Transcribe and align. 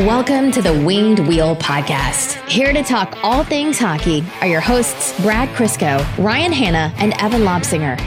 Welcome 0.00 0.52
to 0.52 0.62
the 0.62 0.72
Winged 0.72 1.18
Wheel 1.26 1.56
Podcast. 1.56 2.34
Here 2.48 2.72
to 2.72 2.84
talk 2.84 3.18
all 3.24 3.42
things 3.42 3.80
hockey 3.80 4.22
are 4.40 4.46
your 4.46 4.60
hosts, 4.60 5.20
Brad 5.22 5.48
Crisco, 5.56 5.98
Ryan 6.18 6.52
Hanna, 6.52 6.94
and 6.98 7.14
Evan 7.20 7.42
Lobsinger. 7.42 7.98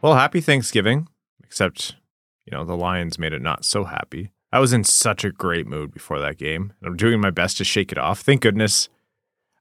Well, 0.00 0.14
happy 0.14 0.40
Thanksgiving, 0.40 1.06
except, 1.44 1.96
you 2.46 2.56
know, 2.56 2.64
the 2.64 2.78
Lions 2.78 3.18
made 3.18 3.34
it 3.34 3.42
not 3.42 3.66
so 3.66 3.84
happy. 3.84 4.30
I 4.50 4.58
was 4.58 4.72
in 4.72 4.84
such 4.84 5.24
a 5.24 5.32
great 5.32 5.66
mood 5.66 5.92
before 5.92 6.18
that 6.20 6.38
game, 6.38 6.72
and 6.80 6.88
I'm 6.88 6.96
doing 6.96 7.20
my 7.20 7.30
best 7.30 7.58
to 7.58 7.64
shake 7.64 7.92
it 7.92 7.98
off. 7.98 8.20
Thank 8.20 8.40
goodness. 8.40 8.88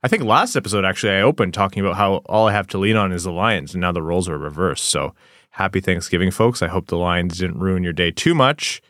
I 0.04 0.08
think 0.08 0.24
last 0.24 0.56
episode, 0.56 0.86
actually, 0.86 1.12
I 1.12 1.22
opened 1.22 1.54
talking 1.54 1.84
about 1.84 1.98
how 1.98 2.22
all 2.28 2.48
I 2.48 2.54
have 2.54 2.68
to 2.68 2.78
lean 2.78 2.96
on 2.96 3.12
is 3.12 3.26
the 3.26 3.32
Lions, 3.34 3.74
and 3.74 3.82
now 3.82 3.92
the 3.92 4.02
roles 4.02 4.30
are 4.30 4.38
reversed. 4.38 4.86
So 4.86 5.14
happy 5.52 5.80
Thanksgiving, 5.80 6.32
folks. 6.32 6.62
I 6.62 6.68
hope 6.68 6.88
the 6.88 6.98
Lions 6.98 7.38
didn't 7.38 7.60
ruin 7.60 7.84
your 7.84 7.94
day 7.94 8.12
too 8.12 8.34
much. 8.34 8.82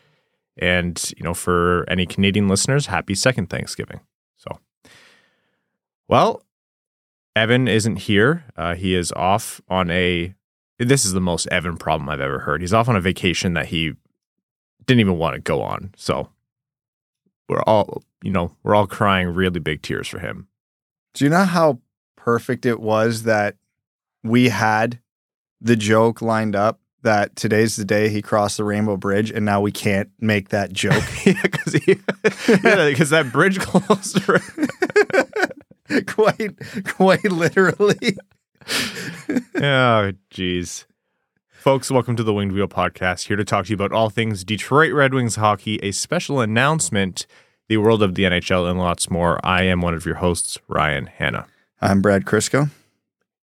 And, 0.58 1.12
you 1.16 1.24
know, 1.24 1.34
for 1.34 1.84
any 1.88 2.06
Canadian 2.06 2.48
listeners, 2.48 2.86
happy 2.86 3.14
second 3.14 3.48
Thanksgiving. 3.48 4.00
So, 4.36 4.58
well, 6.08 6.42
Evan 7.34 7.68
isn't 7.68 7.96
here. 7.96 8.44
Uh, 8.56 8.74
he 8.74 8.94
is 8.94 9.12
off 9.12 9.60
on 9.68 9.90
a 9.90 10.34
this 10.78 11.04
is 11.04 11.12
the 11.12 11.20
most 11.20 11.46
Evan 11.48 11.76
problem 11.76 12.08
I've 12.08 12.20
ever 12.20 12.40
heard. 12.40 12.60
He's 12.60 12.72
off 12.72 12.88
on 12.88 12.96
a 12.96 13.00
vacation 13.00 13.54
that 13.54 13.66
he 13.66 13.92
didn't 14.84 15.00
even 15.00 15.16
want 15.16 15.34
to 15.34 15.40
go 15.40 15.62
on. 15.62 15.92
So 15.96 16.28
we're 17.48 17.62
all, 17.62 18.02
you 18.22 18.32
know, 18.32 18.56
we're 18.62 18.74
all 18.74 18.86
crying 18.86 19.28
really 19.28 19.60
big 19.60 19.82
tears 19.82 20.08
for 20.08 20.18
him. 20.18 20.48
Do 21.14 21.24
you 21.24 21.30
know 21.30 21.44
how 21.44 21.78
perfect 22.16 22.66
it 22.66 22.80
was 22.80 23.22
that 23.24 23.56
we 24.24 24.48
had 24.48 24.98
the 25.62 25.76
joke 25.76 26.20
lined 26.20 26.56
up 26.56 26.80
that 27.02 27.34
today's 27.34 27.76
the 27.76 27.84
day 27.84 28.08
he 28.08 28.22
crossed 28.22 28.58
the 28.58 28.64
rainbow 28.64 28.96
bridge 28.96 29.30
and 29.30 29.44
now 29.44 29.60
we 29.60 29.72
can't 29.72 30.10
make 30.20 30.50
that 30.50 30.72
joke? 30.72 31.02
yeah, 31.24 31.40
because 31.42 31.74
yeah, 31.86 31.96
that 33.18 33.30
bridge 33.32 33.58
closed. 33.60 34.20
quite, 36.06 36.84
quite 36.84 37.24
literally 37.24 38.16
oh, 39.56 40.12
jeez. 40.30 40.84
Folks, 41.48 41.90
welcome 41.90 42.16
to 42.16 42.22
the 42.22 42.34
Winged 42.34 42.52
Wheel 42.52 42.68
Podcast. 42.68 43.28
Here 43.28 43.36
to 43.36 43.44
talk 43.44 43.66
to 43.66 43.70
you 43.70 43.74
about 43.74 43.92
all 43.92 44.10
things 44.10 44.44
Detroit 44.44 44.92
Red 44.92 45.14
Wings 45.14 45.36
hockey, 45.36 45.78
a 45.82 45.92
special 45.92 46.40
announcement, 46.40 47.26
the 47.68 47.76
world 47.76 48.02
of 48.02 48.14
the 48.14 48.24
NHL, 48.24 48.68
and 48.68 48.78
lots 48.78 49.10
more. 49.10 49.38
I 49.44 49.62
am 49.62 49.80
one 49.80 49.94
of 49.94 50.04
your 50.04 50.16
hosts, 50.16 50.58
Ryan 50.68 51.06
Hanna. 51.06 51.46
I'm 51.80 52.02
Brad 52.02 52.24
Crisco. 52.24 52.70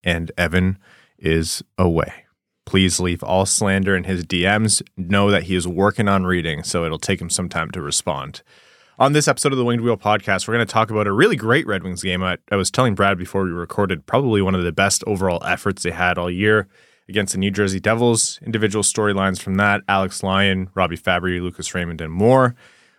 And 0.03 0.31
Evan 0.37 0.77
is 1.19 1.63
away. 1.77 2.25
Please 2.65 2.99
leave 2.99 3.23
all 3.23 3.45
slander 3.45 3.95
in 3.95 4.03
his 4.03 4.23
DMs. 4.23 4.81
Know 4.95 5.31
that 5.31 5.43
he 5.43 5.55
is 5.55 5.67
working 5.67 6.07
on 6.07 6.25
reading, 6.25 6.63
so 6.63 6.85
it'll 6.85 6.99
take 6.99 7.19
him 7.19 7.29
some 7.29 7.49
time 7.49 7.71
to 7.71 7.81
respond. 7.81 8.43
On 8.99 9.13
this 9.13 9.27
episode 9.27 9.53
of 9.53 9.57
the 9.57 9.65
Winged 9.65 9.81
Wheel 9.81 9.97
podcast, 9.97 10.47
we're 10.47 10.55
going 10.55 10.67
to 10.67 10.71
talk 10.71 10.91
about 10.91 11.07
a 11.07 11.11
really 11.11 11.37
great 11.37 11.65
Red 11.65 11.83
Wings 11.83 12.03
game. 12.03 12.21
I, 12.21 12.37
I, 12.51 12.57
was 12.57 12.69
telling 12.69 12.95
Brad 12.95 13.17
before 13.17 13.43
we 13.45 13.51
recorded, 13.51 14.05
probably 14.05 14.41
one 14.41 14.55
of 14.55 14.63
the 14.63 14.73
best 14.73 15.03
overall 15.07 15.41
efforts 15.45 15.83
they 15.83 15.91
had 15.91 16.17
all 16.17 16.29
year 16.29 16.67
against 17.07 17.31
the 17.31 17.39
New 17.39 17.49
Jersey 17.49 17.79
Devils. 17.79 18.39
Individual 18.45 18.83
storylines 18.83 19.41
from 19.41 19.55
that 19.55 19.81
Alex 19.87 20.21
Lyon, 20.21 20.69
Robby 20.75 20.97
Fabbri, 20.97 21.41
Lucas 21.41 21.73
Raymond, 21.73 22.01
and 22.01 22.11
more. 22.11 22.55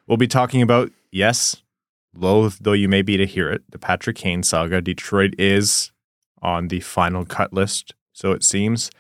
We'll 0.07 0.17
be 0.17 0.27
talking 0.27 0.62
about, 0.62 0.91
yes, 1.12 1.62
loath 2.15 2.59
though 2.61 2.73
you 2.73 2.89
may 2.89 3.03
be 3.03 3.17
to 3.17 3.27
hear 3.27 3.51
it, 3.51 3.62
the 3.71 3.79
Patrick 3.79 4.17
Kane 4.17 4.43
saga. 4.43 4.81
Detroit 4.81 5.34
is 5.39 5.93
on 6.43 6.69
the 6.69 6.81
final 6.81 7.25
cut 7.25 7.53
list, 7.53 7.95
so 8.21 8.33
it 8.33 8.45
seems. 8.45 8.91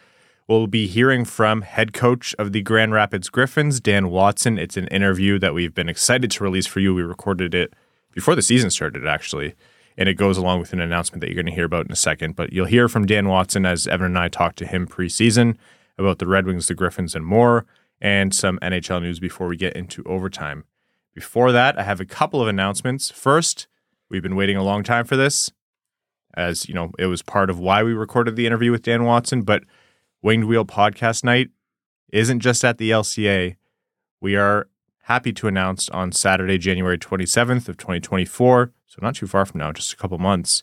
We'll 0.48 0.66
be 0.66 0.86
hearing 0.86 1.26
from 1.26 1.60
head 1.62 1.92
coach 1.92 2.34
of 2.38 2.52
the 2.52 2.62
Grand 2.62 2.92
Rapids 2.92 3.28
Griffins, 3.28 3.78
Dan 3.78 4.08
Watson. 4.08 4.58
It's 4.58 4.78
an 4.78 4.88
interview 4.88 5.38
that 5.38 5.52
we've 5.52 5.74
been 5.74 5.90
excited 5.90 6.30
to 6.30 6.44
release 6.44 6.66
for 6.66 6.80
you. 6.80 6.94
We 6.94 7.02
recorded 7.02 7.54
it 7.54 7.74
before 8.12 8.34
the 8.34 8.42
season 8.42 8.70
started, 8.70 9.06
actually, 9.06 9.54
and 9.98 10.08
it 10.08 10.14
goes 10.14 10.38
along 10.38 10.60
with 10.60 10.72
an 10.72 10.80
announcement 10.80 11.20
that 11.20 11.28
you're 11.28 11.40
going 11.40 11.46
to 11.46 11.52
hear 11.52 11.66
about 11.66 11.84
in 11.84 11.92
a 11.92 11.96
second. 11.96 12.34
But 12.34 12.52
you'll 12.52 12.64
hear 12.64 12.88
from 12.88 13.06
Dan 13.06 13.28
Watson 13.28 13.66
as 13.66 13.86
Evan 13.86 14.06
and 14.06 14.18
I 14.18 14.28
talked 14.28 14.56
to 14.60 14.66
him 14.66 14.86
preseason 14.86 15.56
about 15.98 16.18
the 16.18 16.26
Red 16.26 16.46
Wings, 16.46 16.66
the 16.66 16.74
Griffins, 16.74 17.14
and 17.14 17.24
more, 17.24 17.66
and 18.00 18.34
some 18.34 18.58
NHL 18.60 19.02
news 19.02 19.20
before 19.20 19.48
we 19.48 19.56
get 19.56 19.76
into 19.76 20.02
overtime. 20.04 20.64
Before 21.14 21.52
that, 21.52 21.78
I 21.78 21.82
have 21.82 22.00
a 22.00 22.06
couple 22.06 22.40
of 22.40 22.48
announcements. 22.48 23.10
First, 23.10 23.68
we've 24.08 24.22
been 24.22 24.34
waiting 24.34 24.56
a 24.56 24.64
long 24.64 24.82
time 24.82 25.04
for 25.04 25.16
this, 25.16 25.52
as 26.34 26.68
you 26.68 26.74
know, 26.74 26.90
it 26.98 27.06
was 27.06 27.22
part 27.22 27.50
of 27.50 27.58
why 27.58 27.82
we 27.82 27.92
recorded 27.92 28.36
the 28.36 28.46
interview 28.46 28.70
with 28.70 28.82
Dan 28.82 29.04
Watson, 29.04 29.42
but 29.42 29.64
Winged 30.22 30.44
Wheel 30.44 30.64
Podcast 30.64 31.24
Night 31.24 31.48
isn't 32.12 32.40
just 32.40 32.64
at 32.64 32.78
the 32.78 32.90
LCA. 32.90 33.56
We 34.20 34.36
are 34.36 34.68
happy 35.04 35.32
to 35.32 35.48
announce 35.48 35.88
on 35.88 36.12
Saturday, 36.12 36.58
January 36.58 36.98
27th 36.98 37.68
of 37.68 37.76
2024, 37.76 38.72
so 38.86 38.98
not 39.02 39.14
too 39.14 39.26
far 39.26 39.46
from 39.46 39.58
now, 39.60 39.72
just 39.72 39.92
a 39.92 39.96
couple 39.96 40.18
months, 40.18 40.62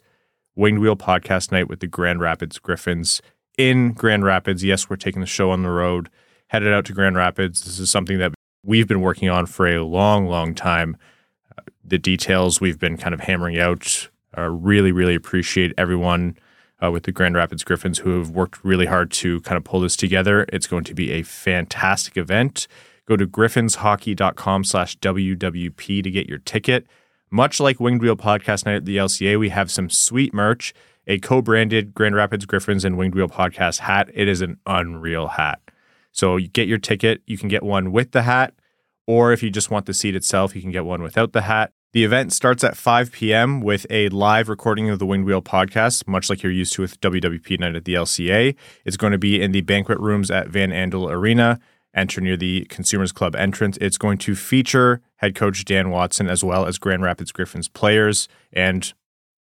Winged 0.56 0.80
Wheel 0.80 0.96
Podcast 0.96 1.52
Night 1.52 1.68
with 1.68 1.80
the 1.80 1.88
Grand 1.88 2.20
Rapids 2.22 2.60
Griffins 2.60 3.22
in 3.58 3.94
Grand 3.94 4.24
Rapids. 4.24 4.64
Yes, 4.64 4.90
we're 4.90 4.96
taking 4.96 5.20
the 5.20 5.26
show 5.28 5.52
on 5.52 5.64
the 5.64 5.70
road, 5.70 6.10
headed 6.48 6.72
out 6.74 6.86
to 6.86 6.94
Grand 6.94 7.16
Rapids. 7.16 7.64
This 7.64 7.80
is 7.80 7.90
something 7.90 8.20
that 8.20 8.34
we've 8.64 8.88
been 8.88 9.02
working 9.02 9.30
on 9.30 9.46
for 9.46 9.68
a 9.68 9.84
long, 9.84 10.28
long 10.28 10.54
time. 10.54 10.98
Uh, 11.58 11.64
the 11.84 11.98
details 11.98 12.62
we've 12.62 12.80
been 12.80 12.98
kind 12.98 13.14
of 13.14 13.22
hammering 13.22 13.60
out. 13.60 14.10
Uh, 14.38 14.50
really, 14.50 14.92
really 14.92 15.16
appreciate 15.16 15.74
everyone 15.78 16.38
uh, 16.84 16.92
with 16.92 17.04
the 17.04 17.12
Grand 17.12 17.36
Rapids 17.36 17.64
Griffins, 17.64 18.00
who 18.00 18.18
have 18.20 18.30
worked 18.30 18.64
really 18.64 18.86
hard 18.86 19.12
to 19.12 19.42
kind 19.42 19.58
of 19.58 19.64
pull 19.64 19.80
this 19.80 19.96
together. 19.96 20.46
It's 20.54 20.68
going 20.68 20.84
to 20.86 20.94
be 20.94 21.12
a 21.12 21.24
fantastic 21.24 22.18
event. 22.18 22.68
Go 23.08 23.16
to 23.16 23.26
griffinshockey.com 23.26 24.64
slash 24.64 24.98
WWP 25.00 26.04
to 26.04 26.12
get 26.12 26.28
your 26.28 26.40
ticket. 26.40 26.86
Much 27.32 27.60
like 27.60 27.80
Winged 27.80 28.02
Wheel 28.02 28.16
Podcast 28.16 28.66
Night 28.66 28.76
at 28.76 28.86
the 28.86 28.98
LCA, 28.98 29.40
we 29.40 29.50
have 29.50 29.72
some 29.72 29.90
sweet 29.90 30.34
merch, 30.34 30.74
a 31.08 31.20
co-branded 31.20 31.94
Grand 31.94 32.16
Rapids 32.16 32.46
Griffins 32.46 32.86
and 32.86 32.98
Winged 32.98 33.16
Wheel 33.16 33.30
Podcast 33.30 33.80
hat. 33.80 34.10
It 34.14 34.28
is 34.28 34.42
an 34.42 34.58
unreal 34.66 35.30
hat. 35.30 35.60
So 36.12 36.36
you 36.38 36.48
get 36.48 36.68
your 36.68 36.78
ticket. 36.78 37.22
You 37.26 37.38
can 37.38 37.50
get 37.50 37.64
one 37.64 37.92
with 37.92 38.12
the 38.12 38.24
hat, 38.24 38.54
or 39.06 39.32
if 39.32 39.42
you 39.42 39.50
just 39.50 39.72
want 39.72 39.86
the 39.86 39.94
seat 39.94 40.16
itself, 40.16 40.56
you 40.56 40.62
can 40.62 40.72
get 40.72 40.86
one 40.86 41.02
without 41.02 41.34
the 41.34 41.42
hat. 41.42 41.74
The 41.94 42.04
event 42.04 42.34
starts 42.34 42.66
at 42.66 42.76
5 42.76 43.14
p.m. 43.14 43.62
with 43.62 43.86
a 43.90 44.10
live 44.10 44.50
recording 44.50 44.90
of 44.90 45.00
the 45.00 45.06
Winged 45.06 45.26
Wheel 45.26 45.42
podcast, 45.42 46.06
much 46.06 46.30
like 46.30 46.44
you're 46.44 46.52
used 46.52 46.74
to 46.74 46.82
with 46.82 47.00
WWP 47.00 47.60
Night 47.62 47.76
at 47.76 47.86
the 47.86 47.94
LCA. 47.94 48.56
It's 48.84 48.98
going 48.98 49.14
to 49.14 49.18
be 49.18 49.42
in 49.42 49.54
the 49.54 49.62
banquet 49.62 49.98
rooms 50.00 50.30
at 50.30 50.50
Van 50.50 50.72
Andel 50.72 51.10
Arena. 51.10 51.60
Enter 51.96 52.20
near 52.20 52.36
the 52.36 52.66
Consumers 52.66 53.14
Club 53.14 53.36
entrance. 53.38 53.78
It's 53.80 53.98
going 53.98 54.18
to 54.20 54.36
feature 54.36 55.02
head 55.16 55.34
coach 55.34 55.64
Dan 55.64 55.90
Watson 55.90 56.30
as 56.30 56.44
well 56.44 56.66
as 56.66 56.78
Grand 56.78 57.04
Rapids 57.04 57.32
Griffins 57.32 57.70
players 57.70 58.28
and 58.52 58.94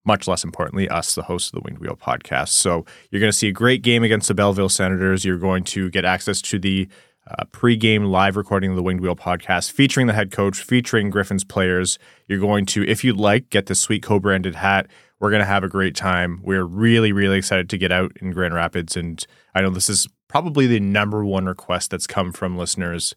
much 0.06 0.28
less 0.28 0.44
importantly, 0.44 0.88
us, 0.88 1.16
the 1.16 1.24
hosts 1.24 1.50
of 1.50 1.56
the 1.56 1.62
Winged 1.62 1.80
Wheel 1.80 1.98
podcast. 2.00 2.50
So 2.50 2.86
you're 3.10 3.20
going 3.20 3.32
to 3.32 3.36
see 3.36 3.48
a 3.48 3.52
great 3.52 3.82
game 3.82 4.04
against 4.04 4.28
the 4.28 4.34
Belleville 4.34 4.68
Senators. 4.68 5.24
You're 5.24 5.36
going 5.36 5.64
to 5.64 5.90
get 5.90 6.04
access 6.04 6.40
to 6.42 6.60
the 6.60 6.88
uh, 7.26 7.44
pre-game 7.52 8.04
live 8.04 8.36
recording 8.36 8.70
of 8.70 8.76
the 8.76 8.82
Winged 8.82 9.00
Wheel 9.00 9.16
podcast 9.16 9.72
featuring 9.72 10.06
the 10.06 10.12
head 10.12 10.30
coach, 10.30 10.62
featuring 10.62 11.10
Griffin's 11.10 11.44
players. 11.44 11.98
You're 12.28 12.38
going 12.38 12.66
to, 12.66 12.88
if 12.88 13.02
you'd 13.02 13.16
like, 13.16 13.50
get 13.50 13.66
the 13.66 13.74
sweet 13.74 14.02
co-branded 14.02 14.54
hat. 14.54 14.86
We're 15.18 15.30
going 15.30 15.40
to 15.40 15.46
have 15.46 15.64
a 15.64 15.68
great 15.68 15.96
time. 15.96 16.40
We're 16.42 16.64
really, 16.64 17.12
really 17.12 17.38
excited 17.38 17.68
to 17.70 17.78
get 17.78 17.90
out 17.90 18.12
in 18.20 18.32
Grand 18.32 18.54
Rapids. 18.54 18.96
And 18.96 19.24
I 19.54 19.60
know 19.60 19.70
this 19.70 19.88
is 19.88 20.06
probably 20.28 20.66
the 20.66 20.80
number 20.80 21.24
one 21.24 21.46
request 21.46 21.90
that's 21.90 22.06
come 22.06 22.32
from 22.32 22.56
listeners, 22.56 23.14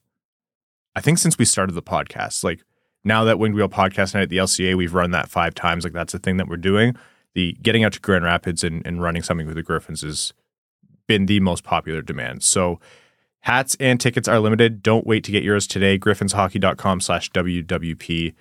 I 0.95 1.01
think, 1.01 1.17
since 1.17 1.37
we 1.37 1.45
started 1.45 1.73
the 1.73 1.81
podcast. 1.81 2.43
Like 2.43 2.63
now 3.03 3.23
that 3.25 3.37
Winged 3.37 3.55
Wheel 3.55 3.69
podcast 3.69 4.13
night 4.13 4.23
at 4.23 4.29
the 4.29 4.37
LCA, 4.37 4.75
we've 4.75 4.93
run 4.93 5.11
that 5.11 5.29
five 5.29 5.53
times. 5.53 5.83
Like 5.83 5.93
that's 5.93 6.13
the 6.13 6.19
thing 6.19 6.37
that 6.37 6.47
we're 6.47 6.57
doing. 6.57 6.95
The 7.35 7.55
getting 7.61 7.83
out 7.83 7.93
to 7.93 7.99
Grand 7.99 8.23
Rapids 8.23 8.63
and, 8.63 8.81
and 8.87 9.03
running 9.03 9.21
something 9.21 9.45
with 9.45 9.55
the 9.55 9.63
Griffins 9.63 10.01
has 10.01 10.33
been 11.07 11.25
the 11.25 11.39
most 11.39 11.63
popular 11.63 12.01
demand. 12.01 12.43
So 12.43 12.79
Hats 13.41 13.75
and 13.79 13.99
tickets 13.99 14.27
are 14.27 14.39
limited. 14.39 14.83
Don't 14.83 15.07
wait 15.07 15.23
to 15.23 15.31
get 15.31 15.43
yours 15.43 15.65
today. 15.65 15.97
Griffinshockey.com 15.97 17.01
slash 17.01 17.31
WWP. 17.31 18.33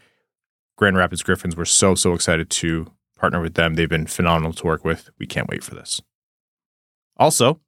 Grand 0.77 0.97
Rapids 0.97 1.23
Griffins, 1.23 1.57
we're 1.57 1.65
so, 1.65 1.95
so 1.95 2.15
excited 2.15 2.51
to 2.51 2.93
partner 3.19 3.41
with 3.41 3.55
them. 3.55 3.75
They've 3.75 3.89
been 3.89 4.07
phenomenal 4.07 4.53
to 4.55 4.67
work 4.67 4.85
with. 4.85 5.11
We 5.19 5.27
can't 5.27 5.49
wait 5.49 5.65
for 5.65 5.75
this. 5.75 6.01
Also, 7.17 7.61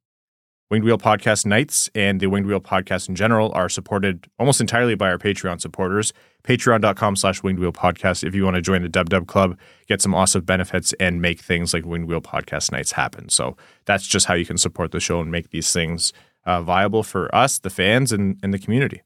Winged 0.69 0.85
Wheel 0.85 0.97
Podcast 0.97 1.45
Nights 1.45 1.89
and 1.93 2.21
the 2.21 2.27
Winged 2.27 2.47
Wheel 2.47 2.61
Podcast 2.61 3.09
in 3.09 3.15
general 3.15 3.51
are 3.53 3.67
supported 3.67 4.27
almost 4.39 4.61
entirely 4.61 4.95
by 4.95 5.09
our 5.09 5.17
Patreon 5.17 5.59
supporters. 5.59 6.13
Patreon.com 6.45 7.17
slash 7.17 7.43
Winged 7.43 7.59
Wheel 7.59 7.73
Podcast. 7.73 8.23
If 8.23 8.33
you 8.33 8.45
want 8.45 8.55
to 8.55 8.61
join 8.61 8.81
the 8.81 8.87
Dub 8.87 9.09
Dub 9.09 9.27
Club, 9.27 9.57
get 9.87 10.01
some 10.01 10.15
awesome 10.15 10.45
benefits 10.45 10.93
and 10.93 11.21
make 11.21 11.41
things 11.41 11.73
like 11.73 11.85
Winged 11.85 12.07
Wheel 12.07 12.21
Podcast 12.21 12.71
Nights 12.71 12.93
happen. 12.93 13.27
So 13.27 13.57
that's 13.83 14.07
just 14.07 14.27
how 14.27 14.33
you 14.33 14.45
can 14.45 14.57
support 14.57 14.93
the 14.93 15.01
show 15.01 15.19
and 15.19 15.29
make 15.29 15.49
these 15.49 15.73
things 15.73 16.13
uh, 16.45 16.61
viable 16.61 17.03
for 17.03 17.33
us, 17.33 17.59
the 17.59 17.69
fans, 17.69 18.11
and, 18.11 18.39
and 18.41 18.53
the 18.53 18.59
community. 18.59 19.01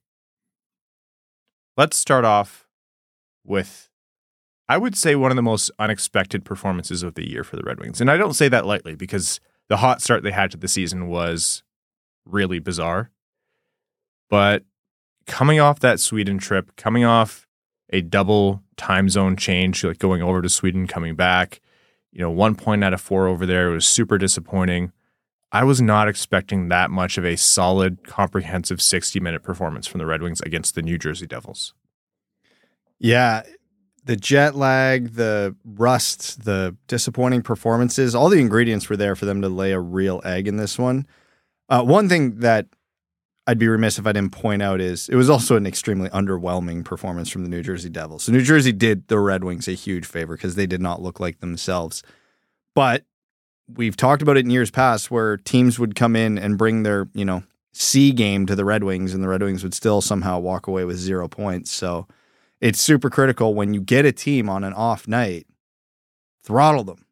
Let's 1.77 1.97
start 1.97 2.23
off 2.23 2.67
with, 3.43 3.89
I 4.69 4.77
would 4.77 4.95
say, 4.95 5.15
one 5.15 5.31
of 5.31 5.35
the 5.35 5.41
most 5.41 5.71
unexpected 5.77 6.45
performances 6.45 7.03
of 7.03 7.15
the 7.15 7.29
year 7.29 7.43
for 7.43 7.57
the 7.57 7.63
Red 7.63 7.79
Wings. 7.79 7.99
And 7.99 8.09
I 8.09 8.17
don't 8.17 8.33
say 8.33 8.47
that 8.49 8.65
lightly 8.65 8.95
because 8.95 9.39
the 9.67 9.77
hot 9.77 10.01
start 10.01 10.23
they 10.23 10.31
had 10.31 10.51
to 10.51 10.57
the 10.57 10.67
season 10.67 11.07
was 11.07 11.63
really 12.25 12.59
bizarre. 12.59 13.11
But 14.29 14.63
coming 15.27 15.59
off 15.59 15.79
that 15.79 15.99
Sweden 15.99 16.37
trip, 16.37 16.75
coming 16.75 17.03
off 17.03 17.47
a 17.91 18.01
double 18.01 18.63
time 18.77 19.09
zone 19.09 19.35
change, 19.35 19.83
like 19.83 19.99
going 19.99 20.21
over 20.21 20.41
to 20.41 20.49
Sweden, 20.49 20.87
coming 20.87 21.15
back, 21.15 21.61
you 22.11 22.21
know, 22.21 22.31
one 22.31 22.55
point 22.55 22.83
out 22.83 22.93
of 22.93 23.01
four 23.01 23.27
over 23.27 23.45
there 23.45 23.69
was 23.69 23.85
super 23.85 24.17
disappointing. 24.17 24.91
I 25.55 25.63
was 25.63 25.81
not 25.81 26.09
expecting 26.09 26.67
that 26.67 26.91
much 26.91 27.17
of 27.17 27.23
a 27.23 27.37
solid, 27.37 28.05
comprehensive 28.05 28.81
60 28.81 29.21
minute 29.21 29.41
performance 29.41 29.87
from 29.87 29.99
the 29.99 30.05
Red 30.05 30.21
Wings 30.21 30.41
against 30.41 30.75
the 30.75 30.81
New 30.81 30.97
Jersey 30.97 31.25
Devils. 31.25 31.73
Yeah. 32.99 33.43
The 34.03 34.17
jet 34.17 34.55
lag, 34.55 35.13
the 35.13 35.55
rust, 35.63 36.43
the 36.43 36.75
disappointing 36.87 37.41
performances, 37.41 38.13
all 38.13 38.27
the 38.27 38.41
ingredients 38.41 38.89
were 38.89 38.97
there 38.97 39.15
for 39.15 39.23
them 39.23 39.41
to 39.43 39.47
lay 39.47 39.71
a 39.71 39.79
real 39.79 40.21
egg 40.25 40.49
in 40.49 40.57
this 40.57 40.77
one. 40.77 41.07
Uh, 41.69 41.83
one 41.83 42.09
thing 42.09 42.39
that 42.39 42.67
I'd 43.47 43.57
be 43.57 43.69
remiss 43.69 43.97
if 43.97 44.05
I 44.05 44.11
didn't 44.11 44.33
point 44.33 44.61
out 44.61 44.81
is 44.81 45.07
it 45.07 45.15
was 45.15 45.29
also 45.29 45.55
an 45.55 45.65
extremely 45.65 46.09
underwhelming 46.09 46.83
performance 46.83 47.29
from 47.29 47.43
the 47.43 47.49
New 47.49 47.63
Jersey 47.63 47.89
Devils. 47.89 48.23
So 48.23 48.33
New 48.33 48.41
Jersey 48.41 48.73
did 48.73 49.07
the 49.07 49.19
Red 49.19 49.45
Wings 49.45 49.69
a 49.69 49.73
huge 49.73 50.05
favor 50.05 50.35
because 50.35 50.55
they 50.55 50.67
did 50.67 50.81
not 50.81 51.01
look 51.01 51.21
like 51.21 51.39
themselves. 51.39 52.03
But 52.73 53.05
we've 53.73 53.97
talked 53.97 54.21
about 54.21 54.37
it 54.37 54.45
in 54.45 54.49
years 54.49 54.71
past 54.71 55.09
where 55.09 55.37
teams 55.37 55.79
would 55.79 55.95
come 55.95 56.15
in 56.15 56.37
and 56.37 56.57
bring 56.57 56.83
their, 56.83 57.07
you 57.13 57.25
know, 57.25 57.43
C 57.73 58.11
game 58.11 58.45
to 58.45 58.55
the 58.55 58.65
Red 58.65 58.83
Wings 58.83 59.13
and 59.13 59.23
the 59.23 59.27
Red 59.27 59.43
Wings 59.43 59.63
would 59.63 59.73
still 59.73 60.01
somehow 60.01 60.39
walk 60.39 60.67
away 60.67 60.85
with 60.85 60.97
zero 60.97 61.27
points. 61.27 61.71
So 61.71 62.07
it's 62.61 62.79
super 62.79 63.09
critical 63.09 63.53
when 63.53 63.73
you 63.73 63.81
get 63.81 64.05
a 64.05 64.11
team 64.11 64.49
on 64.49 64.63
an 64.63 64.73
off 64.73 65.07
night, 65.07 65.45
throttle 66.43 66.85
them, 66.85 67.05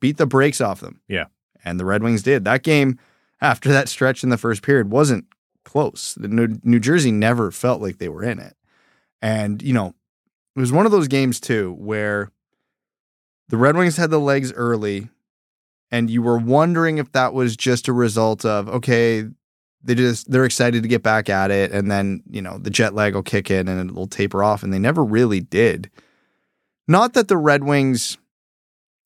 beat 0.00 0.16
the 0.16 0.26
brakes 0.26 0.60
off 0.60 0.80
them. 0.80 1.00
Yeah. 1.06 1.26
And 1.64 1.78
the 1.78 1.84
Red 1.84 2.02
Wings 2.02 2.22
did. 2.22 2.44
That 2.44 2.64
game 2.64 2.98
after 3.40 3.70
that 3.70 3.88
stretch 3.88 4.24
in 4.24 4.30
the 4.30 4.38
first 4.38 4.62
period 4.62 4.90
wasn't 4.90 5.26
close. 5.64 6.14
The 6.14 6.28
New, 6.28 6.58
New 6.64 6.80
Jersey 6.80 7.12
never 7.12 7.52
felt 7.52 7.80
like 7.80 7.98
they 7.98 8.08
were 8.08 8.24
in 8.24 8.40
it. 8.40 8.56
And, 9.20 9.62
you 9.62 9.72
know, 9.72 9.94
it 10.56 10.60
was 10.60 10.72
one 10.72 10.86
of 10.86 10.92
those 10.92 11.06
games 11.06 11.38
too 11.38 11.76
where 11.78 12.32
the 13.48 13.56
Red 13.56 13.76
Wings 13.76 13.96
had 13.96 14.10
the 14.10 14.18
legs 14.18 14.52
early 14.52 15.08
and 15.92 16.10
you 16.10 16.22
were 16.22 16.38
wondering 16.38 16.98
if 16.98 17.12
that 17.12 17.34
was 17.34 17.56
just 17.56 17.86
a 17.86 17.92
result 17.92 18.44
of 18.44 18.68
okay, 18.68 19.26
they 19.84 19.94
just 19.94 20.30
they're 20.30 20.44
excited 20.44 20.82
to 20.82 20.88
get 20.88 21.02
back 21.02 21.28
at 21.28 21.52
it 21.52 21.70
and 21.70 21.90
then, 21.90 22.22
you 22.28 22.42
know, 22.42 22.58
the 22.58 22.70
jet 22.70 22.94
lag 22.94 23.14
will 23.14 23.22
kick 23.22 23.50
in 23.50 23.68
and 23.68 23.90
it'll 23.90 24.08
taper 24.08 24.42
off 24.42 24.62
and 24.62 24.72
they 24.72 24.78
never 24.78 25.04
really 25.04 25.40
did. 25.40 25.90
Not 26.88 27.12
that 27.12 27.28
the 27.28 27.36
Red 27.36 27.62
Wings 27.62 28.18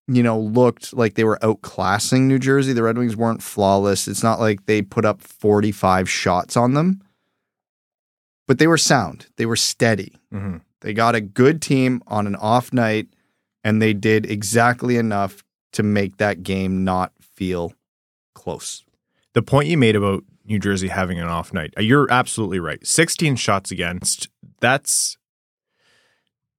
you 0.08 0.22
know, 0.22 0.38
looked 0.38 0.94
like 0.94 1.14
they 1.14 1.24
were 1.24 1.38
outclassing 1.42 2.22
New 2.22 2.38
Jersey. 2.38 2.72
The 2.72 2.82
Red 2.82 2.96
Wings 2.96 3.16
weren't 3.16 3.42
flawless. 3.42 4.06
It's 4.06 4.22
not 4.22 4.38
like 4.38 4.66
they 4.66 4.80
put 4.80 5.04
up 5.04 5.20
45 5.20 6.08
shots 6.08 6.56
on 6.56 6.74
them, 6.74 7.02
but 8.46 8.58
they 8.58 8.68
were 8.68 8.78
sound. 8.78 9.26
They 9.36 9.46
were 9.46 9.56
steady. 9.56 10.14
Mm-hmm. 10.32 10.58
They 10.82 10.92
got 10.92 11.16
a 11.16 11.20
good 11.20 11.60
team 11.60 12.02
on 12.06 12.28
an 12.28 12.36
off 12.36 12.72
night, 12.72 13.08
and 13.64 13.82
they 13.82 13.92
did 13.92 14.30
exactly 14.30 14.96
enough 14.96 15.42
to 15.76 15.82
make 15.82 16.16
that 16.16 16.42
game 16.42 16.84
not 16.84 17.12
feel 17.20 17.74
close. 18.34 18.82
The 19.34 19.42
point 19.42 19.68
you 19.68 19.76
made 19.76 19.94
about 19.94 20.24
New 20.46 20.58
Jersey 20.58 20.88
having 20.88 21.18
an 21.18 21.28
off 21.28 21.52
night, 21.52 21.74
uh, 21.76 21.82
you're 21.82 22.10
absolutely 22.10 22.58
right. 22.58 22.84
16 22.86 23.36
shots 23.36 23.70
against, 23.70 24.30
that's 24.58 25.18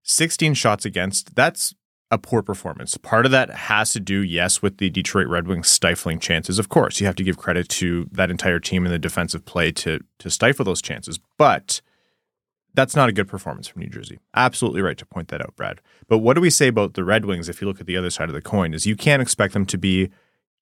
16 0.04 0.54
shots 0.54 0.86
against, 0.86 1.36
that's 1.36 1.74
a 2.12 2.20
poor 2.20 2.44
performance. 2.44 2.96
Part 2.96 3.26
of 3.26 3.32
that 3.32 3.50
has 3.50 3.92
to 3.94 4.00
do, 4.00 4.22
yes, 4.22 4.62
with 4.62 4.78
the 4.78 4.92
Detroit 4.92 5.26
Red 5.26 5.48
Wings 5.48 5.68
stifling 5.68 6.20
chances. 6.20 6.60
Of 6.60 6.70
course, 6.70 7.00
you 7.00 7.08
have 7.08 7.16
to 7.16 7.24
give 7.24 7.38
credit 7.38 7.68
to 7.70 8.08
that 8.12 8.30
entire 8.30 8.60
team 8.60 8.86
and 8.86 8.94
the 8.94 9.00
defensive 9.00 9.46
play 9.46 9.72
to 9.72 10.00
to 10.20 10.30
stifle 10.30 10.64
those 10.64 10.82
chances. 10.82 11.20
But 11.40 11.82
that's 12.78 12.96
not 12.96 13.10
a 13.10 13.12
good 13.12 13.28
performance 13.28 13.68
from 13.68 13.82
New 13.82 13.90
Jersey. 13.90 14.20
Absolutely 14.36 14.84
right 14.84 15.00
to 15.00 15.06
point 15.08 15.30
that 15.30 15.42
out, 15.42 15.56
Brad. 15.56 15.82
But 16.08 16.20
what 16.20 16.36
do 16.36 16.42
we 16.42 16.52
say 16.52 16.68
about 16.68 16.94
the 16.94 17.04
Red 17.04 17.26
Wings 17.26 17.50
if 17.50 17.60
you 17.60 17.68
look 17.68 17.80
at 17.80 17.88
the 17.88 17.98
other 17.98 18.12
side 18.12 18.30
of 18.30 18.36
the 18.36 18.42
coin? 18.42 18.76
Is 18.76 18.86
you 18.86 18.96
can't 18.96 19.20
expect 19.20 19.56
them 19.56 19.66
to 19.66 19.80
be 19.80 20.12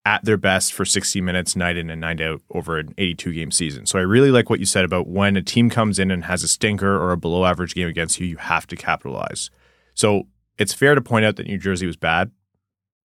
at 0.06 0.24
their 0.24 0.38
best 0.38 0.72
for 0.72 0.86
60 0.86 1.20
minutes 1.20 1.58
night 1.58 1.76
in 1.76 1.90
and 1.90 2.00
night 2.00 2.22
out 2.22 2.42
over 2.52 2.80
an 2.80 2.94
82 2.98 3.34
game 3.34 3.52
season. 3.52 3.86
So 3.86 4.00
I 4.00 4.04
really 4.04 4.32
like 4.32 4.50
what 4.50 4.62
you 4.62 4.66
said 4.66 4.86
about 4.86 5.10
when 5.10 5.36
a 5.36 5.42
team 5.42 5.70
comes 5.70 6.00
in 6.00 6.10
and 6.10 6.24
has 6.24 6.42
a 6.42 6.48
stinker 6.48 6.96
or 6.96 7.12
a 7.12 7.18
below 7.18 7.44
average 7.44 7.76
game 7.76 7.90
against 7.90 8.18
you, 8.18 8.26
you 8.26 8.38
have 8.38 8.66
to 8.68 8.78
capitalize. 8.78 9.50
So 9.94 10.28
it's 10.58 10.74
fair 10.74 10.96
to 10.96 11.02
point 11.02 11.26
out 11.26 11.36
that 11.36 11.48
New 11.48 11.58
Jersey 11.58 11.86
was 11.86 11.98
bad, 11.98 12.32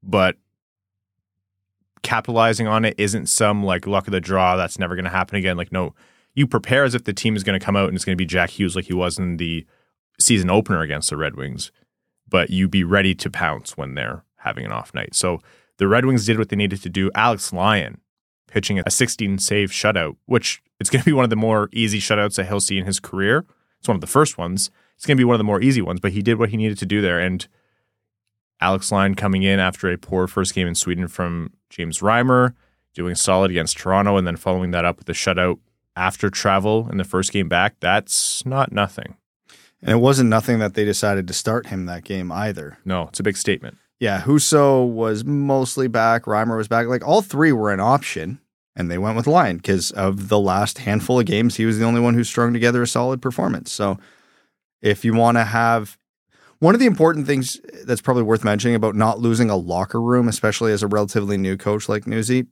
but 0.05 0.37
capitalizing 2.03 2.69
on 2.69 2.85
it 2.85 2.95
isn't 2.97 3.27
some 3.27 3.65
like 3.65 3.89
luck 3.89 4.07
of 4.07 4.13
the 4.13 4.21
draw 4.21 4.55
that's 4.55 4.79
never 4.79 4.95
going 4.95 5.05
to 5.05 5.11
happen 5.11 5.35
again. 5.35 5.57
Like, 5.57 5.73
no, 5.73 5.95
you 6.41 6.47
prepare 6.47 6.85
as 6.85 6.95
if 6.95 7.05
the 7.05 7.13
team 7.13 7.37
is 7.37 7.45
going 7.45 7.59
to 7.59 7.65
come 7.65 7.77
out 7.77 7.89
and 7.89 7.97
it's 7.97 8.05
going 8.05 8.17
to 8.17 8.21
be 8.21 8.27
Jack 8.27 8.51
Hughes 8.51 8.75
like 8.75 8.87
he 8.87 8.95
was 8.95 9.19
in 9.19 9.37
the 9.37 9.65
season 10.19 10.51
opener 10.51 10.83
against 10.83 11.11
the 11.11 11.17
Red 11.17 11.37
Wings, 11.37 11.71
but 12.29 12.51
you 12.51 12.69
be 12.69 12.83
ready 12.83 13.15
to 13.15 13.31
pounce 13.31 13.77
when 13.77 13.95
they're 13.95 14.25
having 14.39 14.65
an 14.65 14.73
off 14.73 14.93
night. 14.93 15.15
So 15.15 15.39
the 15.77 15.87
Red 15.87 16.05
Wings 16.05 16.27
did 16.27 16.39
what 16.39 16.49
they 16.49 16.57
needed 16.57 16.83
to 16.83 16.89
do. 16.89 17.11
Alex 17.15 17.53
Lyon 17.53 18.01
pitching 18.49 18.81
a 18.85 18.91
16 18.91 19.39
save 19.39 19.71
shutout, 19.71 20.17
which 20.27 20.63
it's 20.81 20.91
going 20.91 21.01
to 21.01 21.07
be 21.07 21.13
one 21.13 21.25
of 21.25 21.31
the 21.31 21.37
more 21.37 21.69
easy 21.73 22.01
shutouts 22.01 22.37
that 22.37 22.49
he'll 22.49 22.61
see 22.61 22.79
in 22.79 22.87
his 22.87 22.99
career. 22.99 23.47
It's 23.79 23.89
one 23.89 23.97
of 23.97 24.01
the 24.01 24.07
first 24.07 24.37
ones 24.37 24.71
it's 25.01 25.07
going 25.07 25.17
to 25.17 25.21
be 25.21 25.25
one 25.25 25.33
of 25.33 25.39
the 25.39 25.45
more 25.45 25.63
easy 25.63 25.81
ones, 25.81 25.99
but 25.99 26.13
he 26.13 26.21
did 26.21 26.39
what 26.39 26.51
he 26.51 26.59
needed 26.59 26.77
to 26.77 26.85
do 26.85 27.01
there. 27.01 27.19
And 27.19 27.49
Alex 28.61 28.93
Lyon 28.93 29.15
coming 29.15 29.43
in 29.43 29.59
after 29.59 29.91
a 29.91 29.97
poor 29.97 30.27
first 30.27 30.55
game 30.55 30.69
in 30.69 30.75
Sweden 30.75 31.09
from 31.09 31.55
James 31.71 32.01
Reimer, 32.01 32.53
doing 32.93 33.15
solid 33.15 33.51
against 33.51 33.79
Toronto, 33.79 34.19
and 34.19 34.27
then 34.27 34.37
following 34.37 34.73
that 34.73 34.85
up 34.85 34.99
with 34.99 35.09
a 35.09 35.15
shutout 35.15 35.59
after 36.01 36.31
travel 36.31 36.89
in 36.91 36.97
the 36.97 37.05
first 37.05 37.31
game 37.31 37.47
back. 37.47 37.75
That's 37.79 38.45
not 38.47 38.73
nothing. 38.73 39.17
And 39.83 39.91
it 39.91 40.01
wasn't 40.01 40.31
nothing 40.31 40.59
that 40.59 40.73
they 40.73 40.85
decided 40.85 41.29
to 41.29 41.35
start 41.35 41.67
him 41.67 41.85
that 41.87 42.05
game 42.05 42.33
either. 42.33 42.79
No, 42.87 43.09
it's 43.09 43.21
a 43.21 43.23
big 43.23 43.37
statement. 43.37 43.77
Yeah, 43.99 44.23
Husso 44.23 44.91
was 44.91 45.27
mostly 45.27 45.89
back. 45.89 46.25
Reimer 46.25 46.57
was 46.57 46.69
back. 46.69 46.87
Like 46.87 47.07
all 47.07 47.21
three 47.21 47.53
were 47.53 47.71
an 47.71 47.81
option, 47.81 48.41
and 48.75 48.91
they 48.91 48.97
went 48.97 49.15
with 49.15 49.27
Lyon 49.27 49.59
because 49.59 49.91
of 49.91 50.29
the 50.29 50.41
last 50.41 50.79
handful 50.79 51.21
of 51.21 51.27
games, 51.27 51.57
he 51.57 51.67
was 51.67 51.79
the 51.79 51.85
only 51.85 52.01
one 52.01 52.15
who 52.15 52.25
strung 52.25 52.55
together 52.55 52.83
a 52.83 52.87
solid 52.87 53.21
performance. 53.21 53.71
So 53.71 53.99
if 54.81 55.05
you 55.05 55.13
want 55.13 55.37
to 55.37 55.45
have 55.45 55.99
one 56.61 56.75
of 56.75 56.81
the 56.81 56.87
important 56.87 57.27
things 57.27 57.61
that's 57.85 58.01
probably 58.01 58.23
worth 58.23 58.43
mentioning 58.43 58.75
about 58.75 58.95
not 58.95 59.19
losing 59.19 59.51
a 59.51 59.57
locker 59.57 60.01
room, 60.01 60.29
especially 60.29 60.73
as 60.73 60.83
a 60.83 60.87
relatively 60.87 61.37
new 61.37 61.59
coach 61.59 61.91
like 61.91 62.07
Newsy, 62.07 62.47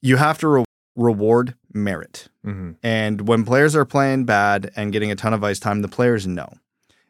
you 0.00 0.16
have 0.16 0.38
to 0.38 0.48
re- 0.48 0.64
reward 0.94 1.56
merit. 1.76 2.28
Mm-hmm. 2.44 2.72
And 2.82 3.28
when 3.28 3.44
players 3.44 3.76
are 3.76 3.84
playing 3.84 4.24
bad 4.24 4.70
and 4.76 4.92
getting 4.92 5.10
a 5.10 5.16
ton 5.16 5.34
of 5.34 5.44
ice 5.44 5.58
time, 5.58 5.82
the 5.82 5.88
players 5.88 6.26
know. 6.26 6.52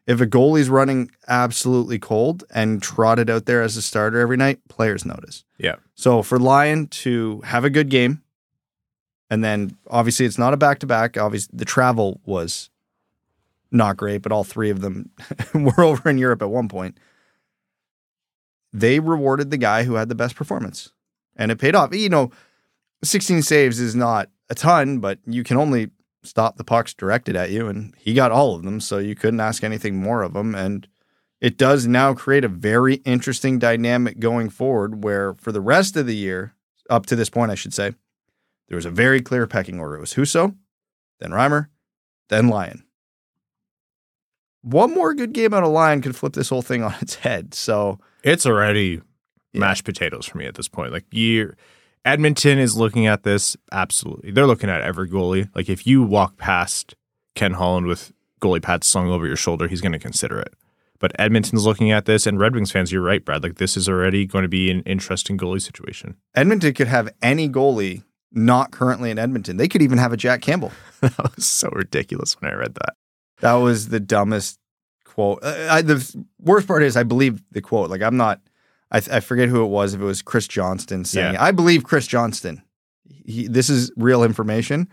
If 0.05 0.21
a 0.21 0.25
goalie's 0.25 0.69
running 0.69 1.11
absolutely 1.27 1.99
cold 1.99 2.45
and 2.53 2.81
trotted 2.81 3.29
out 3.29 3.45
there 3.45 3.61
as 3.61 3.75
a 3.75 3.81
starter 3.81 4.19
every 4.19 4.37
night, 4.37 4.59
players 4.69 5.05
notice. 5.05 5.43
Yeah. 5.57 5.75
So 5.95 6.23
for 6.23 6.39
Lyon 6.39 6.87
to 6.87 7.41
have 7.41 7.65
a 7.65 7.69
good 7.69 7.89
game, 7.89 8.21
and 9.29 9.43
then 9.43 9.77
obviously 9.89 10.25
it's 10.25 10.37
not 10.37 10.53
a 10.53 10.57
back 10.57 10.79
to 10.79 10.87
back. 10.87 11.17
Obviously, 11.17 11.55
the 11.57 11.65
travel 11.65 12.21
was 12.25 12.69
not 13.69 13.97
great, 13.97 14.21
but 14.21 14.31
all 14.31 14.45
three 14.45 14.69
of 14.69 14.79
them 14.79 15.09
were 15.53 15.83
over 15.83 16.09
in 16.09 16.17
Europe 16.17 16.41
at 16.41 16.49
one 16.49 16.69
point. 16.69 16.97
They 18.71 18.99
rewarded 18.99 19.51
the 19.51 19.57
guy 19.57 19.83
who 19.83 19.95
had 19.95 20.07
the 20.07 20.15
best 20.15 20.35
performance, 20.35 20.91
and 21.35 21.51
it 21.51 21.57
paid 21.57 21.75
off. 21.75 21.93
You 21.93 22.09
know, 22.09 22.31
16 23.03 23.41
saves 23.41 23.79
is 23.79 23.95
not 23.95 24.29
a 24.49 24.55
ton, 24.55 24.99
but 24.99 25.19
you 25.25 25.43
can 25.43 25.57
only 25.57 25.89
stop 26.23 26.57
the 26.57 26.63
pucks 26.63 26.93
directed 26.93 27.35
at 27.35 27.51
you, 27.51 27.67
and 27.67 27.93
he 27.97 28.13
got 28.13 28.31
all 28.31 28.55
of 28.55 28.63
them, 28.63 28.79
so 28.79 28.97
you 28.97 29.15
couldn't 29.15 29.39
ask 29.39 29.63
anything 29.63 29.95
more 29.95 30.23
of 30.23 30.35
him. 30.35 30.55
And 30.55 30.87
it 31.39 31.57
does 31.57 31.87
now 31.87 32.13
create 32.13 32.43
a 32.43 32.49
very 32.49 32.95
interesting 32.95 33.59
dynamic 33.59 34.19
going 34.19 34.49
forward, 34.49 35.03
where 35.03 35.35
for 35.35 35.51
the 35.51 35.61
rest 35.61 35.95
of 35.95 36.05
the 36.07 36.15
year, 36.15 36.53
up 36.89 37.05
to 37.07 37.15
this 37.15 37.29
point, 37.29 37.51
I 37.51 37.55
should 37.55 37.73
say, 37.73 37.93
there 38.67 38.75
was 38.75 38.85
a 38.85 38.91
very 38.91 39.21
clear 39.21 39.47
pecking 39.47 39.79
order. 39.79 39.95
It 39.95 40.01
was 40.01 40.15
Husso, 40.15 40.55
then 41.19 41.31
Reimer, 41.31 41.67
then 42.29 42.47
Lyon 42.47 42.83
one 44.61 44.93
more 44.93 45.13
good 45.13 45.33
game 45.33 45.53
out 45.53 45.63
of 45.63 45.69
Lyon 45.69 46.01
could 46.01 46.15
flip 46.15 46.33
this 46.33 46.49
whole 46.49 46.61
thing 46.61 46.83
on 46.83 46.95
its 47.01 47.15
head. 47.15 47.53
So 47.53 47.99
it's 48.23 48.45
already 48.45 49.01
yeah. 49.53 49.59
mashed 49.59 49.85
potatoes 49.85 50.25
for 50.25 50.37
me 50.37 50.45
at 50.45 50.55
this 50.55 50.67
point. 50.67 50.91
Like 50.91 51.05
you 51.11 51.53
Edmonton 52.07 52.57
is 52.57 52.77
looking 52.77 53.05
at 53.05 53.23
this 53.23 53.57
absolutely. 53.69 54.31
They're 54.31 54.47
looking 54.47 54.69
at 54.69 54.79
every 54.79 55.09
goalie. 55.09 55.49
Like 55.53 55.67
if 55.67 55.85
you 55.85 56.03
walk 56.03 56.37
past 56.37 56.95
Ken 57.35 57.53
Holland 57.53 57.87
with 57.87 58.13
goalie 58.41 58.61
pads 58.61 58.87
slung 58.87 59.09
over 59.09 59.27
your 59.27 59.35
shoulder, 59.35 59.67
he's 59.67 59.81
going 59.81 59.91
to 59.91 59.99
consider 59.99 60.39
it. 60.39 60.53
But 60.99 61.11
Edmonton's 61.19 61.65
looking 61.65 61.91
at 61.91 62.05
this, 62.05 62.25
and 62.25 62.39
Red 62.39 62.55
Wings 62.55 62.71
fans, 62.71 62.93
you're 62.93 63.01
right, 63.01 63.23
Brad. 63.23 63.43
Like 63.43 63.55
this 63.55 63.75
is 63.75 63.89
already 63.89 64.25
going 64.25 64.43
to 64.43 64.47
be 64.47 64.71
an 64.71 64.81
interesting 64.83 65.37
goalie 65.37 65.61
situation. 65.61 66.15
Edmonton 66.33 66.73
could 66.73 66.87
have 66.87 67.09
any 67.21 67.49
goalie 67.49 68.03
not 68.31 68.71
currently 68.71 69.11
in 69.11 69.19
Edmonton. 69.19 69.57
They 69.57 69.67
could 69.67 69.81
even 69.81 69.97
have 69.97 70.13
a 70.13 70.17
Jack 70.17 70.41
Campbell. 70.41 70.71
that 71.01 71.35
was 71.35 71.45
so 71.45 71.69
ridiculous 71.73 72.39
when 72.39 72.51
I 72.51 72.55
read 72.55 72.75
that. 72.75 72.95
That 73.41 73.55
was 73.55 73.89
the 73.89 73.99
dumbest 73.99 74.59
quote. 75.03 75.39
Uh, 75.43 75.67
I, 75.69 75.81
the 75.81 76.25
worst 76.39 76.67
part 76.67 76.83
is 76.83 76.95
I 76.95 77.03
believe 77.03 77.43
the 77.51 77.61
quote. 77.61 77.89
Like 77.89 78.01
I'm 78.01 78.15
not. 78.15 78.39
I, 78.91 78.97
I 79.11 79.19
forget 79.19 79.49
who 79.49 79.63
it 79.63 79.67
was. 79.67 79.93
If 79.93 80.01
it 80.01 80.05
was 80.05 80.21
Chris 80.21 80.47
Johnston 80.47 81.05
saying, 81.05 81.33
Yeah. 81.33 81.43
"I 81.43 81.51
believe 81.51 81.83
Chris 81.83 82.07
Johnston." 82.07 82.61
He, 83.03 83.47
this 83.47 83.69
is 83.69 83.91
real 83.97 84.23
information. 84.23 84.87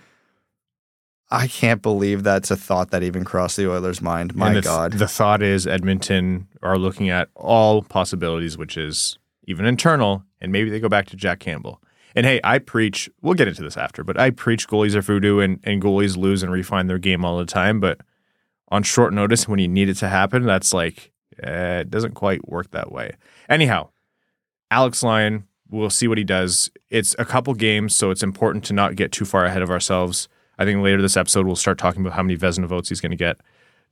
I 1.30 1.48
can't 1.48 1.82
believe 1.82 2.22
that's 2.22 2.50
a 2.50 2.56
thought 2.56 2.90
that 2.90 3.02
even 3.02 3.24
crossed 3.24 3.56
the 3.56 3.68
Oilers' 3.70 4.02
mind. 4.02 4.36
My 4.36 4.54
the, 4.54 4.60
God. 4.60 4.92
The 4.92 5.08
thought 5.08 5.42
is 5.42 5.66
Edmonton 5.66 6.46
are 6.62 6.78
looking 6.78 7.08
at 7.08 7.28
all 7.34 7.82
possibilities, 7.82 8.58
which 8.58 8.76
is 8.76 9.18
even 9.46 9.64
internal, 9.66 10.22
and 10.40 10.52
maybe 10.52 10.70
they 10.70 10.80
go 10.80 10.88
back 10.88 11.06
to 11.06 11.16
Jack 11.16 11.40
Campbell. 11.40 11.80
And 12.14 12.24
hey, 12.26 12.40
I 12.44 12.58
preach, 12.58 13.10
we'll 13.22 13.34
get 13.34 13.48
into 13.48 13.62
this 13.62 13.76
after, 13.76 14.04
but 14.04 14.18
I 14.20 14.30
preach 14.30 14.68
goalies 14.68 14.94
are 14.94 15.02
voodoo 15.02 15.40
and, 15.40 15.58
and 15.64 15.82
goalies 15.82 16.16
lose 16.16 16.42
and 16.44 16.52
refine 16.52 16.86
their 16.86 16.98
game 16.98 17.24
all 17.24 17.38
the 17.38 17.44
time. 17.46 17.80
But 17.80 18.00
on 18.68 18.84
short 18.84 19.12
notice, 19.12 19.48
when 19.48 19.58
you 19.58 19.66
need 19.66 19.88
it 19.88 19.94
to 19.94 20.08
happen, 20.08 20.44
that's 20.44 20.72
like, 20.72 21.10
eh, 21.42 21.80
it 21.80 21.90
doesn't 21.90 22.14
quite 22.14 22.48
work 22.48 22.70
that 22.70 22.92
way. 22.92 23.12
Anyhow, 23.48 23.90
Alex 24.70 25.02
Lyon, 25.02 25.44
we'll 25.70 25.90
see 25.90 26.08
what 26.08 26.18
he 26.18 26.24
does. 26.24 26.70
It's 26.90 27.14
a 27.18 27.24
couple 27.24 27.54
games, 27.54 27.94
so 27.94 28.10
it's 28.10 28.22
important 28.22 28.64
to 28.66 28.72
not 28.72 28.96
get 28.96 29.12
too 29.12 29.24
far 29.24 29.44
ahead 29.44 29.62
of 29.62 29.70
ourselves. 29.70 30.28
I 30.58 30.64
think 30.64 30.82
later 30.82 31.02
this 31.02 31.16
episode 31.16 31.46
we'll 31.46 31.56
start 31.56 31.78
talking 31.78 32.00
about 32.00 32.14
how 32.14 32.22
many 32.22 32.36
Vezina 32.36 32.66
votes 32.66 32.88
he's 32.88 33.00
going 33.00 33.10
to 33.10 33.16
get. 33.16 33.38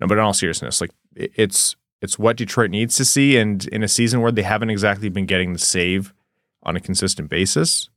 No, 0.01 0.07
but 0.07 0.19
in 0.19 0.25
all 0.25 0.33
seriousness, 0.33 0.81
like 0.81 0.91
it's 1.15 1.77
it's 2.01 2.19
what 2.19 2.37
Detroit 2.37 2.71
needs 2.71 2.97
to 2.97 3.05
see, 3.05 3.37
and 3.37 3.65
in 3.69 3.83
a 3.83 3.89
season 3.89 4.21
where 4.21 4.33
they 4.33 4.43
haven't 4.43 4.71
exactly 4.71 5.09
been 5.09 5.27
getting 5.27 5.53
the 5.53 5.59
save 5.59 6.13
on 6.65 6.77
a 6.77 6.81
consistent 6.81 7.31
basis, 7.31 7.89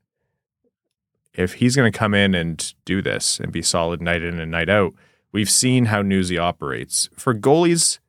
if 1.34 1.54
he's 1.56 1.76
going 1.76 1.92
to 1.92 1.98
come 1.98 2.14
in 2.14 2.36
and 2.36 2.74
do 2.86 3.02
this 3.02 3.40
and 3.40 3.52
be 3.52 3.62
solid 3.62 4.02
night 4.02 4.22
in 4.22 4.40
and 4.40 4.52
night 4.52 4.70
out, 4.70 4.94
we've 5.32 5.50
seen 5.50 5.86
how 5.86 6.02
Newsy 6.02 6.38
operates. 6.38 7.10
For 7.16 7.34
goalies, 7.34 8.00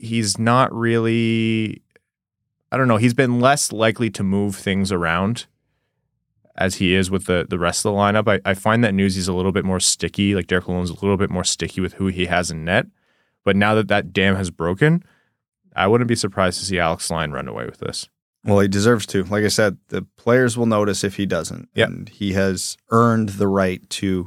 he's 0.00 0.38
not 0.38 0.72
really. 0.74 1.82
I 2.72 2.76
don't 2.76 2.88
know. 2.88 2.96
He's 2.96 3.14
been 3.14 3.40
less 3.40 3.72
likely 3.72 4.10
to 4.10 4.22
move 4.22 4.56
things 4.56 4.92
around 4.92 5.46
as 6.56 6.76
he 6.76 6.94
is 6.94 7.10
with 7.10 7.26
the 7.26 7.46
the 7.48 7.58
rest 7.58 7.84
of 7.84 7.92
the 7.92 7.98
lineup. 7.98 8.28
I, 8.28 8.50
I 8.50 8.54
find 8.54 8.84
that 8.84 8.94
Newsy's 8.94 9.28
a 9.28 9.32
little 9.32 9.52
bit 9.52 9.64
more 9.64 9.80
sticky. 9.80 10.34
Like 10.34 10.46
Derek 10.46 10.66
Lalonde's 10.66 10.90
a 10.90 10.94
little 10.94 11.16
bit 11.16 11.30
more 11.30 11.44
sticky 11.44 11.80
with 11.80 11.94
who 11.94 12.06
he 12.06 12.26
has 12.26 12.50
in 12.50 12.64
net. 12.64 12.86
But 13.44 13.56
now 13.56 13.74
that 13.74 13.88
that 13.88 14.12
dam 14.12 14.36
has 14.36 14.50
broken, 14.50 15.02
I 15.74 15.86
wouldn't 15.86 16.08
be 16.08 16.14
surprised 16.16 16.58
to 16.60 16.66
see 16.66 16.78
Alex 16.78 17.10
Lyon 17.10 17.32
run 17.32 17.48
away 17.48 17.64
with 17.64 17.78
this. 17.78 18.08
Well, 18.44 18.60
he 18.60 18.68
deserves 18.68 19.06
to. 19.06 19.24
Like 19.24 19.44
I 19.44 19.48
said, 19.48 19.78
the 19.88 20.02
players 20.16 20.56
will 20.56 20.66
notice 20.66 21.04
if 21.04 21.16
he 21.16 21.26
doesn't. 21.26 21.68
Yep. 21.74 21.88
And 21.88 22.08
he 22.08 22.32
has 22.32 22.76
earned 22.90 23.30
the 23.30 23.48
right 23.48 23.88
to 23.90 24.26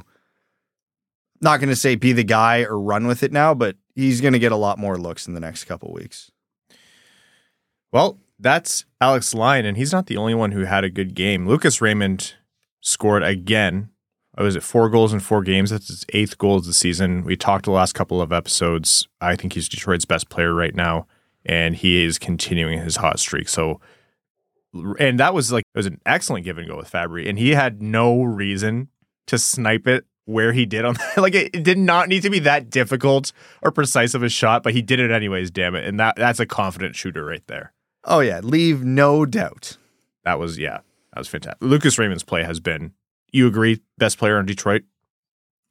not 1.44 1.60
going 1.60 1.68
to 1.68 1.76
say 1.76 1.94
be 1.94 2.12
the 2.12 2.24
guy 2.24 2.62
or 2.62 2.80
run 2.80 3.06
with 3.06 3.22
it 3.22 3.30
now, 3.30 3.54
but 3.54 3.76
he's 3.94 4.20
going 4.20 4.32
to 4.32 4.38
get 4.40 4.50
a 4.50 4.56
lot 4.56 4.78
more 4.78 4.98
looks 4.98 5.28
in 5.28 5.34
the 5.34 5.40
next 5.40 5.64
couple 5.64 5.92
weeks. 5.92 6.32
Well, 7.92 8.18
that's 8.40 8.84
Alex 9.00 9.32
Lyon, 9.32 9.64
and 9.64 9.76
he's 9.76 9.92
not 9.92 10.06
the 10.06 10.16
only 10.16 10.34
one 10.34 10.50
who 10.50 10.64
had 10.64 10.82
a 10.82 10.90
good 10.90 11.14
game. 11.14 11.46
Lucas 11.46 11.80
Raymond 11.80 12.34
scored 12.80 13.22
again. 13.22 13.90
Uh, 14.36 14.42
Was 14.42 14.56
it 14.56 14.64
four 14.64 14.88
goals 14.88 15.12
in 15.12 15.20
four 15.20 15.42
games? 15.42 15.70
That's 15.70 15.86
his 15.86 16.04
eighth 16.12 16.36
goal 16.38 16.56
of 16.56 16.64
the 16.64 16.74
season. 16.74 17.24
We 17.24 17.36
talked 17.36 17.66
the 17.66 17.70
last 17.70 17.92
couple 17.92 18.20
of 18.20 18.32
episodes. 18.32 19.06
I 19.20 19.36
think 19.36 19.52
he's 19.52 19.68
Detroit's 19.68 20.04
best 20.04 20.28
player 20.28 20.52
right 20.52 20.74
now, 20.74 21.06
and 21.46 21.76
he 21.76 22.04
is 22.04 22.18
continuing 22.18 22.80
his 22.80 22.96
hot 22.96 23.20
streak. 23.20 23.48
So, 23.48 23.80
and 24.98 25.20
that 25.20 25.32
was 25.32 25.52
like 25.52 25.62
it 25.72 25.78
was 25.78 25.86
an 25.86 26.00
excellent 26.04 26.44
give 26.44 26.58
and 26.58 26.68
go 26.68 26.76
with 26.76 26.90
Fabbri, 26.90 27.28
and 27.28 27.38
he 27.38 27.50
had 27.50 27.80
no 27.80 28.24
reason 28.24 28.88
to 29.28 29.38
snipe 29.38 29.86
it 29.86 30.04
where 30.26 30.52
he 30.52 30.66
did 30.66 30.84
on 30.84 30.94
that. 31.14 31.18
like 31.18 31.34
it, 31.34 31.54
it 31.54 31.62
did 31.62 31.78
not 31.78 32.08
need 32.08 32.22
to 32.22 32.30
be 32.30 32.38
that 32.40 32.70
difficult 32.70 33.32
or 33.62 33.70
precise 33.70 34.14
of 34.14 34.22
a 34.22 34.28
shot, 34.28 34.62
but 34.62 34.72
he 34.72 34.82
did 34.82 35.00
it 35.00 35.10
anyways. 35.10 35.50
Damn 35.50 35.74
it, 35.74 35.84
and 35.84 35.98
that 36.00 36.16
that's 36.16 36.40
a 36.40 36.46
confident 36.46 36.96
shooter 36.96 37.24
right 37.24 37.46
there. 37.46 37.72
Oh, 38.04 38.20
yeah. 38.20 38.40
Leave 38.40 38.84
no 38.84 39.24
doubt. 39.24 39.78
That 40.24 40.38
was 40.38 40.58
yeah, 40.58 40.78
that 41.12 41.18
was 41.18 41.28
fantastic. 41.28 41.62
Lucas 41.62 41.98
Raymond's 41.98 42.22
play 42.24 42.44
has 42.44 42.60
been. 42.60 42.92
You 43.32 43.46
agree, 43.46 43.80
best 43.98 44.18
player 44.18 44.38
in 44.38 44.46
Detroit? 44.46 44.82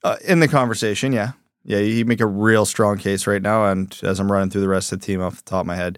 Uh, 0.03 0.17
in 0.25 0.39
the 0.41 0.47
conversation, 0.49 1.13
yeah. 1.13 1.31
Yeah, 1.63 1.79
you 1.79 2.03
make 2.03 2.19
a 2.19 2.27
real 2.27 2.65
strong 2.65 2.97
case 2.97 3.25
right 3.25 3.41
now. 3.41 3.65
And 3.65 3.97
as 4.03 4.19
I'm 4.19 4.29
running 4.29 4.49
through 4.49 4.61
the 4.61 4.67
rest 4.67 4.91
of 4.91 4.99
the 4.99 5.05
team 5.05 5.21
off 5.21 5.37
the 5.37 5.43
top 5.43 5.61
of 5.61 5.67
my 5.67 5.77
head, 5.77 5.97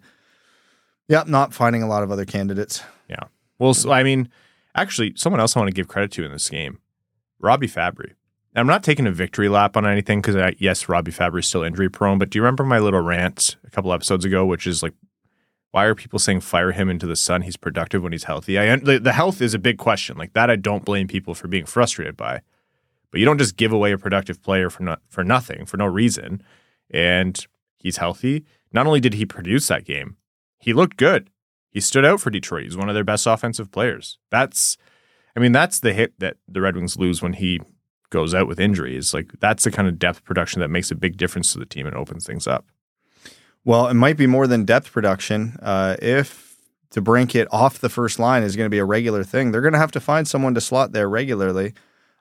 yep, 1.07 1.27
not 1.27 1.55
finding 1.55 1.81
a 1.81 1.87
lot 1.87 2.03
of 2.03 2.11
other 2.11 2.25
candidates. 2.25 2.83
Yeah. 3.09 3.23
Well, 3.57 3.73
so, 3.73 3.91
I 3.91 4.03
mean, 4.03 4.29
actually, 4.75 5.13
someone 5.15 5.39
else 5.39 5.55
I 5.55 5.59
want 5.59 5.69
to 5.69 5.73
give 5.73 5.87
credit 5.87 6.11
to 6.13 6.25
in 6.25 6.31
this 6.31 6.49
game, 6.49 6.79
Robby 7.39 7.67
Fabbri. 7.67 8.11
I'm 8.55 8.67
not 8.67 8.83
taking 8.83 9.05
a 9.05 9.11
victory 9.11 9.49
lap 9.49 9.75
on 9.75 9.85
anything 9.85 10.21
because 10.21 10.53
yes, 10.59 10.87
Robby 10.87 11.11
Fabbri 11.11 11.39
is 11.39 11.47
still 11.47 11.63
injury 11.63 11.89
prone. 11.89 12.17
But 12.17 12.29
do 12.29 12.37
you 12.37 12.41
remember 12.41 12.63
my 12.63 12.79
little 12.79 13.01
rant 13.01 13.57
a 13.65 13.69
couple 13.69 13.91
episodes 13.91 14.23
ago, 14.23 14.45
which 14.45 14.65
is 14.65 14.81
like, 14.81 14.93
why 15.71 15.85
are 15.85 15.95
people 15.95 16.19
saying 16.19 16.39
fire 16.39 16.71
him 16.71 16.89
into 16.89 17.05
the 17.05 17.17
sun? 17.17 17.41
He's 17.41 17.57
productive 17.57 18.01
when 18.01 18.13
he's 18.13 18.23
healthy. 18.23 18.57
I 18.57 18.77
the, 18.77 18.97
the 18.97 19.11
health 19.11 19.41
is 19.41 19.53
a 19.53 19.59
big 19.59 19.77
question. 19.77 20.17
Like 20.17 20.31
that, 20.31 20.49
I 20.49 20.55
don't 20.55 20.85
blame 20.85 21.07
people 21.07 21.35
for 21.35 21.49
being 21.49 21.65
frustrated 21.65 22.15
by. 22.15 22.41
But 23.11 23.19
you 23.19 23.25
don't 23.25 23.37
just 23.37 23.57
give 23.57 23.73
away 23.73 23.91
a 23.91 23.97
productive 23.97 24.41
player 24.41 24.69
for 24.69 24.83
not 24.83 25.01
for 25.09 25.23
nothing 25.23 25.65
for 25.65 25.75
no 25.75 25.85
reason. 25.85 26.41
And 26.89 27.45
he's 27.77 27.97
healthy. 27.97 28.45
Not 28.71 28.87
only 28.87 29.01
did 29.01 29.15
he 29.15 29.25
produce 29.25 29.67
that 29.67 29.83
game, 29.83 30.15
he 30.59 30.71
looked 30.71 30.95
good. 30.95 31.29
He 31.71 31.81
stood 31.81 32.05
out 32.05 32.21
for 32.21 32.29
Detroit. 32.29 32.63
He's 32.63 32.77
one 32.77 32.87
of 32.87 32.95
their 32.95 33.03
best 33.03 33.27
offensive 33.27 33.69
players. 33.69 34.17
That's, 34.31 34.77
I 35.35 35.41
mean, 35.41 35.51
that's 35.51 35.81
the 35.81 35.91
hit 35.91 36.17
that 36.19 36.37
the 36.47 36.61
Red 36.61 36.77
Wings 36.77 36.97
lose 36.97 37.21
when 37.21 37.33
he 37.33 37.59
goes 38.15 38.33
out 38.33 38.47
with 38.47 38.61
injuries. 38.61 39.13
Like 39.13 39.29
that's 39.41 39.65
the 39.65 39.71
kind 39.71 39.89
of 39.89 39.99
depth 39.99 40.23
production 40.23 40.61
that 40.61 40.69
makes 40.69 40.89
a 40.89 40.95
big 40.95 41.17
difference 41.17 41.51
to 41.51 41.59
the 41.59 41.65
team 41.65 41.85
and 41.85 41.95
opens 41.95 42.25
things 42.25 42.47
up. 42.47 42.65
Well, 43.65 43.87
it 43.87 43.95
might 43.95 44.15
be 44.15 44.25
more 44.25 44.47
than 44.47 44.63
depth 44.63 44.93
production. 44.93 45.57
Uh, 45.61 45.97
if 46.01 46.55
DeBrincat 46.91 47.47
off 47.51 47.79
the 47.79 47.89
first 47.89 48.17
line 48.17 48.43
is 48.43 48.55
going 48.55 48.67
to 48.67 48.73
be 48.73 48.77
a 48.77 48.85
regular 48.85 49.25
thing, 49.25 49.51
they're 49.51 49.61
going 49.61 49.73
to 49.73 49.79
have 49.79 49.91
to 49.91 49.99
find 49.99 50.27
someone 50.27 50.53
to 50.53 50.61
slot 50.61 50.93
there 50.93 51.09
regularly. 51.09 51.73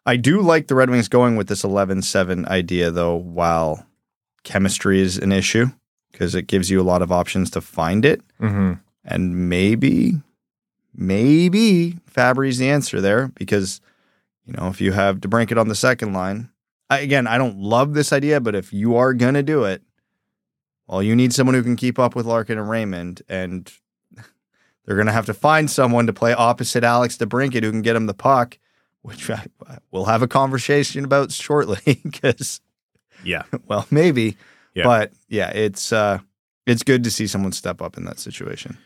I 0.05 0.17
do 0.17 0.41
like 0.41 0.67
the 0.67 0.75
Red 0.75 0.91
Wings 0.91 1.09
going 1.09 1.37
with 1.37 1.47
this 1.47 1.63
11 1.63 2.03
7 2.03 2.47
idea, 2.47 2.91
though, 2.91 3.15
while 3.15 3.87
chemistry 4.43 5.01
is 5.01 5.17
an 5.17 5.31
issue 5.31 5.67
because 6.11 6.35
it 6.35 6.49
gives 6.49 6.71
you 6.71 6.81
a 6.81 6.83
lot 6.83 7.03
of 7.03 7.13
options 7.13 7.51
to 7.51 7.61
find 7.61 8.05
it. 8.05 8.21
Mm-hmm. 8.41 8.73
And 9.05 9.49
maybe, 9.49 10.15
maybe 10.93 11.99
Fabbri's 12.11 12.59
the 12.59 12.69
answer 12.69 13.01
there 13.01 13.29
because, 13.35 13.81
you 14.47 14.53
know, 14.53 14.69
if 14.69 14.81
you 14.81 14.93
have 14.93 15.19
DeBrincat 15.19 15.59
on 15.59 15.69
the 15.69 15.75
second 15.75 16.13
line, 16.13 16.51
I, 16.91 17.01
again, 17.01 17.27
I 17.27 17.39
don't 17.39 17.59
love 17.59 17.95
this 17.95 18.13
idea, 18.13 18.41
but 18.41 18.55
if 18.55 18.73
you 18.73 18.97
are 18.97 19.15
going 19.15 19.35
to 19.35 19.43
do 19.43 19.65
it, 19.65 19.83
well, 20.87 21.03
you 21.03 21.17
need 21.17 21.33
someone 21.33 21.55
who 21.55 21.63
can 21.63 21.77
keep 21.77 21.99
up 21.99 22.15
with 22.15 22.27
Larkin 22.27 22.59
and 22.59 22.69
Raymond, 22.69 23.23
and 23.29 23.73
they're 24.85 24.97
going 24.97 25.07
to 25.07 25.13
have 25.13 25.27
to 25.27 25.35
find 25.35 25.71
someone 25.71 26.07
to 26.07 26.13
play 26.13 26.35
opposite 26.35 26.85
Alex 26.85 27.17
DeBrincat 27.17 27.63
who 27.63 27.71
can 27.71 27.83
get 27.83 27.97
him 27.97 28.07
the 28.07 28.15
puck, 28.15 28.59
which 29.03 29.31
I, 29.31 29.47
we'll 29.91 30.05
have 30.05 30.23
a 30.23 30.29
conversation 30.29 31.05
about 31.05 31.33
shortly 31.33 32.01
because, 32.05 32.61
Yeah. 33.23 33.45
well, 33.67 33.87
maybe. 33.91 34.37
Yeah. 34.75 34.85
But 34.85 35.13
yeah, 35.29 35.51
it's 35.51 35.93
uh, 35.93 36.19
it's 36.67 36.83
good 36.83 37.05
to 37.05 37.11
see 37.11 37.27
someone 37.27 37.53
step 37.53 37.81
up 37.81 37.97
in 37.97 38.05
that 38.05 38.19
situation. 38.19 38.77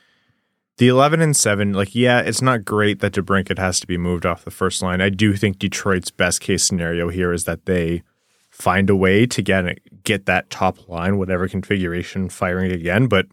The 0.78 0.86
11 0.86 1.20
and 1.20 1.36
7, 1.36 1.72
like, 1.72 1.94
yeah, 1.96 2.20
it's 2.20 2.40
not 2.40 2.64
great 2.64 3.00
that 3.00 3.12
DeBrincat 3.12 3.58
has 3.58 3.80
to 3.80 3.86
be 3.86 3.98
moved 3.98 4.24
off 4.24 4.44
the 4.44 4.50
first 4.52 4.80
line. 4.80 5.00
I 5.00 5.08
do 5.08 5.34
think 5.34 5.58
Detroit's 5.58 6.12
best 6.12 6.40
case 6.40 6.62
scenario 6.62 7.08
here 7.08 7.32
is 7.32 7.44
that 7.44 7.66
they 7.66 8.04
find 8.48 8.88
a 8.88 8.96
way 8.96 9.26
to 9.26 9.42
get 9.42 9.78
get 10.04 10.26
that 10.26 10.50
top 10.50 10.88
line, 10.88 11.18
whatever 11.18 11.48
configuration, 11.48 12.28
firing 12.28 12.70
again. 12.70 13.08
But 13.08 13.26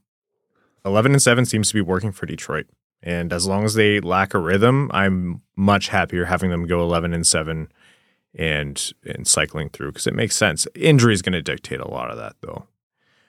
11 0.86 1.14
and 1.14 1.22
7 1.22 1.46
seems 1.46 1.70
to 1.70 1.76
be 1.76 1.82
working 1.82 2.12
for 2.12 2.26
Detroit. 2.26 2.66
And 3.04 3.32
as 3.32 3.46
long 3.46 3.64
as 3.64 3.76
they 3.76 4.00
lack 4.00 4.34
a 4.34 4.40
rhythm, 4.40 4.90
I'm 4.92 5.42
much 5.56 5.90
happier 5.90 6.26
having 6.26 6.50
them 6.50 6.66
go 6.66 6.82
11 6.82 7.14
and 7.14 7.28
7 7.28 7.72
and 8.34 8.94
and 9.06 9.28
cycling 9.28 9.70
through 9.70 9.92
because 9.92 10.08
it 10.08 10.16
makes 10.16 10.36
sense. 10.36 10.68
Injury 10.74 11.14
is 11.14 11.22
going 11.22 11.34
to 11.34 11.44
dictate 11.44 11.80
a 11.80 11.88
lot 11.88 12.10
of 12.10 12.18
that, 12.18 12.38
though. 12.42 12.68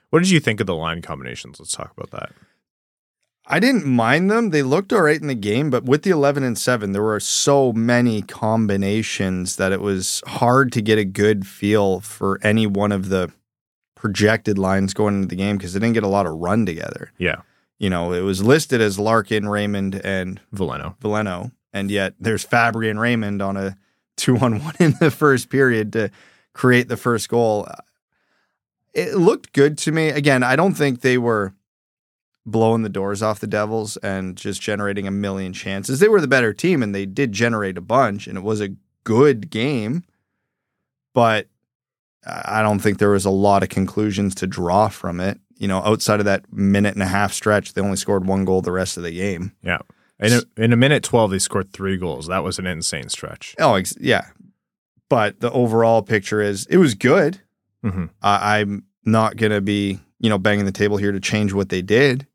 What 0.09 0.19
did 0.19 0.31
you 0.31 0.39
think 0.39 0.59
of 0.59 0.65
the 0.65 0.75
line 0.75 1.03
combinations? 1.03 1.59
Let's 1.59 1.73
talk 1.73 1.93
about 1.95 2.09
that. 2.19 2.31
I 3.49 3.59
didn't 3.59 3.85
mind 3.85 4.29
them. 4.29 4.49
They 4.49 4.61
looked 4.61 4.91
all 4.91 5.01
right 5.01 5.19
in 5.19 5.27
the 5.27 5.35
game, 5.35 5.69
but 5.69 5.85
with 5.85 6.03
the 6.03 6.09
11 6.09 6.43
and 6.43 6.57
7, 6.57 6.91
there 6.91 7.01
were 7.01 7.19
so 7.19 7.71
many 7.71 8.21
combinations 8.21 9.55
that 9.55 9.71
it 9.71 9.79
was 9.79 10.21
hard 10.27 10.71
to 10.73 10.81
get 10.81 10.97
a 10.97 11.05
good 11.05 11.47
feel 11.47 12.01
for 12.01 12.39
any 12.43 12.67
one 12.67 12.91
of 12.91 13.07
the 13.07 13.31
projected 13.95 14.57
lines 14.57 14.93
going 14.93 15.15
into 15.15 15.27
the 15.27 15.35
game 15.35 15.57
because 15.57 15.73
they 15.73 15.79
didn't 15.79 15.93
get 15.93 16.03
a 16.03 16.09
lot 16.09 16.25
of 16.25 16.33
run 16.33 16.65
together. 16.65 17.11
Yeah, 17.17 17.37
You 17.79 17.89
know, 17.89 18.11
it 18.11 18.21
was 18.21 18.43
listed 18.43 18.81
as 18.81 18.99
Larkin, 18.99 19.47
Raymond, 19.47 20.01
and 20.03 20.41
Veleno. 20.53 20.97
Veleno, 20.99 21.51
and 21.71 21.89
yet 21.89 22.15
there's 22.19 22.45
Fabbri 22.45 22.89
and 22.89 22.99
Raymond 22.99 23.41
on 23.41 23.55
a 23.55 23.77
two 24.17 24.37
on 24.37 24.59
one 24.63 24.75
in 24.79 24.95
the 24.99 25.11
first 25.11 25.49
period 25.49 25.93
to 25.93 26.11
create 26.53 26.89
the 26.89 26.97
first 26.97 27.29
goal. 27.29 27.67
It 28.93 29.15
looked 29.15 29.53
good 29.53 29.77
to 29.79 29.91
me. 29.91 30.09
Again, 30.09 30.43
I 30.43 30.55
don't 30.55 30.73
think 30.73 31.01
they 31.01 31.17
were 31.17 31.53
blowing 32.47 32.81
the 32.81 32.89
doors 32.89 33.21
off 33.21 33.39
the 33.41 33.45
Devils 33.47 33.97
and 33.97 34.35
just 34.35 34.61
generating 34.61 35.05
a 35.05 35.11
million 35.11 35.53
chances. 35.53 35.99
They 35.99 36.07
were 36.07 36.21
the 36.21 36.27
better 36.27 36.53
team 36.53 36.81
and 36.81 36.95
they 36.95 37.05
did 37.05 37.31
generate 37.33 37.77
a 37.77 37.81
bunch, 37.81 38.25
and 38.25 38.37
it 38.37 38.43
was 38.43 38.61
a 38.61 38.69
good 39.03 39.49
game. 39.51 40.03
But 41.13 41.47
I 42.25 42.61
don't 42.61 42.79
think 42.79 42.97
there 42.97 43.09
was 43.09 43.25
a 43.25 43.29
lot 43.29 43.63
of 43.63 43.69
conclusions 43.69 44.33
to 44.35 44.47
draw 44.47 44.87
from 44.87 45.19
it. 45.19 45.39
You 45.57 45.67
know, 45.67 45.79
outside 45.79 46.19
of 46.19 46.25
that 46.25 46.51
minute 46.53 46.93
and 46.93 47.03
a 47.03 47.07
half 47.07 47.33
stretch, 47.33 47.73
they 47.73 47.81
only 47.81 47.97
scored 47.97 48.25
one 48.27 48.45
goal 48.45 48.61
the 48.61 48.71
rest 48.71 48.97
of 48.97 49.03
the 49.03 49.11
game. 49.11 49.53
Yeah. 49.63 49.79
In 50.19 50.33
a, 50.33 50.41
in 50.63 50.73
a 50.73 50.77
minute 50.77 51.03
12, 51.03 51.31
they 51.31 51.39
scored 51.39 51.71
three 51.73 51.97
goals. 51.97 52.27
That 52.27 52.43
was 52.43 52.57
an 52.59 52.65
insane 52.67 53.09
stretch. 53.09 53.55
Oh, 53.59 53.75
ex- 53.75 53.95
yeah. 53.99 54.25
but 55.09 55.39
the 55.41 55.51
overall 55.51 56.01
picture 56.01 56.41
is 56.41 56.65
it 56.67 56.77
was 56.77 56.95
good. 56.95 57.39
hmm 57.83 58.05
I, 58.21 58.59
I'm 58.59 58.85
not 59.05 59.37
gonna 59.37 59.61
be 59.61 59.99
you 60.19 60.29
know 60.29 60.37
banging 60.37 60.65
the 60.65 60.71
table 60.71 60.97
here 60.97 61.11
to 61.11 61.19
change 61.19 61.53
what 61.53 61.69
they 61.69 61.81
did, 61.81 62.25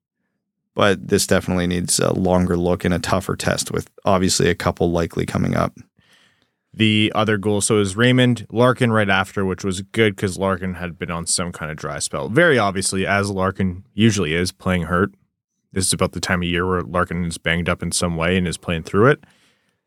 but 0.74 1.08
this 1.08 1.26
definitely 1.26 1.66
needs 1.66 1.98
a 1.98 2.12
longer 2.12 2.56
look 2.56 2.84
and 2.84 2.94
a 2.94 2.98
tougher 2.98 3.36
test 3.36 3.70
with 3.70 3.90
obviously 4.04 4.48
a 4.48 4.54
couple 4.54 4.90
likely 4.90 5.26
coming 5.26 5.54
up. 5.54 5.76
The 6.74 7.12
other 7.14 7.36
goal, 7.36 7.60
so 7.60 7.76
was 7.76 7.96
Raymond 7.96 8.46
Larkin 8.50 8.92
right 8.92 9.10
after, 9.10 9.44
which 9.44 9.62
was 9.62 9.82
good 9.82 10.16
because 10.16 10.38
Larkin 10.38 10.74
had 10.74 10.98
been 10.98 11.10
on 11.10 11.26
some 11.26 11.52
kind 11.52 11.70
of 11.70 11.76
dry 11.76 11.98
spell. 11.98 12.30
Very 12.30 12.58
obviously, 12.58 13.06
as 13.06 13.30
Larkin 13.30 13.84
usually 13.92 14.32
is, 14.32 14.52
playing 14.52 14.84
hurt. 14.84 15.12
This 15.72 15.86
is 15.86 15.92
about 15.92 16.12
the 16.12 16.20
time 16.20 16.42
of 16.42 16.48
year 16.48 16.66
where 16.66 16.80
Larkin 16.82 17.24
is 17.26 17.36
banged 17.36 17.68
up 17.68 17.82
in 17.82 17.92
some 17.92 18.16
way 18.16 18.38
and 18.38 18.48
is 18.48 18.56
playing 18.56 18.84
through 18.84 19.08
it. 19.08 19.24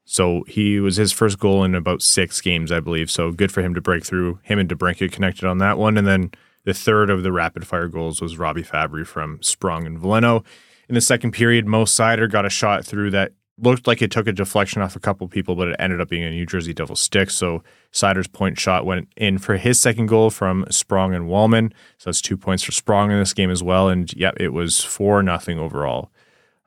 So 0.04 0.44
he 0.48 0.80
was 0.80 0.98
his 0.98 1.12
first 1.12 1.40
goal 1.40 1.64
in 1.64 1.74
about 1.74 2.04
six 2.04 2.40
games, 2.40 2.72
I 2.72 2.80
believe. 2.80 3.10
So 3.10 3.32
good 3.32 3.52
for 3.52 3.62
him 3.62 3.74
to 3.74 3.82
break 3.82 4.06
through. 4.06 4.40
Him 4.44 4.60
and 4.60 4.70
DeBrincat 4.70 5.12
connected 5.12 5.46
on 5.46 5.58
that 5.60 5.80
one. 5.80 5.98
And 5.98 6.06
then 6.06 6.32
the 6.64 6.76
third 6.76 7.10
of 7.10 7.24
the 7.24 7.32
rapid 7.32 7.66
fire 7.66 7.88
goals 7.88 8.22
was 8.22 8.38
Robby 8.38 8.62
Fabbri 8.62 9.06
from 9.06 9.42
Sprong 9.42 9.88
and 9.88 10.00
Veleno. 10.00 10.44
In 10.88 10.96
the 10.96 11.02
second 11.02 11.32
period, 11.32 11.66
Mo 11.68 11.86
Seider 11.86 12.30
got 12.30 12.46
a 12.46 12.50
shot 12.50 12.86
through 12.86 13.12
that 13.12 13.34
looked 13.58 13.88
like 13.88 14.02
it 14.02 14.12
took 14.12 14.28
a 14.28 14.34
deflection 14.34 14.82
off 14.82 14.96
a 14.96 15.00
couple 15.00 15.28
people, 15.28 15.56
but 15.56 15.70
it 15.70 15.76
ended 15.80 16.02
up 16.02 16.10
being 16.10 16.24
a 16.24 16.30
New 16.30 16.46
Jersey 16.46 16.74
Devil 16.74 16.96
stick. 16.96 17.30
So 17.30 17.64
Seider's 17.92 18.28
point 18.28 18.60
shot 18.60 18.86
went 18.86 19.08
in 19.16 19.38
for 19.38 19.58
his 19.58 19.80
second 19.80 20.08
goal 20.08 20.30
from 20.30 20.66
Sprong 20.70 21.14
and 21.14 21.26
Walman. 21.26 21.72
So 21.98 22.10
that's 22.10 22.22
two 22.22 22.38
points 22.38 22.64
for 22.64 22.72
Sprong 22.72 23.12
in 23.12 23.20
this 23.20 23.34
game 23.34 23.50
as 23.50 23.64
well. 23.64 23.88
And 23.90 24.12
yeah, 24.14 24.32
it 24.38 24.50
was 24.50 24.84
four 24.84 25.24
nothing 25.24 25.58
overall 25.58 26.12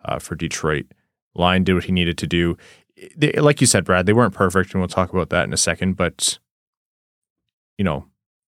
uh, 0.05 0.19
for 0.19 0.35
Detroit. 0.35 0.87
Lyon 1.35 1.65
did 1.65 1.75
what 1.75 1.85
he 1.85 1.93
needed 1.93 2.19
to 2.19 2.27
do. 2.27 2.57
They, 3.17 3.33
like 3.33 3.61
you 3.61 3.67
said, 3.67 3.85
Brad, 3.85 4.07
they 4.07 4.13
weren't 4.13 4.35
perfect, 4.35 4.73
and 4.73 4.81
we'll 4.81 4.89
talk 4.89 5.13
about 5.13 5.31
that 5.31 5.45
in 5.45 5.53
a 5.53 5.59
second. 5.59 5.97
But 5.97 6.39
you 7.77 7.85
know, 7.85 8.07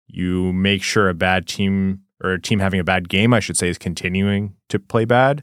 you 0.07 0.55
make 0.55 0.83
sure 0.83 1.11
a 1.11 1.15
bad 1.15 1.47
team 1.47 2.03
or 2.23 2.33
a 2.33 2.41
team 2.41 2.61
having 2.61 2.81
a 2.81 2.85
bad 2.85 3.11
game, 3.11 3.35
I 3.35 3.41
should 3.41 3.59
say, 3.59 3.69
is 3.69 3.77
continuing 3.77 4.55
to 4.71 4.79
play 4.79 5.05
bad 5.05 5.43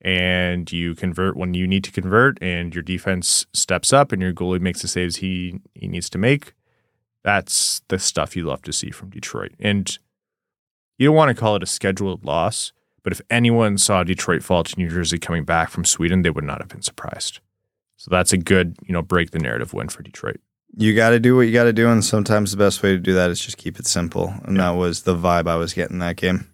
and 0.00 0.70
you 0.70 0.94
convert 0.94 1.36
when 1.36 1.54
you 1.54 1.66
need 1.66 1.84
to 1.84 1.90
convert 1.90 2.40
and 2.42 2.74
your 2.74 2.82
defense 2.82 3.46
steps 3.52 3.92
up 3.92 4.12
and 4.12 4.22
your 4.22 4.32
goalie 4.32 4.60
makes 4.60 4.82
the 4.82 4.88
saves 4.88 5.16
he 5.16 5.60
he 5.74 5.88
needs 5.88 6.08
to 6.08 6.18
make 6.18 6.54
that's 7.24 7.82
the 7.88 7.98
stuff 7.98 8.36
you 8.36 8.44
love 8.44 8.62
to 8.62 8.72
see 8.72 8.90
from 8.90 9.10
Detroit 9.10 9.52
and 9.58 9.98
you 10.98 11.08
don't 11.08 11.16
want 11.16 11.28
to 11.28 11.40
call 11.40 11.56
it 11.56 11.62
a 11.62 11.66
scheduled 11.66 12.24
loss 12.24 12.72
but 13.02 13.12
if 13.12 13.20
anyone 13.30 13.78
saw 13.78 14.04
Detroit 14.04 14.42
fall 14.42 14.64
to 14.64 14.78
New 14.78 14.88
Jersey 14.88 15.18
coming 15.18 15.44
back 15.44 15.70
from 15.70 15.84
Sweden 15.84 16.22
they 16.22 16.30
would 16.30 16.44
not 16.44 16.60
have 16.60 16.68
been 16.68 16.82
surprised 16.82 17.40
so 17.96 18.08
that's 18.10 18.32
a 18.32 18.38
good 18.38 18.76
you 18.84 18.92
know 18.92 19.02
break 19.02 19.32
the 19.32 19.38
narrative 19.38 19.72
win 19.74 19.88
for 19.88 20.02
Detroit 20.02 20.40
You 20.76 20.94
got 20.94 21.10
to 21.10 21.18
do 21.18 21.34
what 21.34 21.42
you 21.42 21.52
got 21.52 21.64
to 21.64 21.72
do, 21.72 21.88
and 21.88 22.04
sometimes 22.04 22.50
the 22.50 22.58
best 22.58 22.82
way 22.82 22.90
to 22.92 22.98
do 22.98 23.14
that 23.14 23.30
is 23.30 23.40
just 23.40 23.56
keep 23.56 23.78
it 23.80 23.86
simple. 23.86 24.34
And 24.44 24.58
that 24.60 24.76
was 24.76 25.02
the 25.02 25.16
vibe 25.16 25.48
I 25.48 25.56
was 25.56 25.72
getting 25.72 25.98
that 26.00 26.16
game. 26.16 26.46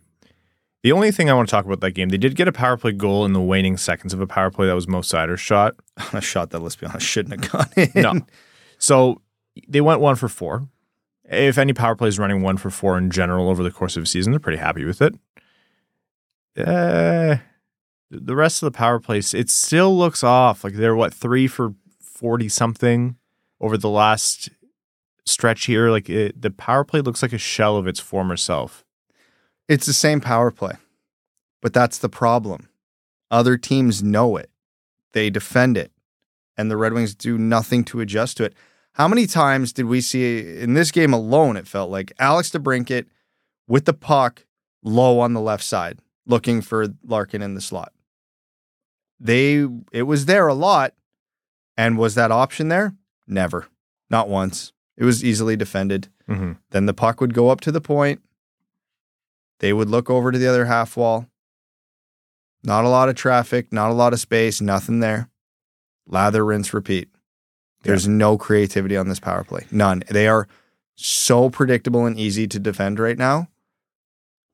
The 0.85 0.93
only 0.93 1.11
thing 1.11 1.31
I 1.31 1.35
want 1.35 1.49
to 1.49 1.51
talk 1.51 1.65
about 1.65 1.81
that 1.81 1.93
game 1.93 2.11
they 2.11 2.19
did 2.19 2.37
get 2.37 2.47
a 2.47 2.53
power 2.53 2.77
play 2.77 2.93
goal 2.93 3.25
in 3.25 3.33
the 3.33 3.41
waning 3.41 3.79
seconds 3.79 4.13
of 4.13 4.21
a 4.21 4.27
power 4.27 4.51
play 4.51 4.67
that 4.67 4.75
was 4.75 4.87
Mo 4.87 5.01
Seider's 5.01 5.41
shot 5.41 5.75
A 6.13 6.21
shot 6.21 6.51
that, 6.51 6.61
let's 6.61 6.77
be 6.77 6.87
honest, 6.87 7.07
shouldn't 7.07 7.43
have 7.43 7.53
gone 7.53 7.71
in. 7.77 8.03
No. 8.03 8.21
So 8.79 9.23
they 9.67 9.81
went 9.81 10.01
one 10.01 10.15
for 10.17 10.29
four. 10.29 10.69
If 11.25 11.57
any 11.57 11.73
power 11.73 11.97
play 11.97 12.09
is 12.09 12.19
running 12.19 12.43
one 12.43 12.59
for 12.59 12.69
four 12.69 12.99
in 12.99 13.11
general 13.11 13.49
over 13.49 13.63
the 13.63 13.71
course 13.71 13.97
of 13.97 14.03
a 14.03 14.07
season, 14.07 14.33
they're 14.33 14.41
pretty 14.41 14.59
happy 14.59 14.85
with 14.85 15.01
it. 15.01 15.15
Uh, 16.57 17.37
the 18.11 18.37
rest 18.37 18.63
of 18.63 18.71
the 18.71 18.77
power 18.77 19.01
plays, 19.01 19.33
it 19.33 19.49
still 19.49 19.97
looks 19.97 20.23
off. 20.23 20.65
Like 20.65 20.75
they're 20.75 20.95
what 20.95 21.15
three 21.15 21.47
for 21.47 21.75
forty 21.99 22.49
something 22.49 23.17
over 23.59 23.79
the 23.79 23.89
last 23.89 24.51
stretch 25.25 25.65
here. 25.65 25.89
Like 25.91 26.11
it, 26.11 26.43
the 26.43 26.51
power 26.51 26.85
play 26.85 27.01
looks 27.01 27.23
like 27.23 27.33
a 27.33 27.39
shell 27.39 27.79
of 27.79 27.87
its 27.87 28.01
former 28.01 28.37
self. 28.37 28.85
It's 29.69 29.87
the 29.87 29.95
same 29.95 30.21
power 30.21 30.51
play, 30.51 30.75
but 31.65 31.73
that's 31.73 31.97
the 31.97 32.11
problem. 32.11 32.69
Other 33.31 33.57
teams 33.57 34.03
know 34.03 34.37
it, 34.37 34.51
they 35.15 35.31
defend 35.31 35.79
it, 35.79 35.93
and 36.59 36.71
the 36.71 36.77
Red 36.77 36.93
Wings 36.93 37.15
do 37.15 37.39
nothing 37.39 37.85
to 37.85 38.01
adjust 38.01 38.37
to 38.37 38.45
it. 38.45 38.53
How 38.93 39.09
many 39.09 39.27
times 39.27 39.73
did 39.73 39.87
we 39.87 40.03
see 40.03 40.59
in 40.59 40.75
this 40.75 40.91
game 40.91 41.15
alone? 41.15 41.57
It 41.57 41.67
felt 41.67 41.91
like 41.91 42.13
Alex 42.19 42.51
DeBrincat 42.51 43.07
with 43.67 43.87
the 43.87 43.95
puck 43.95 44.45
low 44.83 45.21
on 45.21 45.33
the 45.33 45.41
left 45.41 45.65
side, 45.65 46.01
looking 46.27 46.61
for 46.61 46.89
Larkin 47.03 47.41
in 47.41 47.55
the 47.55 47.63
slot. 47.63 47.95
They 49.19 49.67
it 49.91 50.03
was 50.03 50.27
there 50.27 50.49
a 50.49 50.55
lot, 50.55 50.93
and 51.79 51.97
was 51.97 52.15
that 52.15 52.31
option 52.31 52.69
there? 52.69 52.95
Never, 53.27 53.69
not 54.11 54.29
once. 54.29 54.75
It 54.99 55.05
was 55.05 55.25
easily 55.25 55.57
defended. 55.57 56.09
Mm-hmm. 56.29 56.53
Then 56.73 56.85
the 56.85 56.93
puck 56.93 57.23
would 57.23 57.33
go 57.33 57.49
up 57.49 57.63
to 57.63 57.73
the 57.73 57.81
point. 57.81 58.21
They 59.61 59.73
would 59.73 59.89
look 59.89 60.11
over 60.11 60.31
to 60.31 60.37
the 60.37 60.47
other 60.47 60.67
half 60.67 60.95
wall. 60.95 61.27
Not 62.65 62.85
a 62.85 62.89
lot 62.89 63.09
of 63.11 63.15
traffic, 63.15 63.73
not 63.73 63.91
a 63.91 63.95
lot 63.95 64.15
of 64.15 64.21
space, 64.21 64.61
nothing 64.61 65.01
there. 65.01 65.29
Lather, 66.07 66.45
rinse, 66.45 66.73
repeat. 66.73 67.09
There's 67.83 68.09
no 68.09 68.39
creativity 68.39 68.97
on 68.97 69.09
this 69.09 69.21
power 69.21 69.45
play. 69.45 69.67
None. 69.71 70.03
They 70.09 70.27
are 70.27 70.49
so 70.97 71.51
predictable 71.51 72.07
and 72.07 72.19
easy 72.19 72.47
to 72.49 72.59
defend 72.59 72.99
right 72.99 73.19
now. 73.19 73.49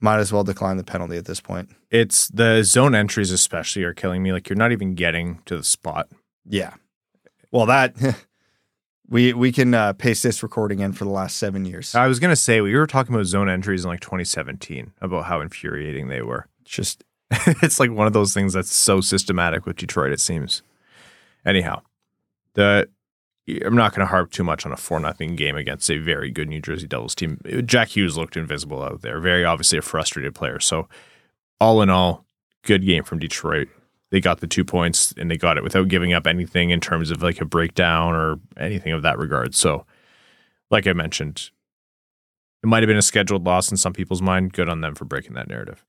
Might 0.01 0.19
as 0.19 0.33
well 0.33 0.43
decline 0.43 0.79
the 0.79 0.85
penalty 0.85 1.17
at 1.17 1.27
this 1.27 1.41
point. 1.41 1.71
It's 1.91 2.29
the 2.29 2.63
zone 2.65 2.95
entries, 2.95 3.31
especially, 3.31 3.85
are 3.85 3.95
killing 3.95 4.23
me. 4.23 4.33
Like 4.33 4.49
you're 4.49 4.57
not 4.57 4.73
even 4.73 4.95
getting 4.95 5.41
to 5.47 5.57
the 5.57 5.63
spot. 5.63 6.09
Yeah. 6.45 6.75
Well, 7.53 7.67
that 7.67 7.95
we 9.09 9.33
we 9.35 9.53
can 9.53 9.75
uh, 9.75 9.93
paste 9.93 10.23
this 10.23 10.43
recording 10.43 10.81
in 10.81 10.93
for 10.93 11.05
the 11.05 11.11
last 11.11 11.37
seven 11.37 11.65
years. 11.67 11.95
I 11.95 12.07
was 12.07 12.19
gonna 12.19 12.35
say 12.35 12.61
we 12.61 12.75
were 12.75 12.87
talking 12.87 13.15
about 13.15 13.27
zone 13.27 13.51
entries 13.51 13.85
in 13.85 13.91
like 13.91 14.01
2017 14.01 14.93
about 15.01 15.27
how 15.27 15.41
infuriating 15.41 16.09
they 16.09 16.23
were. 16.23 16.49
Just 16.65 17.05
it's 17.63 17.79
like 17.79 17.91
one 17.91 18.07
of 18.07 18.13
those 18.13 18.35
things 18.35 18.53
that's 18.53 18.75
so 18.75 19.01
systematic 19.01 19.67
with 19.67 19.77
Detroit. 19.77 20.13
It 20.13 20.21
seems. 20.21 20.63
Anyhow, 21.45 21.83
the 22.55 22.89
I'm 23.65 23.75
not 23.75 23.95
going 23.95 24.07
to 24.07 24.11
harp 24.11 24.31
too 24.31 24.45
much 24.45 24.65
on 24.65 24.73
a 24.73 24.77
four 24.77 25.01
nothing 25.01 25.37
game 25.37 25.57
against 25.57 25.91
a 25.91 25.99
very 25.99 26.31
good 26.31 26.49
New 26.49 26.61
Jersey 26.61 26.87
Devils 26.87 27.15
team. 27.15 27.41
Jack 27.65 27.89
Hughes 27.97 28.17
looked 28.17 28.37
invisible 28.37 28.83
out 28.83 29.03
there. 29.03 29.21
Very 29.21 29.45
obviously 29.45 29.79
a 29.79 29.83
frustrated 29.83 30.35
player. 30.35 30.61
So, 30.61 30.89
all 31.61 31.83
in 31.83 31.91
all, 31.91 32.25
good 32.63 32.85
game 32.85 33.03
from 33.03 33.19
Detroit. 33.19 33.69
They 34.11 34.21
got 34.21 34.41
the 34.41 34.47
two 34.47 34.65
points 34.65 35.15
and 35.17 35.31
they 35.31 35.37
got 35.37 35.57
it 35.57 35.63
without 35.63 35.89
giving 35.89 36.13
up 36.13 36.27
anything 36.27 36.71
in 36.71 36.81
terms 36.81 37.11
of 37.11 37.23
like 37.23 37.41
a 37.41 37.45
breakdown 37.45 38.15
or 38.15 38.41
anything 38.57 38.93
of 38.93 39.03
that 39.03 39.19
regard. 39.19 39.55
So, 39.55 39.87
like 40.71 40.87
I 40.87 40.93
mentioned, 40.93 41.51
it 42.63 42.67
might 42.67 42.83
have 42.83 42.89
been 42.89 42.97
a 42.97 43.03
scheduled 43.03 43.45
loss 43.45 43.71
in 43.71 43.77
some 43.77 43.93
people's 43.93 44.23
mind. 44.23 44.53
Good 44.53 44.69
on 44.69 44.81
them 44.81 44.95
for 44.95 45.05
breaking 45.05 45.35
that 45.35 45.49
narrative. 45.49 45.85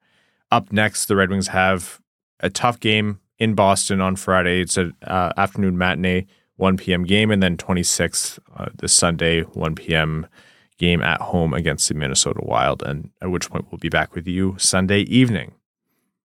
Up 0.52 0.72
next, 0.72 1.06
the 1.06 1.16
Red 1.16 1.30
Wings 1.30 1.48
have 1.48 2.02
a 2.42 2.50
tough 2.50 2.80
game 2.80 3.22
in 3.40 3.56
Boston 3.56 4.02
on 4.02 4.18
Friday. 4.18 4.62
It's 4.62 4.76
an 4.76 4.94
uh, 5.02 5.32
afternoon 5.38 5.78
matinee, 5.78 6.28
1 6.58 6.78
p.m. 6.78 7.06
game, 7.06 7.32
and 7.32 7.42
then 7.42 7.56
26th, 7.56 8.38
uh, 8.58 8.88
Sunday, 8.88 9.42
1 9.42 9.76
p.m. 9.76 10.28
game 10.78 11.02
at 11.02 11.22
home 11.22 11.54
against 11.54 11.88
the 11.88 11.94
Minnesota 11.94 12.42
Wild. 12.44 12.84
And 12.84 13.12
at 13.22 13.32
which 13.32 13.50
point 13.50 13.68
we'll 13.72 13.80
be 13.80 13.90
back 13.90 14.14
with 14.14 14.28
you 14.28 14.56
Sunday 14.58 15.02
evening. 15.02 15.54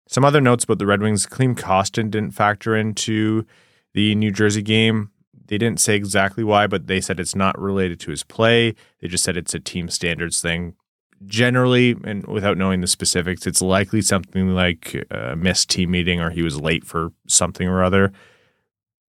Some 0.07 0.23
other 0.23 0.41
notes 0.41 0.63
about 0.63 0.77
the 0.77 0.85
Red 0.85 1.01
Wings: 1.01 1.25
Klim 1.25 1.55
Kostin 1.55 2.11
didn't 2.11 2.31
factor 2.31 2.75
into 2.75 3.47
the 3.93 4.13
New 4.13 4.31
Jersey 4.31 4.61
game. 4.61 5.09
They 5.47 5.57
didn't 5.57 5.79
say 5.79 5.95
exactly 5.95 6.43
why, 6.43 6.67
but 6.67 6.85
they 6.87 7.01
said 7.01 7.19
it's 7.19 7.35
not 7.35 7.59
related 7.59 7.99
to 8.01 8.11
his 8.11 8.23
play. 8.23 8.75
They 9.01 9.07
just 9.07 9.23
said 9.23 9.37
it's 9.37 9.55
a 9.55 9.59
team 9.59 9.89
standards 9.89 10.39
thing 10.39 10.75
generally, 11.25 11.95
and 12.03 12.25
without 12.27 12.57
knowing 12.57 12.81
the 12.81 12.87
specifics, 12.87 13.45
it's 13.47 13.61
likely 13.61 14.01
something 14.01 14.49
like 14.49 15.05
a 15.11 15.35
missed 15.35 15.69
team 15.69 15.91
meeting 15.91 16.19
or 16.19 16.29
he 16.29 16.41
was 16.41 16.59
late 16.59 16.85
for 16.85 17.11
something 17.27 17.67
or 17.67 17.83
other. 17.83 18.11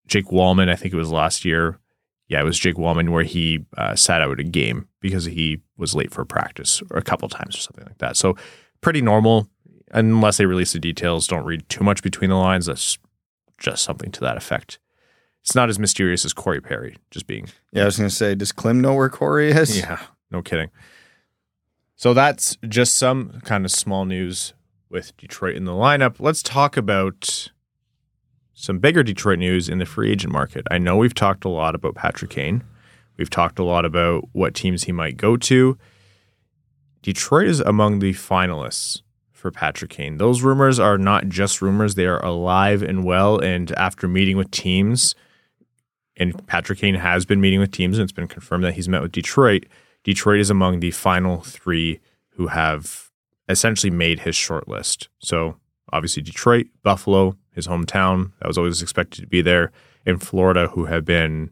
Jake 0.07 0.27
Walman, 0.27 0.69
I 0.69 0.77
think 0.77 0.93
it 0.93 0.99
was 0.99 1.11
last 1.11 1.45
year. 1.45 1.79
Yeah, 2.29 2.41
it 2.41 2.45
was 2.45 2.59
Jake 2.59 2.77
Walman 2.77 3.11
where 3.11 3.25
he 3.25 3.65
uh, 3.77 3.95
sat 3.95 4.21
out 4.21 4.41
a 4.41 4.45
game 4.45 4.89
because 5.01 5.27
he 5.27 5.61
was 5.77 5.95
late 5.95 6.13
for 6.13 6.25
practice 6.25 6.83
or 6.91 6.99
a 6.99 7.03
couple 7.03 7.29
times 7.29 7.57
or 7.57 7.61
something 7.61 7.85
like 7.85 7.99
that. 7.99 8.17
So 8.17 8.37
pretty 8.81 9.03
normal, 9.03 9.49
unless 9.91 10.37
they 10.37 10.47
release 10.47 10.73
the 10.73 10.79
details. 10.79 11.27
Don't 11.27 11.45
read 11.45 11.69
too 11.69 11.85
much 11.85 12.03
between 12.03 12.31
the 12.31 12.37
lines. 12.37 12.67
That's 12.67 12.99
just 13.59 13.85
something 13.85 14.11
to 14.13 14.21
that 14.21 14.37
effect. 14.37 14.79
It's 15.43 15.55
not 15.55 15.69
as 15.69 15.79
mysterious 15.79 16.25
as 16.25 16.33
Corey 16.33 16.61
Perry, 16.61 16.97
just 17.11 17.27
being 17.27 17.49
yeah. 17.73 17.83
I 17.83 17.85
was 17.87 17.99
gonna 17.99 18.11
say, 18.11 18.35
does 18.35 18.53
Klim 18.53 18.81
know 18.81 18.95
where 18.95 19.11
Corey 19.11 19.51
is? 19.51 19.79
yeah, 19.79 20.01
no 20.31 20.43
kidding. 20.43 20.71
So 21.97 22.13
that's 22.13 22.57
just 22.69 22.97
some 22.97 23.41
kind 23.45 23.65
of 23.65 23.71
small 23.71 24.05
news 24.05 24.55
with 24.91 25.17
Detroit 25.17 25.57
in 25.57 25.65
the 25.65 25.73
lineup. 25.73 26.17
Let's 26.19 26.43
talk 26.43 26.77
about 26.77 27.51
some 28.53 28.79
bigger 28.79 29.03
Detroit 29.03 29.39
news 29.39 29.69
in 29.69 29.79
the 29.79 29.87
free 29.87 30.11
agent 30.11 30.33
market. 30.33 30.67
I 30.71 30.79
know 30.79 30.97
we've 30.97 31.15
talked 31.15 31.45
a 31.45 31.49
lot 31.49 31.75
about 31.75 31.95
Patrick 31.95 32.31
Kane. 32.31 32.65
We've 33.17 33.31
talked 33.31 33.59
a 33.59 33.65
lot 33.65 33.85
about 33.85 34.29
what 34.33 34.55
teams 34.55 34.85
he 34.85 34.93
might 34.93 35.17
go 35.17 35.37
to. 35.37 35.79
Detroit 37.03 37.47
is 37.47 37.61
among 37.61 37.99
the 37.99 38.13
finalists 38.13 39.03
for 39.31 39.51
Patrick 39.51 39.91
Kane. 39.91 40.17
Those 40.17 40.43
rumors 40.43 40.79
are 40.79 40.97
not 40.97 41.29
just 41.29 41.61
rumors, 41.61 41.95
they 41.95 42.07
are 42.07 42.25
alive 42.25 42.83
and 42.83 43.05
well. 43.05 43.39
And 43.39 43.71
after 43.73 44.09
meeting 44.09 44.37
with 44.37 44.51
teams, 44.51 45.15
and 46.17 46.47
Patrick 46.47 46.79
Kane 46.79 46.95
has 46.95 47.27
been 47.27 47.41
meeting 47.41 47.61
with 47.61 47.73
teams, 47.73 47.99
and 47.99 48.05
it's 48.05 48.13
been 48.13 48.29
confirmed 48.29 48.65
that 48.65 48.75
he's 48.75 48.89
met 48.89 49.03
with 49.03 49.13
Detroit. 49.13 49.67
Detroit 50.05 50.41
is 50.41 50.51
among 50.51 50.81
the 50.81 50.93
final 50.93 51.41
three 51.41 52.01
who 52.37 52.49
have 52.49 53.11
essentially 53.49 53.91
made 53.91 54.21
his 54.21 54.37
short 54.37 54.69
list. 54.69 55.09
So 55.19 55.57
obviously 55.93 56.23
Detroit, 56.23 56.67
Buffalo, 56.83 57.37
his 57.53 57.67
hometown, 57.67 58.33
that 58.41 58.49
was 58.49 58.59
always 58.59 58.83
expected 58.83 59.21
to 59.23 59.27
be 59.27 59.43
there, 59.43 59.73
and 60.07 60.23
Florida, 60.23 60.69
who 60.69 60.87
have 60.87 61.05
been 61.05 61.51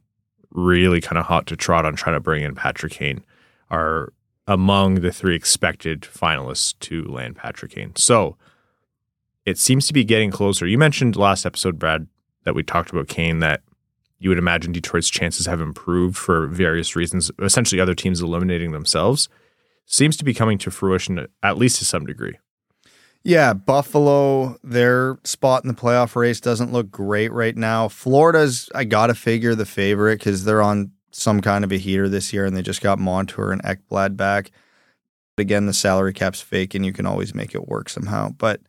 really 0.51 1.01
kind 1.01 1.19
of 1.19 1.27
hot 1.27 1.47
to 1.47 1.57
trot 1.57 1.87
on 1.87 1.97
trying 1.97 2.17
to 2.17 2.21
bring 2.21 2.43
in 2.43 2.55
Patrick 2.55 2.93
Kane, 2.93 3.25
are 3.71 4.13
among 4.47 4.97
the 4.97 5.13
three 5.13 5.35
expected 5.35 6.03
finalists 6.03 6.79
to 6.81 7.05
land 7.05 7.37
Patrick 7.37 7.73
Kane. 7.73 7.95
So 7.97 8.37
it 9.47 9.57
seems 9.59 9.87
to 9.87 9.93
be 9.93 10.05
getting 10.05 10.31
closer. 10.31 10.67
You 10.67 10.79
mentioned 10.79 11.17
last 11.17 11.47
episode, 11.47 11.79
Brad, 11.79 12.07
that 12.45 12.55
we 12.55 12.63
talked 12.63 12.91
about 12.91 13.09
Kane, 13.09 13.39
that 13.39 13.63
you 14.23 14.29
would 14.29 14.39
imagine 14.39 14.71
Detroit's 14.71 15.11
chances 15.11 15.47
have 15.47 15.61
improved 15.61 16.17
for 16.17 16.47
various 16.47 16.95
reasons, 16.95 17.33
essentially 17.41 17.81
other 17.81 17.95
teams 17.95 18.21
eliminating 18.21 18.71
themselves. 18.71 19.29
Seems 19.85 20.17
to 20.17 20.25
be 20.25 20.33
coming 20.33 20.59
to 20.59 20.71
fruition, 20.71 21.27
at 21.43 21.59
least 21.59 21.79
to 21.79 21.85
some 21.85 22.07
degree. 22.07 22.39
Yeah, 23.25 23.53
Buffalo, 23.53 24.59
their 24.63 25.19
spot 25.25 25.65
in 25.65 25.69
the 25.69 25.75
playoff 25.75 26.15
race 26.15 26.41
doesn't 26.41 26.73
look 26.73 26.89
great 26.89 27.33
right 27.33 27.57
now. 27.57 27.89
Florida's, 27.89 28.71
I 28.77 28.85
got 28.85 29.09
to 29.09 29.15
figure, 29.15 29.57
the 29.57 29.67
favorite 29.67 30.21
because 30.21 30.45
they're 30.45 30.63
on 30.63 30.93
some 31.11 31.41
kind 31.41 31.65
of 31.65 31.73
a 31.73 31.77
heater 31.77 32.09
this 32.09 32.33
year 32.33 32.47
and 32.47 32.57
they 32.57 32.63
just 32.63 32.81
got 32.81 33.01
Montour 33.01 33.51
and 33.51 33.63
Ekblad 33.65 34.17
back. 34.17 34.53
But 35.37 35.43
again, 35.43 35.67
the 35.67 35.75
salary 35.75 36.13
cap's 36.13 36.41
fake 36.41 36.77
and 36.77 36.87
you 36.87 36.93
can 36.93 37.07
always 37.07 37.35
make 37.35 37.57
it 37.57 37.67
work 37.67 37.89
somehow. 37.89 38.31
But 38.31 38.61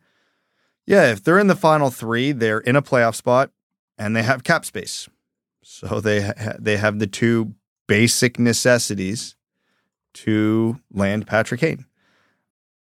yeah, 0.84 1.12
if 1.12 1.22
they're 1.22 1.38
in 1.38 1.46
the 1.46 1.54
final 1.54 1.90
three, 1.90 2.32
they're 2.32 2.58
in 2.58 2.74
a 2.74 2.82
playoff 2.82 3.14
spot 3.14 3.50
and 3.96 4.16
they 4.16 4.24
have 4.24 4.42
cap 4.42 4.64
space. 4.64 5.08
So 5.64 6.00
they 6.00 6.22
ha- 6.22 6.56
they 6.58 6.76
have 6.76 6.98
the 6.98 7.06
two 7.06 7.54
basic 7.86 8.38
necessities 8.38 9.34
to 10.14 10.78
land 10.92 11.26
Patrick 11.26 11.60
Kane. 11.60 11.86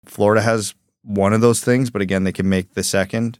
Florida 0.04 0.42
has 0.42 0.74
one 1.02 1.32
of 1.32 1.40
those 1.40 1.62
things, 1.62 1.90
but 1.90 2.02
again, 2.02 2.24
they 2.24 2.32
can 2.32 2.48
make 2.48 2.74
the 2.74 2.82
second. 2.82 3.38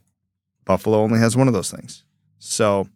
Buffalo 0.63 0.99
only 0.99 1.19
has 1.19 1.37
one 1.37 1.47
of 1.47 1.53
those 1.53 1.69
things. 1.69 2.03
So 2.39 2.89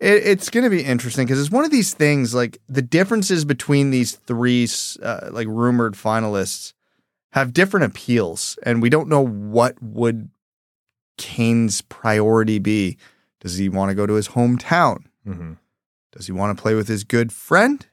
it, 0.00 0.26
it's 0.26 0.50
going 0.50 0.64
to 0.64 0.70
be 0.70 0.82
interesting 0.82 1.26
because 1.26 1.40
it's 1.40 1.50
one 1.50 1.64
of 1.64 1.70
these 1.70 1.94
things 1.94 2.34
like 2.34 2.58
the 2.68 2.82
differences 2.82 3.44
between 3.44 3.90
these 3.90 4.12
three 4.12 4.68
uh, 5.02 5.28
like 5.30 5.46
rumored 5.48 5.94
finalists 5.94 6.72
have 7.30 7.52
different 7.52 7.86
appeals, 7.86 8.58
and 8.62 8.80
we 8.80 8.88
don't 8.88 9.08
know 9.08 9.24
what 9.24 9.80
would 9.82 10.30
Kane's 11.16 11.80
priority 11.80 12.58
be. 12.58 12.96
Does 13.40 13.56
he 13.56 13.68
want 13.68 13.90
to 13.90 13.94
go 13.94 14.06
to 14.06 14.14
his 14.14 14.28
hometown? 14.28 15.04
Mm-hmm. 15.26 15.54
Does 16.12 16.26
he 16.26 16.32
want 16.32 16.56
to 16.56 16.62
play 16.62 16.74
with 16.74 16.88
his 16.88 17.04
good 17.04 17.32
friend? 17.32 17.86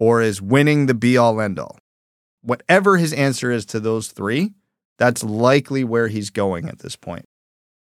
Or 0.00 0.22
is 0.22 0.40
winning 0.40 0.86
the 0.86 0.94
be 0.94 1.16
all 1.16 1.40
end 1.40 1.58
all? 1.58 1.78
Whatever 2.40 2.96
his 2.96 3.12
answer 3.12 3.50
is 3.50 3.66
to 3.66 3.80
those 3.80 4.08
three, 4.08 4.52
that's 4.96 5.24
likely 5.24 5.84
where 5.84 6.08
he's 6.08 6.30
going 6.30 6.68
at 6.68 6.78
this 6.78 6.96
point. 6.96 7.24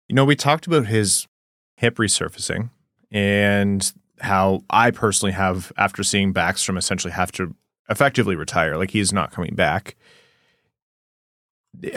You 0.08 0.16
know, 0.16 0.24
we 0.24 0.36
talked 0.36 0.66
about 0.66 0.86
his 0.86 1.28
hip 1.76 1.96
resurfacing 1.96 2.70
and 3.10 3.92
how 4.20 4.64
I 4.68 4.90
personally 4.90 5.32
have, 5.32 5.72
after 5.76 6.02
seeing 6.02 6.34
Backstrom 6.34 6.76
essentially 6.76 7.12
have 7.12 7.32
to 7.32 7.54
effectively 7.88 8.36
retire, 8.36 8.76
like 8.76 8.90
he's 8.90 9.12
not 9.12 9.32
coming 9.32 9.54
back. 9.54 9.96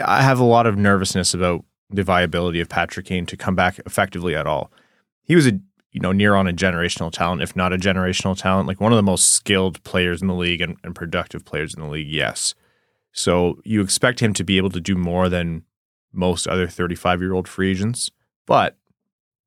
I 0.04 0.22
have 0.22 0.40
a 0.40 0.44
lot 0.44 0.66
of 0.66 0.76
nervousness 0.76 1.34
about 1.34 1.64
the 1.90 2.02
viability 2.02 2.60
of 2.60 2.68
Patrick 2.68 3.06
Kane 3.06 3.26
to 3.26 3.36
come 3.36 3.54
back 3.54 3.78
effectively 3.86 4.34
at 4.34 4.46
all. 4.46 4.72
He 5.22 5.36
was 5.36 5.46
a 5.46 5.60
you 5.92 6.00
know 6.00 6.12
near 6.12 6.34
on 6.34 6.46
a 6.46 6.52
generational 6.52 7.10
talent, 7.10 7.42
if 7.42 7.56
not 7.56 7.72
a 7.72 7.78
generational 7.78 8.36
talent, 8.36 8.68
like 8.68 8.80
one 8.80 8.92
of 8.92 8.96
the 8.96 9.02
most 9.02 9.32
skilled 9.32 9.82
players 9.84 10.20
in 10.20 10.28
the 10.28 10.34
league 10.34 10.60
and, 10.60 10.76
and 10.82 10.94
productive 10.94 11.44
players 11.44 11.74
in 11.74 11.80
the 11.80 11.88
league. 11.88 12.08
Yes, 12.08 12.54
so 13.12 13.60
you 13.64 13.80
expect 13.80 14.20
him 14.20 14.34
to 14.34 14.44
be 14.44 14.58
able 14.58 14.70
to 14.70 14.80
do 14.80 14.94
more 14.94 15.28
than 15.28 15.62
most 16.12 16.46
other 16.46 16.66
35 16.66 17.20
year 17.20 17.32
old 17.32 17.48
free 17.48 17.70
agents, 17.70 18.10
but 18.46 18.76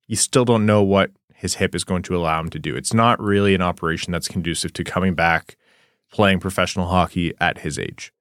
you 0.08 0.15
still 0.15 0.43
don't 0.43 0.65
know 0.65 0.82
what 0.82 1.12
his 1.36 1.56
hip 1.56 1.75
is 1.75 1.84
going 1.84 2.02
to 2.04 2.17
allow 2.17 2.39
him 2.39 2.49
to 2.49 2.60
do. 2.60 2.75
It's 2.75 2.93
not 2.93 3.21
really 3.21 3.54
an 3.54 3.62
operation 3.62 4.12
that's 4.12 4.28
conducive 4.28 4.73
to 4.73 4.84
coming 4.84 5.13
back 5.13 5.56
playing 6.12 6.39
professional 6.39 6.88
hockey 6.88 7.34
at 7.39 7.60
his 7.60 7.78
age, 7.78 8.12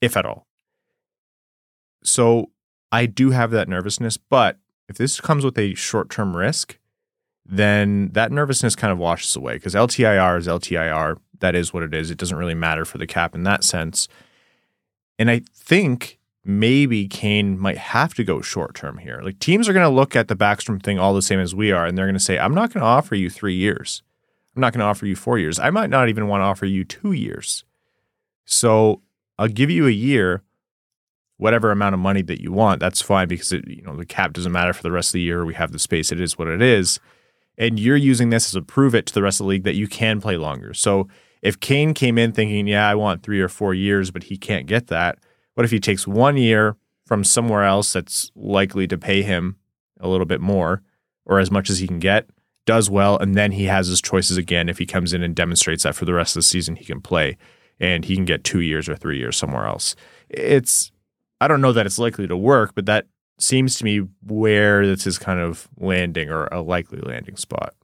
if 0.00 0.16
at 0.16 0.26
all. 0.26 0.46
So 2.02 2.50
I 2.90 3.06
do 3.06 3.30
have 3.30 3.52
that 3.52 3.68
nervousness, 3.68 4.16
but 4.16 4.58
if 4.88 4.98
this 4.98 5.20
comes 5.20 5.44
with 5.44 5.56
a 5.56 5.74
short 5.74 6.10
term 6.10 6.36
risk, 6.36 6.78
then 7.50 8.10
that 8.12 8.30
nervousness 8.30 8.76
kind 8.76 8.92
of 8.92 8.98
washes 8.98 9.34
away 9.34 9.54
because 9.54 9.74
LTIR 9.74 10.38
is 10.38 10.46
LTIR. 10.46 11.16
That 11.40 11.54
is 11.54 11.72
what 11.72 11.82
it 11.82 11.92
is. 11.92 12.10
It 12.10 12.18
doesn't 12.18 12.36
really 12.36 12.54
matter 12.54 12.84
for 12.84 12.98
the 12.98 13.06
cap 13.06 13.34
in 13.34 13.42
that 13.42 13.64
sense. 13.64 14.08
And 15.18 15.30
I 15.30 15.42
think 15.54 16.18
maybe 16.44 17.08
Kane 17.08 17.58
might 17.58 17.78
have 17.78 18.14
to 18.14 18.24
go 18.24 18.40
short 18.40 18.74
term 18.74 18.98
here. 18.98 19.20
Like 19.22 19.38
teams 19.40 19.68
are 19.68 19.72
going 19.72 19.88
to 19.88 19.94
look 19.94 20.14
at 20.14 20.28
the 20.28 20.36
Backstrom 20.36 20.82
thing 20.82 20.98
all 20.98 21.12
the 21.12 21.22
same 21.22 21.40
as 21.40 21.54
we 21.54 21.72
are, 21.72 21.86
and 21.86 21.98
they're 21.98 22.06
going 22.06 22.14
to 22.14 22.20
say, 22.20 22.38
I'm 22.38 22.54
not 22.54 22.72
going 22.72 22.82
to 22.82 22.86
offer 22.86 23.14
you 23.14 23.28
three 23.28 23.54
years. 23.54 24.02
I'm 24.54 24.60
not 24.60 24.72
going 24.72 24.80
to 24.80 24.86
offer 24.86 25.06
you 25.06 25.16
four 25.16 25.38
years. 25.38 25.58
I 25.58 25.70
might 25.70 25.90
not 25.90 26.08
even 26.08 26.28
want 26.28 26.42
to 26.42 26.46
offer 26.46 26.66
you 26.66 26.84
two 26.84 27.12
years. 27.12 27.64
So 28.44 29.02
I'll 29.38 29.48
give 29.48 29.70
you 29.70 29.86
a 29.86 29.92
year 29.92 30.42
whatever 31.40 31.70
amount 31.70 31.94
of 31.94 32.00
money 32.00 32.20
that 32.20 32.42
you 32.42 32.52
want, 32.52 32.80
that's 32.80 33.00
fine 33.00 33.26
because 33.26 33.50
it, 33.50 33.66
you 33.66 33.82
know 33.82 33.96
the 33.96 34.04
cap 34.04 34.34
doesn't 34.34 34.52
matter 34.52 34.74
for 34.74 34.82
the 34.82 34.90
rest 34.90 35.08
of 35.08 35.12
the 35.14 35.22
year. 35.22 35.44
We 35.44 35.54
have 35.54 35.72
the 35.72 35.78
space; 35.78 36.12
it 36.12 36.20
is 36.20 36.38
what 36.38 36.48
it 36.48 36.62
is, 36.62 37.00
and 37.60 37.78
you're 37.78 37.96
using 37.96 38.30
this 38.30 38.48
as 38.48 38.56
a 38.56 38.62
prove 38.62 38.94
it 38.94 39.06
to 39.06 39.14
the 39.14 39.22
rest 39.22 39.38
of 39.38 39.44
the 39.44 39.50
league 39.50 39.64
that 39.64 39.76
you 39.76 39.86
can 39.86 40.20
play 40.20 40.36
longer. 40.36 40.74
So 40.74 41.06
if 41.42 41.60
Kane 41.60 41.94
came 41.94 42.18
in 42.18 42.32
thinking, 42.32 42.66
"Yeah, 42.66 42.88
I 42.88 42.94
want 42.94 43.22
three 43.22 43.40
or 43.40 43.48
four 43.48 43.74
years," 43.74 44.10
but 44.10 44.24
he 44.24 44.36
can't 44.36 44.66
get 44.66 44.88
that, 44.88 45.18
what 45.54 45.64
if 45.64 45.70
he 45.70 45.78
takes 45.78 46.06
one 46.06 46.36
year 46.36 46.76
from 47.06 47.22
somewhere 47.22 47.64
else 47.64 47.92
that's 47.92 48.32
likely 48.34 48.86
to 48.88 48.96
pay 48.96 49.22
him 49.22 49.56
a 50.00 50.08
little 50.08 50.26
bit 50.26 50.40
more 50.40 50.82
or 51.26 51.38
as 51.38 51.50
much 51.50 51.68
as 51.68 51.78
he 51.78 51.86
can 51.86 51.98
get? 51.98 52.30
Does 52.64 52.88
well, 52.88 53.18
and 53.18 53.34
then 53.34 53.52
he 53.52 53.64
has 53.64 53.88
his 53.88 54.00
choices 54.00 54.36
again. 54.36 54.68
If 54.68 54.78
he 54.78 54.86
comes 54.86 55.12
in 55.12 55.22
and 55.22 55.34
demonstrates 55.34 55.82
that 55.82 55.94
for 55.94 56.06
the 56.06 56.14
rest 56.14 56.36
of 56.36 56.40
the 56.40 56.44
season, 56.44 56.76
he 56.76 56.84
can 56.84 57.00
play, 57.00 57.36
and 57.78 58.04
he 58.04 58.14
can 58.14 58.24
get 58.24 58.44
two 58.44 58.60
years 58.60 58.88
or 58.88 58.96
three 58.96 59.18
years 59.18 59.36
somewhere 59.36 59.66
else. 59.66 59.94
It's 60.30 60.92
I 61.42 61.48
don't 61.48 61.60
know 61.60 61.72
that 61.72 61.86
it's 61.86 61.98
likely 61.98 62.26
to 62.26 62.36
work, 62.36 62.74
but 62.74 62.86
that 62.86 63.06
seems 63.42 63.76
to 63.76 63.84
me 63.84 64.06
where 64.26 64.86
this 64.86 65.06
is 65.06 65.18
kind 65.18 65.40
of 65.40 65.68
landing 65.78 66.30
or 66.30 66.46
a 66.46 66.60
likely 66.60 67.00
landing 67.00 67.36
spot. 67.36 67.74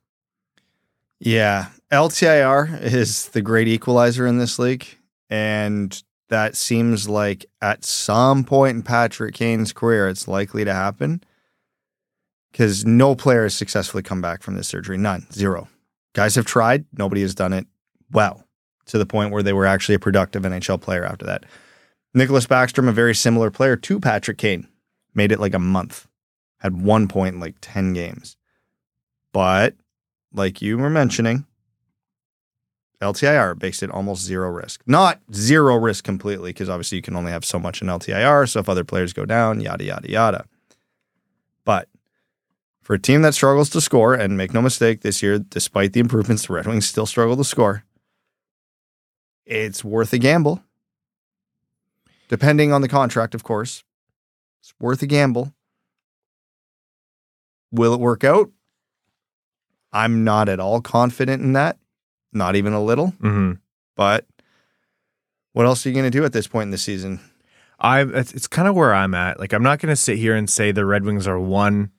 Yeah. 1.19 1.69
LTIR 1.93 2.83
is 2.83 3.29
the 3.29 3.43
great 3.43 3.69
equalizer 3.69 4.27
in 4.27 4.39
this 4.39 4.59
league. 4.59 4.87
And 5.31 6.03
that 6.29 6.57
seems 6.57 7.09
like 7.09 7.47
at 7.63 7.85
some 7.85 8.45
point 8.45 8.77
in 8.77 8.83
Patrick 8.83 9.35
Kane's 9.35 9.73
career, 9.73 10.09
it's 10.09 10.29
likely 10.29 10.65
to 10.65 10.73
happen 10.73 11.23
because 12.51 12.85
no 12.85 13.15
player 13.15 13.45
has 13.45 13.55
successfully 13.55 14.03
come 14.03 14.21
back 14.21 14.43
from 14.43 14.57
this 14.57 14.69
surgery. 14.69 14.97
None. 14.97 15.27
Zero. 15.33 15.69
Guys 16.15 16.35
have 16.35 16.47
tried. 16.47 16.85
Nobody 16.97 17.23
has 17.23 17.35
done 17.35 17.53
it 17.53 17.67
well 18.11 18.45
to 18.87 18.99
the 18.99 19.07
point 19.07 19.33
where 19.33 19.43
they 19.43 19.53
were 19.53 19.67
actually 19.67 19.95
a 19.95 20.01
productive 20.01 20.43
NHL 20.43 20.81
player 20.81 21.05
after 21.05 21.27
that. 21.27 21.45
Nicklas 22.17 22.47
Backstrom, 22.47 22.89
a 22.89 22.93
very 22.93 23.15
similar 23.15 23.51
player 23.51 23.77
to 23.77 24.01
Patrick 24.01 24.39
Kane, 24.39 24.67
made 25.17 25.33
it 25.33 25.41
like 25.41 25.55
a 25.55 25.59
month, 25.59 26.07
had 26.59 26.81
one 26.81 27.09
point 27.09 27.35
in 27.35 27.41
like 27.41 27.57
10 27.61 27.95
games. 27.95 28.37
But 29.33 29.75
like 30.33 30.63
you 30.63 30.79
were 30.79 30.91
mentioning, 30.91 31.47
LTIR 33.01 33.61
makes 33.61 33.83
it 33.83 33.91
almost 33.91 34.23
zero 34.23 34.49
risk. 34.51 34.83
Not 34.87 35.21
zero 35.33 35.77
risk 35.77 36.05
completely, 36.05 36.51
because 36.51 36.69
obviously 36.69 36.97
you 36.97 37.03
can 37.03 37.17
only 37.17 37.33
have 37.33 37.45
so 37.45 37.59
much 37.59 37.83
in 37.83 37.89
LTIR. 37.89 38.49
So 38.49 38.61
if 38.61 38.69
other 38.69 38.85
players 38.85 39.13
go 39.13 39.25
down, 39.25 39.61
yada, 39.61 39.85
yada, 39.85 40.11
yada. 40.11 40.45
But 41.65 41.89
for 42.83 42.95
a 42.95 42.99
team 42.99 43.23
that 43.23 43.35
struggles 43.35 43.69
to 43.71 43.81
score, 43.81 44.15
and 44.15 44.37
make 44.37 44.55
no 44.55 44.63
mistake, 44.63 45.01
this 45.01 45.23
year, 45.23 45.39
despite 45.39 45.93
the 45.93 46.01
improvements, 46.01 46.47
the 46.47 46.55
Red 46.55 46.67
Wings 46.67 46.87
still 46.87 47.07
struggle 47.07 47.37
to 47.37 47.45
score. 47.45 47.85
It's 49.45 49.85
worth 49.85 50.13
a 50.13 50.19
gamble 50.19 50.63
depending 52.29 52.73
on 52.73 52.83
the 52.83 52.89
contract, 52.89 53.35
of 53.35 53.45
course. 53.45 53.85
It's 54.67 54.75
worth 54.81 55.01
a 55.01 55.07
gamble. 55.07 55.55
Will 57.71 57.95
it 57.95 58.01
work 58.01 58.25
out? 58.25 58.51
I'm 59.93 60.25
not 60.25 60.49
at 60.49 60.59
all 60.59 60.81
confident 60.81 61.41
in 61.41 61.53
that, 61.53 61.79
not 62.33 62.57
even 62.57 62.73
a 62.73 62.83
little. 62.83 63.13
Mm-hmm. 63.23 63.53
But 63.95 64.27
what 65.53 65.67
else 65.67 65.87
are 65.87 65.89
you 65.89 65.95
going 65.95 66.11
to 66.11 66.11
do 66.11 66.25
at 66.25 66.33
this 66.33 66.49
point 66.49 66.65
in 66.65 66.71
the 66.73 66.79
season? 66.79 67.21
I 67.79 68.01
it's, 68.01 68.35
it's 68.35 68.49
kind 68.49 68.67
of 68.67 68.75
where 68.75 68.93
I'm 68.93 69.15
at. 69.15 69.39
Like 69.39 69.53
I'm 69.53 69.63
not 69.63 69.79
going 69.79 69.93
to 69.93 69.97
sit 69.97 70.19
here 70.19 70.35
and 70.35 70.51
say 70.51 70.73
the 70.73 70.85
Red 70.85 71.05
Wings 71.05 71.29
are 71.29 71.39
one 71.39 71.93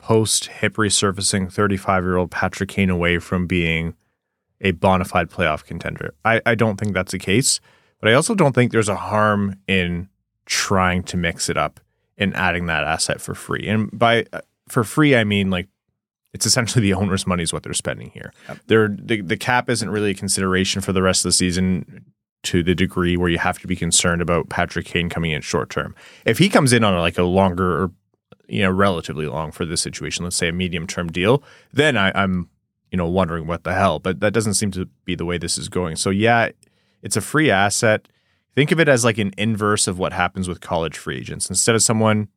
post 0.00 0.46
hip 0.46 0.74
resurfacing 0.74 1.52
35 1.52 2.02
year 2.02 2.16
old 2.16 2.32
Patrick 2.32 2.70
Kane 2.70 2.90
away 2.90 3.20
from 3.20 3.46
being 3.46 3.94
a 4.60 4.72
bona 4.72 5.04
fide 5.04 5.30
playoff 5.30 5.62
contender. 5.62 6.12
I, 6.24 6.42
I 6.44 6.56
don't 6.56 6.76
think 6.76 6.92
that's 6.92 7.12
the 7.12 7.20
case. 7.20 7.60
But 8.00 8.10
I 8.10 8.14
also 8.14 8.34
don't 8.34 8.52
think 8.52 8.72
there's 8.72 8.88
a 8.88 8.96
harm 8.96 9.54
in 9.68 10.08
trying 10.48 11.02
to 11.04 11.16
mix 11.16 11.48
it 11.48 11.56
up 11.56 11.78
and 12.16 12.34
adding 12.34 12.66
that 12.66 12.82
asset 12.82 13.20
for 13.20 13.34
free. 13.34 13.68
And 13.68 13.96
by 13.96 14.24
uh, 14.32 14.40
for 14.68 14.82
free, 14.82 15.14
I 15.14 15.24
mean 15.24 15.50
like 15.50 15.68
it's 16.32 16.46
essentially 16.46 16.82
the 16.82 16.94
owner's 16.94 17.26
money 17.26 17.42
is 17.42 17.52
what 17.52 17.62
they're 17.62 17.72
spending 17.72 18.10
here. 18.10 18.32
Yep. 18.48 18.58
They're, 18.66 18.88
the 18.88 19.20
the 19.20 19.36
cap 19.36 19.70
isn't 19.70 19.90
really 19.90 20.10
a 20.10 20.14
consideration 20.14 20.80
for 20.80 20.92
the 20.92 21.02
rest 21.02 21.20
of 21.20 21.28
the 21.28 21.32
season 21.32 22.06
to 22.44 22.62
the 22.62 22.74
degree 22.74 23.16
where 23.16 23.28
you 23.28 23.38
have 23.38 23.58
to 23.58 23.66
be 23.66 23.76
concerned 23.76 24.22
about 24.22 24.48
Patrick 24.48 24.86
Kane 24.86 25.08
coming 25.08 25.32
in 25.32 25.42
short 25.42 25.70
term. 25.70 25.94
If 26.24 26.38
he 26.38 26.48
comes 26.48 26.72
in 26.72 26.84
on 26.84 26.98
like 26.98 27.18
a 27.18 27.24
longer 27.24 27.82
or 27.82 27.90
you 28.48 28.62
know 28.62 28.70
relatively 28.70 29.26
long 29.26 29.52
for 29.52 29.64
this 29.64 29.82
situation, 29.82 30.24
let's 30.24 30.36
say 30.36 30.48
a 30.48 30.52
medium 30.52 30.86
term 30.86 31.08
deal, 31.08 31.42
then 31.72 31.96
I, 31.96 32.10
I'm 32.14 32.48
you 32.90 32.96
know 32.96 33.08
wondering 33.08 33.46
what 33.46 33.64
the 33.64 33.74
hell. 33.74 33.98
But 33.98 34.20
that 34.20 34.32
doesn't 34.32 34.54
seem 34.54 34.70
to 34.72 34.86
be 35.04 35.14
the 35.14 35.24
way 35.24 35.38
this 35.38 35.58
is 35.58 35.68
going. 35.68 35.96
So 35.96 36.10
yeah, 36.10 36.50
it's 37.02 37.16
a 37.16 37.20
free 37.20 37.50
asset. 37.50 38.08
Think 38.54 38.72
of 38.72 38.80
it 38.80 38.88
as 38.88 39.04
like 39.04 39.18
an 39.18 39.32
inverse 39.38 39.86
of 39.86 39.98
what 39.98 40.12
happens 40.12 40.48
with 40.48 40.60
college 40.60 40.96
free 40.96 41.18
agents. 41.18 41.48
Instead 41.48 41.74
of 41.74 41.82
someone 41.82 42.28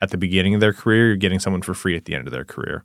at 0.00 0.10
the 0.10 0.18
beginning 0.18 0.54
of 0.54 0.60
their 0.60 0.72
career, 0.72 1.08
you're 1.08 1.16
getting 1.16 1.40
someone 1.40 1.62
for 1.62 1.74
free 1.74 1.96
at 1.96 2.04
the 2.04 2.14
end 2.14 2.26
of 2.26 2.32
their 2.32 2.44
career. 2.44 2.84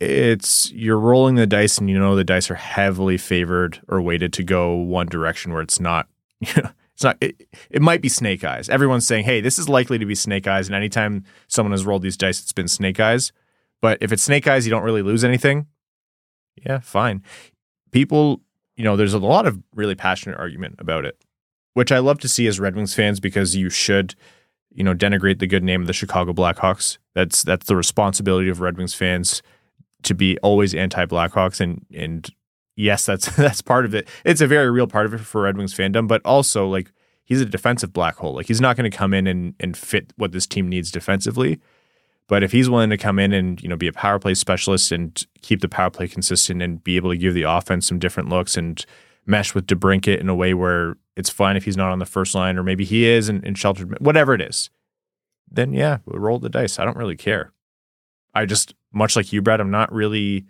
It's 0.00 0.72
you're 0.72 0.98
rolling 0.98 1.36
the 1.36 1.46
dice 1.46 1.78
and 1.78 1.88
you 1.88 1.98
know 1.98 2.16
the 2.16 2.24
dice 2.24 2.50
are 2.50 2.56
heavily 2.56 3.16
favored 3.16 3.80
or 3.88 4.00
weighted 4.00 4.32
to 4.32 4.42
go 4.42 4.74
one 4.74 5.06
direction 5.06 5.52
where 5.52 5.62
it's 5.62 5.78
not 5.78 6.08
it's 6.40 7.04
not 7.04 7.16
it, 7.20 7.46
it 7.70 7.80
might 7.80 8.02
be 8.02 8.08
snake 8.08 8.42
eyes. 8.42 8.68
Everyone's 8.68 9.06
saying 9.06 9.26
hey 9.26 9.40
this 9.40 9.60
is 9.60 9.68
likely 9.68 9.98
to 9.98 10.06
be 10.06 10.16
snake 10.16 10.48
eyes 10.48 10.66
and 10.66 10.74
anytime 10.74 11.24
someone 11.46 11.70
has 11.70 11.86
rolled 11.86 12.02
these 12.02 12.16
dice 12.16 12.40
it's 12.40 12.52
been 12.52 12.66
snake 12.66 12.98
eyes. 12.98 13.32
But 13.80 13.98
if 14.00 14.10
it's 14.10 14.24
snake 14.24 14.48
eyes 14.48 14.66
you 14.66 14.70
don't 14.70 14.82
really 14.82 15.02
lose 15.02 15.22
anything. 15.22 15.66
Yeah 16.66 16.80
fine. 16.80 17.22
People 17.92 18.40
you 18.82 18.88
know 18.88 18.96
there's 18.96 19.14
a 19.14 19.18
lot 19.18 19.46
of 19.46 19.62
really 19.76 19.94
passionate 19.94 20.38
argument 20.38 20.74
about 20.80 21.04
it 21.04 21.16
which 21.74 21.92
i 21.92 21.98
love 21.98 22.18
to 22.18 22.28
see 22.28 22.48
as 22.48 22.58
red 22.58 22.74
wings 22.74 22.94
fans 22.94 23.20
because 23.20 23.54
you 23.54 23.70
should 23.70 24.16
you 24.74 24.82
know 24.82 24.94
denigrate 24.94 25.38
the 25.38 25.46
good 25.46 25.62
name 25.62 25.80
of 25.80 25.86
the 25.86 25.92
chicago 25.92 26.32
blackhawks 26.32 26.98
that's 27.14 27.42
that's 27.42 27.66
the 27.66 27.76
responsibility 27.76 28.48
of 28.48 28.60
red 28.60 28.76
wings 28.76 28.94
fans 28.94 29.40
to 30.02 30.14
be 30.14 30.38
always 30.38 30.74
anti 30.74 31.04
Blackhawks 31.06 31.60
and 31.60 31.84
and 31.94 32.28
yes, 32.76 33.06
that's 33.06 33.26
that's 33.36 33.62
part 33.62 33.84
of 33.84 33.94
it. 33.94 34.08
It's 34.24 34.40
a 34.40 34.46
very 34.46 34.70
real 34.70 34.86
part 34.86 35.06
of 35.06 35.14
it 35.14 35.20
for 35.20 35.42
Red 35.42 35.56
Wings 35.56 35.74
fandom, 35.74 36.06
but 36.06 36.22
also 36.24 36.66
like 36.68 36.92
he's 37.24 37.40
a 37.40 37.46
defensive 37.46 37.92
black 37.92 38.16
hole. 38.16 38.34
Like 38.34 38.46
he's 38.46 38.60
not 38.60 38.76
going 38.76 38.90
to 38.90 38.96
come 38.96 39.14
in 39.14 39.26
and 39.26 39.54
and 39.60 39.76
fit 39.76 40.12
what 40.16 40.32
this 40.32 40.46
team 40.46 40.68
needs 40.68 40.90
defensively. 40.90 41.60
But 42.28 42.42
if 42.42 42.52
he's 42.52 42.70
willing 42.70 42.90
to 42.90 42.96
come 42.96 43.18
in 43.18 43.32
and 43.32 43.62
you 43.62 43.68
know 43.68 43.76
be 43.76 43.88
a 43.88 43.92
power 43.92 44.18
play 44.18 44.34
specialist 44.34 44.92
and 44.92 45.26
keep 45.42 45.60
the 45.60 45.68
power 45.68 45.90
play 45.90 46.08
consistent 46.08 46.62
and 46.62 46.82
be 46.82 46.96
able 46.96 47.10
to 47.10 47.16
give 47.16 47.34
the 47.34 47.42
offense 47.42 47.86
some 47.86 47.98
different 47.98 48.28
looks 48.28 48.56
and 48.56 48.84
mesh 49.26 49.54
with 49.54 49.66
DeBrincat 49.66 50.18
in 50.18 50.28
a 50.28 50.34
way 50.34 50.54
where 50.54 50.96
it's 51.16 51.30
fine 51.30 51.56
if 51.56 51.64
he's 51.64 51.76
not 51.76 51.90
on 51.90 51.98
the 51.98 52.06
first 52.06 52.34
line 52.34 52.58
or 52.58 52.62
maybe 52.62 52.84
he 52.84 53.04
is 53.04 53.28
and, 53.28 53.44
and 53.44 53.58
sheltered 53.58 53.98
whatever 54.00 54.34
it 54.34 54.40
is, 54.40 54.70
then 55.50 55.72
yeah, 55.72 55.98
we'll 56.06 56.20
roll 56.20 56.38
the 56.38 56.48
dice. 56.48 56.78
I 56.78 56.84
don't 56.84 56.96
really 56.96 57.16
care. 57.16 57.52
I 58.34 58.46
just 58.46 58.74
much 58.92 59.16
like 59.16 59.32
you, 59.32 59.42
Brad, 59.42 59.60
I'm 59.60 59.70
not 59.70 59.92
really 59.92 60.46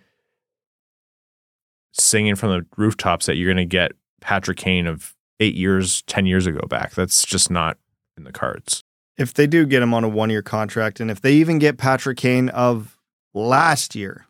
singing 1.93 2.35
from 2.35 2.51
the 2.51 2.67
rooftops 2.77 3.27
that 3.27 3.37
you're 3.37 3.53
going 3.53 3.57
to 3.57 3.65
get 3.65 3.93
Patrick 4.21 4.59
Kane 4.59 4.87
of 4.87 5.15
eight 5.41 5.55
years, 5.55 6.03
10 6.03 6.27
years 6.27 6.47
ago 6.47 6.61
back. 6.69 6.93
That's 6.95 7.25
just 7.25 7.51
not 7.51 7.77
in 8.17 8.25
the 8.25 8.33
cards. 8.33 8.83
If 9.19 9.35
they 9.35 9.47
do 9.47 9.67
get 9.67 9.83
him 9.83 9.93
on 9.95 10.05
a 10.05 10.09
one 10.09 10.31
year 10.31 10.43
contract, 10.43 11.01
and 11.01 11.11
if 11.11 11.21
they 11.21 11.35
even 11.35 11.59
get 11.59 11.79
Patrick 11.79 12.17
Kane 12.19 12.49
of 12.51 12.99
last 13.35 13.95
year, 13.95 14.27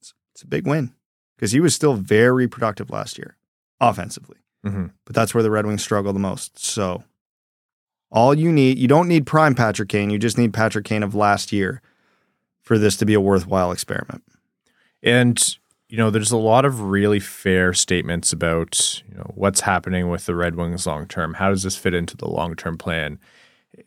it's, 0.00 0.14
it's 0.34 0.42
a 0.42 0.46
big 0.46 0.66
win 0.66 0.94
because 1.36 1.52
he 1.52 1.60
was 1.60 1.74
still 1.74 1.94
very 1.94 2.48
productive 2.48 2.90
last 2.90 3.18
year 3.18 3.36
offensively. 3.80 4.38
Mm-hmm. 4.64 4.86
But 5.04 5.14
that's 5.14 5.34
where 5.34 5.42
the 5.42 5.50
Red 5.50 5.66
Wings 5.66 5.82
struggle 5.82 6.12
the 6.12 6.18
most. 6.18 6.58
So 6.58 7.04
all 8.10 8.34
you 8.34 8.52
need, 8.52 8.78
you 8.78 8.88
don't 8.88 9.08
need 9.08 9.26
prime 9.26 9.54
Patrick 9.54 9.88
Kane. 9.88 10.10
You 10.10 10.18
just 10.18 10.38
need 10.38 10.54
Patrick 10.54 10.84
Kane 10.84 11.02
of 11.02 11.14
last 11.14 11.52
year 11.52 11.82
for 12.60 12.78
this 12.78 12.96
to 12.98 13.06
be 13.06 13.14
a 13.14 13.20
worthwhile 13.20 13.72
experiment. 13.72 14.22
And 15.02 15.56
you 15.88 15.98
know, 15.98 16.08
there's 16.08 16.32
a 16.32 16.38
lot 16.38 16.64
of 16.64 16.80
really 16.80 17.20
fair 17.20 17.74
statements 17.74 18.32
about 18.32 19.02
you 19.06 19.14
know 19.14 19.30
what's 19.34 19.60
happening 19.60 20.08
with 20.08 20.24
the 20.24 20.34
Red 20.34 20.54
Wings 20.54 20.86
long 20.86 21.06
term. 21.06 21.34
How 21.34 21.50
does 21.50 21.64
this 21.64 21.76
fit 21.76 21.92
into 21.92 22.16
the 22.16 22.30
long 22.30 22.54
term 22.56 22.78
plan? 22.78 23.18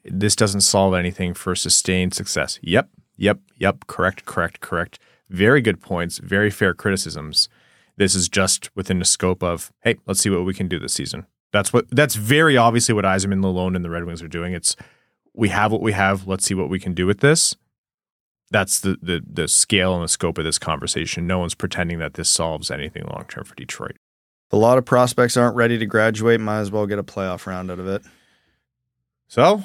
This 0.04 0.36
doesn't 0.36 0.62
solve 0.62 0.94
anything 0.94 1.34
for 1.34 1.56
sustained 1.56 2.14
success. 2.14 2.60
Yep, 2.62 2.90
yep, 3.18 3.40
yep. 3.58 3.88
Correct, 3.88 4.26
correct, 4.26 4.62
correct. 4.62 5.00
Very 5.30 5.62
good 5.62 5.82
points. 5.82 6.18
Very 6.20 6.50
fair 6.50 6.74
criticisms. 6.74 7.50
This 7.98 8.16
is 8.16 8.28
just 8.28 8.76
within 8.76 9.00
the 9.00 9.06
scope 9.06 9.44
of 9.44 9.72
hey, 9.82 9.96
let's 10.06 10.20
see 10.20 10.30
what 10.30 10.46
we 10.46 10.54
can 10.54 10.68
do 10.68 10.80
this 10.80 10.94
season. 10.94 11.26
That's 11.52 11.72
what. 11.72 11.86
That's 11.90 12.16
very 12.16 12.58
obviously 12.58 12.94
what 12.94 13.06
Yzerman, 13.06 13.42
Lalonde, 13.42 13.76
and 13.76 13.86
the 13.86 13.90
Red 13.90 14.06
Wings 14.06 14.22
are 14.22 14.28
doing. 14.28 14.54
It's 14.54 14.76
we 15.34 15.50
have 15.50 15.72
what 15.72 15.82
we 15.82 15.94
have. 15.94 16.28
Let's 16.28 16.46
see 16.46 16.54
what 16.54 16.70
we 16.70 16.80
can 16.80 16.94
do 16.94 17.06
with 17.06 17.20
this 17.20 17.56
that's 18.52 18.80
the, 18.80 18.98
the 19.02 19.22
the 19.28 19.48
scale 19.48 19.96
and 19.96 20.04
the 20.04 20.08
scope 20.08 20.38
of 20.38 20.46
this 20.46 20.60
conversation. 20.60 21.28
No 21.28 21.40
one's 21.40 21.56
pretending 21.56 22.00
that 22.00 22.14
this 22.14 22.30
solves 22.30 22.70
anything 22.72 23.04
long 23.06 23.26
term 23.28 23.44
for 23.44 23.56
Detroit. 23.56 23.98
A 24.52 24.58
lot 24.58 24.78
of 24.78 24.86
prospects 24.86 25.36
aren't 25.36 25.56
ready 25.56 25.78
to 25.78 25.86
graduate. 25.86 26.40
Might 26.40 26.60
as 26.60 26.72
well 26.72 26.86
get 26.86 27.00
a 27.00 27.04
playoff 27.04 27.48
round 27.48 27.72
out 27.72 27.80
of 27.80 27.88
it. 27.88 28.04
So 29.28 29.64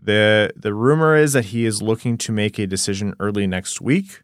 the 0.00 0.52
the 0.56 0.74
rumor 0.74 1.16
is 1.16 1.32
that 1.32 1.46
he 1.46 1.64
is 1.64 1.82
looking 1.82 2.16
to 2.18 2.32
make 2.32 2.58
a 2.58 2.66
decision 2.66 3.14
early 3.20 3.46
next 3.46 3.80
week. 3.80 4.22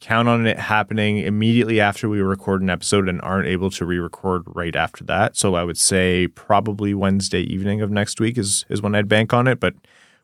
Count 0.00 0.28
on 0.28 0.46
it 0.46 0.58
happening 0.58 1.18
immediately 1.18 1.80
after 1.80 2.08
we 2.08 2.20
record 2.20 2.60
an 2.60 2.70
episode 2.70 3.08
and 3.08 3.20
aren't 3.22 3.46
able 3.46 3.70
to 3.70 3.86
re-record 3.86 4.42
right 4.46 4.74
after 4.74 5.04
that. 5.04 5.36
So 5.36 5.54
I 5.54 5.62
would 5.62 5.78
say 5.78 6.26
probably 6.26 6.92
Wednesday 6.92 7.42
evening 7.42 7.82
of 7.82 7.90
next 7.90 8.20
week 8.20 8.36
is 8.36 8.64
is 8.68 8.82
when 8.82 8.94
I'd 8.94 9.08
bank 9.08 9.32
on 9.32 9.46
it, 9.46 9.60
but 9.60 9.74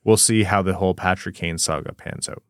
we'll 0.05 0.16
see 0.16 0.42
how 0.42 0.62
the 0.62 0.75
whole 0.75 0.94
Patrick 0.94 1.37
Kane 1.37 1.59
saga 1.59 1.92
pans 1.92 2.29
out. 2.29 2.42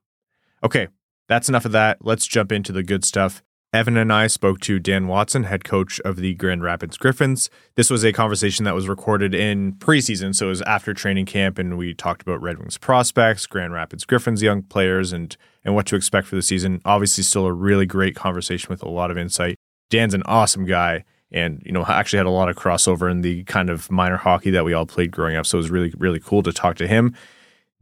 Okay, 0.65 0.89
that's 1.29 1.49
enough 1.49 1.67
of 1.67 1.73
that. 1.73 1.99
Let's 2.01 2.27
jump 2.27 2.51
into 2.51 2.73
the 2.73 2.83
good 2.83 3.05
stuff. 3.05 3.43
Evan 3.71 3.99
and 3.99 4.11
I 4.11 4.29
spoke 4.29 4.61
to 4.61 4.79
Dan 4.79 5.09
Watson, 5.09 5.45
head 5.45 5.63
coach 5.63 6.01
of 6.01 6.17
the 6.17 6.33
Grand 6.33 6.63
Rapids 6.63 6.97
Griffins. 6.97 7.51
This 7.75 7.91
was 7.91 8.03
a 8.03 8.15
conversation 8.15 8.65
that 8.65 8.75
was 8.75 8.89
recorded 8.89 9.35
in 9.35 9.75
preseason, 9.75 10.35
so 10.35 10.47
it 10.47 10.49
was 10.49 10.63
after 10.63 10.95
training 10.95 11.27
camp, 11.27 11.59
and 11.59 11.77
we 11.77 11.93
talked 11.93 12.23
about 12.23 12.41
Red 12.41 12.59
Wings 12.59 12.79
prospects, 12.79 13.45
Grand 13.45 13.75
Rapids 13.75 14.07
Griffins 14.07 14.43
young 14.43 14.63
players, 14.63 15.13
and 15.13 15.37
and 15.67 15.75
what 15.75 15.85
to 15.89 15.97
expect 15.97 16.29
for 16.29 16.37
the 16.37 16.41
season. 16.41 16.81
Obviously, 16.87 17.23
still 17.23 17.45
a 17.45 17.53
really 17.53 17.85
great 17.85 18.17
conversation 18.17 18.71
with 18.71 18.83
a 18.83 18.89
lot 18.89 19.11
of 19.11 19.19
insight. 19.19 19.57
Dan's 19.91 20.15
an 20.15 20.23
awesome 20.25 20.65
guy, 20.65 21.05
and 21.31 21.63
you 21.67 21.73
know 21.73 21.85
actually 21.85 22.17
had 22.17 22.27
a 22.27 22.31
lot 22.31 22.49
of 22.49 22.57
crossover 22.57 23.11
in 23.11 23.21
the 23.21 23.45
kind 23.45 23.69
of 23.69 23.91
minor 23.91 24.17
hockey 24.17 24.49
that 24.51 24.65
we 24.65 24.73
all 24.73 24.87
played 24.87 25.11
growing 25.11 25.37
up. 25.37 25.45
So 25.45 25.59
it 25.59 25.61
was 25.61 25.71
really 25.71 25.93
really 25.99 26.21
cool 26.21 26.43
to 26.45 26.55
talk 26.55 26.77
to 26.77 26.89
him. 26.89 27.15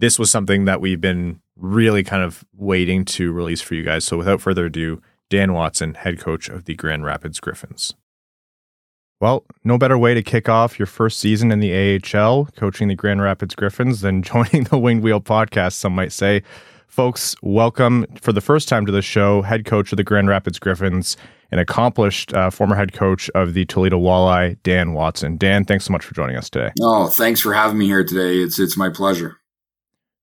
This 0.01 0.18
was 0.18 0.33
something 0.33 0.64
that 0.64 0.81
we've 0.81 1.01
been 1.01 1.40
really 1.55 2.03
kind 2.03 2.25
of 2.25 2.44
waiting 2.57 3.05
to 3.05 3.33
release 3.33 3.61
for 3.61 3.77
you 3.77 3.85
guys. 3.85 4.05
So 4.05 4.18
without 4.18 4.40
further 4.40 4.66
ado, 4.66 5.01
Dan 5.29 5.53
Watson, 5.53 5.95
head 5.95 6.19
coach 6.19 6.49
of 6.49 6.65
the 6.65 6.75
Grand 6.75 7.05
Rapids 7.05 7.41
Griffins. 7.41 7.95
Well, 9.21 9.45
no 9.65 9.79
better 9.79 9.97
way 9.97 10.12
to 10.15 10.23
kick 10.23 10.49
off 10.49 10.79
your 10.79 10.87
first 10.87 11.19
season 11.19 11.51
in 11.51 11.61
the 11.61 11.73
AHL, 12.15 12.49
coaching 12.57 12.89
the 12.89 12.95
Grand 12.95 13.23
Rapids 13.23 13.55
Griffins, 13.55 14.03
than 14.03 14.23
joining 14.23 14.65
the 14.65 14.79
Winged 14.79 15.03
Wheel 15.03 15.21
podcast, 15.21 15.73
some 15.73 15.95
might 15.95 16.12
say. 16.12 16.43
Folks, 16.87 17.35
welcome 17.43 18.07
for 18.21 18.33
the 18.33 18.41
first 18.41 18.69
time 18.69 18.87
to 18.87 18.93
the 18.93 19.03
show, 19.03 19.43
head 19.43 19.65
coach 19.65 19.93
of 19.93 19.97
the 19.97 20.05
Grand 20.05 20.29
Rapids 20.29 20.59
Griffins, 20.59 21.17
and 21.51 21.61
accomplished 21.61 22.33
uh, 22.35 22.51
former 22.51 22.77
head 22.77 22.93
coach 22.93 23.29
of 23.31 23.55
the 23.55 23.65
Toledo 23.65 23.99
Walleye, 23.99 24.59
Dan 24.62 24.93
Watson. 24.93 25.37
Dan, 25.37 25.65
thanks 25.65 25.87
so 25.87 25.93
much 25.93 26.05
for 26.05 26.15
joining 26.15 26.37
us 26.37 26.49
today. 26.51 26.73
Oh, 26.81 27.09
thanks 27.09 27.41
for 27.41 27.53
having 27.55 27.79
me 27.79 27.87
here 27.87 28.05
today. 28.05 28.39
It's 28.39 28.59
it's 28.59 28.77
my 28.77 28.91
pleasure. 28.91 29.39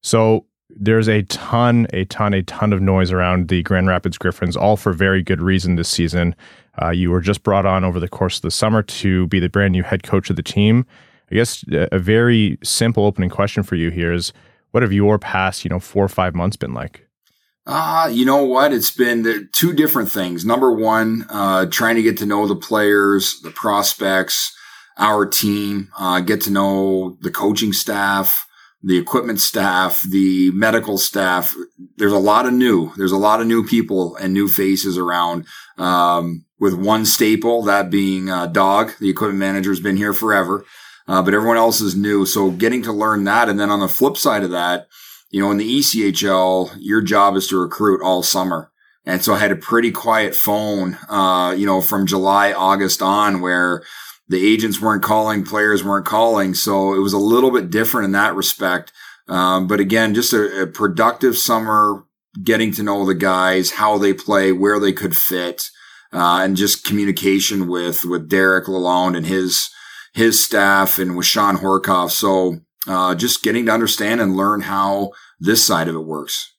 So, 0.01 0.45
there's 0.69 1.07
a 1.07 1.23
ton, 1.23 1.87
a 1.93 2.05
ton, 2.05 2.33
a 2.33 2.43
ton 2.43 2.73
of 2.73 2.81
noise 2.81 3.11
around 3.11 3.47
the 3.47 3.61
Grand 3.63 3.87
Rapids 3.87 4.17
Griffins, 4.17 4.55
all 4.55 4.77
for 4.77 4.93
very 4.93 5.21
good 5.21 5.41
reason 5.41 5.75
this 5.75 5.89
season. 5.89 6.35
Uh, 6.81 6.89
you 6.89 7.11
were 7.11 7.21
just 7.21 7.43
brought 7.43 7.65
on 7.65 7.83
over 7.83 7.99
the 7.99 8.07
course 8.07 8.37
of 8.37 8.41
the 8.41 8.51
summer 8.51 8.81
to 8.81 9.27
be 9.27 9.39
the 9.39 9.49
brand 9.49 9.73
new 9.73 9.83
head 9.83 10.03
coach 10.03 10.29
of 10.29 10.35
the 10.35 10.43
team. 10.43 10.85
I 11.31 11.35
guess 11.35 11.63
a 11.71 11.99
very 11.99 12.57
simple 12.63 13.05
opening 13.05 13.29
question 13.29 13.63
for 13.63 13.75
you 13.75 13.89
here 13.89 14.13
is 14.13 14.33
what 14.71 14.83
have 14.83 14.93
your 14.93 15.19
past, 15.19 15.63
you 15.63 15.69
know, 15.69 15.79
four 15.79 16.03
or 16.03 16.09
five 16.09 16.35
months 16.35 16.57
been 16.57 16.73
like? 16.73 17.07
Uh, 17.65 18.09
you 18.11 18.25
know 18.25 18.43
what? 18.43 18.73
It's 18.73 18.91
been 18.91 19.49
two 19.53 19.73
different 19.73 20.11
things. 20.11 20.43
Number 20.43 20.71
one, 20.71 21.25
uh, 21.29 21.67
trying 21.67 21.95
to 21.95 22.01
get 22.01 22.17
to 22.17 22.25
know 22.25 22.45
the 22.45 22.55
players, 22.55 23.39
the 23.41 23.51
prospects, 23.51 24.55
our 24.97 25.25
team, 25.25 25.89
uh, 25.97 26.19
get 26.19 26.41
to 26.41 26.51
know 26.51 27.17
the 27.21 27.31
coaching 27.31 27.71
staff, 27.71 28.45
the 28.83 28.97
equipment 28.97 29.39
staff, 29.39 30.01
the 30.09 30.51
medical 30.51 30.97
staff. 30.97 31.55
There's 31.97 32.11
a 32.11 32.17
lot 32.17 32.45
of 32.45 32.53
new. 32.53 32.91
There's 32.97 33.13
a 33.13 33.17
lot 33.17 33.39
of 33.39 33.47
new 33.47 33.65
people 33.65 34.15
and 34.17 34.33
new 34.33 34.47
faces 34.47 34.97
around. 34.97 35.45
Um, 35.77 36.45
with 36.59 36.73
one 36.73 37.05
staple, 37.05 37.63
that 37.63 37.89
being 37.89 38.29
uh, 38.29 38.47
Dog, 38.47 38.91
the 38.99 39.09
equipment 39.09 39.39
manager, 39.39 39.71
has 39.71 39.79
been 39.79 39.97
here 39.97 40.13
forever, 40.13 40.65
uh, 41.07 41.21
but 41.21 41.33
everyone 41.33 41.57
else 41.57 41.81
is 41.81 41.95
new. 41.95 42.25
So 42.25 42.51
getting 42.51 42.83
to 42.83 42.91
learn 42.93 43.23
that, 43.23 43.49
and 43.49 43.59
then 43.59 43.69
on 43.69 43.79
the 43.79 43.87
flip 43.87 44.17
side 44.17 44.43
of 44.43 44.51
that, 44.51 44.87
you 45.29 45.41
know, 45.41 45.51
in 45.51 45.57
the 45.57 45.79
ECHL, 45.79 46.75
your 46.79 47.01
job 47.01 47.35
is 47.35 47.47
to 47.47 47.59
recruit 47.59 48.01
all 48.03 48.21
summer. 48.21 48.71
And 49.05 49.23
so 49.23 49.33
I 49.33 49.39
had 49.39 49.51
a 49.51 49.57
pretty 49.57 49.91
quiet 49.91 50.35
phone, 50.35 50.97
uh, 51.09 51.53
you 51.57 51.65
know, 51.65 51.81
from 51.81 52.05
July, 52.05 52.53
August 52.53 53.01
on 53.01 53.41
where 53.41 53.83
the 54.27 54.45
agents 54.45 54.81
weren't 54.81 55.03
calling, 55.03 55.43
players 55.43 55.83
weren't 55.83 56.05
calling. 56.05 56.53
So 56.53 56.93
it 56.93 56.99
was 56.99 57.13
a 57.13 57.17
little 57.17 57.51
bit 57.51 57.69
different 57.69 58.05
in 58.05 58.11
that 58.13 58.35
respect. 58.35 58.91
Um, 59.27 59.67
but 59.67 59.79
again, 59.79 60.13
just 60.13 60.33
a, 60.33 60.63
a, 60.63 60.67
productive 60.67 61.37
summer, 61.37 62.03
getting 62.43 62.73
to 62.73 62.83
know 62.83 63.05
the 63.05 63.15
guys, 63.15 63.71
how 63.71 63.97
they 63.97 64.13
play, 64.13 64.51
where 64.51 64.79
they 64.79 64.91
could 64.91 65.15
fit, 65.15 65.69
uh, 66.11 66.41
and 66.43 66.57
just 66.57 66.83
communication 66.83 67.67
with 67.67 68.03
with 68.03 68.29
Derek 68.29 68.65
Lalonde 68.65 69.15
and 69.15 69.25
his 69.25 69.69
his 70.13 70.43
staff 70.43 70.99
and 70.99 71.15
with 71.15 71.25
Shawn 71.25 71.57
Horcoff. 71.57 72.11
So 72.11 72.59
uh, 72.87 73.15
just 73.15 73.43
getting 73.43 73.65
to 73.67 73.71
understand 73.71 74.19
and 74.19 74.35
learn 74.35 74.61
how 74.61 75.11
this 75.39 75.65
side 75.65 75.87
of 75.87 75.95
it 75.95 76.05
works. 76.05 76.53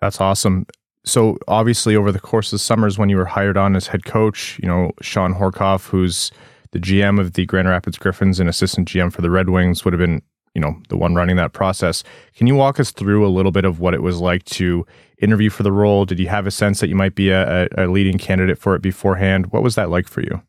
That's 0.00 0.20
awesome. 0.20 0.66
So 1.04 1.38
obviously, 1.48 1.96
over 1.96 2.10
the 2.10 2.20
course 2.20 2.52
of 2.52 2.60
summers, 2.60 2.98
when 2.98 3.08
you 3.08 3.16
were 3.16 3.26
hired 3.26 3.56
on 3.56 3.76
as 3.76 3.86
head 3.86 4.04
coach, 4.04 4.58
you 4.62 4.68
know 4.68 4.92
Shawn 5.00 5.34
Horcoff, 5.34 5.88
who's 5.88 6.30
the 6.72 6.78
GM 6.78 7.20
of 7.20 7.34
the 7.34 7.46
Grand 7.46 7.68
Rapids 7.68 7.98
Griffins 7.98 8.40
and 8.40 8.48
assistant 8.48 8.88
GM 8.88 9.12
for 9.12 9.22
the 9.22 9.30
Red 9.30 9.50
Wings, 9.50 9.84
would 9.84 9.92
have 9.92 10.00
been 10.00 10.22
you 10.54 10.60
know 10.60 10.80
the 10.88 10.96
one 10.96 11.14
running 11.14 11.36
that 11.36 11.52
process. 11.52 12.04
Can 12.34 12.46
you 12.46 12.54
walk 12.54 12.80
us 12.80 12.90
through 12.90 13.26
a 13.26 13.28
little 13.28 13.52
bit 13.52 13.64
of 13.64 13.80
what 13.80 13.94
it 13.94 14.02
was 14.02 14.20
like 14.20 14.44
to 14.46 14.86
interview 15.18 15.50
for 15.50 15.62
the 15.62 15.72
role? 15.72 16.04
Did 16.04 16.18
you 16.18 16.28
have 16.28 16.46
a 16.46 16.50
sense 16.50 16.80
that 16.80 16.88
you 16.88 16.94
might 16.94 17.14
be 17.14 17.30
a, 17.30 17.68
a 17.76 17.86
leading 17.86 18.18
candidate 18.18 18.58
for 18.58 18.74
it 18.74 18.82
beforehand? 18.82 19.52
What 19.52 19.62
was 19.62 19.74
that 19.74 19.90
like 19.90 20.08
for 20.08 20.22
you? 20.22 20.42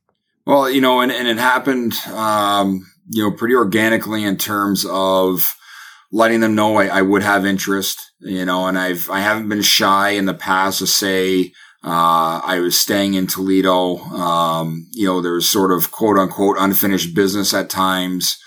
Well, 0.45 0.69
you 0.69 0.81
know, 0.81 1.01
and, 1.01 1.11
and 1.11 1.27
it 1.27 1.37
happened, 1.37 1.93
um, 2.13 2.85
you 3.09 3.23
know, 3.23 3.35
pretty 3.35 3.55
organically 3.55 4.23
in 4.23 4.37
terms 4.37 4.85
of 4.87 5.55
letting 6.15 6.39
them 6.39 6.55
know 6.55 6.77
I, 6.77 6.85
I, 6.85 7.01
would 7.01 7.23
have 7.23 7.45
interest, 7.45 8.13
you 8.21 8.45
know, 8.45 8.67
and 8.67 8.79
I've, 8.79 9.09
I 9.09 9.19
haven't 9.19 9.49
been 9.49 9.61
shy 9.61 10.11
in 10.11 10.27
the 10.27 10.33
past 10.33 10.79
to 10.79 10.87
say, 10.87 11.51
uh, 11.83 12.39
I 12.41 12.59
was 12.61 12.81
staying 12.81 13.15
in 13.15 13.27
Toledo. 13.27 13.97
Um, 13.97 14.87
you 14.93 15.05
know, 15.05 15.19
there's 15.21 15.51
sort 15.51 15.73
of 15.73 15.91
quote 15.91 16.17
unquote 16.17 16.55
unfinished 16.57 17.13
business 17.13 17.53
at 17.53 17.69
times 17.69 18.37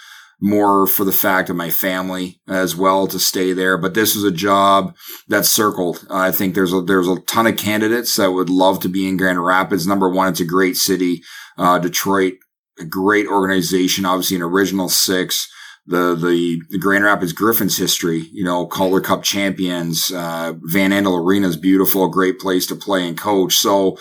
more 0.40 0.87
for 0.87 1.04
the 1.04 1.12
fact 1.12 1.50
of 1.50 1.57
my 1.57 1.68
family 1.68 2.40
as 2.48 2.74
well 2.74 3.07
to 3.07 3.18
stay 3.18 3.52
there. 3.52 3.76
But 3.76 3.92
this 3.92 4.14
was 4.14 4.24
a 4.24 4.31
job 4.31 4.96
that's 5.28 5.50
circled. 5.50 6.07
I 6.09 6.31
think 6.31 6.54
there's 6.54 6.72
a, 6.72 6.81
there's 6.81 7.09
a 7.09 7.20
ton 7.26 7.46
of 7.46 7.59
candidates 7.59 8.16
that 8.16 8.33
would 8.33 8.48
love 8.48 8.81
to 8.81 8.88
be 8.88 9.07
in 9.07 9.18
Grand 9.18 9.44
Rapids. 9.44 9.87
Number 9.87 10.09
one, 10.09 10.28
it's 10.28 10.40
a 10.40 10.46
great 10.46 10.76
city. 10.76 11.22
Uh, 11.59 11.78
Detroit, 11.78 12.35
a 12.81 12.87
great 12.87 13.26
organization, 13.26 14.07
obviously 14.07 14.37
an 14.37 14.42
original 14.42 14.88
six. 14.88 15.48
The, 15.88 16.14
the, 16.14 16.61
the 16.68 16.79
Grand 16.79 17.05
Rapids 17.05 17.33
Griffins 17.33 17.79
history, 17.79 18.27
you 18.31 18.44
know, 18.44 18.66
Calder 18.66 19.01
Cup 19.01 19.22
champions, 19.22 20.12
uh, 20.12 20.53
Van 20.61 20.90
Andel 20.90 21.24
Arena 21.24 21.48
is 21.48 21.57
beautiful, 21.57 22.07
great 22.09 22.38
place 22.38 22.66
to 22.66 22.77
play 22.77 23.09
and 23.09 23.16
coach. 23.16 23.55
So, 23.55 23.96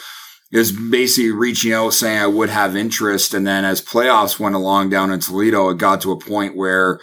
is 0.52 0.72
basically 0.72 1.32
reaching 1.32 1.74
out 1.74 1.94
saying 1.94 2.20
I 2.20 2.28
would 2.28 2.50
have 2.50 2.76
interest. 2.76 3.34
And 3.34 3.46
then 3.46 3.66
as 3.66 3.82
playoffs 3.82 4.40
went 4.40 4.56
along 4.56 4.90
down 4.90 5.12
in 5.12 5.20
Toledo, 5.20 5.70
it 5.70 5.78
got 5.78 6.02
to 6.02 6.12
a 6.12 6.20
point 6.20 6.56
where 6.56 7.00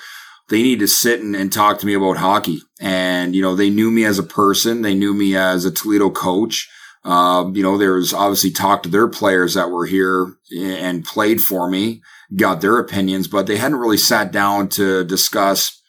they 0.49 0.63
need 0.63 0.79
to 0.81 0.89
sit 0.89 1.21
and, 1.21 1.35
and, 1.35 1.53
talk 1.53 1.79
to 1.79 1.87
me 1.87 1.95
about 1.95 2.17
hockey. 2.17 2.61
And, 2.81 3.35
you 3.35 3.43
know, 3.43 3.55
they 3.55 3.71
knew 3.71 3.91
me 3.91 4.05
as 4.05 4.19
a 4.19 4.23
person. 4.23 4.83
They 4.83 4.95
knew 4.95 5.15
me 5.15 5.37
as 5.37 5.65
a 5.65 5.71
Toledo 5.71 6.11
coach. 6.11 6.69
Uh, 7.05 7.51
you 7.53 7.63
know, 7.63 7.77
there 7.77 7.95
was 7.95 8.15
obviously 8.15 8.51
talk 8.51 8.83
to 8.83 8.89
their 8.89 9.09
players 9.09 9.55
that 9.55 9.71
were 9.71 9.87
here 9.87 10.35
and 10.57 11.05
played 11.05 11.41
for 11.41 11.69
me, 11.69 12.03
got 12.37 12.61
their 12.61 12.79
opinions, 12.79 13.29
but 13.29 13.47
they 13.47 13.57
hadn't 13.57 13.79
really 13.79 13.97
sat 13.97 14.33
down 14.33 14.69
to 14.71 15.05
discuss 15.05 15.81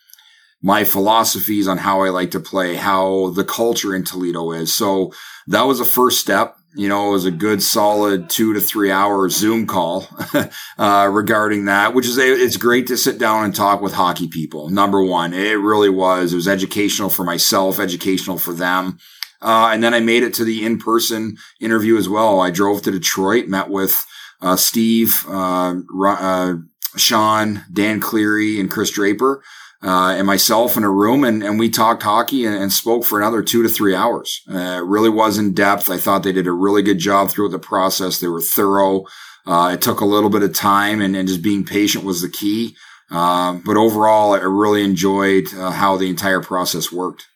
my 0.62 0.84
philosophies 0.84 1.68
on 1.68 1.78
how 1.78 2.02
I 2.02 2.10
like 2.10 2.32
to 2.32 2.40
play, 2.40 2.76
how 2.76 3.30
the 3.30 3.44
culture 3.44 3.94
in 3.94 4.04
Toledo 4.04 4.52
is. 4.52 4.76
So 4.76 5.12
that 5.48 5.64
was 5.64 5.80
a 5.80 5.86
first 5.86 6.20
step 6.20 6.58
you 6.76 6.90
know, 6.90 7.10
it 7.10 7.14
was 7.14 7.26
a 7.26 7.32
good 7.32 7.64
solid 7.64 8.30
two 8.30 8.54
to 8.54 8.60
three 8.60 8.92
hour 8.92 9.30
Zoom 9.30 9.66
call 9.66 10.08
uh, 10.78 11.10
regarding 11.12 11.66
that, 11.66 11.94
which 11.94 12.06
is 12.06 12.18
it's 12.18 12.58
great 12.58 12.88
to 12.88 12.98
sit 12.98 13.18
down 13.18 13.46
and 13.46 13.56
talk 13.56 13.82
with 13.82 13.94
hockey 13.94 14.28
people. 14.28 14.70
Number 14.70 15.02
one, 15.02 15.34
it 15.34 15.54
really 15.54 15.90
was. 15.90 16.34
It 16.34 16.36
was 16.36 16.50
educational 16.50 17.10
for 17.10 17.24
myself, 17.24 17.80
educational 17.80 18.38
for 18.38 18.54
them. 18.54 19.00
Uh, 19.42 19.70
and 19.72 19.82
then 19.82 19.94
I 19.94 20.02
made 20.02 20.24
it 20.24 20.34
to 20.36 20.44
the 20.44 20.66
in 20.66 20.78
person 20.78 21.38
interview 21.62 21.98
as 21.98 22.10
well. 22.10 22.42
I 22.42 22.52
drove 22.52 22.82
to 22.82 22.92
Detroit, 22.92 23.48
met 23.48 23.70
with 23.70 24.06
uh, 24.42 24.56
Steve, 24.56 25.26
uh, 25.28 25.76
uh, 26.08 26.56
Shawn, 26.96 27.64
Dan 27.72 28.00
Cleary, 28.00 28.60
and 28.60 28.70
Chris 28.70 28.92
Draper 28.92 29.44
uh, 29.84 30.16
and 30.18 30.26
myself 30.26 30.78
in 30.78 30.84
a 30.84 30.90
room 30.90 31.24
and, 31.24 31.44
and 31.44 31.60
we 31.60 31.70
talked 31.70 32.04
hockey 32.04 32.46
and, 32.46 32.56
and 32.56 32.72
spoke 32.72 33.06
for 33.06 33.20
another 33.20 33.42
two 33.42 33.62
to 33.64 33.70
three 33.70 33.94
hours. 33.94 34.42
Uh, 34.50 34.80
it 34.80 34.86
really 34.86 35.10
was 35.10 35.38
in 35.38 35.54
depth. 35.54 35.90
I 35.90 35.98
thought 35.98 36.24
they 36.24 36.32
did 36.32 36.48
a 36.48 36.52
really 36.52 36.82
good 36.82 36.98
job 36.98 37.30
throughout 37.30 37.52
the 37.52 37.60
process. 37.60 38.20
They 38.20 38.28
were 38.28 38.42
thorough. 38.42 39.06
Uh, 39.46 39.72
it 39.74 39.82
took 39.82 40.00
a 40.00 40.06
little 40.06 40.30
bit 40.30 40.42
of 40.42 40.54
time 40.54 41.02
and, 41.02 41.16
and 41.16 41.28
just 41.28 41.44
being 41.44 41.64
patient 41.64 42.04
was 42.04 42.22
the 42.22 42.30
key. 42.30 42.76
But 43.10 43.78
overall, 43.78 44.34
I 44.34 44.40
really 44.40 44.84
enjoyed 44.84 45.50
how 45.52 45.98
the 45.98 46.10
entire 46.10 46.42
process 46.42 46.92
worked. 46.92 47.28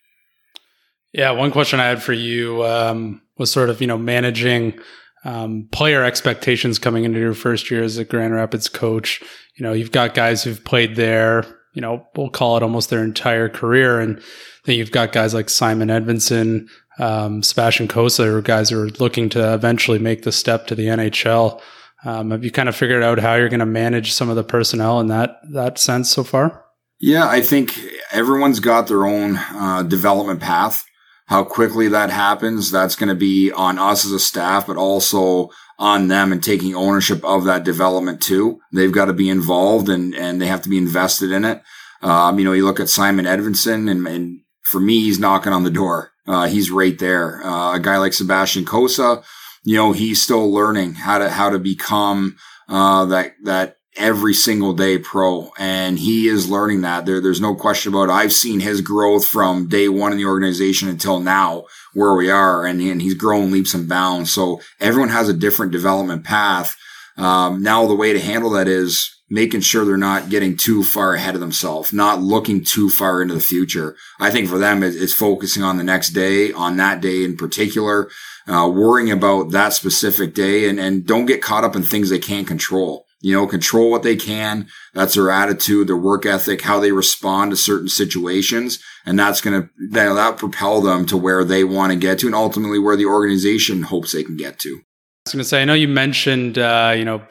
Yeah, 1.13 1.31
one 1.31 1.51
question 1.51 1.79
I 1.79 1.87
had 1.87 2.03
for 2.03 2.13
you 2.13 2.63
um, 2.63 3.21
was 3.37 3.51
sort 3.51 3.69
of 3.69 3.81
you 3.81 3.87
know 3.87 3.97
managing 3.97 4.79
um, 5.25 5.67
player 5.71 6.03
expectations 6.03 6.79
coming 6.79 7.03
into 7.03 7.19
your 7.19 7.33
first 7.33 7.69
year 7.69 7.83
as 7.83 7.97
a 7.97 8.05
Grand 8.05 8.33
Rapids 8.33 8.69
coach. 8.69 9.21
You 9.55 9.63
know, 9.63 9.73
you've 9.73 9.91
got 9.91 10.13
guys 10.13 10.43
who've 10.43 10.63
played 10.63 10.95
there, 10.95 11.45
you 11.73 11.81
know, 11.81 12.05
we'll 12.15 12.29
call 12.29 12.57
it 12.57 12.63
almost 12.63 12.89
their 12.89 13.03
entire 13.03 13.49
career. 13.49 13.99
And 13.99 14.21
then 14.65 14.77
you've 14.77 14.91
got 14.91 15.11
guys 15.11 15.33
like 15.33 15.49
Simon 15.49 15.89
Edvinsson, 15.89 16.67
um, 16.99 17.43
Sebastian 17.43 17.87
Cossa, 17.87 18.25
who 18.25 18.37
are 18.37 18.41
guys 18.41 18.69
who 18.69 18.81
are 18.81 18.89
looking 18.99 19.29
to 19.29 19.53
eventually 19.53 19.99
make 19.99 20.23
the 20.23 20.31
step 20.31 20.67
to 20.67 20.75
the 20.75 20.87
NHL. 20.87 21.61
Um, 22.05 22.31
have 22.31 22.43
you 22.43 22.51
kind 22.51 22.69
of 22.69 22.75
figured 22.75 23.03
out 23.03 23.19
how 23.19 23.35
you're 23.35 23.49
going 23.49 23.59
to 23.59 23.65
manage 23.65 24.13
some 24.13 24.29
of 24.29 24.35
the 24.35 24.43
personnel 24.43 24.99
in 24.99 25.07
that 25.07 25.37
that 25.51 25.77
sense 25.77 26.09
so 26.09 26.23
far? 26.23 26.65
Yeah, 26.99 27.27
I 27.27 27.41
think 27.41 27.79
everyone's 28.11 28.59
got 28.59 28.87
their 28.87 29.05
own 29.05 29.37
uh, 29.37 29.83
development 29.83 30.41
path. 30.41 30.83
How 31.29 31.43
quickly 31.43 31.87
that 31.89 32.09
happens, 32.09 32.71
that's 32.71 32.95
going 32.95 33.09
to 33.09 33.15
be 33.15 33.51
on 33.51 33.77
us 33.77 34.03
as 34.03 34.11
a 34.11 34.19
staff, 34.19 34.65
but 34.65 34.77
also 34.77 35.51
on 35.77 36.07
them 36.07 36.31
and 36.31 36.43
taking 36.43 36.73
ownership 36.73 37.23
of 37.23 37.45
that 37.45 37.63
development 37.63 38.19
too. 38.19 38.59
They've 38.73 38.91
got 38.91 39.05
to 39.05 39.13
be 39.13 39.29
involved 39.29 39.89
and, 39.89 40.15
and 40.15 40.41
they 40.41 40.47
have 40.47 40.63
to 40.63 40.69
be 40.69 40.79
invested 40.79 41.31
in 41.31 41.45
it. 41.45 41.61
Um, 42.01 42.39
you 42.39 42.45
know, 42.45 42.53
you 42.53 42.65
look 42.65 42.79
at 42.79 42.89
Simon 42.89 43.25
Edvinsson 43.25 43.91
and, 43.91 44.07
and 44.07 44.39
for 44.63 44.79
me, 44.79 45.01
he's 45.01 45.19
knocking 45.19 45.53
on 45.53 45.63
the 45.63 45.69
door. 45.69 46.13
Uh, 46.27 46.47
he's 46.47 46.71
right 46.71 46.97
there. 46.97 47.45
Uh, 47.45 47.75
a 47.75 47.79
guy 47.79 47.97
like 47.97 48.13
Sebastian 48.13 48.65
Cossa, 48.65 49.23
you 49.63 49.75
know, 49.75 49.91
he's 49.91 50.23
still 50.23 50.51
learning 50.51 50.95
how 50.95 51.19
to, 51.19 51.29
how 51.29 51.51
to 51.51 51.59
become, 51.59 52.37
uh, 52.67 53.05
that, 53.05 53.33
that 53.43 53.75
every 53.99 54.33
single 54.33 54.73
day 54.73 54.97
pro. 54.97 55.51
And 55.59 55.99
he 55.99 56.27
is 56.27 56.49
learning 56.49 56.81
that 56.81 57.05
there, 57.05 57.21
there's 57.21 57.41
no 57.41 57.53
question 57.53 57.93
about 57.93 58.09
it. 58.09 58.13
I've 58.13 58.33
seen 58.33 58.61
his 58.61 58.81
growth 58.81 59.27
from 59.27 59.67
day 59.67 59.89
one 59.89 60.11
in 60.11 60.17
the 60.17 60.25
organization 60.25 60.87
until 60.87 61.19
now 61.19 61.65
where 61.93 62.15
we 62.15 62.31
are, 62.31 62.65
and, 62.65 62.81
and 62.81 63.01
he's 63.01 63.13
grown 63.13 63.51
leaps 63.51 63.73
and 63.73 63.87
bounds. 63.89 64.31
So 64.31 64.61
everyone 64.79 65.09
has 65.09 65.29
a 65.29 65.33
different 65.33 65.71
development 65.71 66.23
path. 66.23 66.75
Um, 67.17 67.61
now 67.61 67.85
the 67.85 67.95
way 67.95 68.13
to 68.13 68.19
handle 68.19 68.51
that 68.51 68.67
is 68.67 69.15
making 69.29 69.61
sure 69.61 69.85
they're 69.85 69.97
not 69.97 70.29
getting 70.29 70.57
too 70.57 70.81
far 70.83 71.13
ahead 71.13 71.35
of 71.35 71.41
themselves, 71.41 71.93
not 71.93 72.21
looking 72.21 72.63
too 72.63 72.89
far 72.89 73.21
into 73.21 73.33
the 73.33 73.39
future. 73.41 73.95
I 74.19 74.31
think 74.31 74.47
for 74.47 74.57
them, 74.57 74.81
it's 74.81 75.13
focusing 75.13 75.61
on 75.61 75.77
the 75.77 75.83
next 75.83 76.11
day, 76.11 76.51
on 76.51 76.77
that 76.77 77.01
day 77.01 77.23
in 77.23 77.37
particular, 77.37 78.09
uh, 78.47 78.67
worrying 78.73 79.11
about 79.11 79.51
that 79.51 79.73
specific 79.73 80.33
day 80.33 80.67
and, 80.67 80.79
and 80.79 81.05
don't 81.05 81.27
get 81.27 81.43
caught 81.43 81.63
up 81.63 81.75
in 81.75 81.83
things 81.83 82.09
they 82.09 82.17
can't 82.17 82.47
control 82.47 83.05
you 83.21 83.35
know, 83.35 83.47
control 83.47 83.91
what 83.91 84.03
they 84.03 84.15
can. 84.15 84.67
That's 84.93 85.15
their 85.15 85.29
attitude, 85.29 85.87
their 85.87 85.97
work 85.97 86.25
ethic, 86.25 86.61
how 86.61 86.79
they 86.79 86.91
respond 86.91 87.51
to 87.51 87.57
certain 87.57 87.89
situations. 87.89 88.81
And 89.05 89.19
that's 89.19 89.41
going 89.41 89.61
to, 89.61 89.69
that, 89.91 90.37
propel 90.37 90.81
them 90.81 91.05
to 91.07 91.17
where 91.17 91.43
they 91.43 91.63
want 91.63 91.91
to 91.91 91.97
get 91.97 92.19
to 92.19 92.27
and 92.27 92.35
ultimately 92.35 92.79
where 92.79 92.95
the 92.95 93.05
organization 93.05 93.83
hopes 93.83 94.13
they 94.13 94.23
can 94.23 94.37
get 94.37 94.59
to. 94.59 94.69
I 94.69 94.81
was 95.25 95.33
going 95.33 95.43
to 95.43 95.49
say, 95.49 95.61
I 95.61 95.65
know 95.65 95.73
you 95.73 95.87
mentioned, 95.87 96.57
uh, 96.57 96.93
you 96.95 97.05
know, 97.05 97.21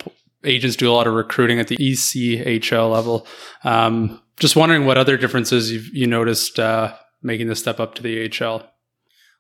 agents 0.45 0.77
do 0.77 0.91
a 0.91 0.93
lot 0.93 1.07
of 1.07 1.15
recruiting 1.15 1.59
at 1.59 1.69
the 1.69 1.77
ECHL 1.77 2.93
level. 2.93 3.27
Um, 3.65 4.21
just 4.39 4.57
wondering 4.57 4.85
what 4.85 4.99
other 4.99 5.17
differences 5.17 5.73
you've, 5.73 5.89
you 5.93 6.07
noticed, 6.07 6.59
uh, 6.59 6.95
making 7.23 7.49
the 7.49 7.57
step 7.57 7.81
up 7.81 7.95
to 7.97 8.03
the 8.03 8.25
AHL. 8.25 8.71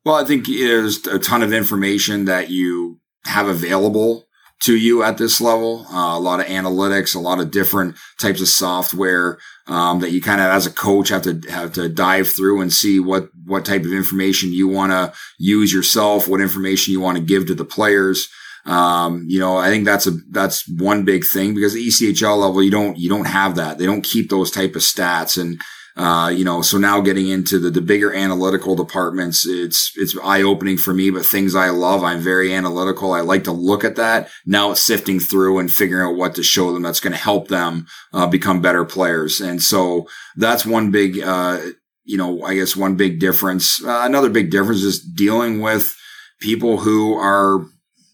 Well, 0.04 0.14
I 0.14 0.24
think 0.24 0.46
there's 0.46 1.06
a 1.06 1.18
ton 1.18 1.42
of 1.42 1.52
information 1.52 2.24
that 2.24 2.50
you 2.50 3.00
have 3.24 3.46
available 3.46 4.27
to 4.62 4.76
you 4.76 5.02
at 5.02 5.18
this 5.18 5.40
level. 5.40 5.86
Uh, 5.90 6.16
a 6.16 6.20
lot 6.20 6.40
of 6.40 6.46
analytics, 6.46 7.14
a 7.14 7.20
lot 7.20 7.40
of 7.40 7.50
different 7.50 7.96
types 8.20 8.40
of 8.40 8.48
software 8.48 9.38
um, 9.66 10.00
that 10.00 10.10
you 10.10 10.20
kind 10.20 10.40
of, 10.40 10.48
as 10.48 10.66
a 10.66 10.72
coach, 10.72 11.10
have 11.10 11.22
to 11.22 11.40
have 11.50 11.72
to 11.74 11.88
dive 11.88 12.28
through 12.28 12.60
and 12.60 12.72
see 12.72 12.98
what 13.00 13.28
what 13.44 13.64
type 13.64 13.84
of 13.84 13.92
information 13.92 14.52
you 14.52 14.68
want 14.68 14.92
to 14.92 15.12
use 15.38 15.72
yourself, 15.72 16.28
what 16.28 16.40
information 16.40 16.92
you 16.92 17.00
want 17.00 17.18
to 17.18 17.24
give 17.24 17.46
to 17.46 17.54
the 17.54 17.64
players. 17.64 18.28
Um, 18.64 19.24
you 19.28 19.40
know, 19.40 19.56
I 19.56 19.68
think 19.68 19.84
that's 19.84 20.06
a 20.06 20.12
that's 20.30 20.68
one 20.68 21.04
big 21.04 21.24
thing 21.24 21.54
because 21.54 21.74
the 21.74 21.86
ECHL 21.86 22.38
level, 22.38 22.62
you 22.62 22.70
don't 22.70 22.98
you 22.98 23.08
don't 23.08 23.26
have 23.26 23.56
that. 23.56 23.78
They 23.78 23.86
don't 23.86 24.02
keep 24.02 24.28
those 24.30 24.50
type 24.50 24.74
of 24.74 24.82
stats 24.82 25.40
and 25.40 25.60
uh, 25.98 26.28
you 26.28 26.44
know, 26.44 26.62
so 26.62 26.78
now 26.78 27.00
getting 27.00 27.28
into 27.28 27.58
the, 27.58 27.70
the 27.70 27.80
bigger 27.80 28.14
analytical 28.14 28.76
departments, 28.76 29.44
it's, 29.44 29.92
it's 29.96 30.16
eye 30.22 30.42
opening 30.42 30.76
for 30.76 30.94
me, 30.94 31.10
but 31.10 31.26
things 31.26 31.56
I 31.56 31.70
love, 31.70 32.04
I'm 32.04 32.20
very 32.20 32.54
analytical. 32.54 33.12
I 33.12 33.20
like 33.20 33.42
to 33.44 33.52
look 33.52 33.82
at 33.82 33.96
that. 33.96 34.30
Now 34.46 34.70
it's 34.70 34.84
sifting 34.84 35.18
through 35.18 35.58
and 35.58 35.72
figuring 35.72 36.08
out 36.08 36.16
what 36.16 36.36
to 36.36 36.42
show 36.44 36.72
them 36.72 36.84
that's 36.84 37.00
going 37.00 37.14
to 37.14 37.18
help 37.18 37.48
them, 37.48 37.88
uh, 38.12 38.28
become 38.28 38.62
better 38.62 38.84
players. 38.84 39.40
And 39.40 39.60
so 39.60 40.06
that's 40.36 40.64
one 40.64 40.92
big, 40.92 41.20
uh, 41.20 41.60
you 42.04 42.16
know, 42.16 42.42
I 42.42 42.54
guess 42.54 42.76
one 42.76 42.94
big 42.94 43.18
difference, 43.18 43.84
uh, 43.84 44.02
another 44.04 44.30
big 44.30 44.50
difference 44.50 44.82
is 44.82 45.02
dealing 45.02 45.60
with 45.60 45.94
people 46.40 46.78
who 46.78 47.14
are, 47.14 47.66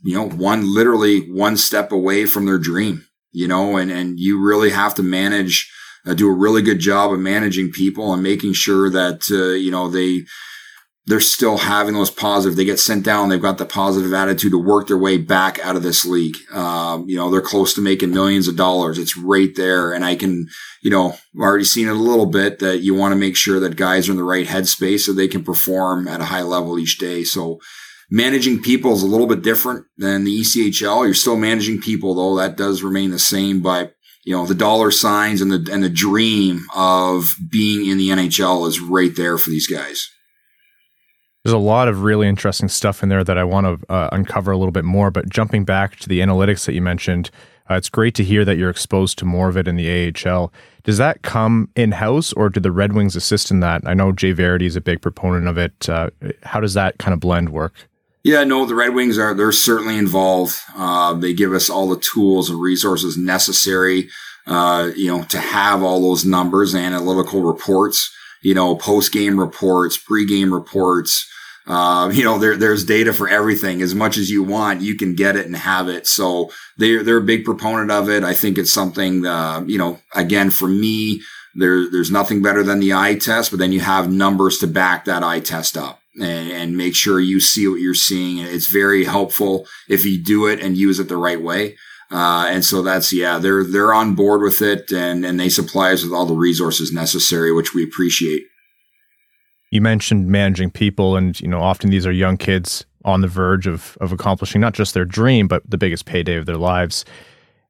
you 0.02 0.14
know, 0.14 0.28
one 0.28 0.74
literally 0.74 1.30
one 1.30 1.58
step 1.58 1.92
away 1.92 2.24
from 2.24 2.46
their 2.46 2.58
dream, 2.58 3.06
you 3.30 3.46
know, 3.46 3.76
and, 3.76 3.90
and 3.90 4.18
you 4.18 4.42
really 4.42 4.70
have 4.70 4.94
to 4.94 5.02
manage, 5.02 5.70
uh, 6.06 6.14
do 6.14 6.28
a 6.28 6.34
really 6.34 6.62
good 6.62 6.78
job 6.78 7.12
of 7.12 7.20
managing 7.20 7.70
people 7.70 8.12
and 8.12 8.22
making 8.22 8.52
sure 8.52 8.90
that, 8.90 9.22
uh, 9.30 9.54
you 9.54 9.70
know, 9.70 9.88
they, 9.88 10.22
they're 11.06 11.20
still 11.20 11.58
having 11.58 11.94
those 11.94 12.10
positive. 12.10 12.56
They 12.56 12.64
get 12.64 12.80
sent 12.80 13.04
down. 13.04 13.28
They've 13.28 13.40
got 13.40 13.58
the 13.58 13.66
positive 13.66 14.14
attitude 14.14 14.52
to 14.52 14.58
work 14.58 14.86
their 14.86 14.98
way 14.98 15.18
back 15.18 15.58
out 15.58 15.76
of 15.76 15.82
this 15.82 16.06
league. 16.06 16.36
Um, 16.52 17.06
you 17.08 17.16
know, 17.16 17.30
they're 17.30 17.42
close 17.42 17.74
to 17.74 17.82
making 17.82 18.10
millions 18.10 18.48
of 18.48 18.56
dollars. 18.56 18.98
It's 18.98 19.16
right 19.16 19.54
there. 19.54 19.92
And 19.92 20.04
I 20.04 20.16
can, 20.16 20.48
you 20.82 20.90
know, 20.90 21.10
I've 21.12 21.40
already 21.40 21.64
seen 21.64 21.88
it 21.88 21.92
a 21.92 21.94
little 21.94 22.26
bit 22.26 22.58
that 22.60 22.78
you 22.78 22.94
want 22.94 23.12
to 23.12 23.18
make 23.18 23.36
sure 23.36 23.60
that 23.60 23.76
guys 23.76 24.08
are 24.08 24.12
in 24.12 24.16
the 24.16 24.24
right 24.24 24.46
headspace 24.46 25.00
so 25.00 25.12
they 25.12 25.28
can 25.28 25.44
perform 25.44 26.08
at 26.08 26.22
a 26.22 26.26
high 26.26 26.42
level 26.42 26.78
each 26.78 26.96
day. 26.96 27.22
So 27.22 27.60
managing 28.10 28.62
people 28.62 28.94
is 28.94 29.02
a 29.02 29.06
little 29.06 29.26
bit 29.26 29.42
different 29.42 29.84
than 29.98 30.24
the 30.24 30.40
ECHL. 30.40 31.04
You're 31.04 31.12
still 31.12 31.36
managing 31.36 31.82
people 31.82 32.14
though. 32.14 32.36
That 32.36 32.56
does 32.56 32.82
remain 32.82 33.10
the 33.10 33.18
same, 33.18 33.60
but 33.60 33.93
you 34.24 34.34
know, 34.34 34.46
the 34.46 34.54
dollar 34.54 34.90
signs 34.90 35.40
and 35.40 35.50
the, 35.50 35.70
and 35.72 35.84
the 35.84 35.90
dream 35.90 36.64
of 36.74 37.34
being 37.50 37.88
in 37.90 37.98
the 37.98 38.08
NHL 38.08 38.66
is 38.66 38.80
right 38.80 39.14
there 39.14 39.38
for 39.38 39.50
these 39.50 39.66
guys. 39.66 40.10
There's 41.44 41.52
a 41.52 41.58
lot 41.58 41.88
of 41.88 42.02
really 42.02 42.26
interesting 42.26 42.68
stuff 42.68 43.02
in 43.02 43.10
there 43.10 43.22
that 43.22 43.36
I 43.36 43.44
want 43.44 43.66
to 43.82 43.92
uh, 43.92 44.08
uncover 44.12 44.50
a 44.50 44.56
little 44.56 44.72
bit 44.72 44.84
more. 44.84 45.10
But 45.10 45.28
jumping 45.28 45.66
back 45.66 45.96
to 45.96 46.08
the 46.08 46.20
analytics 46.20 46.64
that 46.64 46.72
you 46.72 46.80
mentioned, 46.80 47.30
uh, 47.70 47.74
it's 47.74 47.90
great 47.90 48.14
to 48.14 48.24
hear 48.24 48.46
that 48.46 48.56
you're 48.56 48.70
exposed 48.70 49.18
to 49.18 49.26
more 49.26 49.50
of 49.50 49.56
it 49.58 49.68
in 49.68 49.76
the 49.76 50.12
AHL. 50.26 50.50
Does 50.84 50.96
that 50.96 51.20
come 51.22 51.68
in 51.76 51.92
house, 51.92 52.32
or 52.32 52.48
do 52.48 52.60
the 52.60 52.72
Red 52.72 52.94
Wings 52.94 53.14
assist 53.14 53.50
in 53.50 53.60
that? 53.60 53.82
I 53.86 53.92
know 53.92 54.12
Jay 54.12 54.32
Verity 54.32 54.64
is 54.64 54.76
a 54.76 54.80
big 54.80 55.02
proponent 55.02 55.46
of 55.46 55.58
it. 55.58 55.88
Uh, 55.88 56.10
how 56.44 56.60
does 56.60 56.74
that 56.74 56.98
kind 56.98 57.12
of 57.12 57.20
blend 57.20 57.50
work? 57.50 57.88
Yeah, 58.24 58.44
no, 58.44 58.64
the 58.64 58.74
Red 58.74 58.94
Wings 58.94 59.18
are 59.18 59.34
they're 59.34 59.52
certainly 59.52 59.98
involved. 59.98 60.58
Uh, 60.74 61.12
they 61.12 61.34
give 61.34 61.52
us 61.52 61.68
all 61.68 61.90
the 61.90 62.00
tools 62.00 62.48
and 62.48 62.58
resources 62.58 63.18
necessary, 63.18 64.08
uh, 64.46 64.90
you 64.96 65.08
know, 65.08 65.24
to 65.24 65.38
have 65.38 65.82
all 65.82 66.00
those 66.00 66.24
numbers, 66.24 66.74
analytical 66.74 67.42
reports, 67.42 68.10
you 68.42 68.54
know, 68.54 68.76
post 68.76 69.12
game 69.12 69.38
reports, 69.38 69.98
pre 69.98 70.26
game 70.26 70.54
reports. 70.54 71.30
Uh, 71.66 72.10
you 72.14 72.24
know, 72.24 72.38
there, 72.38 72.56
there's 72.56 72.84
data 72.84 73.12
for 73.12 73.28
everything. 73.28 73.82
As 73.82 73.94
much 73.94 74.16
as 74.16 74.30
you 74.30 74.42
want, 74.42 74.80
you 74.80 74.96
can 74.96 75.14
get 75.14 75.36
it 75.36 75.44
and 75.44 75.56
have 75.56 75.88
it. 75.90 76.06
So 76.06 76.50
they're, 76.78 77.02
they're 77.02 77.18
a 77.18 77.22
big 77.22 77.44
proponent 77.44 77.90
of 77.90 78.08
it. 78.08 78.24
I 78.24 78.32
think 78.32 78.56
it's 78.56 78.72
something, 78.72 79.26
uh, 79.26 79.64
you 79.66 79.76
know, 79.76 79.98
again, 80.14 80.48
for 80.48 80.66
me, 80.66 81.20
there, 81.54 81.90
there's 81.90 82.10
nothing 82.10 82.40
better 82.40 82.62
than 82.62 82.80
the 82.80 82.94
eye 82.94 83.16
test, 83.16 83.50
but 83.50 83.60
then 83.60 83.70
you 83.70 83.80
have 83.80 84.10
numbers 84.10 84.58
to 84.58 84.66
back 84.66 85.04
that 85.04 85.22
eye 85.22 85.40
test 85.40 85.76
up 85.76 86.00
and, 86.16 86.50
and 86.50 86.76
make 86.76 86.94
sure 86.94 87.20
you 87.20 87.40
see 87.40 87.66
what 87.68 87.80
you're 87.80 87.94
seeing. 87.94 88.38
It's 88.38 88.72
very 88.72 89.04
helpful 89.04 89.66
if 89.88 90.04
you 90.04 90.22
do 90.22 90.46
it 90.46 90.60
and 90.60 90.76
use 90.76 90.98
it 90.98 91.08
the 91.08 91.16
right 91.16 91.40
way. 91.40 91.76
Uh, 92.10 92.46
and 92.48 92.64
so 92.64 92.82
that's, 92.82 93.12
yeah, 93.12 93.38
they're, 93.38 93.64
they're 93.64 93.94
on 93.94 94.14
board 94.14 94.42
with 94.42 94.62
it 94.62 94.92
and, 94.92 95.24
and 95.24 95.40
they 95.40 95.48
supply 95.48 95.92
us 95.92 96.04
with 96.04 96.12
all 96.12 96.26
the 96.26 96.34
resources 96.34 96.92
necessary, 96.92 97.52
which 97.52 97.74
we 97.74 97.82
appreciate 97.82 98.44
you 99.74 99.80
mentioned 99.80 100.28
managing 100.28 100.70
people 100.70 101.16
and 101.16 101.40
you 101.40 101.48
know 101.48 101.60
often 101.60 101.90
these 101.90 102.06
are 102.06 102.12
young 102.12 102.36
kids 102.36 102.86
on 103.04 103.20
the 103.20 103.26
verge 103.26 103.66
of 103.66 103.98
of 104.00 104.12
accomplishing 104.12 104.60
not 104.60 104.72
just 104.72 104.94
their 104.94 105.04
dream 105.04 105.48
but 105.48 105.68
the 105.68 105.76
biggest 105.76 106.06
payday 106.06 106.36
of 106.36 106.46
their 106.46 106.56
lives 106.56 107.04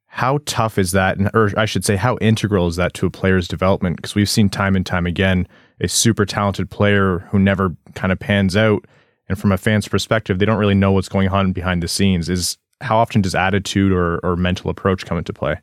how 0.07 0.39
tough 0.45 0.77
is 0.77 0.93
that 0.93 1.17
and 1.17 1.31
or 1.33 1.51
i 1.57 1.65
should 1.65 1.85
say 1.85 1.97
how 1.97 2.19
integral 2.21 2.67
is 2.67 2.77
that 2.77 2.93
to 2.93 3.07
a 3.07 3.11
player's 3.11 3.49
development 3.49 3.97
because 3.97 4.15
we've 4.15 4.29
seen 4.29 4.51
time 4.51 4.77
and 4.77 4.85
time 4.85 5.07
again 5.07 5.49
a 5.81 5.89
super 5.89 6.25
talented 6.25 6.71
player 6.71 7.21
who 7.31 7.39
never 7.39 7.75
kind 7.95 8.13
of 8.13 8.19
pans 8.19 8.57
out 8.57 8.85
and 9.29 9.39
from 9.39 9.53
a 9.53 9.59
fan's 9.59 9.89
perspective 9.89 10.39
they 10.39 10.47
don't 10.47 10.59
really 10.59 10.75
know 10.75 10.93
what's 10.93 11.09
going 11.09 11.29
on 11.29 11.53
behind 11.53 11.83
the 11.83 11.89
scenes 11.89 12.29
is 12.29 12.57
how 12.81 12.97
often 12.97 13.23
does 13.23 13.35
attitude 13.35 13.93
or, 13.93 14.19
or 14.19 14.37
mental 14.37 14.71
approach 14.71 15.07
come 15.07 15.19
into 15.19 15.33
play 15.33 15.59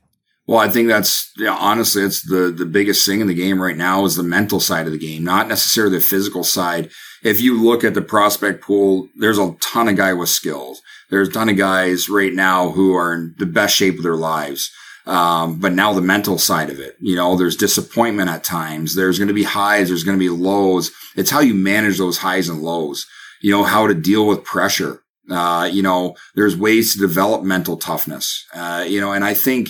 well, 0.47 0.59
I 0.59 0.69
think 0.69 0.87
that's 0.87 1.31
honestly, 1.47 2.03
it's 2.03 2.27
the 2.27 2.51
the 2.51 2.65
biggest 2.65 3.05
thing 3.05 3.21
in 3.21 3.27
the 3.27 3.33
game 3.33 3.61
right 3.61 3.77
now 3.77 4.03
is 4.05 4.15
the 4.15 4.23
mental 4.23 4.59
side 4.59 4.85
of 4.85 4.91
the 4.91 4.99
game, 4.99 5.23
not 5.23 5.47
necessarily 5.47 5.97
the 5.97 6.03
physical 6.03 6.43
side. 6.43 6.89
If 7.23 7.39
you 7.39 7.63
look 7.63 7.83
at 7.83 7.93
the 7.93 8.01
prospect 8.01 8.61
pool, 8.61 9.07
there's 9.15 9.37
a 9.37 9.55
ton 9.61 9.87
of 9.87 9.95
guys 9.95 10.15
with 10.15 10.29
skills. 10.29 10.81
There's 11.09 11.29
a 11.29 11.31
ton 11.31 11.49
of 11.49 11.57
guys 11.57 12.09
right 12.09 12.33
now 12.33 12.71
who 12.71 12.93
are 12.95 13.13
in 13.13 13.35
the 13.37 13.45
best 13.45 13.75
shape 13.75 13.97
of 13.97 14.03
their 14.03 14.15
lives. 14.15 14.71
Um, 15.05 15.59
but 15.59 15.73
now 15.73 15.93
the 15.93 16.01
mental 16.01 16.37
side 16.37 16.69
of 16.69 16.79
it, 16.79 16.95
you 16.99 17.15
know, 17.15 17.35
there's 17.35 17.55
disappointment 17.55 18.29
at 18.29 18.43
times. 18.43 18.95
There's 18.95 19.17
going 19.17 19.29
to 19.29 19.33
be 19.33 19.43
highs. 19.43 19.87
There's 19.87 20.03
going 20.03 20.17
to 20.17 20.23
be 20.23 20.29
lows. 20.29 20.91
It's 21.15 21.31
how 21.31 21.39
you 21.39 21.55
manage 21.55 21.97
those 21.97 22.19
highs 22.19 22.49
and 22.49 22.61
lows. 22.61 23.07
You 23.41 23.51
know, 23.51 23.63
how 23.63 23.87
to 23.87 23.95
deal 23.95 24.27
with 24.27 24.43
pressure. 24.43 25.01
Uh, 25.29 25.69
you 25.71 25.81
know, 25.81 26.15
there's 26.35 26.55
ways 26.55 26.93
to 26.93 26.99
develop 26.99 27.43
mental 27.43 27.77
toughness. 27.77 28.45
Uh, 28.53 28.85
you 28.87 29.01
know, 29.01 29.11
and 29.11 29.23
I 29.23 29.33
think, 29.33 29.69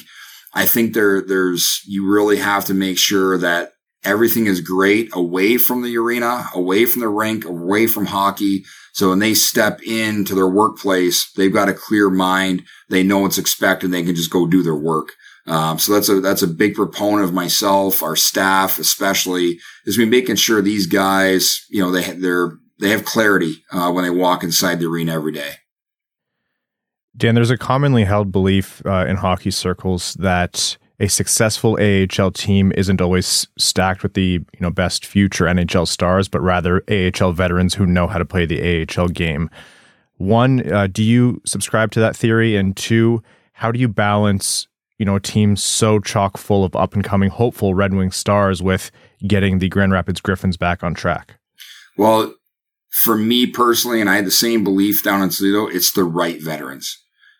I 0.53 0.65
think 0.65 0.93
there, 0.93 1.21
there's, 1.21 1.81
you 1.87 2.09
really 2.09 2.37
have 2.37 2.65
to 2.65 2.73
make 2.73 2.97
sure 2.97 3.37
that 3.37 3.71
everything 4.03 4.47
is 4.47 4.59
great 4.59 5.09
away 5.13 5.57
from 5.57 5.83
the 5.83 5.95
arena, 5.97 6.49
away 6.53 6.85
from 6.85 7.01
the 7.01 7.07
rink, 7.07 7.45
away 7.45 7.87
from 7.87 8.07
hockey. 8.07 8.63
So 8.93 9.09
when 9.09 9.19
they 9.19 9.33
step 9.33 9.81
into 9.83 10.35
their 10.35 10.49
workplace, 10.49 11.31
they've 11.37 11.53
got 11.53 11.69
a 11.69 11.73
clear 11.73 12.09
mind. 12.09 12.63
They 12.89 13.03
know 13.03 13.19
what's 13.19 13.37
expected. 13.37 13.91
They 13.91 14.03
can 14.03 14.15
just 14.15 14.31
go 14.31 14.47
do 14.47 14.63
their 14.63 14.75
work. 14.75 15.13
Um, 15.47 15.79
so 15.79 15.93
that's 15.93 16.09
a 16.09 16.21
that's 16.21 16.43
a 16.43 16.47
big 16.47 16.75
proponent 16.75 17.23
of 17.23 17.33
myself, 17.33 18.03
our 18.03 18.15
staff, 18.15 18.77
especially, 18.77 19.59
is 19.85 19.97
we 19.97 20.05
making 20.05 20.35
sure 20.35 20.61
these 20.61 20.85
guys, 20.85 21.65
you 21.69 21.81
know, 21.81 21.91
they 21.91 22.11
they're 22.13 22.51
they 22.79 22.89
have 22.89 23.05
clarity 23.05 23.63
uh, 23.71 23.91
when 23.91 24.03
they 24.03 24.09
walk 24.09 24.43
inside 24.43 24.79
the 24.79 24.87
arena 24.87 25.13
every 25.13 25.31
day. 25.31 25.53
Dan, 27.15 27.35
there's 27.35 27.51
a 27.51 27.57
commonly 27.57 28.03
held 28.05 28.31
belief 28.31 28.81
uh, 28.85 29.05
in 29.07 29.17
hockey 29.17 29.51
circles 29.51 30.13
that 30.15 30.77
a 30.99 31.07
successful 31.07 31.77
AHL 31.81 32.31
team 32.31 32.71
isn't 32.77 33.01
always 33.01 33.47
stacked 33.57 34.03
with 34.03 34.13
the 34.13 34.39
you 34.53 34.59
know 34.59 34.69
best 34.69 35.05
future 35.05 35.45
NHL 35.45 35.87
stars, 35.87 36.27
but 36.27 36.41
rather 36.41 36.83
AHL 36.89 37.31
veterans 37.31 37.73
who 37.73 37.85
know 37.85 38.07
how 38.07 38.19
to 38.19 38.25
play 38.25 38.45
the 38.45 38.87
AHL 38.97 39.07
game. 39.07 39.49
One, 40.17 40.71
uh, 40.71 40.85
do 40.85 41.03
you 41.03 41.41
subscribe 41.45 41.91
to 41.91 41.99
that 41.99 42.15
theory? 42.15 42.55
And 42.55 42.77
two, 42.77 43.23
how 43.53 43.71
do 43.71 43.79
you 43.79 43.87
balance 43.87 44.67
you 45.01 45.05
know 45.05 45.15
a 45.15 45.19
team 45.19 45.55
so 45.55 45.99
chock 45.99 46.37
full 46.37 46.63
of 46.63 46.75
up 46.75 46.93
and 46.93 47.03
coming 47.03 47.31
hopeful 47.31 47.73
Red 47.73 47.91
Wing 47.91 48.11
stars 48.11 48.61
with 48.61 48.91
getting 49.25 49.57
the 49.57 49.67
Grand 49.67 49.91
Rapids 49.91 50.21
Griffins 50.21 50.57
back 50.57 50.83
on 50.83 50.93
track? 50.93 51.37
Well, 51.97 52.35
for 52.91 53.17
me 53.17 53.47
personally, 53.47 53.99
and 53.99 54.07
I 54.07 54.17
had 54.17 54.27
the 54.27 54.31
same 54.31 54.63
belief 54.63 55.03
down 55.03 55.23
in 55.23 55.29
Toledo, 55.29 55.65
it's 55.65 55.91
the 55.91 56.03
right 56.03 56.39
veterans. 56.39 56.99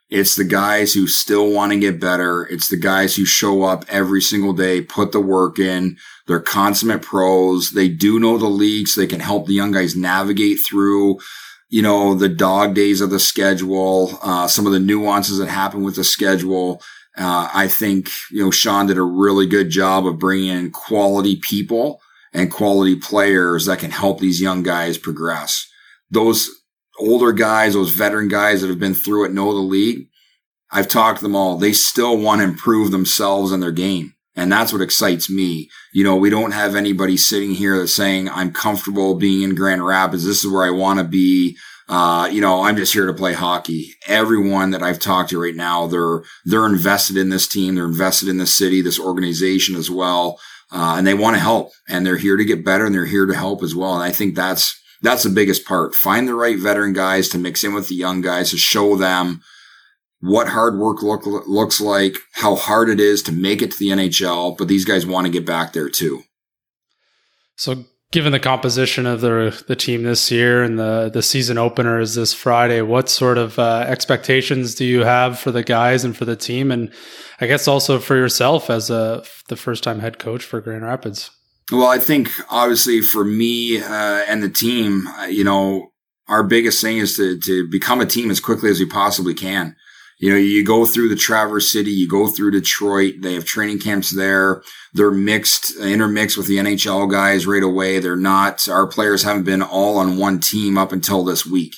It's 0.10 0.36
the 0.36 0.44
guys 0.44 0.94
who 0.94 1.06
still 1.06 1.52
want 1.52 1.72
to 1.72 1.80
get 1.80 2.02
better. 2.02 2.48
It's 2.48 2.68
the 2.68 2.78
guys 2.78 3.16
who 3.16 3.26
show 3.26 3.62
up 3.62 3.86
every 3.88 4.22
single 4.22 4.54
day, 4.54 4.82
put 4.82 5.12
the 5.12 5.22
work 5.22 5.60
in. 5.60 5.98
They're 6.26 6.40
consummate 6.40 7.04
pros. 7.04 7.74
They 7.74 7.90
do 7.90 8.20
know 8.20 8.40
the 8.40 8.48
leagues. 8.48 8.96
so 8.96 9.02
they 9.02 9.08
can 9.08 9.20
help 9.20 9.46
the 9.46 9.54
young 9.54 9.72
guys 9.72 9.96
navigate 9.96 10.58
through, 10.68 11.20
you 11.70 11.84
know, 11.84 12.16
the 12.16 12.28
dog 12.28 12.74
days 12.74 13.02
of 13.02 13.12
the 13.12 13.20
schedule, 13.20 14.18
uh, 14.24 14.48
some 14.48 14.66
of 14.66 14.74
the 14.74 14.80
nuances 14.80 15.38
that 15.38 15.48
happen 15.48 15.84
with 15.84 15.96
the 15.96 16.04
schedule. 16.04 16.82
Uh, 17.18 17.50
I 17.54 17.68
think, 17.68 18.10
you 18.32 18.44
know, 18.44 18.52
Shawn 18.52 18.88
did 18.88 18.98
a 18.98 19.04
really 19.04 19.46
good 19.46 19.70
job 19.70 20.08
of 20.08 20.20
bringing 20.20 20.50
in 20.50 20.72
quality 20.72 21.36
people 21.36 22.00
and 22.34 22.52
quality 22.52 22.96
players 22.96 23.66
that 23.66 23.80
can 23.80 23.92
help 23.92 24.20
these 24.20 24.42
young 24.42 24.64
guys 24.64 24.98
progress. 24.98 25.68
Those 26.10 26.50
older 27.00 27.34
guys, 27.34 27.74
those 27.74 27.92
veteran 27.92 28.30
guys 28.30 28.62
that 28.62 28.70
have 28.70 28.80
been 28.80 28.94
through 28.94 29.26
it, 29.26 29.34
know 29.34 29.54
the 29.54 29.60
league. 29.60 30.08
I've 30.72 30.88
talked 30.88 31.20
to 31.20 31.26
them 31.26 31.36
all. 31.36 31.58
They 31.58 31.74
still 31.74 32.18
want 32.18 32.40
to 32.40 32.48
improve 32.48 32.92
themselves 32.92 33.52
and 33.52 33.62
their 33.62 33.72
game. 33.72 34.14
And 34.34 34.50
that's 34.50 34.72
what 34.72 34.82
excites 34.82 35.30
me. 35.30 35.70
You 35.94 36.06
know, 36.06 36.16
we 36.16 36.30
don't 36.30 36.54
have 36.54 36.76
anybody 36.76 37.18
sitting 37.18 37.52
here 37.52 37.78
that's 37.78 37.94
saying, 37.94 38.30
I'm 38.30 38.54
comfortable 38.54 39.16
being 39.16 39.42
in 39.42 39.56
Grand 39.56 39.86
Rapids. 39.86 40.26
This 40.26 40.46
is 40.46 40.52
where 40.52 40.64
I 40.64 40.70
want 40.70 41.00
to 41.00 41.06
be. 41.06 41.58
Uh, 41.92 42.26
you 42.32 42.40
know, 42.40 42.64
I'm 42.64 42.78
just 42.78 42.94
here 42.94 43.06
to 43.06 43.14
play 43.14 43.34
hockey. 43.34 43.90
Everyone 44.08 44.72
that 44.72 44.82
I've 44.82 44.98
talked 44.98 45.32
to 45.32 45.42
right 45.42 45.54
now, 45.54 45.88
they're, 45.88 46.24
they're 46.46 46.66
invested 46.66 47.18
in 47.18 47.28
this 47.28 47.50
team. 47.50 47.76
They're 47.76 47.84
invested 47.84 48.30
in 48.30 48.38
the 48.38 48.48
city, 48.48 48.82
this 48.82 48.98
organization 48.98 49.76
as 49.76 49.92
well. 49.92 50.40
Uh, 50.72 50.96
and 50.98 51.06
they 51.06 51.14
want 51.14 51.36
to 51.36 51.42
help 51.42 51.72
and 51.90 52.06
they're 52.06 52.16
here 52.16 52.38
to 52.38 52.46
get 52.46 52.64
better 52.64 52.86
and 52.86 52.96
they're 52.96 53.04
here 53.04 53.26
to 53.26 53.36
help 53.36 53.62
as 53.62 53.76
well. 53.76 53.94
And 53.94 54.04
I 54.04 54.12
think 54.12 54.36
that's, 54.36 54.82
that's 55.02 55.24
the 55.24 55.30
biggest 55.30 55.66
part. 55.66 55.94
Find 55.94 56.30
the 56.30 56.34
right 56.34 56.58
veteran 56.58 56.94
guys 56.94 57.28
to 57.30 57.38
mix 57.38 57.62
in 57.62 57.74
with 57.74 57.90
the 57.90 57.96
young 57.96 58.22
guys 58.22 58.52
to 58.52 58.58
show 58.58 58.96
them 58.96 59.42
what 60.22 60.48
hard 60.48 60.78
work 60.78 61.04
look, 61.04 61.26
looks 61.26 61.82
like, 61.82 62.16
how 62.36 62.56
hard 62.56 62.90
it 62.90 63.02
is 63.02 63.22
to 63.24 63.34
make 63.34 63.62
it 63.62 63.72
to 63.72 63.78
the 63.78 63.90
NHL, 63.90 64.58
but 64.58 64.70
these 64.70 64.86
guys 64.86 65.06
want 65.06 65.28
to 65.28 65.34
get 65.34 65.46
back 65.46 65.74
there 65.74 65.90
too. 65.90 66.24
So, 67.58 67.84
given 68.12 68.34
the 68.34 68.40
composition 68.40 69.06
of 69.06 69.22
the 69.22 69.64
the 69.68 69.76
team 69.76 70.04
this 70.04 70.30
year 70.30 70.64
and 70.64 70.78
the 70.78 71.10
the 71.12 71.22
season 71.22 71.58
opener 71.58 72.00
is 72.00 72.16
this 72.16 72.34
Friday, 72.34 72.82
what 72.82 73.10
sort 73.10 73.38
of 73.38 73.58
uh, 73.58 73.86
expectations 73.88 74.76
do 74.76 74.86
you 74.86 75.04
have 75.04 75.40
for 75.40 75.52
the 75.52 75.64
guys 75.64 76.04
and 76.04 76.16
for 76.16 76.26
the 76.26 76.36
team, 76.36 76.72
and 76.72 76.94
I 77.40 77.48
guess 77.48 77.68
also 77.68 78.00
for 78.00 78.16
yourself 78.16 78.70
as 78.70 78.90
a 78.90 79.24
the 79.48 79.56
first 79.56 79.84
time 79.84 80.00
head 80.00 80.20
coach 80.20 80.44
for 80.44 80.62
Grand 80.62 80.84
Rapids? 80.84 81.32
Well, 81.72 81.88
I 81.88 82.00
think 82.00 82.30
obviously 82.50 83.02
for 83.02 83.24
me 83.24 83.82
uh, 83.82 84.26
and 84.28 84.44
the 84.44 84.50
team, 84.50 85.08
uh, 85.08 85.26
you 85.26 85.46
know, 85.46 85.92
our 86.28 86.44
biggest 86.44 86.82
thing 86.82 86.98
is 86.98 87.16
to 87.16 87.40
to 87.40 87.68
become 87.70 88.02
a 88.02 88.06
team 88.06 88.30
as 88.30 88.40
quickly 88.40 88.70
as 88.70 88.80
we 88.80 88.86
possibly 88.86 89.34
can. 89.34 89.76
You 90.22 90.30
know, 90.30 90.38
you 90.38 90.64
go 90.64 90.86
through 90.86 91.10
the 91.10 91.16
Traverse 91.16 91.72
City, 91.72 91.90
you 91.90 92.08
go 92.08 92.28
through 92.28 92.52
Detroit. 92.52 93.16
They 93.22 93.34
have 93.34 93.44
training 93.44 93.80
camps 93.80 94.16
there. 94.16 94.62
They're 94.94 95.10
mixed, 95.10 95.76
intermixed 95.78 96.38
with 96.38 96.46
the 96.46 96.58
NHL 96.58 97.10
guys 97.10 97.48
right 97.48 97.64
away. 97.64 97.98
They're 97.98 98.16
not. 98.16 98.70
Our 98.70 98.86
players 98.86 99.24
haven't 99.24 99.46
been 99.46 99.64
all 99.64 99.98
on 99.98 100.18
one 100.18 100.40
team 100.40 100.78
up 100.78 100.92
until 100.92 101.24
this 101.24 101.44
week. 101.44 101.74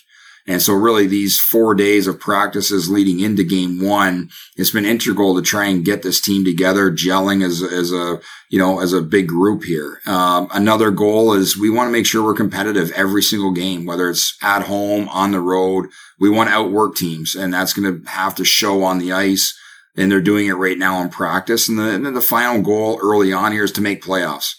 And 0.46 0.62
so 0.62 0.74
really 0.74 1.08
these 1.08 1.40
four 1.40 1.74
days 1.74 2.06
of 2.06 2.20
practices 2.20 2.90
leading 2.90 3.22
into 3.22 3.46
game 3.46 3.82
one, 3.82 4.30
it's 4.58 4.72
been 4.72 4.86
integral 4.86 5.36
to 5.36 5.42
try 5.42 5.66
and 5.66 5.86
get 5.86 6.02
this 6.02 6.20
team 6.20 6.44
together, 6.44 6.92
gelling 6.92 7.46
as, 7.46 7.64
as 7.64 7.94
a, 7.94 8.20
you 8.50 8.60
know, 8.60 8.82
as 8.82 8.92
a 8.92 9.02
big 9.02 9.28
group 9.28 9.64
here. 9.64 10.02
Um, 10.06 10.50
another 10.54 10.92
goal 10.92 11.34
is 11.34 11.58
we 11.58 11.70
want 11.70 11.88
to 11.88 11.94
make 11.94 12.06
sure 12.06 12.22
we're 12.22 12.34
competitive 12.34 12.92
every 12.92 13.22
single 13.22 13.52
game, 13.52 13.86
whether 13.86 14.10
it's 14.10 14.38
at 14.42 14.64
home, 14.64 15.08
on 15.10 15.32
the 15.32 15.40
road. 15.40 15.88
We 16.20 16.30
want 16.30 16.50
to 16.50 16.56
outwork 16.56 16.96
teams 16.96 17.36
and 17.36 17.54
that's 17.54 17.74
going 17.74 18.04
to 18.04 18.10
have 18.10 18.36
to 18.36 18.46
show 18.46 18.84
on 18.84 19.00
the 19.00 19.14
ice. 19.14 19.58
And 19.96 20.12
they're 20.12 20.22
doing 20.22 20.48
it 20.48 20.54
right 20.54 20.78
now 20.78 21.02
in 21.02 21.10
practice. 21.10 21.70
And, 21.70 21.78
the, 21.78 21.84
and 21.84 22.06
then 22.06 22.16
the 22.16 22.22
final 22.22 22.62
goal 22.62 23.00
early 23.02 23.32
on 23.32 23.52
here 23.52 23.64
is 23.64 23.72
to 23.74 23.82
make 23.82 24.04
playoffs. 24.04 24.56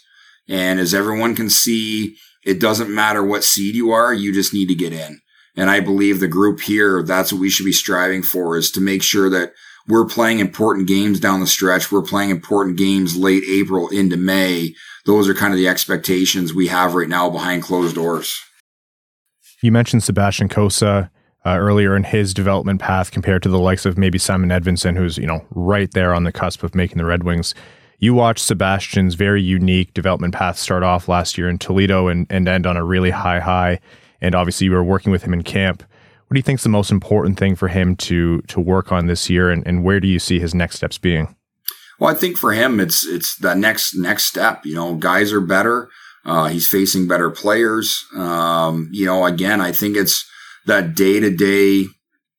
And 0.47 0.79
as 0.79 0.93
everyone 0.93 1.35
can 1.35 1.49
see, 1.49 2.15
it 2.43 2.59
doesn't 2.59 2.93
matter 2.93 3.23
what 3.23 3.43
seed 3.43 3.75
you 3.75 3.91
are. 3.91 4.13
You 4.13 4.33
just 4.33 4.53
need 4.53 4.67
to 4.67 4.75
get 4.75 4.93
in. 4.93 5.19
And 5.55 5.69
I 5.69 5.79
believe 5.79 6.19
the 6.19 6.27
group 6.27 6.59
here, 6.61 7.01
that's 7.03 7.31
what 7.31 7.41
we 7.41 7.49
should 7.49 7.65
be 7.65 7.71
striving 7.71 8.23
for 8.23 8.57
is 8.57 8.71
to 8.71 8.81
make 8.81 9.01
sure 9.01 9.29
that 9.29 9.53
we're 9.87 10.05
playing 10.05 10.39
important 10.39 10.87
games 10.87 11.19
down 11.19 11.39
the 11.39 11.47
stretch. 11.47 11.91
We're 11.91 12.01
playing 12.01 12.31
important 12.31 12.77
games 12.77 13.15
late 13.15 13.43
April 13.47 13.87
into 13.89 14.17
May. 14.17 14.73
Those 15.05 15.29
are 15.29 15.33
kind 15.33 15.53
of 15.53 15.57
the 15.57 15.67
expectations 15.67 16.53
we 16.53 16.67
have 16.67 16.95
right 16.95 17.07
now 17.07 17.29
behind 17.29 17.63
closed 17.63 17.95
doors. 17.95 18.41
You 19.61 19.71
mentioned 19.71 20.03
Sebastian 20.03 20.49
Cossa 20.49 21.09
uh, 21.45 21.57
earlier 21.57 21.95
in 21.95 22.03
his 22.03 22.33
development 22.33 22.81
path 22.81 23.11
compared 23.11 23.43
to 23.43 23.49
the 23.49 23.59
likes 23.59 23.85
of 23.85 23.97
maybe 23.97 24.17
Simon 24.17 24.49
Edvinsson, 24.49 24.97
who's 24.97 25.17
you 25.17 25.27
know 25.27 25.45
right 25.51 25.91
there 25.91 26.13
on 26.13 26.23
the 26.23 26.31
cusp 26.31 26.63
of 26.63 26.75
making 26.75 26.97
the 26.97 27.05
Red 27.05 27.23
Wings. 27.23 27.53
You 27.99 28.13
watched 28.13 28.43
Sebastian's 28.43 29.15
very 29.15 29.41
unique 29.41 29.93
development 29.93 30.33
path 30.33 30.57
start 30.57 30.83
off 30.83 31.07
last 31.07 31.37
year 31.37 31.47
in 31.47 31.57
Toledo 31.57 32.07
and, 32.07 32.27
and 32.29 32.47
end 32.47 32.65
on 32.65 32.75
a 32.75 32.83
really 32.83 33.11
high 33.11 33.39
high 33.39 33.79
and 34.21 34.35
obviously 34.35 34.65
you 34.65 34.71
were 34.71 34.83
working 34.83 35.11
with 35.11 35.23
him 35.23 35.33
in 35.33 35.43
camp. 35.43 35.81
What 36.27 36.33
do 36.33 36.39
you 36.39 36.43
think 36.43 36.59
is 36.59 36.63
the 36.63 36.69
most 36.69 36.91
important 36.91 37.37
thing 37.37 37.55
for 37.55 37.67
him 37.67 37.95
to 37.97 38.41
to 38.41 38.59
work 38.59 38.91
on 38.91 39.05
this 39.05 39.29
year, 39.29 39.49
and, 39.49 39.65
and 39.67 39.83
where 39.83 39.99
do 39.99 40.07
you 40.07 40.19
see 40.19 40.39
his 40.39 40.55
next 40.55 40.77
steps 40.77 40.97
being? 40.97 41.35
Well, 41.99 42.11
I 42.11 42.17
think 42.17 42.37
for 42.37 42.51
him, 42.51 42.79
it's 42.79 43.05
it's 43.05 43.37
the 43.37 43.53
next 43.53 43.95
next 43.95 44.23
step. 44.23 44.65
You 44.65 44.75
know, 44.75 44.95
guys 44.95 45.31
are 45.31 45.41
better. 45.41 45.89
Uh, 46.25 46.47
he's 46.47 46.67
facing 46.67 47.07
better 47.07 47.29
players. 47.29 48.05
Um, 48.15 48.89
you 48.91 49.05
know, 49.05 49.25
again, 49.25 49.61
I 49.61 49.71
think 49.71 49.95
it's 49.95 50.27
that 50.65 50.95
day 50.95 51.19
to 51.19 51.29
day 51.29 51.85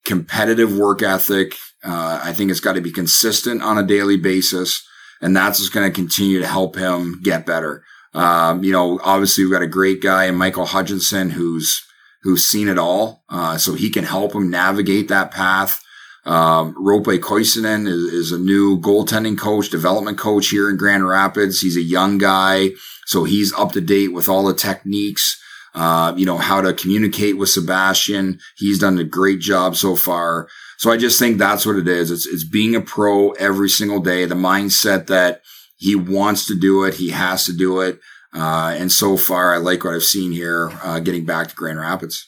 competitive 0.04 0.76
work 0.76 1.02
ethic. 1.02 1.54
Uh, 1.84 2.20
I 2.22 2.32
think 2.32 2.50
it's 2.50 2.60
got 2.60 2.72
to 2.72 2.80
be 2.80 2.90
consistent 2.90 3.62
on 3.62 3.78
a 3.78 3.86
daily 3.86 4.16
basis, 4.16 4.84
and 5.20 5.36
that's 5.36 5.58
just 5.58 5.72
going 5.72 5.88
to 5.88 5.94
continue 5.94 6.40
to 6.40 6.46
help 6.46 6.76
him 6.76 7.20
get 7.22 7.46
better. 7.46 7.84
Um, 8.16 8.64
you 8.64 8.72
know, 8.72 8.98
obviously 9.04 9.44
we've 9.44 9.52
got 9.52 9.62
a 9.62 9.66
great 9.66 10.00
guy 10.00 10.30
Michael 10.30 10.64
Hutchinson 10.64 11.30
who's 11.30 11.86
who's 12.22 12.46
seen 12.46 12.68
it 12.68 12.78
all, 12.78 13.22
uh, 13.28 13.58
so 13.58 13.74
he 13.74 13.90
can 13.90 14.04
help 14.04 14.34
him 14.34 14.50
navigate 14.50 15.08
that 15.08 15.30
path. 15.30 15.82
Um, 16.24 16.74
Roope 16.74 17.20
Koivunen 17.20 17.86
is, 17.86 18.12
is, 18.12 18.32
a 18.32 18.38
new 18.38 18.80
goaltending 18.80 19.38
coach, 19.38 19.70
development 19.70 20.18
coach 20.18 20.48
here 20.48 20.68
in 20.68 20.76
Grand 20.76 21.06
Rapids. 21.06 21.60
He's 21.60 21.76
a 21.76 21.82
young 21.82 22.18
guy, 22.18 22.70
so 23.04 23.22
he's 23.22 23.52
up 23.52 23.70
to 23.72 23.80
date 23.80 24.12
with 24.12 24.28
all 24.28 24.44
the 24.44 24.54
techniques. 24.54 25.40
Uh, 25.72 26.14
you 26.16 26.26
know, 26.26 26.38
how 26.38 26.60
to 26.62 26.72
communicate 26.72 27.36
with 27.36 27.50
Sebastian. 27.50 28.40
He's 28.56 28.80
done 28.80 28.98
a 28.98 29.04
great 29.04 29.38
job 29.38 29.76
so 29.76 29.94
far. 29.94 30.48
So 30.78 30.90
I 30.90 30.96
just 30.96 31.18
think 31.18 31.38
that's 31.38 31.64
what 31.64 31.76
it 31.76 31.86
is. 31.86 32.10
It's, 32.10 32.26
it's 32.26 32.44
being 32.44 32.74
a 32.74 32.80
pro 32.80 33.30
every 33.32 33.68
single 33.68 34.00
day. 34.00 34.24
The 34.24 34.34
mindset 34.34 35.06
that 35.06 35.42
he 35.76 35.94
wants 35.94 36.46
to 36.46 36.58
do 36.58 36.84
it. 36.84 36.94
He 36.94 37.10
has 37.10 37.44
to 37.46 37.52
do 37.52 37.80
it. 37.80 38.00
Uh, 38.34 38.74
and 38.76 38.92
so 38.92 39.16
far, 39.16 39.54
I 39.54 39.58
like 39.58 39.84
what 39.84 39.94
I've 39.94 40.02
seen 40.02 40.32
here 40.32 40.70
uh, 40.82 41.00
getting 41.00 41.24
back 41.24 41.48
to 41.48 41.54
Grand 41.54 41.80
Rapids. 41.80 42.26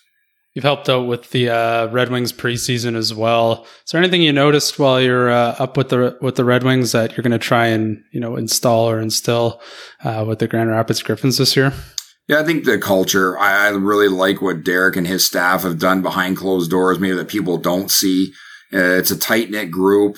You've 0.54 0.64
helped 0.64 0.88
out 0.88 1.06
with 1.06 1.30
the 1.30 1.50
uh, 1.50 1.86
Red 1.88 2.10
Wings 2.10 2.32
preseason 2.32 2.96
as 2.96 3.14
well. 3.14 3.64
Is 3.84 3.92
there 3.92 4.00
anything 4.00 4.22
you 4.22 4.32
noticed 4.32 4.78
while 4.78 5.00
you're 5.00 5.30
uh, 5.30 5.54
up 5.58 5.76
with 5.76 5.90
the 5.90 6.18
with 6.20 6.36
the 6.36 6.44
Red 6.44 6.64
Wings 6.64 6.92
that 6.92 7.16
you're 7.16 7.22
going 7.22 7.30
to 7.30 7.38
try 7.38 7.66
and 7.66 8.02
you 8.12 8.18
know 8.18 8.36
install 8.36 8.90
or 8.90 8.98
instill 8.98 9.60
uh, 10.02 10.24
with 10.26 10.38
the 10.38 10.48
Grand 10.48 10.70
Rapids 10.70 11.02
Griffins 11.02 11.38
this 11.38 11.54
year? 11.54 11.72
Yeah, 12.26 12.40
I 12.40 12.42
think 12.42 12.64
the 12.64 12.78
culture. 12.78 13.38
I, 13.38 13.66
I 13.66 13.68
really 13.68 14.08
like 14.08 14.42
what 14.42 14.64
Derek 14.64 14.96
and 14.96 15.06
his 15.06 15.26
staff 15.26 15.62
have 15.62 15.78
done 15.78 16.02
behind 16.02 16.38
closed 16.38 16.70
doors, 16.70 16.98
maybe 16.98 17.16
that 17.16 17.28
people 17.28 17.58
don't 17.58 17.90
see. 17.90 18.32
Uh, 18.72 18.98
it's 18.98 19.10
a 19.10 19.18
tight 19.18 19.50
knit 19.50 19.70
group. 19.70 20.16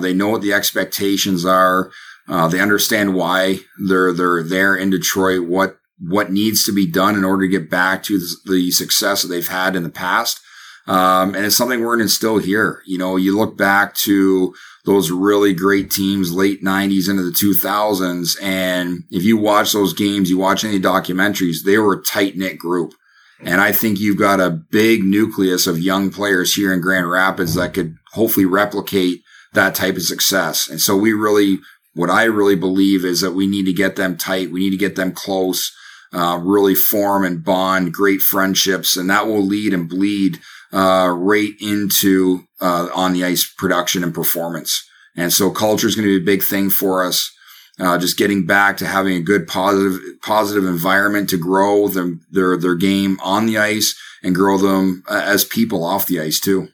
they 0.00 0.14
know 0.14 0.28
what 0.28 0.42
the 0.42 0.52
expectations 0.52 1.44
are. 1.44 1.90
Uh, 2.30 2.46
they 2.46 2.60
understand 2.60 3.14
why 3.14 3.58
they're 3.88 4.12
they're 4.12 4.42
there 4.42 4.76
in 4.76 4.88
Detroit. 4.88 5.48
What 5.48 5.76
what 5.98 6.30
needs 6.30 6.64
to 6.64 6.72
be 6.72 6.90
done 6.90 7.16
in 7.16 7.24
order 7.24 7.42
to 7.42 7.50
get 7.50 7.68
back 7.68 8.02
to 8.04 8.18
the 8.46 8.70
success 8.70 9.22
that 9.22 9.28
they've 9.28 9.48
had 9.48 9.76
in 9.76 9.82
the 9.82 9.90
past. 9.90 10.40
Um, 10.86 11.34
and 11.34 11.44
it's 11.44 11.56
something 11.56 11.80
we're 11.80 11.88
going 11.88 11.98
to 11.98 12.04
instill 12.04 12.38
here. 12.38 12.82
You 12.86 12.96
know, 12.96 13.16
you 13.16 13.36
look 13.36 13.58
back 13.58 13.94
to 13.96 14.54
those 14.86 15.10
really 15.10 15.52
great 15.52 15.90
teams, 15.90 16.32
late 16.32 16.64
90s 16.64 17.08
into 17.08 17.22
the 17.22 17.30
2000s. 17.30 18.42
And 18.42 19.04
if 19.10 19.22
you 19.22 19.36
watch 19.36 19.72
those 19.72 19.92
games, 19.92 20.30
you 20.30 20.38
watch 20.38 20.64
any 20.64 20.80
documentaries, 20.80 21.64
they 21.64 21.76
were 21.76 21.94
a 21.94 22.02
tight 22.02 22.36
knit 22.36 22.58
group. 22.58 22.94
And 23.42 23.60
I 23.60 23.72
think 23.72 24.00
you've 24.00 24.18
got 24.18 24.40
a 24.40 24.50
big 24.50 25.02
nucleus 25.04 25.66
of 25.66 25.78
young 25.78 26.10
players 26.10 26.54
here 26.54 26.72
in 26.72 26.80
Grand 26.80 27.10
Rapids 27.10 27.54
that 27.54 27.74
could 27.74 27.96
hopefully 28.12 28.46
replicate 28.46 29.22
that 29.52 29.74
type 29.74 29.96
of 29.96 30.02
success. 30.02 30.68
And 30.68 30.80
so 30.80 30.96
we 30.96 31.12
really 31.12 31.58
what 31.94 32.10
I 32.10 32.24
really 32.24 32.56
believe 32.56 33.04
is 33.04 33.20
that 33.20 33.32
we 33.32 33.46
need 33.46 33.66
to 33.66 33.72
get 33.72 33.96
them 33.96 34.16
tight. 34.16 34.50
We 34.50 34.60
need 34.60 34.70
to 34.70 34.76
get 34.76 34.96
them 34.96 35.12
close, 35.12 35.72
uh, 36.12 36.40
really 36.42 36.74
form 36.74 37.24
and 37.24 37.44
bond 37.44 37.92
great 37.92 38.20
friendships. 38.20 38.96
And 38.96 39.10
that 39.10 39.26
will 39.26 39.42
lead 39.42 39.74
and 39.74 39.88
bleed, 39.88 40.38
uh, 40.72 41.12
right 41.16 41.52
into, 41.60 42.44
uh, 42.60 42.88
on 42.94 43.12
the 43.12 43.24
ice 43.24 43.52
production 43.58 44.04
and 44.04 44.14
performance. 44.14 44.86
And 45.16 45.32
so 45.32 45.50
culture 45.50 45.88
is 45.88 45.96
going 45.96 46.06
to 46.06 46.18
be 46.18 46.22
a 46.22 46.36
big 46.36 46.44
thing 46.44 46.70
for 46.70 47.04
us. 47.04 47.30
Uh, 47.78 47.98
just 47.98 48.18
getting 48.18 48.46
back 48.46 48.76
to 48.76 48.86
having 48.86 49.16
a 49.16 49.22
good 49.22 49.48
positive, 49.48 49.98
positive 50.22 50.66
environment 50.66 51.30
to 51.30 51.38
grow 51.38 51.88
them, 51.88 52.20
their, 52.30 52.56
their 52.56 52.74
game 52.74 53.18
on 53.22 53.46
the 53.46 53.56
ice 53.56 53.98
and 54.22 54.34
grow 54.34 54.58
them 54.58 55.02
uh, 55.08 55.22
as 55.24 55.44
people 55.44 55.82
off 55.82 56.06
the 56.06 56.20
ice 56.20 56.38
too. 56.38 56.68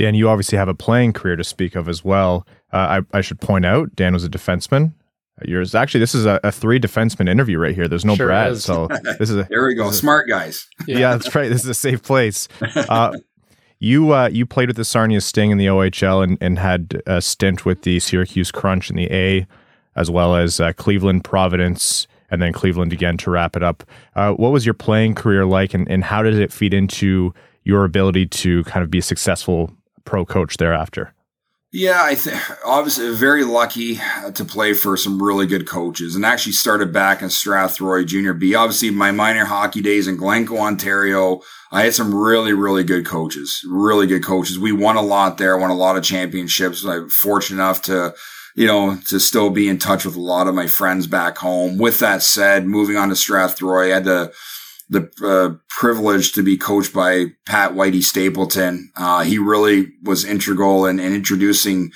Dan, 0.00 0.14
you 0.14 0.30
obviously 0.30 0.56
have 0.56 0.66
a 0.66 0.72
playing 0.72 1.12
career 1.12 1.36
to 1.36 1.44
speak 1.44 1.74
of 1.74 1.86
as 1.86 2.02
well. 2.02 2.46
Uh, 2.72 3.02
I, 3.12 3.18
I, 3.18 3.20
should 3.20 3.38
point 3.38 3.66
out, 3.66 3.94
Dan 3.94 4.14
was 4.14 4.24
a 4.24 4.30
defenseman. 4.30 4.94
Yours 5.44 5.74
actually, 5.74 6.00
this 6.00 6.14
is 6.14 6.24
a, 6.24 6.40
a 6.42 6.50
three 6.50 6.80
defenseman 6.80 7.28
interview 7.28 7.58
right 7.58 7.74
here. 7.74 7.86
There's 7.86 8.06
no 8.06 8.16
sure 8.16 8.28
Brad, 8.28 8.52
is. 8.52 8.64
so 8.64 8.86
this 9.18 9.28
is 9.28 9.36
a, 9.36 9.46
there 9.50 9.66
we 9.66 9.74
go. 9.74 9.90
Smart 9.90 10.26
guys. 10.26 10.66
Yeah. 10.86 10.98
yeah. 11.00 11.16
that's 11.18 11.34
right. 11.34 11.50
This 11.50 11.64
is 11.64 11.68
a 11.68 11.74
safe 11.74 12.02
place. 12.02 12.48
Uh, 12.74 13.12
you 13.78 14.14
uh, 14.14 14.28
you 14.28 14.46
played 14.46 14.70
with 14.70 14.76
the 14.76 14.86
Sarnia 14.86 15.20
Sting 15.20 15.50
in 15.50 15.58
the 15.58 15.66
OHL 15.66 16.24
and, 16.24 16.38
and 16.40 16.58
had 16.58 17.02
a 17.06 17.20
stint 17.20 17.66
with 17.66 17.82
the 17.82 18.00
Syracuse 18.00 18.50
Crunch 18.50 18.88
in 18.88 18.96
the 18.96 19.10
A, 19.10 19.46
as 19.96 20.10
well 20.10 20.34
as 20.34 20.60
uh, 20.60 20.72
Cleveland 20.74 21.24
Providence, 21.24 22.06
and 22.30 22.40
then 22.40 22.54
Cleveland 22.54 22.94
again 22.94 23.18
to 23.18 23.30
wrap 23.30 23.54
it 23.54 23.62
up. 23.62 23.84
Uh, 24.14 24.32
what 24.32 24.50
was 24.50 24.64
your 24.64 24.74
playing 24.74 25.14
career 25.14 25.44
like, 25.44 25.74
and, 25.74 25.90
and 25.90 26.04
how 26.04 26.22
did 26.22 26.38
it 26.38 26.52
feed 26.52 26.72
into 26.72 27.34
your 27.64 27.84
ability 27.84 28.26
to 28.26 28.64
kind 28.64 28.82
of 28.82 28.90
be 28.90 28.98
a 28.98 29.02
successful 29.02 29.70
pro 30.04 30.24
coach 30.24 30.56
thereafter? 30.56 31.14
Yeah, 31.72 32.02
I 32.02 32.16
think 32.16 32.42
obviously 32.64 33.14
very 33.14 33.44
lucky 33.44 34.00
uh, 34.00 34.32
to 34.32 34.44
play 34.44 34.74
for 34.74 34.96
some 34.96 35.22
really 35.22 35.46
good 35.46 35.68
coaches 35.68 36.16
and 36.16 36.26
actually 36.26 36.52
started 36.52 36.92
back 36.92 37.22
in 37.22 37.28
Strathroy 37.28 38.04
Junior 38.04 38.34
B. 38.34 38.56
Obviously, 38.56 38.90
my 38.90 39.12
minor 39.12 39.44
hockey 39.44 39.80
days 39.80 40.08
in 40.08 40.16
Glencoe, 40.16 40.58
Ontario, 40.58 41.42
I 41.70 41.84
had 41.84 41.94
some 41.94 42.12
really, 42.12 42.52
really 42.52 42.82
good 42.82 43.06
coaches, 43.06 43.64
really 43.68 44.08
good 44.08 44.24
coaches. 44.24 44.58
We 44.58 44.72
won 44.72 44.96
a 44.96 45.02
lot 45.02 45.38
there, 45.38 45.56
won 45.56 45.70
a 45.70 45.74
lot 45.74 45.96
of 45.96 46.02
championships. 46.02 46.84
I'm 46.84 47.08
fortunate 47.08 47.62
enough 47.62 47.82
to, 47.82 48.16
you 48.56 48.66
know, 48.66 48.98
to 49.06 49.20
still 49.20 49.50
be 49.50 49.68
in 49.68 49.78
touch 49.78 50.04
with 50.04 50.16
a 50.16 50.20
lot 50.20 50.48
of 50.48 50.56
my 50.56 50.66
friends 50.66 51.06
back 51.06 51.38
home. 51.38 51.78
With 51.78 52.00
that 52.00 52.24
said, 52.24 52.66
moving 52.66 52.96
on 52.96 53.10
to 53.10 53.14
Strathroy, 53.14 53.92
I 53.92 53.94
had 53.94 54.04
to, 54.06 54.32
the 54.90 55.08
uh, 55.22 55.56
privilege 55.68 56.32
to 56.32 56.42
be 56.42 56.58
coached 56.58 56.92
by 56.92 57.26
Pat 57.46 57.72
Whitey 57.72 58.02
Stapleton. 58.02 58.90
Uh, 58.96 59.22
he 59.22 59.38
really 59.38 59.92
was 60.02 60.24
integral 60.24 60.84
in, 60.84 60.98
in, 60.98 61.14
introducing 61.14 61.92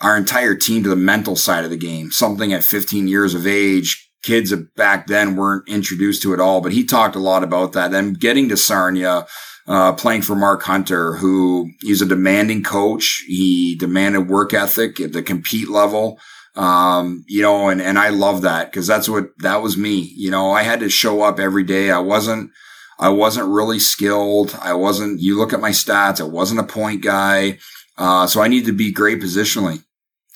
our 0.00 0.16
entire 0.16 0.54
team 0.54 0.82
to 0.82 0.90
the 0.90 0.96
mental 0.96 1.34
side 1.34 1.64
of 1.64 1.70
the 1.70 1.76
game, 1.76 2.10
something 2.10 2.52
at 2.52 2.62
15 2.62 3.08
years 3.08 3.34
of 3.34 3.46
age. 3.46 4.06
Kids 4.22 4.54
back 4.76 5.06
then 5.06 5.34
weren't 5.34 5.66
introduced 5.66 6.22
to 6.22 6.34
it 6.34 6.40
all, 6.40 6.60
but 6.60 6.72
he 6.72 6.84
talked 6.84 7.16
a 7.16 7.20
lot 7.20 7.42
about 7.42 7.72
that. 7.72 7.90
Then 7.90 8.12
getting 8.12 8.50
to 8.50 8.56
Sarnia, 8.56 9.26
uh, 9.66 9.94
playing 9.94 10.20
for 10.20 10.36
Mark 10.36 10.62
Hunter, 10.62 11.14
who 11.14 11.70
he's 11.80 12.02
a 12.02 12.06
demanding 12.06 12.62
coach. 12.62 13.24
He 13.26 13.76
demanded 13.76 14.28
work 14.28 14.52
ethic 14.52 15.00
at 15.00 15.14
the 15.14 15.22
compete 15.22 15.70
level. 15.70 16.18
Um, 16.56 17.24
you 17.28 17.42
know, 17.42 17.68
and, 17.68 17.80
and 17.80 17.98
I 17.98 18.08
love 18.08 18.42
that 18.42 18.70
because 18.70 18.86
that's 18.86 19.08
what, 19.08 19.26
that 19.38 19.62
was 19.62 19.76
me. 19.76 20.12
You 20.16 20.30
know, 20.30 20.50
I 20.50 20.62
had 20.62 20.80
to 20.80 20.88
show 20.88 21.22
up 21.22 21.38
every 21.38 21.62
day. 21.62 21.90
I 21.90 22.00
wasn't, 22.00 22.50
I 22.98 23.08
wasn't 23.08 23.48
really 23.48 23.78
skilled. 23.78 24.58
I 24.60 24.74
wasn't, 24.74 25.20
you 25.20 25.38
look 25.38 25.52
at 25.52 25.60
my 25.60 25.70
stats, 25.70 26.20
I 26.20 26.24
wasn't 26.24 26.60
a 26.60 26.64
point 26.64 27.02
guy. 27.02 27.58
Uh, 27.96 28.26
so 28.26 28.42
I 28.42 28.48
need 28.48 28.66
to 28.66 28.72
be 28.72 28.92
great 28.92 29.20
positionally. 29.20 29.84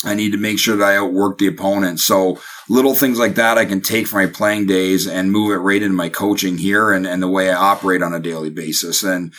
I 0.05 0.15
need 0.15 0.33
to 0.33 0.39
make 0.39 0.59
sure 0.59 0.77
that 0.77 0.85
I 0.85 0.97
outwork 0.97 1.39
the 1.39 1.47
opponent. 1.47 1.99
So 1.99 2.39
little 2.69 2.95
things 2.95 3.19
like 3.19 3.35
that 3.37 3.59
I 3.59 3.65
can 3.65 3.81
take 3.81 4.07
from 4.07 4.21
my 4.21 4.27
playing 4.27 4.67
days 4.67 5.07
and 5.07 5.33
move 5.33 5.53
it 5.53 5.57
right 5.57 5.83
into 5.83 5.97
my 5.97 6.11
coaching 6.11 6.59
here 6.59 6.93
and, 6.93 7.07
and 7.07 7.23
the 7.23 7.29
way 7.29 7.51
I 7.51 7.55
operate 7.55 8.03
on 8.03 8.15
a 8.15 8.21
daily 8.21 8.51
basis. 8.51 9.03
And 9.03 9.33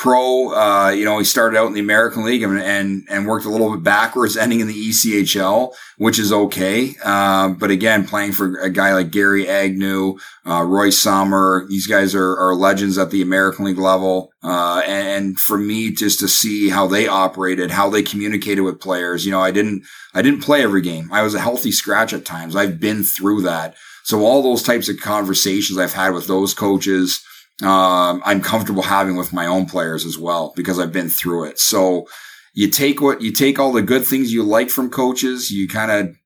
pro. 0.00 0.54
Uh, 0.54 0.88
you 0.88 1.04
know, 1.04 1.18
he 1.18 1.24
started 1.26 1.58
out 1.58 1.66
in 1.66 1.74
the 1.74 1.80
American 1.80 2.24
League 2.24 2.42
and, 2.42 2.58
and, 2.58 3.06
and 3.10 3.26
worked 3.26 3.44
a 3.44 3.50
little 3.50 3.70
bit 3.72 3.82
backwards, 3.82 4.34
ending 4.34 4.60
in 4.60 4.66
the 4.66 4.88
ECHL, 4.88 5.74
which 5.98 6.18
is 6.18 6.32
okay. 6.32 6.94
Uh, 7.04 7.50
but 7.50 7.70
again, 7.70 8.06
playing 8.06 8.32
for 8.32 8.58
a 8.60 8.70
guy 8.70 8.94
like 8.94 9.10
Gary 9.10 9.46
Agnew, 9.46 10.16
uh, 10.46 10.62
Roy 10.62 10.88
Sommer, 10.88 11.66
these 11.68 11.86
guys 11.86 12.14
are, 12.14 12.34
are 12.38 12.54
legends 12.54 12.96
at 12.96 13.10
the 13.10 13.20
American 13.20 13.66
League 13.66 13.76
level. 13.76 14.32
Uh, 14.42 14.82
and, 14.86 15.08
and 15.08 15.38
for 15.38 15.58
me, 15.58 15.90
just 15.90 16.18
to 16.20 16.28
see 16.28 16.70
how 16.70 16.86
they 16.86 17.06
operated, 17.06 17.70
how 17.70 17.90
they 17.90 18.02
communicated 18.02 18.62
with 18.62 18.80
players, 18.80 19.26
you 19.26 19.30
know, 19.30 19.42
I 19.42 19.50
didn't, 19.50 19.84
I 20.14 20.22
didn't 20.22 20.40
play 20.40 20.62
every 20.62 20.80
game. 20.80 21.12
I 21.12 21.20
was 21.20 21.34
a 21.34 21.40
healthy 21.40 21.72
scratch 21.72 22.14
at 22.14 22.24
times. 22.24 22.56
I've 22.56 22.80
been 22.80 23.02
through 23.04 23.42
that. 23.42 23.76
So 24.04 24.24
all 24.24 24.42
those 24.42 24.62
types 24.62 24.88
of 24.88 24.98
conversations 24.98 25.78
I've 25.78 25.92
had 25.92 26.14
with 26.14 26.26
those 26.26 26.54
coaches, 26.54 27.22
um, 27.62 28.22
I'm 28.24 28.40
comfortable 28.40 28.82
having 28.82 29.16
with 29.16 29.32
my 29.32 29.46
own 29.46 29.66
players 29.66 30.04
as 30.04 30.18
well 30.18 30.52
because 30.56 30.78
I've 30.78 30.92
been 30.92 31.08
through 31.08 31.44
it. 31.44 31.58
So 31.58 32.06
you 32.54 32.68
take 32.68 33.00
what 33.00 33.20
you 33.20 33.32
take 33.32 33.58
all 33.58 33.72
the 33.72 33.82
good 33.82 34.04
things 34.04 34.32
you 34.32 34.42
like 34.42 34.70
from 34.70 34.90
coaches, 34.90 35.50
you 35.50 35.68
kind 35.68 35.90
of 35.90 36.16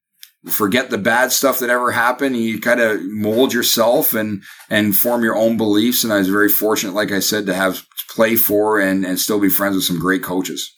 forget 0.53 0.91
the 0.91 0.99
bad 0.99 1.32
stuff 1.32 1.59
that 1.59 1.70
ever 1.70 1.91
happened. 1.91 2.37
You 2.37 2.61
kind 2.61 2.80
of 2.80 3.01
mold 3.03 3.53
yourself 3.53 4.14
and 4.14 4.43
and 4.70 4.95
form 4.95 5.22
your 5.22 5.37
own 5.37 5.57
beliefs. 5.57 6.05
And 6.05 6.12
I 6.12 6.18
was 6.18 6.28
very 6.28 6.49
fortunate, 6.49 6.95
like 6.95 7.12
I 7.12 7.20
said, 7.20 7.47
to 7.47 7.55
have 7.55 7.85
play 8.11 8.37
for 8.37 8.78
and 8.78 9.05
and 9.05 9.18
still 9.18 9.41
be 9.41 9.49
friends 9.49 9.76
with 9.76 9.85
some 9.85 9.99
great 9.99 10.22
coaches. 10.22 10.72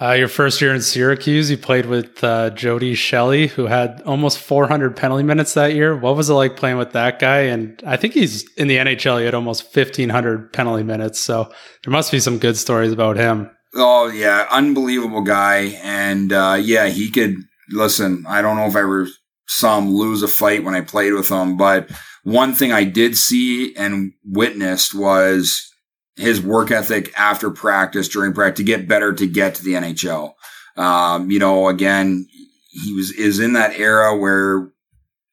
Uh, 0.00 0.12
your 0.12 0.28
first 0.28 0.62
year 0.62 0.74
in 0.74 0.80
Syracuse, 0.80 1.50
you 1.50 1.58
played 1.58 1.84
with 1.84 2.24
uh, 2.24 2.48
Jody 2.50 2.94
Shelley, 2.94 3.48
who 3.48 3.66
had 3.66 4.00
almost 4.06 4.38
400 4.38 4.96
penalty 4.96 5.22
minutes 5.22 5.52
that 5.54 5.74
year. 5.74 5.94
What 5.94 6.16
was 6.16 6.30
it 6.30 6.34
like 6.34 6.56
playing 6.56 6.78
with 6.78 6.92
that 6.92 7.18
guy? 7.18 7.40
And 7.40 7.82
I 7.86 7.98
think 7.98 8.14
he's 8.14 8.50
in 8.54 8.68
the 8.68 8.78
NHL. 8.78 9.18
He 9.18 9.26
had 9.26 9.34
almost 9.34 9.76
1,500 9.76 10.54
penalty 10.54 10.84
minutes. 10.84 11.20
So 11.20 11.52
there 11.84 11.92
must 11.92 12.10
be 12.10 12.18
some 12.18 12.38
good 12.38 12.56
stories 12.56 12.92
about 12.92 13.18
him. 13.18 13.50
Oh 13.74 14.08
yeah, 14.08 14.48
unbelievable 14.50 15.22
guy, 15.22 15.78
and 15.84 16.32
uh, 16.32 16.58
yeah, 16.60 16.88
he 16.88 17.08
could 17.08 17.36
listen. 17.70 18.24
I 18.28 18.42
don't 18.42 18.56
know 18.56 18.66
if 18.66 18.74
I 18.74 18.80
ever 18.80 19.06
saw 19.46 19.78
him 19.78 19.94
lose 19.94 20.24
a 20.24 20.28
fight 20.28 20.64
when 20.64 20.74
I 20.74 20.80
played 20.80 21.12
with 21.12 21.28
him, 21.28 21.56
but 21.56 21.88
one 22.24 22.52
thing 22.52 22.72
I 22.72 22.82
did 22.82 23.16
see 23.16 23.74
and 23.76 24.12
witnessed 24.24 24.92
was 24.92 25.69
his 26.16 26.40
work 26.40 26.70
ethic 26.70 27.12
after 27.18 27.50
practice, 27.50 28.08
during 28.08 28.32
practice, 28.32 28.58
to 28.58 28.64
get 28.64 28.88
better 28.88 29.12
to 29.12 29.26
get 29.26 29.54
to 29.56 29.64
the 29.64 29.74
NHL. 29.74 30.34
Um, 30.76 31.30
you 31.30 31.38
know, 31.38 31.68
again, 31.68 32.26
he 32.70 32.92
was 32.92 33.10
is 33.12 33.40
in 33.40 33.54
that 33.54 33.78
era 33.78 34.16
where 34.16 34.70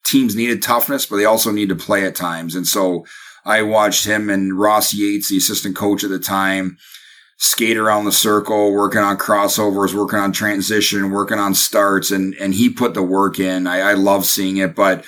teams 0.04 0.34
needed 0.34 0.62
toughness, 0.62 1.06
but 1.06 1.16
they 1.16 1.24
also 1.24 1.52
need 1.52 1.68
to 1.68 1.76
play 1.76 2.04
at 2.04 2.14
times. 2.14 2.54
And 2.54 2.66
so 2.66 3.04
I 3.44 3.62
watched 3.62 4.06
him 4.06 4.30
and 4.30 4.58
Ross 4.58 4.92
Yates, 4.92 5.30
the 5.30 5.36
assistant 5.36 5.76
coach 5.76 6.02
at 6.04 6.10
the 6.10 6.18
time, 6.18 6.78
skate 7.38 7.76
around 7.76 8.04
the 8.04 8.12
circle, 8.12 8.72
working 8.72 9.00
on 9.00 9.16
crossovers, 9.16 9.94
working 9.94 10.18
on 10.18 10.32
transition, 10.32 11.10
working 11.10 11.38
on 11.38 11.54
starts, 11.54 12.10
and 12.10 12.34
and 12.34 12.54
he 12.54 12.68
put 12.68 12.94
the 12.94 13.02
work 13.02 13.38
in. 13.38 13.66
I, 13.66 13.80
I 13.80 13.94
love 13.94 14.24
seeing 14.24 14.56
it, 14.56 14.74
but 14.74 15.04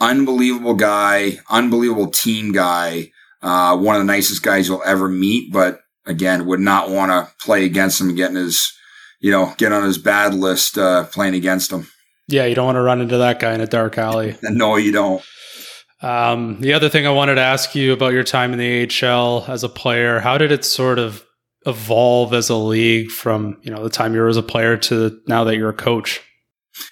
unbelievable 0.00 0.74
guy, 0.74 1.38
unbelievable 1.50 2.10
team 2.10 2.52
guy. 2.52 3.10
Uh, 3.42 3.76
one 3.76 3.96
of 3.96 4.00
the 4.00 4.12
nicest 4.12 4.42
guys 4.42 4.68
you'll 4.68 4.82
ever 4.84 5.08
meet, 5.08 5.52
but 5.52 5.80
again, 6.06 6.46
would 6.46 6.60
not 6.60 6.90
want 6.90 7.10
to 7.10 7.32
play 7.44 7.64
against 7.64 8.00
him 8.00 8.14
getting 8.14 8.36
his, 8.36 8.72
you 9.20 9.30
know, 9.30 9.54
get 9.58 9.72
on 9.72 9.84
his 9.84 9.98
bad 9.98 10.34
list 10.34 10.76
uh, 10.76 11.04
playing 11.04 11.34
against 11.34 11.72
him. 11.72 11.86
Yeah, 12.26 12.44
you 12.44 12.54
don't 12.54 12.66
want 12.66 12.76
to 12.76 12.82
run 12.82 13.00
into 13.00 13.18
that 13.18 13.38
guy 13.38 13.54
in 13.54 13.60
a 13.60 13.66
dark 13.66 13.96
alley. 13.96 14.36
no, 14.42 14.76
you 14.76 14.92
don't. 14.92 15.22
Um, 16.00 16.60
the 16.60 16.74
other 16.74 16.88
thing 16.88 17.06
I 17.06 17.10
wanted 17.10 17.36
to 17.36 17.40
ask 17.40 17.74
you 17.74 17.92
about 17.92 18.12
your 18.12 18.22
time 18.22 18.52
in 18.52 18.58
the 18.58 18.88
AHL 19.02 19.44
as 19.48 19.64
a 19.64 19.68
player, 19.68 20.20
how 20.20 20.38
did 20.38 20.52
it 20.52 20.64
sort 20.64 20.98
of 20.98 21.24
evolve 21.66 22.32
as 22.32 22.48
a 22.48 22.56
league 22.56 23.10
from 23.10 23.58
you 23.62 23.70
know 23.70 23.82
the 23.82 23.90
time 23.90 24.14
you 24.14 24.20
were 24.20 24.28
as 24.28 24.36
a 24.36 24.42
player 24.42 24.76
to 24.76 25.20
now 25.26 25.44
that 25.44 25.56
you're 25.56 25.70
a 25.70 25.74
coach? 25.74 26.20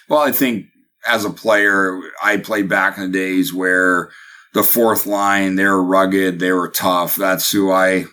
Well, 0.09 0.21
I 0.21 0.33
think 0.33 0.67
as 1.07 1.25
a 1.25 1.31
player, 1.31 2.01
I 2.23 2.39
played 2.39 2.69
back 2.69 2.99
in 2.99 3.05
the 3.05 3.19
days 3.19 3.55
where 3.55 4.11
the 4.57 4.63
fourth 4.63 5.05
line, 5.05 5.57
they 5.57 5.67
were 5.67 5.85
rugged, 5.85 6.39
they 6.39 6.51
were 6.51 6.71
tough. 6.71 7.15
That's 7.15 7.53
who 7.53 7.71
I 7.71 8.07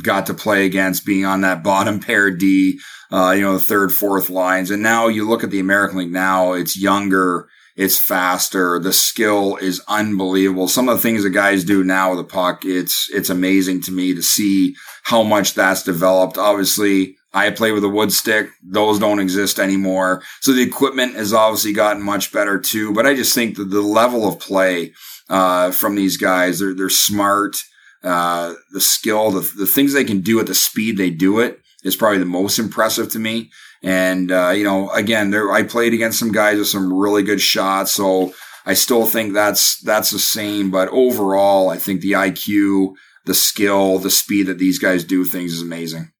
got 0.00 0.26
to 0.26 0.34
play 0.34 0.64
against, 0.64 1.04
being 1.04 1.24
on 1.24 1.40
that 1.40 1.62
bottom 1.64 1.98
pair 1.98 2.30
D, 2.30 2.78
uh, 3.10 3.32
you 3.32 3.42
know, 3.42 3.54
the 3.54 3.60
third, 3.60 3.92
fourth 3.92 4.30
lines. 4.30 4.70
And 4.70 4.80
now 4.80 5.08
you 5.08 5.28
look 5.28 5.42
at 5.42 5.50
the 5.50 5.58
American 5.58 5.98
League 5.98 6.12
now, 6.12 6.52
it's 6.52 6.76
younger, 6.76 7.48
it's 7.74 7.98
faster, 7.98 8.78
the 8.78 8.92
skill 8.92 9.56
is 9.56 9.82
unbelievable. 9.88 10.68
Some 10.68 10.88
of 10.88 10.96
the 10.96 11.02
things 11.02 11.24
the 11.24 11.30
guys 11.30 11.64
do 11.64 11.82
now 11.82 12.10
with 12.10 12.18
the 12.18 12.32
puck, 12.32 12.64
it's 12.64 13.10
it's 13.12 13.30
amazing 13.30 13.82
to 13.82 13.92
me 13.92 14.14
to 14.14 14.22
see 14.22 14.76
how 15.02 15.24
much 15.24 15.54
that's 15.54 15.82
developed. 15.82 16.38
Obviously, 16.38 17.16
I 17.32 17.50
play 17.50 17.72
with 17.72 17.82
a 17.82 17.88
wood 17.88 18.12
stick. 18.12 18.50
Those 18.62 19.00
don't 19.00 19.18
exist 19.18 19.58
anymore. 19.58 20.22
So 20.42 20.52
the 20.52 20.62
equipment 20.62 21.16
has 21.16 21.32
obviously 21.32 21.72
gotten 21.72 22.02
much 22.02 22.32
better 22.32 22.58
too. 22.60 22.94
But 22.94 23.06
I 23.06 23.14
just 23.14 23.34
think 23.34 23.56
that 23.56 23.70
the 23.70 23.82
level 23.82 24.28
of 24.28 24.38
play 24.38 24.92
uh, 25.28 25.70
from 25.70 25.94
these 25.94 26.16
guys. 26.16 26.58
They're 26.58 26.74
they're 26.74 26.88
smart. 26.88 27.56
Uh, 28.02 28.54
the 28.72 28.80
skill, 28.80 29.32
the, 29.32 29.40
the 29.58 29.66
things 29.66 29.92
they 29.92 30.04
can 30.04 30.20
do 30.20 30.38
at 30.38 30.46
the 30.46 30.54
speed 30.54 30.96
they 30.96 31.10
do 31.10 31.40
it 31.40 31.60
is 31.82 31.96
probably 31.96 32.18
the 32.18 32.24
most 32.24 32.58
impressive 32.60 33.10
to 33.10 33.18
me. 33.18 33.50
And 33.82 34.30
uh, 34.30 34.50
you 34.50 34.64
know, 34.64 34.90
again, 34.90 35.30
there 35.30 35.52
I 35.52 35.62
played 35.62 35.94
against 35.94 36.18
some 36.18 36.32
guys 36.32 36.58
with 36.58 36.68
some 36.68 36.92
really 36.92 37.22
good 37.22 37.40
shots, 37.40 37.92
so 37.92 38.32
I 38.66 38.74
still 38.74 39.06
think 39.06 39.34
that's 39.34 39.80
that's 39.80 40.10
the 40.10 40.18
same. 40.18 40.70
But 40.70 40.88
overall, 40.88 41.70
I 41.70 41.76
think 41.76 42.00
the 42.00 42.12
IQ, 42.12 42.94
the 43.24 43.34
skill, 43.34 43.98
the 43.98 44.10
speed 44.10 44.46
that 44.46 44.58
these 44.58 44.78
guys 44.78 45.04
do 45.04 45.24
things 45.24 45.52
is 45.52 45.62
amazing. 45.62 46.12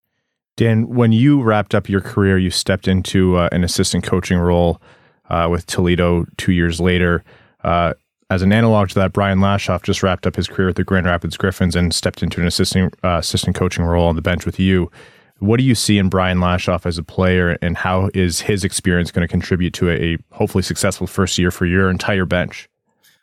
Dan, 0.56 0.88
when 0.88 1.12
you 1.12 1.40
wrapped 1.40 1.74
up 1.74 1.88
your 1.88 2.00
career, 2.00 2.36
you 2.36 2.50
stepped 2.50 2.88
into 2.88 3.36
uh, 3.36 3.48
an 3.52 3.62
assistant 3.62 4.02
coaching 4.02 4.38
role 4.38 4.82
uh, 5.30 5.48
with 5.50 5.66
Toledo 5.66 6.26
two 6.36 6.52
years 6.52 6.80
later. 6.80 7.22
Uh, 7.62 7.94
as 8.30 8.42
an 8.42 8.52
analog 8.52 8.88
to 8.90 8.94
that, 8.96 9.12
Brian 9.12 9.38
Lashoff 9.38 9.82
just 9.82 10.02
wrapped 10.02 10.26
up 10.26 10.36
his 10.36 10.48
career 10.48 10.68
with 10.68 10.76
the 10.76 10.84
Grand 10.84 11.06
Rapids 11.06 11.36
Griffins 11.36 11.74
and 11.74 11.94
stepped 11.94 12.22
into 12.22 12.40
an 12.40 12.46
assistant 12.46 12.94
uh, 13.02 13.18
assistant 13.18 13.56
coaching 13.56 13.84
role 13.84 14.06
on 14.06 14.16
the 14.16 14.22
bench 14.22 14.44
with 14.44 14.58
you. 14.58 14.90
What 15.38 15.58
do 15.58 15.64
you 15.64 15.74
see 15.74 15.98
in 15.98 16.08
Brian 16.08 16.38
Lashoff 16.38 16.84
as 16.84 16.98
a 16.98 17.02
player, 17.02 17.56
and 17.62 17.76
how 17.76 18.10
is 18.12 18.40
his 18.40 18.64
experience 18.64 19.10
going 19.10 19.26
to 19.26 19.30
contribute 19.30 19.72
to 19.74 19.88
a, 19.88 20.14
a 20.14 20.18
hopefully 20.32 20.62
successful 20.62 21.06
first 21.06 21.38
year 21.38 21.50
for 21.50 21.64
your 21.64 21.90
entire 21.90 22.26
bench? 22.26 22.68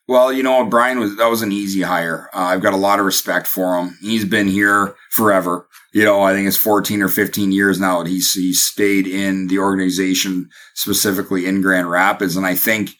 Well, 0.07 0.31
you 0.31 0.43
know, 0.43 0.65
Brian 0.65 0.99
was 0.99 1.17
that 1.17 1.29
was 1.29 1.41
an 1.41 1.51
easy 1.51 1.81
hire. 1.81 2.29
Uh, 2.33 2.39
I've 2.39 2.61
got 2.61 2.73
a 2.73 2.77
lot 2.77 2.99
of 2.99 3.05
respect 3.05 3.47
for 3.47 3.77
him. 3.77 3.97
He's 4.01 4.25
been 4.25 4.47
here 4.47 4.95
forever. 5.11 5.67
You 5.93 6.03
know, 6.03 6.21
I 6.21 6.33
think 6.33 6.47
it's 6.47 6.57
14 6.57 7.01
or 7.01 7.09
15 7.09 7.51
years 7.51 7.79
now 7.79 8.01
that 8.01 8.09
he's 8.09 8.31
he's 8.31 8.63
stayed 8.63 9.07
in 9.07 9.47
the 9.47 9.59
organization, 9.59 10.49
specifically 10.73 11.45
in 11.45 11.61
Grand 11.61 11.89
Rapids, 11.89 12.35
and 12.35 12.45
I 12.45 12.55
think 12.55 12.91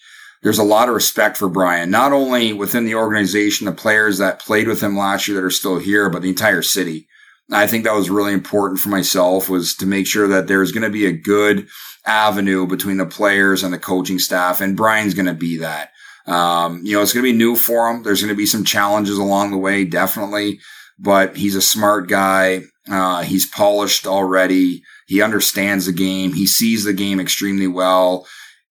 there's 0.45 0.59
a 0.59 0.63
lot 0.63 0.87
of 0.87 0.93
respect 0.93 1.37
for 1.37 1.49
Brian, 1.49 1.89
not 1.89 2.13
only 2.13 2.53
within 2.53 2.85
the 2.85 2.93
organization, 2.93 3.65
the 3.65 3.71
players 3.71 4.19
that 4.19 4.37
played 4.37 4.67
with 4.67 4.79
him 4.79 4.95
last 4.95 5.27
year 5.27 5.37
that 5.37 5.43
are 5.43 5.49
still 5.49 5.79
here, 5.79 6.07
but 6.07 6.21
the 6.21 6.29
entire 6.29 6.61
city. 6.61 7.07
I 7.51 7.65
think 7.65 7.83
that 7.83 7.95
was 7.95 8.11
really 8.11 8.31
important 8.31 8.79
for 8.79 8.89
myself 8.89 9.49
was 9.49 9.73
to 9.77 9.87
make 9.87 10.05
sure 10.05 10.27
that 10.27 10.45
there's 10.45 10.71
going 10.71 10.83
to 10.83 10.91
be 10.91 11.07
a 11.07 11.11
good 11.11 11.67
avenue 12.05 12.67
between 12.67 12.97
the 12.97 13.07
players 13.07 13.63
and 13.63 13.73
the 13.73 13.79
coaching 13.79 14.19
staff. 14.19 14.61
And 14.61 14.77
Brian's 14.77 15.15
going 15.15 15.25
to 15.25 15.33
be 15.33 15.57
that. 15.57 15.89
Um, 16.27 16.85
you 16.85 16.95
know, 16.95 17.01
it's 17.01 17.11
going 17.11 17.25
to 17.25 17.31
be 17.31 17.35
new 17.35 17.55
for 17.55 17.89
him. 17.89 18.03
There's 18.03 18.21
going 18.21 18.29
to 18.29 18.37
be 18.37 18.45
some 18.45 18.63
challenges 18.63 19.17
along 19.17 19.49
the 19.49 19.57
way, 19.57 19.83
definitely, 19.83 20.59
but 20.99 21.37
he's 21.37 21.55
a 21.55 21.61
smart 21.61 22.07
guy. 22.07 22.61
Uh, 22.87 23.23
he's 23.23 23.47
polished 23.47 24.05
already. 24.05 24.83
He 25.07 25.23
understands 25.23 25.87
the 25.87 25.91
game. 25.91 26.33
He 26.33 26.45
sees 26.45 26.83
the 26.83 26.93
game 26.93 27.19
extremely 27.19 27.67
well 27.67 28.27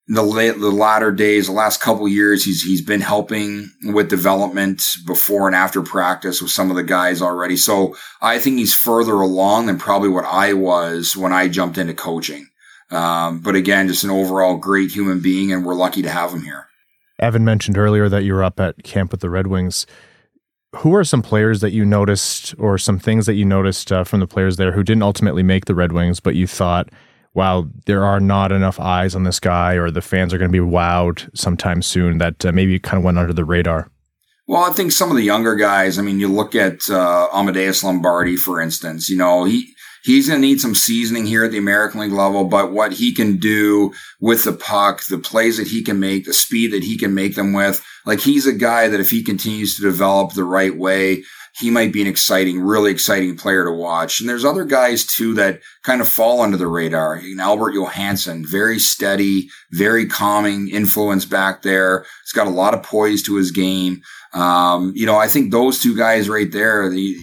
the 0.06 0.22
late, 0.22 0.58
the 0.58 0.70
latter 0.70 1.10
days, 1.10 1.46
the 1.46 1.52
last 1.52 1.80
couple 1.80 2.06
years, 2.06 2.44
he's 2.44 2.62
he's 2.62 2.82
been 2.82 3.00
helping 3.00 3.70
with 3.84 4.10
development 4.10 4.82
before 5.06 5.46
and 5.46 5.56
after 5.56 5.82
practice 5.82 6.42
with 6.42 6.50
some 6.50 6.70
of 6.70 6.76
the 6.76 6.82
guys 6.82 7.22
already. 7.22 7.56
So 7.56 7.96
I 8.20 8.38
think 8.38 8.58
he's 8.58 8.74
further 8.74 9.14
along 9.14 9.66
than 9.66 9.78
probably 9.78 10.10
what 10.10 10.26
I 10.26 10.52
was 10.52 11.16
when 11.16 11.32
I 11.32 11.48
jumped 11.48 11.78
into 11.78 11.94
coaching. 11.94 12.48
Um, 12.90 13.40
but 13.40 13.54
again, 13.54 13.88
just 13.88 14.04
an 14.04 14.10
overall 14.10 14.58
great 14.58 14.90
human 14.90 15.20
being, 15.20 15.52
and 15.52 15.64
we're 15.64 15.74
lucky 15.74 16.02
to 16.02 16.10
have 16.10 16.32
him 16.32 16.42
here. 16.42 16.66
Evan 17.18 17.44
mentioned 17.44 17.78
earlier 17.78 18.08
that 18.08 18.24
you 18.24 18.34
were 18.34 18.44
up 18.44 18.60
at 18.60 18.82
camp 18.84 19.10
with 19.10 19.20
the 19.20 19.30
Red 19.30 19.46
Wings. 19.46 19.86
Who 20.78 20.94
are 20.94 21.04
some 21.04 21.22
players 21.22 21.60
that 21.60 21.72
you 21.72 21.84
noticed, 21.84 22.54
or 22.58 22.76
some 22.76 22.98
things 22.98 23.26
that 23.26 23.34
you 23.34 23.44
noticed 23.44 23.90
uh, 23.90 24.04
from 24.04 24.20
the 24.20 24.26
players 24.26 24.56
there 24.56 24.72
who 24.72 24.82
didn't 24.82 25.04
ultimately 25.04 25.42
make 25.42 25.64
the 25.64 25.74
Red 25.74 25.92
Wings, 25.92 26.20
but 26.20 26.34
you 26.34 26.46
thought 26.46 26.90
while 27.34 27.70
there 27.84 28.04
are 28.04 28.20
not 28.20 28.50
enough 28.50 28.80
eyes 28.80 29.14
on 29.14 29.24
this 29.24 29.38
guy 29.38 29.74
or 29.74 29.90
the 29.90 30.00
fans 30.00 30.32
are 30.32 30.38
going 30.38 30.50
to 30.50 30.52
be 30.52 30.64
wowed 30.64 31.28
sometime 31.36 31.82
soon, 31.82 32.18
that 32.18 32.44
uh, 32.44 32.52
maybe 32.52 32.78
kind 32.78 32.98
of 32.98 33.04
went 33.04 33.18
under 33.18 33.32
the 33.32 33.44
radar? 33.44 33.90
Well, 34.46 34.62
I 34.62 34.72
think 34.72 34.92
some 34.92 35.10
of 35.10 35.16
the 35.16 35.22
younger 35.22 35.54
guys, 35.54 35.98
I 35.98 36.02
mean, 36.02 36.20
you 36.20 36.28
look 36.28 36.54
at 36.54 36.88
uh, 36.88 37.28
Amadeus 37.32 37.82
Lombardi, 37.82 38.36
for 38.36 38.60
instance, 38.60 39.08
you 39.08 39.16
know, 39.16 39.44
he, 39.44 39.74
he's 40.04 40.28
going 40.28 40.40
to 40.40 40.46
need 40.46 40.60
some 40.60 40.74
seasoning 40.74 41.26
here 41.26 41.44
at 41.44 41.50
the 41.50 41.58
American 41.58 42.00
League 42.00 42.12
level, 42.12 42.44
but 42.44 42.70
what 42.70 42.92
he 42.92 43.12
can 43.12 43.38
do 43.38 43.92
with 44.20 44.44
the 44.44 44.52
puck, 44.52 45.02
the 45.04 45.18
plays 45.18 45.56
that 45.56 45.68
he 45.68 45.82
can 45.82 45.98
make, 45.98 46.26
the 46.26 46.34
speed 46.34 46.72
that 46.72 46.84
he 46.84 46.98
can 46.98 47.14
make 47.14 47.34
them 47.34 47.52
with, 47.52 47.84
like 48.06 48.20
he's 48.20 48.46
a 48.46 48.52
guy 48.52 48.86
that 48.86 49.00
if 49.00 49.10
he 49.10 49.22
continues 49.22 49.76
to 49.76 49.82
develop 49.82 50.34
the 50.34 50.44
right 50.44 50.76
way, 50.76 51.24
he 51.56 51.70
might 51.70 51.92
be 51.92 52.00
an 52.00 52.08
exciting, 52.08 52.60
really 52.60 52.90
exciting 52.90 53.36
player 53.36 53.64
to 53.64 53.70
watch. 53.70 54.20
And 54.20 54.28
there's 54.28 54.44
other 54.44 54.64
guys 54.64 55.04
too 55.04 55.34
that 55.34 55.60
kind 55.82 56.00
of 56.00 56.08
fall 56.08 56.40
under 56.40 56.56
the 56.56 56.66
radar. 56.66 57.20
Albert 57.38 57.74
Johansson, 57.74 58.44
very 58.44 58.80
steady, 58.80 59.48
very 59.70 60.06
calming 60.06 60.68
influence 60.68 61.24
back 61.24 61.62
there. 61.62 62.06
He's 62.24 62.32
got 62.32 62.48
a 62.48 62.50
lot 62.50 62.74
of 62.74 62.82
poise 62.82 63.22
to 63.24 63.36
his 63.36 63.52
game. 63.52 64.02
Um, 64.32 64.92
you 64.96 65.06
know, 65.06 65.16
I 65.16 65.28
think 65.28 65.52
those 65.52 65.80
two 65.80 65.96
guys 65.96 66.28
right 66.28 66.50
there, 66.50 66.90
the, 66.90 67.16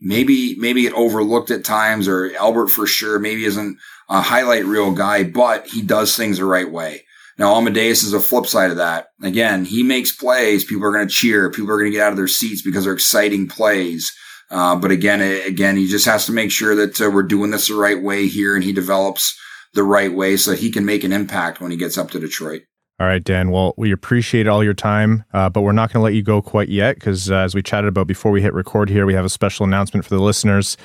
maybe, 0.00 0.54
maybe 0.56 0.86
it 0.86 0.92
overlooked 0.92 1.50
at 1.50 1.64
times 1.64 2.06
or 2.06 2.32
Albert 2.36 2.68
for 2.68 2.86
sure, 2.86 3.18
maybe 3.18 3.44
isn't 3.44 3.76
a 4.08 4.20
highlight 4.20 4.66
reel 4.66 4.92
guy, 4.92 5.24
but 5.24 5.66
he 5.66 5.82
does 5.82 6.16
things 6.16 6.38
the 6.38 6.44
right 6.44 6.70
way. 6.70 7.02
Now, 7.38 7.54
Amadeus 7.54 8.02
is 8.02 8.12
a 8.12 8.20
flip 8.20 8.46
side 8.46 8.70
of 8.70 8.78
that. 8.78 9.08
Again, 9.22 9.64
he 9.64 9.82
makes 9.82 10.10
plays. 10.10 10.64
People 10.64 10.84
are 10.84 10.92
going 10.92 11.06
to 11.06 11.14
cheer. 11.14 11.50
People 11.50 11.70
are 11.70 11.78
going 11.78 11.90
to 11.90 11.96
get 11.96 12.04
out 12.04 12.12
of 12.12 12.16
their 12.16 12.26
seats 12.26 12.62
because 12.62 12.84
they're 12.84 12.92
exciting 12.92 13.48
plays. 13.48 14.12
Uh, 14.50 14.74
but 14.74 14.90
again, 14.90 15.20
again, 15.46 15.76
he 15.76 15.86
just 15.86 16.06
has 16.06 16.26
to 16.26 16.32
make 16.32 16.50
sure 16.50 16.74
that 16.74 17.00
uh, 17.00 17.10
we're 17.10 17.22
doing 17.22 17.50
this 17.50 17.68
the 17.68 17.74
right 17.74 18.02
way 18.02 18.26
here 18.26 18.54
and 18.54 18.64
he 18.64 18.72
develops 18.72 19.38
the 19.74 19.82
right 19.82 20.12
way 20.12 20.36
so 20.36 20.52
he 20.52 20.72
can 20.72 20.84
make 20.84 21.04
an 21.04 21.12
impact 21.12 21.60
when 21.60 21.70
he 21.70 21.76
gets 21.76 21.98
up 21.98 22.10
to 22.10 22.18
Detroit. 22.18 22.62
All 23.00 23.06
right, 23.06 23.22
Dan. 23.22 23.52
Well, 23.52 23.74
we 23.76 23.92
appreciate 23.92 24.48
all 24.48 24.64
your 24.64 24.74
time, 24.74 25.24
uh, 25.32 25.48
but 25.48 25.60
we're 25.60 25.70
not 25.70 25.92
going 25.92 26.00
to 26.00 26.04
let 26.04 26.14
you 26.14 26.22
go 26.22 26.42
quite 26.42 26.68
yet 26.68 26.96
because, 26.96 27.30
uh, 27.30 27.36
as 27.36 27.54
we 27.54 27.62
chatted 27.62 27.86
about 27.86 28.08
before 28.08 28.32
we 28.32 28.42
hit 28.42 28.52
record 28.52 28.88
here, 28.88 29.06
we 29.06 29.14
have 29.14 29.24
a 29.24 29.28
special 29.28 29.64
announcement 29.64 30.04
for 30.04 30.16
the 30.16 30.22
listeners. 30.22 30.76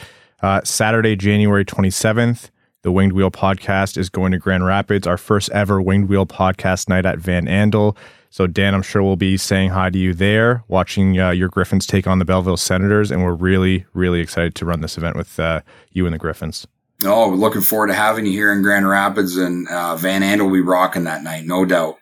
Uh, 0.43 0.61
Saturday, 0.63 1.15
January 1.15 1.65
27th, 1.65 2.51
the 2.83 2.91
Winged 2.91 3.13
Wheel 3.13 3.31
podcast 3.31 3.97
is 3.97 4.09
going 4.09 4.33
to 4.33 4.37
Grand 4.37 4.65
Rapids, 4.65 5.07
our 5.07 5.17
first 5.17 5.49
ever 5.51 5.81
Winged 5.81 6.09
Wheel 6.09 6.25
podcast 6.25 6.89
night 6.89 7.05
at 7.05 7.17
Van 7.17 7.45
Andel. 7.45 7.95
So, 8.29 8.45
Dan, 8.45 8.75
I'm 8.75 8.81
sure 8.81 9.01
we'll 9.01 9.15
be 9.15 9.37
saying 9.37 9.69
hi 9.69 9.89
to 9.89 9.97
you 9.97 10.13
there, 10.13 10.63
watching 10.67 11.19
uh, 11.19 11.31
your 11.31 11.47
Griffins 11.47 11.87
take 11.87 12.07
on 12.07 12.19
the 12.19 12.25
Belleville 12.25 12.57
Senators. 12.57 13.09
And 13.09 13.23
we're 13.23 13.35
really, 13.35 13.85
really 13.93 14.19
excited 14.19 14.53
to 14.55 14.65
run 14.65 14.81
this 14.81 14.97
event 14.97 15.15
with 15.15 15.39
uh, 15.39 15.61
you 15.91 16.05
and 16.05 16.13
the 16.13 16.17
Griffins. 16.17 16.67
Oh, 17.05 17.29
we're 17.29 17.35
looking 17.35 17.61
forward 17.61 17.87
to 17.87 17.93
having 17.93 18.25
you 18.25 18.31
here 18.31 18.51
in 18.51 18.61
Grand 18.61 18.87
Rapids, 18.87 19.37
and 19.37 19.67
uh, 19.69 19.95
Van 19.95 20.21
Andel 20.21 20.45
will 20.45 20.53
be 20.53 20.61
rocking 20.61 21.05
that 21.05 21.23
night, 21.23 21.45
no 21.45 21.65
doubt. 21.65 21.97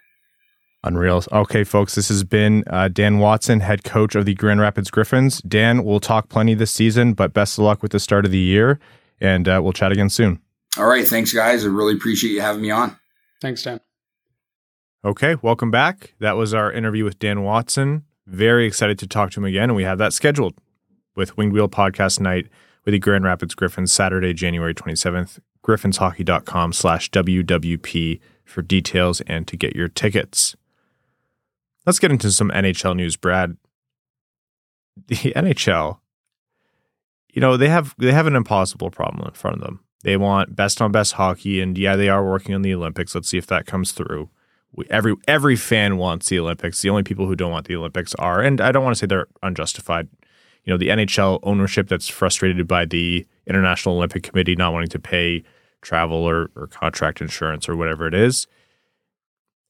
Unreal. 0.83 1.23
Okay, 1.31 1.63
folks, 1.63 1.93
this 1.93 2.07
has 2.07 2.23
been 2.23 2.63
uh, 2.67 2.87
Dan 2.87 3.19
Watson, 3.19 3.59
head 3.59 3.83
coach 3.83 4.15
of 4.15 4.25
the 4.25 4.33
Grand 4.33 4.61
Rapids 4.61 4.89
Griffins. 4.89 5.41
Dan, 5.41 5.83
we'll 5.83 5.99
talk 5.99 6.29
plenty 6.29 6.55
this 6.55 6.71
season, 6.71 7.13
but 7.13 7.33
best 7.33 7.59
of 7.59 7.65
luck 7.65 7.83
with 7.83 7.91
the 7.91 7.99
start 7.99 8.25
of 8.25 8.31
the 8.31 8.39
year, 8.39 8.79
and 9.19 9.47
uh, 9.47 9.59
we'll 9.61 9.73
chat 9.73 9.91
again 9.91 10.09
soon. 10.09 10.39
All 10.77 10.87
right. 10.87 11.07
Thanks, 11.07 11.33
guys. 11.33 11.65
I 11.65 11.67
really 11.67 11.93
appreciate 11.93 12.31
you 12.31 12.41
having 12.41 12.61
me 12.61 12.71
on. 12.71 12.97
Thanks, 13.41 13.63
Dan. 13.63 13.79
Okay. 15.03 15.35
Welcome 15.41 15.71
back. 15.71 16.13
That 16.19 16.37
was 16.37 16.53
our 16.53 16.71
interview 16.71 17.03
with 17.03 17.19
Dan 17.19 17.43
Watson. 17.43 18.05
Very 18.27 18.65
excited 18.65 18.97
to 18.99 19.07
talk 19.07 19.31
to 19.31 19.39
him 19.39 19.45
again. 19.45 19.63
And 19.69 19.75
we 19.75 19.83
have 19.83 19.97
that 19.97 20.13
scheduled 20.13 20.55
with 21.15 21.35
Winged 21.37 21.53
Wheel 21.53 21.67
Podcast 21.67 22.19
Night 22.19 22.47
with 22.85 22.93
the 22.93 22.99
Grand 22.99 23.23
Rapids 23.23 23.55
Griffins 23.55 23.91
Saturday, 23.91 24.33
January 24.33 24.73
27th. 24.73 25.39
GriffinsHockey.com 25.63 26.73
slash 26.73 27.11
WWP 27.11 28.19
for 28.45 28.61
details 28.61 29.21
and 29.21 29.47
to 29.47 29.55
get 29.55 29.75
your 29.75 29.87
tickets. 29.87 30.55
Let's 31.85 31.99
get 31.99 32.11
into 32.11 32.31
some 32.31 32.49
NHL 32.49 32.95
news, 32.95 33.15
Brad. 33.15 33.57
The 35.07 35.15
NHL, 35.15 35.99
you 37.33 37.41
know, 37.41 37.55
they 37.57 37.69
have 37.69 37.95
they 37.97 38.11
have 38.11 38.27
an 38.27 38.35
impossible 38.35 38.91
problem 38.91 39.25
in 39.25 39.33
front 39.33 39.57
of 39.57 39.63
them. 39.63 39.79
They 40.03 40.17
want 40.17 40.55
best 40.55 40.81
on 40.81 40.91
best 40.91 41.13
hockey, 41.13 41.61
and 41.61 41.77
yeah, 41.77 41.95
they 41.95 42.09
are 42.09 42.25
working 42.25 42.55
on 42.55 42.61
the 42.61 42.73
Olympics. 42.73 43.13
Let's 43.13 43.29
see 43.29 43.37
if 43.37 43.47
that 43.47 43.65
comes 43.65 43.91
through. 43.91 44.29
We, 44.73 44.85
every 44.89 45.15
every 45.27 45.55
fan 45.55 45.97
wants 45.97 46.29
the 46.29 46.39
Olympics. 46.39 46.81
The 46.81 46.89
only 46.89 47.03
people 47.03 47.27
who 47.27 47.35
don't 47.35 47.51
want 47.51 47.67
the 47.67 47.75
Olympics 47.75 48.15
are, 48.15 48.41
and 48.41 48.59
I 48.59 48.71
don't 48.71 48.83
want 48.83 48.95
to 48.95 48.99
say 48.99 49.07
they're 49.07 49.27
unjustified. 49.43 50.07
You 50.63 50.73
know, 50.73 50.77
the 50.77 50.89
NHL 50.89 51.39
ownership 51.43 51.87
that's 51.87 52.07
frustrated 52.07 52.67
by 52.67 52.85
the 52.85 53.25
International 53.47 53.95
Olympic 53.95 54.23
Committee 54.23 54.55
not 54.55 54.73
wanting 54.73 54.89
to 54.89 54.99
pay 54.99 55.43
travel 55.81 56.17
or, 56.17 56.51
or 56.55 56.67
contract 56.67 57.21
insurance 57.21 57.67
or 57.67 57.75
whatever 57.75 58.07
it 58.07 58.13
is. 58.13 58.47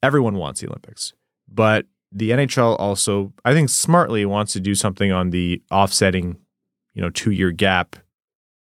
Everyone 0.03 0.35
wants 0.35 0.61
the 0.61 0.67
Olympics, 0.67 1.13
but 1.47 1.85
the 2.11 2.31
NHL 2.31 2.77
also, 2.77 3.31
I 3.45 3.53
think, 3.53 3.69
smartly 3.69 4.25
wants 4.25 4.53
to 4.53 4.59
do 4.59 4.75
something 4.75 5.11
on 5.11 5.29
the 5.29 5.61
offsetting, 5.71 6.37
you 6.93 7.01
know, 7.01 7.09
two 7.09 7.31
year 7.31 7.51
gap 7.51 7.95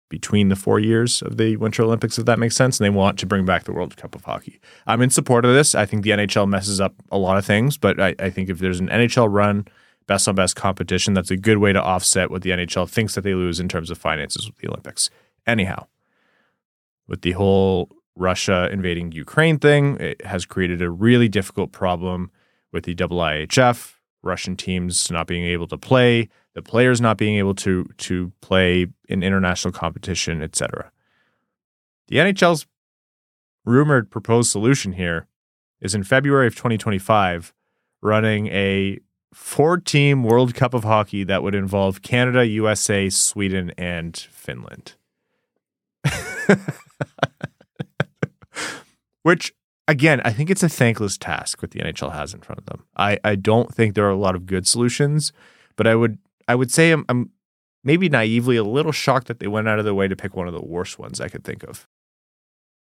between 0.08 0.48
the 0.48 0.56
four 0.56 0.78
years 0.78 1.22
of 1.22 1.36
the 1.38 1.56
Winter 1.56 1.82
Olympics, 1.82 2.18
if 2.18 2.26
that 2.26 2.38
makes 2.38 2.54
sense. 2.54 2.78
And 2.78 2.84
they 2.84 2.90
want 2.90 3.18
to 3.18 3.26
bring 3.26 3.44
back 3.44 3.64
the 3.64 3.72
World 3.72 3.96
Cup 3.96 4.14
of 4.14 4.24
Hockey. 4.24 4.60
I'm 4.86 5.02
in 5.02 5.10
support 5.10 5.44
of 5.44 5.54
this. 5.54 5.74
I 5.74 5.86
think 5.86 6.02
the 6.02 6.10
NHL 6.10 6.48
messes 6.48 6.80
up 6.80 6.94
a 7.10 7.18
lot 7.18 7.38
of 7.38 7.44
things, 7.44 7.76
but 7.76 8.00
I, 8.00 8.14
I 8.18 8.30
think 8.30 8.48
if 8.48 8.58
there's 8.58 8.80
an 8.80 8.88
NHL 8.88 9.32
run, 9.32 9.66
best 10.06 10.28
on 10.28 10.34
best 10.34 10.56
competition, 10.56 11.14
that's 11.14 11.30
a 11.30 11.36
good 11.36 11.58
way 11.58 11.72
to 11.72 11.82
offset 11.82 12.30
what 12.30 12.42
the 12.42 12.50
NHL 12.50 12.88
thinks 12.88 13.14
that 13.14 13.22
they 13.22 13.34
lose 13.34 13.60
in 13.60 13.68
terms 13.68 13.90
of 13.90 13.98
finances 13.98 14.46
with 14.46 14.56
the 14.58 14.68
Olympics. 14.68 15.10
Anyhow, 15.46 15.86
with 17.06 17.22
the 17.22 17.32
whole 17.32 17.90
Russia 18.16 18.68
invading 18.70 19.12
Ukraine 19.12 19.58
thing, 19.58 19.96
it 19.98 20.24
has 20.24 20.46
created 20.46 20.82
a 20.82 20.90
really 20.90 21.28
difficult 21.28 21.72
problem 21.72 22.30
with 22.72 22.84
the 22.84 22.94
IIHF, 22.94 23.94
Russian 24.22 24.56
teams 24.56 25.10
not 25.10 25.26
being 25.26 25.44
able 25.44 25.66
to 25.68 25.76
play 25.76 26.28
the 26.54 26.62
players 26.62 27.00
not 27.00 27.18
being 27.18 27.36
able 27.36 27.54
to 27.54 27.84
to 27.98 28.32
play 28.40 28.86
in 29.08 29.22
international 29.22 29.72
competition, 29.72 30.42
etc. 30.42 30.90
The 32.08 32.16
NHL's 32.16 32.66
rumored 33.64 34.10
proposed 34.10 34.50
solution 34.50 34.92
here 34.92 35.26
is 35.80 35.94
in 35.94 36.02
February 36.02 36.46
of 36.46 36.54
2025 36.54 37.52
running 38.02 38.48
a 38.48 38.98
four-team 39.32 40.22
World 40.22 40.54
Cup 40.54 40.74
of 40.74 40.84
Hockey 40.84 41.24
that 41.24 41.42
would 41.42 41.54
involve 41.54 42.02
Canada, 42.02 42.46
USA, 42.46 43.08
Sweden, 43.10 43.72
and 43.76 44.16
Finland. 44.16 44.94
Which 49.22 49.54
again, 49.88 50.20
I 50.24 50.32
think 50.32 50.50
it's 50.50 50.62
a 50.62 50.68
thankless 50.68 51.18
task 51.18 51.62
what 51.62 51.72
the 51.72 51.80
NHL 51.80 52.12
has 52.12 52.34
in 52.34 52.40
front 52.42 52.60
of 52.60 52.66
them. 52.66 52.84
I, 52.96 53.18
I 53.24 53.34
don't 53.34 53.74
think 53.74 53.94
there 53.94 54.06
are 54.06 54.10
a 54.10 54.16
lot 54.16 54.34
of 54.36 54.46
good 54.46 54.68
solutions, 54.68 55.32
but 55.76 55.86
I 55.86 55.94
would 55.94 56.18
I 56.48 56.54
would 56.54 56.70
say 56.70 56.90
I'm, 56.90 57.04
I'm 57.08 57.30
maybe 57.82 58.08
naively 58.08 58.56
a 58.56 58.64
little 58.64 58.92
shocked 58.92 59.28
that 59.28 59.38
they 59.38 59.46
went 59.46 59.68
out 59.68 59.78
of 59.78 59.84
their 59.84 59.94
way 59.94 60.08
to 60.08 60.16
pick 60.16 60.34
one 60.34 60.48
of 60.48 60.54
the 60.54 60.64
worst 60.64 60.98
ones 60.98 61.20
I 61.20 61.28
could 61.28 61.44
think 61.44 61.62
of. 61.62 61.86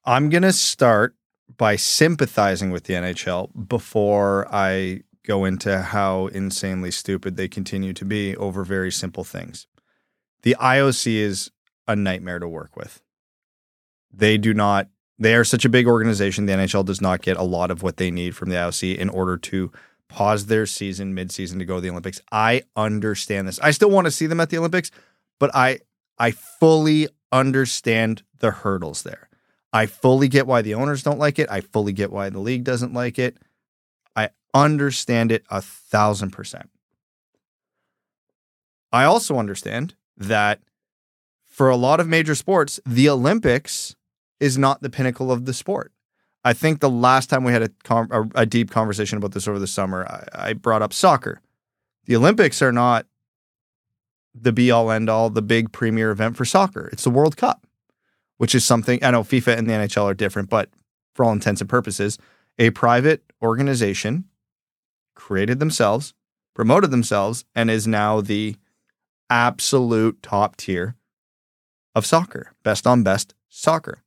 I'm 0.05 0.29
going 0.29 0.43
to 0.43 0.53
start 0.53 1.15
by 1.57 1.75
sympathizing 1.75 2.71
with 2.71 2.85
the 2.85 2.93
NHL 2.93 3.67
before 3.67 4.47
I 4.53 5.01
go 5.25 5.45
into 5.45 5.81
how 5.81 6.27
insanely 6.27 6.91
stupid 6.91 7.37
they 7.37 7.47
continue 7.47 7.93
to 7.93 8.05
be 8.05 8.35
over 8.37 8.63
very 8.63 8.91
simple 8.91 9.23
things. 9.23 9.67
The 10.43 10.55
IOC 10.59 11.15
is 11.15 11.51
a 11.87 11.95
nightmare 11.95 12.39
to 12.39 12.47
work 12.47 12.75
with. 12.75 13.01
They 14.11 14.37
do 14.37 14.53
not, 14.53 14.89
they 15.17 15.35
are 15.35 15.45
such 15.45 15.63
a 15.63 15.69
big 15.69 15.87
organization. 15.87 16.45
The 16.45 16.53
NHL 16.53 16.85
does 16.85 17.01
not 17.01 17.21
get 17.21 17.37
a 17.37 17.43
lot 17.43 17.71
of 17.71 17.81
what 17.81 17.97
they 17.97 18.11
need 18.11 18.35
from 18.35 18.49
the 18.49 18.55
IOC 18.55 18.97
in 18.97 19.09
order 19.09 19.37
to 19.37 19.71
pause 20.13 20.45
their 20.45 20.67
season 20.67 21.15
mid-season 21.15 21.57
to 21.57 21.65
go 21.65 21.75
to 21.75 21.81
the 21.81 21.89
Olympics. 21.89 22.21
I 22.31 22.61
understand 22.75 23.47
this. 23.47 23.59
I 23.59 23.71
still 23.71 23.89
want 23.89 24.05
to 24.05 24.11
see 24.11 24.27
them 24.27 24.39
at 24.39 24.51
the 24.51 24.59
Olympics, 24.59 24.91
but 25.39 25.49
I 25.55 25.79
I 26.19 26.31
fully 26.31 27.07
understand 27.31 28.21
the 28.37 28.51
hurdles 28.51 29.01
there. 29.01 29.27
I 29.73 29.87
fully 29.87 30.27
get 30.27 30.45
why 30.45 30.61
the 30.61 30.75
owners 30.75 31.01
don't 31.01 31.17
like 31.17 31.39
it. 31.39 31.49
I 31.49 31.61
fully 31.61 31.93
get 31.93 32.11
why 32.11 32.29
the 32.29 32.39
league 32.39 32.63
doesn't 32.63 32.93
like 32.93 33.17
it. 33.17 33.37
I 34.15 34.29
understand 34.53 35.31
it 35.31 35.43
a 35.49 35.61
thousand 35.61 36.29
percent. 36.29 36.69
I 38.91 39.05
also 39.05 39.37
understand 39.37 39.95
that 40.15 40.59
for 41.43 41.69
a 41.69 41.75
lot 41.75 41.99
of 41.99 42.07
major 42.07 42.35
sports, 42.35 42.79
the 42.85 43.09
Olympics 43.09 43.95
is 44.39 44.59
not 44.59 44.81
the 44.81 44.91
pinnacle 44.91 45.31
of 45.31 45.45
the 45.45 45.53
sport. 45.53 45.92
I 46.43 46.53
think 46.53 46.79
the 46.79 46.89
last 46.89 47.29
time 47.29 47.43
we 47.43 47.53
had 47.53 47.63
a, 47.63 47.69
com- 47.83 48.31
a, 48.35 48.45
deep 48.45 48.69
conversation 48.69 49.17
about 49.17 49.31
this 49.31 49.47
over 49.47 49.59
the 49.59 49.67
summer, 49.67 50.05
I, 50.05 50.49
I 50.49 50.53
brought 50.53 50.81
up 50.81 50.91
soccer. 50.91 51.39
The 52.05 52.15
Olympics 52.17 52.61
are 52.61 52.71
not 52.71 53.05
the 54.35 54.51
be 54.51 54.71
all 54.71 54.91
end 54.91 55.09
all, 55.09 55.29
the 55.29 55.41
big 55.41 55.71
premier 55.71 56.11
event 56.11 56.35
for 56.35 56.43
soccer. 56.43 56.89
It's 56.91 57.03
the 57.03 57.09
World 57.09 57.37
Cup, 57.37 57.65
which 58.37 58.53
is 58.53 58.65
something 58.65 59.03
I 59.03 59.11
know 59.11 59.23
FIFA 59.23 59.57
and 59.57 59.69
the 59.69 59.73
NHL 59.73 60.05
are 60.05 60.13
different, 60.13 60.49
but 60.49 60.69
for 61.13 61.23
all 61.23 61.31
intents 61.31 61.61
and 61.61 61.69
purposes, 61.69 62.17
a 62.59 62.71
private 62.71 63.23
organization 63.41 64.25
created 65.15 65.59
themselves, 65.59 66.13
promoted 66.53 66.91
themselves, 66.91 67.45
and 67.55 67.69
is 67.69 67.87
now 67.87 68.21
the 68.21 68.55
absolute 69.29 70.21
top 70.21 70.57
tier 70.57 70.95
of 71.95 72.05
soccer, 72.05 72.53
best 72.63 72.85
on 72.85 73.03
best 73.03 73.33
soccer. 73.49 74.02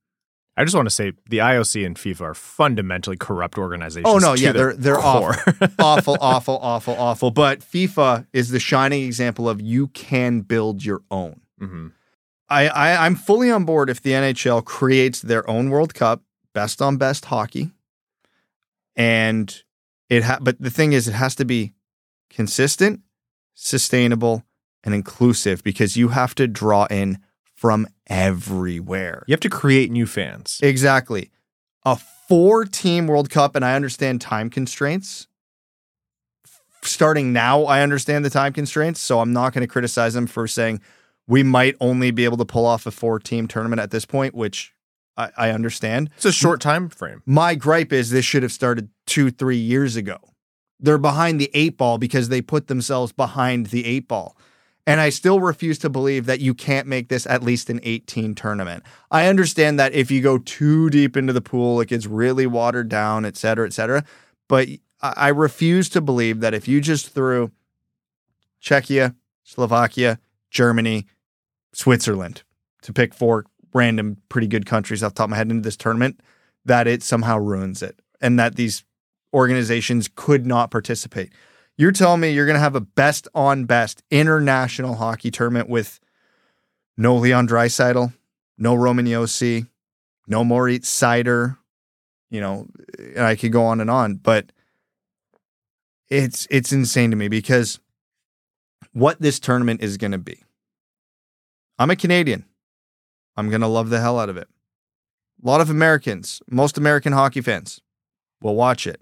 I 0.56 0.64
just 0.64 0.74
want 0.74 0.86
to 0.86 0.94
say 0.94 1.12
the 1.28 1.38
IOC 1.38 1.84
and 1.84 1.96
FIFA 1.96 2.20
are 2.22 2.34
fundamentally 2.34 3.16
corrupt 3.16 3.58
organizations. 3.58 4.06
Oh 4.06 4.18
no, 4.18 4.32
yeah, 4.34 4.52
they're 4.52 4.72
they're 4.74 4.98
awful, 4.98 5.52
awful, 5.78 6.16
awful, 6.20 6.58
awful, 6.62 6.94
awful. 6.94 7.30
But 7.30 7.60
FIFA 7.60 8.26
is 8.32 8.50
the 8.50 8.60
shining 8.60 9.02
example 9.04 9.48
of 9.48 9.60
you 9.60 9.88
can 9.88 10.40
build 10.40 10.84
your 10.84 11.02
own. 11.10 11.40
Mhm. 11.60 11.92
I, 12.48 12.68
I 12.68 13.04
I'm 13.06 13.16
fully 13.16 13.50
on 13.50 13.64
board 13.64 13.90
if 13.90 14.00
the 14.00 14.12
NHL 14.12 14.64
creates 14.64 15.20
their 15.20 15.48
own 15.50 15.68
World 15.68 15.94
Cup, 15.94 16.22
best 16.54 16.80
on 16.80 16.96
best 16.96 17.26
hockey, 17.26 17.72
and 18.94 19.62
it 20.08 20.22
ha- 20.24 20.38
but 20.40 20.60
the 20.60 20.70
thing 20.70 20.92
is, 20.92 21.08
it 21.08 21.12
has 21.14 21.34
to 21.36 21.44
be 21.44 21.74
consistent, 22.30 23.00
sustainable, 23.54 24.44
and 24.84 24.94
inclusive 24.94 25.62
because 25.64 25.96
you 25.96 26.08
have 26.08 26.34
to 26.36 26.46
draw 26.46 26.86
in 26.86 27.18
from 27.56 27.86
everywhere. 28.06 29.24
You 29.26 29.32
have 29.32 29.40
to 29.40 29.50
create 29.50 29.90
new 29.90 30.06
fans. 30.06 30.60
Exactly. 30.62 31.30
A 31.84 31.96
four 32.28 32.64
team 32.64 33.06
World 33.06 33.30
Cup, 33.30 33.56
and 33.56 33.64
I 33.64 33.74
understand 33.74 34.20
time 34.20 34.50
constraints. 34.50 35.26
Starting 36.82 37.32
now, 37.32 37.64
I 37.64 37.82
understand 37.82 38.24
the 38.24 38.30
time 38.30 38.52
constraints. 38.52 39.00
So 39.00 39.20
I'm 39.20 39.32
not 39.32 39.52
going 39.52 39.62
to 39.62 39.72
criticize 39.72 40.14
them 40.14 40.26
for 40.26 40.46
saying 40.46 40.80
we 41.26 41.42
might 41.42 41.74
only 41.80 42.10
be 42.10 42.24
able 42.24 42.36
to 42.36 42.44
pull 42.44 42.66
off 42.66 42.86
a 42.86 42.90
four 42.90 43.18
team 43.18 43.48
tournament 43.48 43.80
at 43.80 43.90
this 43.90 44.04
point, 44.04 44.34
which 44.34 44.72
I, 45.16 45.30
I 45.36 45.50
understand. 45.50 46.10
It's 46.16 46.26
a 46.26 46.32
short 46.32 46.60
time 46.60 46.88
frame. 46.88 47.22
My 47.26 47.54
gripe 47.54 47.92
is 47.92 48.10
this 48.10 48.24
should 48.24 48.42
have 48.42 48.52
started 48.52 48.90
two, 49.06 49.30
three 49.30 49.56
years 49.56 49.96
ago. 49.96 50.18
They're 50.78 50.98
behind 50.98 51.40
the 51.40 51.50
eight 51.54 51.78
ball 51.78 51.98
because 51.98 52.28
they 52.28 52.42
put 52.42 52.68
themselves 52.68 53.12
behind 53.12 53.66
the 53.66 53.84
eight 53.86 54.08
ball. 54.08 54.36
And 54.86 55.00
I 55.00 55.08
still 55.08 55.40
refuse 55.40 55.78
to 55.80 55.90
believe 55.90 56.26
that 56.26 56.40
you 56.40 56.54
can't 56.54 56.86
make 56.86 57.08
this 57.08 57.26
at 57.26 57.42
least 57.42 57.68
an 57.70 57.80
18 57.82 58.36
tournament. 58.36 58.84
I 59.10 59.26
understand 59.26 59.80
that 59.80 59.92
if 59.94 60.10
you 60.12 60.20
go 60.20 60.38
too 60.38 60.90
deep 60.90 61.16
into 61.16 61.32
the 61.32 61.40
pool, 61.40 61.80
it 61.80 61.88
gets 61.88 62.06
really 62.06 62.46
watered 62.46 62.88
down, 62.88 63.24
et 63.24 63.36
cetera, 63.36 63.66
et 63.66 63.72
cetera. 63.72 64.04
But 64.48 64.68
I 65.02 65.28
refuse 65.28 65.88
to 65.90 66.00
believe 66.00 66.40
that 66.40 66.54
if 66.54 66.68
you 66.68 66.80
just 66.80 67.10
threw 67.10 67.50
Czechia, 68.62 69.16
Slovakia, 69.42 70.20
Germany, 70.50 71.06
Switzerland 71.72 72.44
to 72.82 72.92
pick 72.92 73.12
four 73.12 73.44
random 73.74 74.18
pretty 74.28 74.46
good 74.46 74.66
countries 74.66 75.02
off 75.02 75.12
the 75.12 75.18
top 75.18 75.24
of 75.24 75.30
my 75.30 75.36
head 75.36 75.50
into 75.50 75.62
this 75.62 75.76
tournament, 75.76 76.20
that 76.64 76.86
it 76.86 77.02
somehow 77.02 77.38
ruins 77.38 77.82
it 77.82 78.00
and 78.20 78.38
that 78.38 78.56
these 78.56 78.84
organizations 79.34 80.08
could 80.14 80.46
not 80.46 80.70
participate. 80.70 81.32
You're 81.78 81.92
telling 81.92 82.20
me 82.20 82.32
you're 82.32 82.46
going 82.46 82.54
to 82.54 82.60
have 82.60 82.74
a 82.74 82.80
best 82.80 83.28
on 83.34 83.64
best 83.64 84.02
international 84.10 84.96
hockey 84.96 85.30
tournament 85.30 85.68
with 85.68 86.00
no 86.96 87.16
Leon 87.16 87.46
Draisaitl, 87.46 88.14
no 88.56 88.74
Roman 88.74 89.06
Josi, 89.06 89.68
no 90.26 90.42
Moritz 90.42 90.88
Seider, 90.88 91.58
you 92.30 92.40
know, 92.40 92.66
and 92.98 93.24
I 93.24 93.36
could 93.36 93.52
go 93.52 93.64
on 93.66 93.80
and 93.80 93.90
on, 93.90 94.14
but 94.16 94.52
it's 96.08 96.46
it's 96.50 96.72
insane 96.72 97.10
to 97.10 97.16
me 97.16 97.28
because 97.28 97.78
what 98.92 99.20
this 99.20 99.38
tournament 99.38 99.82
is 99.82 99.96
going 99.96 100.12
to 100.12 100.18
be. 100.18 100.42
I'm 101.78 101.90
a 101.90 101.96
Canadian. 101.96 102.46
I'm 103.36 103.50
going 103.50 103.60
to 103.60 103.66
love 103.66 103.90
the 103.90 104.00
hell 104.00 104.18
out 104.18 104.30
of 104.30 104.36
it. 104.38 104.48
A 105.42 105.46
lot 105.46 105.60
of 105.60 105.68
Americans, 105.68 106.40
most 106.48 106.78
American 106.78 107.12
hockey 107.12 107.42
fans 107.42 107.80
will 108.40 108.54
watch 108.54 108.86
it. 108.86 109.00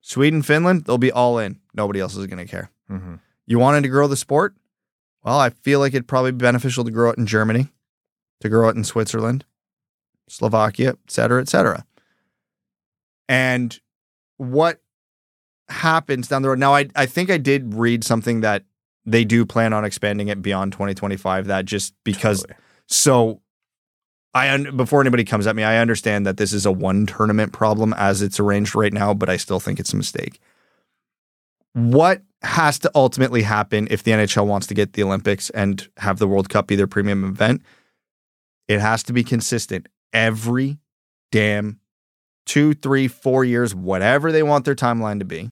Sweden, 0.00 0.42
Finland, 0.42 0.84
they'll 0.84 0.98
be 0.98 1.12
all 1.12 1.38
in. 1.38 1.60
Nobody 1.74 2.00
else 2.00 2.16
is 2.16 2.26
going 2.26 2.38
to 2.44 2.50
care. 2.50 2.70
hmm 2.88 3.16
You 3.46 3.58
wanted 3.58 3.82
to 3.82 3.88
grow 3.88 4.06
the 4.08 4.16
sport? 4.16 4.54
Well, 5.24 5.38
I 5.38 5.50
feel 5.50 5.80
like 5.80 5.92
it'd 5.92 6.08
probably 6.08 6.32
be 6.32 6.38
beneficial 6.38 6.84
to 6.84 6.90
grow 6.90 7.10
it 7.10 7.18
in 7.18 7.26
Germany, 7.26 7.68
to 8.40 8.48
grow 8.48 8.68
it 8.70 8.76
in 8.76 8.84
Switzerland, 8.84 9.44
Slovakia, 10.28 10.90
et 10.90 11.10
cetera, 11.10 11.42
et 11.42 11.48
cetera. 11.48 11.84
And 13.28 13.78
what 14.38 14.80
happens 15.68 16.28
down 16.28 16.42
the 16.42 16.48
road? 16.48 16.58
Now, 16.58 16.74
I, 16.74 16.88
I 16.96 17.06
think 17.06 17.30
I 17.30 17.36
did 17.38 17.74
read 17.74 18.02
something 18.02 18.40
that 18.40 18.64
they 19.04 19.24
do 19.24 19.44
plan 19.46 19.72
on 19.72 19.84
expanding 19.84 20.28
it 20.28 20.42
beyond 20.42 20.72
2025. 20.72 21.46
That 21.46 21.64
just 21.64 21.94
because 22.04 22.40
Totally. 22.40 22.58
so 22.86 23.42
I 24.32 24.50
un- 24.50 24.76
before 24.76 25.00
anybody 25.00 25.24
comes 25.24 25.46
at 25.46 25.56
me, 25.56 25.64
I 25.64 25.78
understand 25.78 26.26
that 26.26 26.36
this 26.36 26.52
is 26.52 26.64
a 26.64 26.72
one 26.72 27.06
tournament 27.06 27.52
problem 27.52 27.92
as 27.94 28.22
it's 28.22 28.38
arranged 28.38 28.74
right 28.74 28.92
now, 28.92 29.12
but 29.12 29.28
I 29.28 29.36
still 29.36 29.60
think 29.60 29.80
it's 29.80 29.92
a 29.92 29.96
mistake. 29.96 30.40
What 31.72 32.22
has 32.42 32.78
to 32.80 32.90
ultimately 32.94 33.42
happen 33.42 33.88
if 33.90 34.02
the 34.02 34.12
NHL 34.12 34.46
wants 34.46 34.66
to 34.68 34.74
get 34.74 34.92
the 34.92 35.02
Olympics 35.02 35.50
and 35.50 35.86
have 35.98 36.18
the 36.18 36.28
World 36.28 36.48
Cup 36.48 36.66
be 36.66 36.76
their 36.76 36.86
premium 36.86 37.24
event? 37.24 37.62
It 38.68 38.80
has 38.80 39.02
to 39.04 39.12
be 39.12 39.24
consistent 39.24 39.88
every 40.12 40.78
damn 41.32 41.80
two, 42.46 42.74
three, 42.74 43.08
four 43.08 43.44
years, 43.44 43.74
whatever 43.74 44.32
they 44.32 44.42
want 44.42 44.64
their 44.64 44.74
timeline 44.74 45.18
to 45.18 45.24
be, 45.24 45.50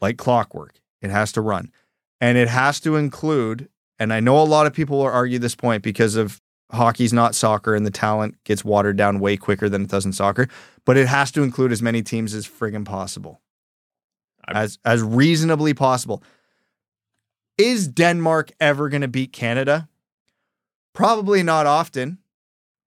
like 0.00 0.18
clockwork. 0.18 0.80
It 1.00 1.10
has 1.10 1.32
to 1.32 1.40
run. 1.40 1.72
And 2.20 2.38
it 2.38 2.48
has 2.48 2.80
to 2.80 2.96
include, 2.96 3.68
and 3.98 4.12
I 4.12 4.20
know 4.20 4.40
a 4.40 4.44
lot 4.44 4.66
of 4.66 4.72
people 4.72 4.98
will 4.98 5.04
argue 5.06 5.38
this 5.38 5.54
point 5.54 5.82
because 5.82 6.16
of 6.16 6.40
hockey's 6.72 7.12
not 7.12 7.34
soccer 7.34 7.74
and 7.74 7.86
the 7.86 7.90
talent 7.90 8.42
gets 8.44 8.64
watered 8.64 8.96
down 8.96 9.20
way 9.20 9.36
quicker 9.36 9.68
than 9.68 9.82
it 9.82 9.88
does 9.88 10.04
in 10.04 10.12
soccer, 10.12 10.48
but 10.84 10.96
it 10.96 11.06
has 11.06 11.30
to 11.32 11.42
include 11.42 11.72
as 11.72 11.80
many 11.82 12.02
teams 12.02 12.34
as 12.34 12.46
friggin' 12.46 12.84
possible. 12.84 13.40
I'm- 14.46 14.56
As 14.56 14.78
as 14.84 15.02
reasonably 15.02 15.74
possible. 15.74 16.22
Is 17.58 17.88
Denmark 17.88 18.52
ever 18.60 18.88
going 18.88 19.00
to 19.02 19.08
beat 19.08 19.32
Canada? 19.32 19.88
Probably 20.92 21.42
not 21.42 21.66
often, 21.66 22.18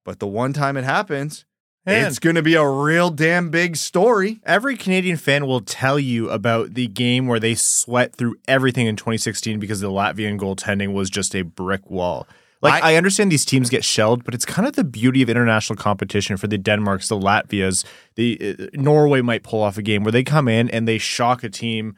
but 0.04 0.18
the 0.20 0.26
one 0.26 0.52
time 0.52 0.76
it 0.76 0.84
happens, 0.84 1.44
And 1.86 2.06
it's 2.06 2.18
going 2.18 2.36
to 2.36 2.42
be 2.42 2.54
a 2.54 2.66
real 2.68 3.10
damn 3.10 3.50
big 3.50 3.76
story. 3.76 4.40
every 4.44 4.76
Canadian 4.76 5.16
fan 5.16 5.46
will 5.46 5.60
tell 5.60 5.98
you 5.98 6.28
about 6.30 6.74
the 6.74 6.86
game 6.86 7.26
where 7.26 7.40
they 7.40 7.54
sweat 7.54 8.14
through 8.14 8.36
everything 8.46 8.86
in 8.86 8.96
2016 8.96 9.58
because 9.58 9.80
the 9.80 9.88
Latvian 9.90 10.38
goaltending 10.38 10.92
was 10.92 11.08
just 11.10 11.34
a 11.34 11.42
brick 11.42 11.88
wall. 11.90 12.26
Like 12.62 12.82
I, 12.82 12.92
I- 12.92 12.96
understand 12.96 13.32
these 13.32 13.44
teams 13.44 13.70
get 13.70 13.84
shelled, 13.84 14.24
but 14.24 14.34
it's 14.34 14.44
kind 14.44 14.68
of 14.68 14.74
the 14.76 14.84
beauty 14.84 15.22
of 15.22 15.30
international 15.30 15.76
competition 15.76 16.36
for 16.36 16.46
the 16.46 16.58
Denmarks, 16.58 17.08
the 17.08 17.18
Latvias, 17.18 17.84
the 18.16 18.56
uh, 18.58 18.66
Norway 18.74 19.22
might 19.22 19.42
pull 19.42 19.62
off 19.62 19.78
a 19.78 19.82
game 19.82 20.04
where 20.04 20.12
they 20.12 20.22
come 20.22 20.46
in 20.48 20.68
and 20.70 20.86
they 20.86 20.98
shock 20.98 21.42
a 21.42 21.48
team, 21.48 21.96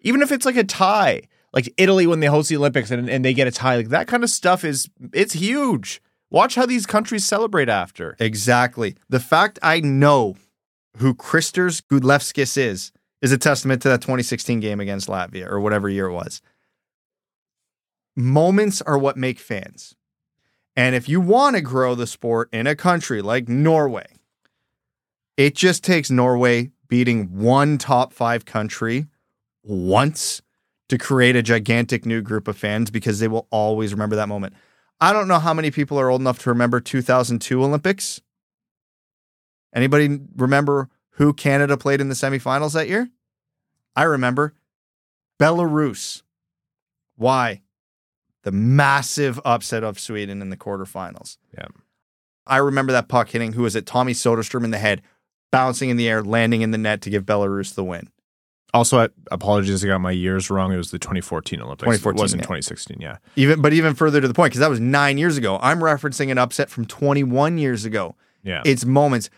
even 0.00 0.22
if 0.22 0.30
it's 0.30 0.46
like 0.46 0.56
a 0.56 0.64
tie, 0.64 1.22
like 1.52 1.72
Italy 1.76 2.06
when 2.06 2.20
they 2.20 2.26
host 2.26 2.48
the 2.48 2.56
Olympics 2.56 2.90
and, 2.90 3.08
and 3.10 3.24
they 3.24 3.34
get 3.34 3.48
a 3.48 3.50
tie. 3.50 3.76
Like 3.76 3.88
that 3.88 4.06
kind 4.06 4.22
of 4.22 4.30
stuff 4.30 4.64
is 4.64 4.88
it's 5.12 5.34
huge. 5.34 6.00
Watch 6.30 6.54
how 6.54 6.66
these 6.66 6.86
countries 6.86 7.24
celebrate 7.24 7.68
after. 7.68 8.16
Exactly. 8.18 8.96
The 9.08 9.20
fact 9.20 9.58
I 9.62 9.80
know 9.80 10.36
who 10.98 11.14
Kristers 11.14 11.80
Gudlevskis 11.80 12.56
is 12.56 12.92
is 13.20 13.32
a 13.32 13.38
testament 13.38 13.82
to 13.82 13.88
that 13.88 14.00
2016 14.02 14.60
game 14.60 14.80
against 14.80 15.08
Latvia 15.08 15.48
or 15.48 15.60
whatever 15.60 15.88
year 15.88 16.06
it 16.06 16.12
was. 16.12 16.42
Moments 18.16 18.80
are 18.82 18.98
what 18.98 19.16
make 19.16 19.38
fans. 19.40 19.94
And 20.76 20.94
if 20.94 21.08
you 21.08 21.20
want 21.20 21.56
to 21.56 21.62
grow 21.62 21.94
the 21.94 22.06
sport 22.06 22.48
in 22.52 22.66
a 22.66 22.74
country 22.74 23.22
like 23.22 23.48
Norway, 23.48 24.06
it 25.36 25.54
just 25.54 25.84
takes 25.84 26.10
Norway 26.10 26.70
beating 26.88 27.38
one 27.38 27.78
top 27.78 28.12
five 28.12 28.44
country 28.44 29.06
once 29.62 30.42
to 30.88 30.98
create 30.98 31.36
a 31.36 31.42
gigantic 31.42 32.04
new 32.04 32.20
group 32.20 32.46
of 32.48 32.56
fans 32.56 32.90
because 32.90 33.18
they 33.18 33.28
will 33.28 33.46
always 33.50 33.92
remember 33.92 34.16
that 34.16 34.28
moment. 34.28 34.54
I 35.00 35.12
don't 35.12 35.28
know 35.28 35.38
how 35.38 35.54
many 35.54 35.70
people 35.70 35.98
are 35.98 36.10
old 36.10 36.20
enough 36.20 36.38
to 36.40 36.50
remember 36.50 36.80
2002 36.80 37.62
Olympics. 37.62 38.20
Anybody 39.74 40.20
remember 40.36 40.88
who 41.10 41.32
Canada 41.32 41.76
played 41.76 42.00
in 42.00 42.08
the 42.08 42.14
semifinals 42.14 42.74
that 42.74 42.88
year? 42.88 43.08
I 43.96 44.04
remember 44.04 44.54
Belarus. 45.40 46.22
Why? 47.16 47.62
The 48.44 48.52
massive 48.52 49.40
upset 49.44 49.82
of 49.82 49.98
Sweden 49.98 50.40
in 50.40 50.50
the 50.50 50.56
quarterfinals. 50.56 51.38
Yeah. 51.56 51.66
I 52.46 52.58
remember 52.58 52.92
that 52.92 53.08
puck 53.08 53.30
hitting 53.30 53.54
who 53.54 53.62
was 53.62 53.74
it? 53.74 53.86
Tommy 53.86 54.12
Soderstrom 54.12 54.64
in 54.64 54.70
the 54.70 54.78
head, 54.78 55.02
bouncing 55.50 55.88
in 55.90 55.96
the 55.96 56.08
air, 56.08 56.22
landing 56.22 56.60
in 56.60 56.70
the 56.70 56.78
net 56.78 57.00
to 57.02 57.10
give 57.10 57.24
Belarus 57.24 57.74
the 57.74 57.84
win. 57.84 58.10
Also, 58.74 58.98
I 58.98 59.08
apologies, 59.30 59.84
I 59.84 59.88
got 59.88 60.00
my 60.00 60.10
years 60.10 60.50
wrong. 60.50 60.72
It 60.72 60.76
was 60.76 60.90
the 60.90 60.98
2014 60.98 61.60
Olympics. 61.60 61.84
2014, 61.84 62.18
it 62.18 62.20
wasn't 62.20 62.40
yeah. 62.40 62.46
2016. 62.46 62.96
Yeah. 63.00 63.16
Even 63.36 63.62
but 63.62 63.72
even 63.72 63.94
further 63.94 64.20
to 64.20 64.26
the 64.26 64.34
point, 64.34 64.50
because 64.50 64.60
that 64.60 64.70
was 64.70 64.80
nine 64.80 65.16
years 65.16 65.38
ago. 65.38 65.58
I'm 65.62 65.78
referencing 65.78 66.30
an 66.32 66.38
upset 66.38 66.70
from 66.70 66.84
21 66.84 67.56
years 67.56 67.84
ago. 67.84 68.16
Yeah. 68.42 68.62
It's 68.64 68.84
moments. 68.84 69.30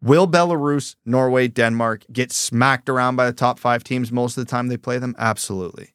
Will 0.00 0.28
Belarus, 0.28 0.96
Norway, 1.04 1.48
Denmark 1.48 2.04
get 2.12 2.30
smacked 2.30 2.88
around 2.88 3.16
by 3.16 3.26
the 3.26 3.32
top 3.32 3.58
five 3.58 3.82
teams 3.82 4.12
most 4.12 4.36
of 4.36 4.44
the 4.44 4.50
time 4.50 4.68
they 4.68 4.76
play 4.76 4.98
them? 4.98 5.16
Absolutely. 5.18 5.93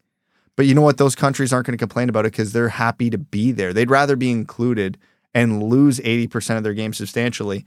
But 0.60 0.66
you 0.66 0.76
know 0.76 0.82
what? 0.82 0.97
Those 0.97 1.16
countries 1.16 1.53
aren't 1.53 1.68
going 1.68 1.78
to 1.78 1.82
complain 1.82 2.10
about 2.10 2.26
it 2.26 2.34
because 2.34 2.51
they're 2.51 2.68
happy 2.68 3.10
to 3.12 3.18
be 3.18 3.53
there. 3.53 3.72
They'd 3.72 3.89
rather 3.89 4.18
be 4.18 4.30
included 4.30 4.97
and 5.34 5.64
lose 5.64 6.01
80% 6.01 6.57
of 6.57 6.64
their 6.64 6.74
games 6.74 6.97
substantially 6.97 7.64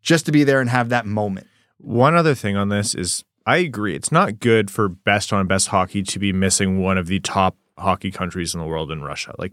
just 0.00 0.24
to 0.24 0.32
be 0.32 0.42
there 0.42 0.62
and 0.62 0.70
have 0.70 0.88
that 0.88 1.04
moment. 1.04 1.48
One 1.76 2.14
other 2.14 2.34
thing 2.34 2.56
on 2.56 2.70
this 2.70 2.94
is 2.94 3.26
I 3.44 3.58
agree. 3.58 3.94
It's 3.94 4.10
not 4.10 4.40
good 4.40 4.70
for 4.70 4.88
best 4.88 5.34
on 5.34 5.46
best 5.46 5.68
hockey 5.68 6.02
to 6.02 6.18
be 6.18 6.32
missing 6.32 6.80
one 6.80 6.96
of 6.96 7.08
the 7.08 7.20
top 7.20 7.58
hockey 7.76 8.10
countries 8.10 8.54
in 8.54 8.60
the 8.60 8.66
world 8.66 8.90
in 8.90 9.02
Russia. 9.02 9.34
Like, 9.36 9.52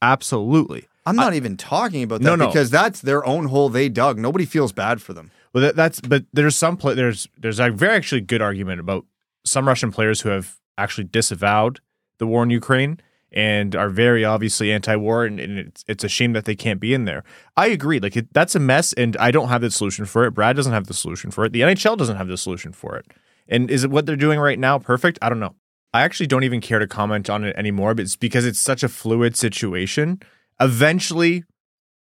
absolutely. 0.00 0.88
I'm 1.04 1.14
not 1.14 1.34
even 1.34 1.58
talking 1.58 2.02
about 2.02 2.22
that 2.22 2.24
No, 2.24 2.36
no. 2.36 2.46
because 2.46 2.70
that's 2.70 3.02
their 3.02 3.22
own 3.26 3.48
hole 3.48 3.68
they 3.68 3.90
dug. 3.90 4.18
Nobody 4.18 4.46
feels 4.46 4.72
bad 4.72 5.02
for 5.02 5.12
them. 5.12 5.30
Well, 5.52 5.60
that, 5.60 5.76
that's 5.76 6.00
but 6.00 6.24
there's 6.32 6.56
some 6.56 6.78
play, 6.78 6.94
there's 6.94 7.28
there's 7.36 7.60
a 7.60 7.70
very 7.70 7.96
actually 7.96 8.22
good 8.22 8.40
argument 8.40 8.80
about 8.80 9.04
some 9.44 9.68
Russian 9.68 9.92
players 9.92 10.22
who 10.22 10.30
have 10.30 10.58
actually 10.78 11.04
disavowed 11.04 11.80
the 12.18 12.26
war 12.26 12.42
in 12.42 12.50
Ukraine 12.50 13.00
and 13.32 13.74
are 13.74 13.88
very 13.88 14.24
obviously 14.24 14.70
anti-war, 14.70 15.24
and, 15.24 15.40
and 15.40 15.58
it's 15.58 15.84
it's 15.88 16.04
a 16.04 16.08
shame 16.08 16.32
that 16.34 16.44
they 16.44 16.54
can't 16.54 16.78
be 16.80 16.94
in 16.94 17.04
there. 17.04 17.24
I 17.56 17.66
agree, 17.66 17.98
like 17.98 18.16
it, 18.16 18.32
that's 18.32 18.54
a 18.54 18.60
mess, 18.60 18.92
and 18.92 19.16
I 19.16 19.32
don't 19.32 19.48
have 19.48 19.60
the 19.60 19.70
solution 19.70 20.04
for 20.04 20.24
it. 20.24 20.30
Brad 20.30 20.54
doesn't 20.54 20.72
have 20.72 20.86
the 20.86 20.94
solution 20.94 21.32
for 21.32 21.44
it. 21.44 21.52
The 21.52 21.62
NHL 21.62 21.96
doesn't 21.96 22.16
have 22.16 22.28
the 22.28 22.36
solution 22.36 22.72
for 22.72 22.96
it. 22.96 23.06
And 23.48 23.70
is 23.70 23.84
it 23.84 23.90
what 23.90 24.06
they're 24.06 24.16
doing 24.16 24.38
right 24.38 24.58
now 24.58 24.78
perfect? 24.78 25.18
I 25.20 25.28
don't 25.28 25.40
know. 25.40 25.56
I 25.92 26.02
actually 26.02 26.28
don't 26.28 26.44
even 26.44 26.60
care 26.60 26.78
to 26.78 26.86
comment 26.86 27.28
on 27.28 27.44
it 27.44 27.56
anymore, 27.56 27.94
but 27.94 28.02
it's 28.02 28.16
because 28.16 28.46
it's 28.46 28.60
such 28.60 28.82
a 28.82 28.88
fluid 28.88 29.36
situation. 29.36 30.20
Eventually, 30.60 31.44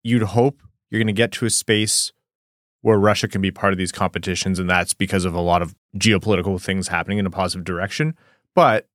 you'd 0.03 0.23
hope 0.23 0.61
you're 0.89 0.99
going 0.99 1.07
to 1.07 1.13
get 1.13 1.31
to 1.33 1.45
a 1.45 1.49
space 1.49 2.11
where 2.81 2.97
Russia 2.97 3.27
can 3.27 3.41
be 3.41 3.51
part 3.51 3.73
of 3.73 3.77
these 3.77 3.91
competitions, 3.91 4.59
and 4.59 4.69
that's 4.69 4.93
because 4.93 5.25
of 5.25 5.33
a 5.33 5.41
lot 5.41 5.61
of 5.61 5.75
geopolitical 5.97 6.61
things 6.61 6.87
happening 6.87 7.17
in 7.17 7.25
a 7.25 7.29
positive 7.29 7.65
direction. 7.65 8.15
But 8.57 8.87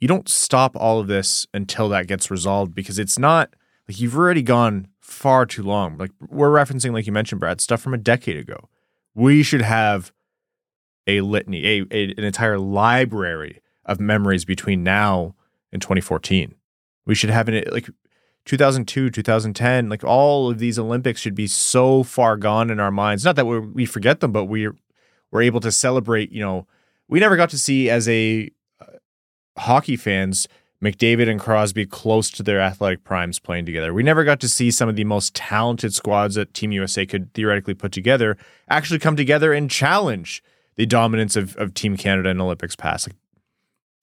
you 0.00 0.08
don't 0.08 0.26
stop 0.26 0.74
all 0.74 0.98
of 0.98 1.06
this 1.06 1.46
until 1.52 1.90
that 1.90 2.06
gets 2.06 2.30
resolved 2.30 2.74
because 2.74 2.98
it's 2.98 3.18
not 3.18 3.54
like 3.86 4.00
you've 4.00 4.16
already 4.16 4.40
gone 4.40 4.88
far 5.02 5.44
too 5.44 5.62
long. 5.62 5.98
Like 5.98 6.12
we're 6.30 6.48
referencing, 6.48 6.94
like 6.94 7.06
you 7.06 7.12
mentioned, 7.12 7.40
Brad, 7.40 7.60
stuff 7.60 7.82
from 7.82 7.92
a 7.92 7.98
decade 7.98 8.38
ago. 8.38 8.70
We 9.14 9.42
should 9.42 9.60
have 9.60 10.14
a 11.06 11.20
litany, 11.20 11.62
a, 11.62 11.84
a 11.90 12.04
an 12.12 12.24
entire 12.24 12.58
library 12.58 13.60
of 13.84 14.00
memories 14.00 14.46
between 14.46 14.82
now 14.82 15.34
and 15.70 15.82
2014. 15.82 16.54
We 17.04 17.14
should 17.14 17.28
have 17.28 17.50
an 17.50 17.64
like 17.70 17.90
2002, 18.46 19.10
2010, 19.10 19.90
like 19.90 20.04
all 20.04 20.50
of 20.50 20.58
these 20.58 20.78
Olympics 20.78 21.20
should 21.20 21.34
be 21.34 21.48
so 21.48 22.02
far 22.02 22.38
gone 22.38 22.70
in 22.70 22.80
our 22.80 22.90
minds. 22.90 23.26
Not 23.26 23.36
that 23.36 23.46
we 23.46 23.58
we 23.58 23.84
forget 23.84 24.20
them, 24.20 24.32
but 24.32 24.46
we're 24.46 24.74
we're 25.30 25.42
able 25.42 25.60
to 25.60 25.70
celebrate. 25.70 26.32
You 26.32 26.40
know, 26.40 26.66
we 27.08 27.20
never 27.20 27.36
got 27.36 27.50
to 27.50 27.58
see 27.58 27.90
as 27.90 28.08
a 28.08 28.50
uh, 28.80 28.86
hockey 29.58 29.96
fans 29.96 30.48
McDavid 30.84 31.30
and 31.30 31.40
Crosby 31.40 31.86
close 31.86 32.30
to 32.30 32.42
their 32.42 32.60
athletic 32.60 33.04
primes 33.04 33.38
playing 33.38 33.64
together. 33.64 33.94
We 33.94 34.02
never 34.02 34.22
got 34.22 34.38
to 34.40 34.48
see 34.48 34.70
some 34.70 34.88
of 34.88 34.96
the 34.96 35.04
most 35.04 35.34
talented 35.34 35.94
squads 35.94 36.34
that 36.34 36.52
Team 36.52 36.72
USA 36.72 37.06
could 37.06 37.32
theoretically 37.32 37.74
put 37.74 37.90
together 37.90 38.36
actually 38.68 38.98
come 38.98 39.16
together 39.16 39.52
and 39.52 39.70
challenge 39.70 40.42
the 40.76 40.84
dominance 40.86 41.36
of, 41.36 41.56
of 41.56 41.72
Team 41.72 41.96
Canada 41.96 42.28
in 42.28 42.40
Olympics 42.40 42.76
past. 42.76 43.08
Like, 43.08 43.16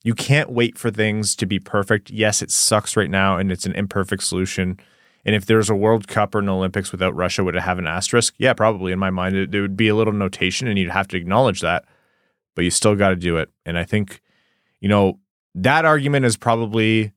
you 0.04 0.16
can't 0.16 0.50
wait 0.50 0.78
for 0.78 0.90
things 0.90 1.36
to 1.36 1.46
be 1.46 1.60
perfect. 1.60 2.10
Yes, 2.10 2.42
it 2.42 2.50
sucks 2.50 2.98
right 2.98 3.10
now 3.10 3.38
and 3.38 3.52
it's 3.52 3.68
an 3.68 3.74
imperfect 3.74 4.24
solution. 4.24 4.80
And 5.24 5.36
if 5.36 5.46
there's 5.46 5.70
a 5.70 5.76
World 5.76 6.08
Cup 6.08 6.34
or 6.34 6.40
an 6.40 6.50
Olympics 6.50 6.92
without 6.92 7.16
Russia, 7.16 7.44
would 7.44 7.56
it 7.56 7.62
have 7.62 7.78
an 7.78 7.86
asterisk? 7.86 8.34
Yeah, 8.40 8.54
probably. 8.54 8.92
In 8.92 8.98
my 8.98 9.12
mind, 9.12 9.36
it, 9.36 9.54
it 9.54 9.62
would 9.62 9.78
be 9.78 9.88
a 9.88 9.96
little 9.96 10.14
notation 10.14 10.68
and 10.68 10.80
you'd 10.80 10.90
have 10.90 11.08
to 11.10 11.18
acknowledge 11.18 11.62
that. 11.62 11.86
But 12.56 12.64
you 12.64 12.72
still 12.72 12.96
got 12.96 13.10
to 13.10 13.16
do 13.16 13.38
it. 13.38 13.50
And 13.66 13.78
I 13.78 13.84
think, 13.84 14.22
you 14.80 14.90
know, 14.90 15.20
that 15.56 15.86
argument 15.86 16.26
is 16.26 16.38
probably 16.38 17.14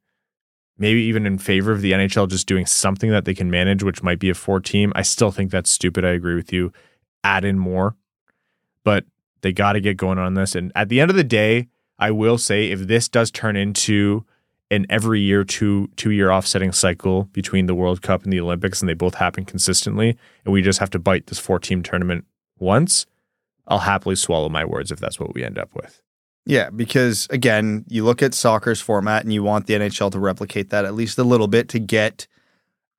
maybe 0.79 1.03
even 1.03 1.27
in 1.27 1.39
favor 1.39 1.73
of 1.73 1.81
the 1.81 1.93
NHL 1.93 2.29
just 2.29 2.47
doing 2.47 2.67
something 2.67 3.11
that 3.11 3.25
they 3.25 3.35
can 3.35 3.51
manage, 3.51 3.83
which 3.83 4.03
might 4.03 4.19
be 4.19 4.31
a 4.31 4.35
four 4.35 4.61
team. 4.61 4.93
I 4.95 5.03
still 5.03 5.31
think 5.31 5.51
that's 5.51 5.71
stupid. 5.71 6.05
I 6.05 6.11
agree 6.11 6.35
with 6.35 6.53
you. 6.53 6.73
Add 7.23 7.45
in 7.45 7.59
more. 7.59 7.97
But 8.83 9.05
they 9.43 9.53
got 9.53 9.75
to 9.75 9.81
get 9.81 9.97
going 9.97 10.19
on 10.19 10.35
this. 10.35 10.55
And 10.55 10.73
at 10.75 10.89
the 10.89 11.01
end 11.01 11.11
of 11.11 11.17
the 11.17 11.25
day, 11.25 11.69
I 11.99 12.11
will 12.11 12.39
say 12.39 12.71
if 12.71 12.81
this 12.81 13.09
does 13.09 13.31
turn 13.31 13.57
into 13.57 14.25
an 14.71 14.87
every 14.89 15.21
year 15.21 15.45
two 15.45 15.89
two 15.97 16.11
year 16.11 16.31
offsetting 16.31 16.73
cycle 16.73 17.25
between 17.33 17.67
the 17.67 17.75
World 17.75 18.03
Cup 18.03 18.25
and 18.25 18.33
the 18.33 18.41
Olympics, 18.41 18.81
and 18.81 18.89
they 18.89 18.95
both 18.95 19.15
happen 19.15 19.45
consistently, 19.45 20.17
and 20.45 20.53
we 20.53 20.63
just 20.63 20.79
have 20.81 20.91
to 20.91 20.99
bite 20.99 21.27
this 21.27 21.39
four 21.39 21.59
team 21.59 21.83
tournament 21.83 22.25
once, 22.59 23.07
I'll 23.67 23.79
happily 23.79 24.17
swallow 24.17 24.49
my 24.49 24.65
words 24.65 24.91
if 24.91 25.01
that's 25.01 25.19
what 25.19 25.35
we 25.35 25.45
end 25.45 25.59
up 25.59 25.75
with. 25.75 26.03
Yeah, 26.47 26.71
because 26.71 27.27
again, 27.31 27.85
you 27.89 28.05
look 28.05 28.23
at 28.23 28.35
soccer's 28.35 28.81
format 28.81 29.25
and 29.25 29.33
you 29.33 29.43
want 29.43 29.67
the 29.67 29.75
NHL 29.75 30.11
to 30.13 30.19
replicate 30.19 30.71
that 30.71 30.85
at 30.85 30.95
least 30.95 31.19
a 31.19 31.25
little 31.25 31.49
bit 31.49 31.69
to 31.71 31.79
get 31.79 32.27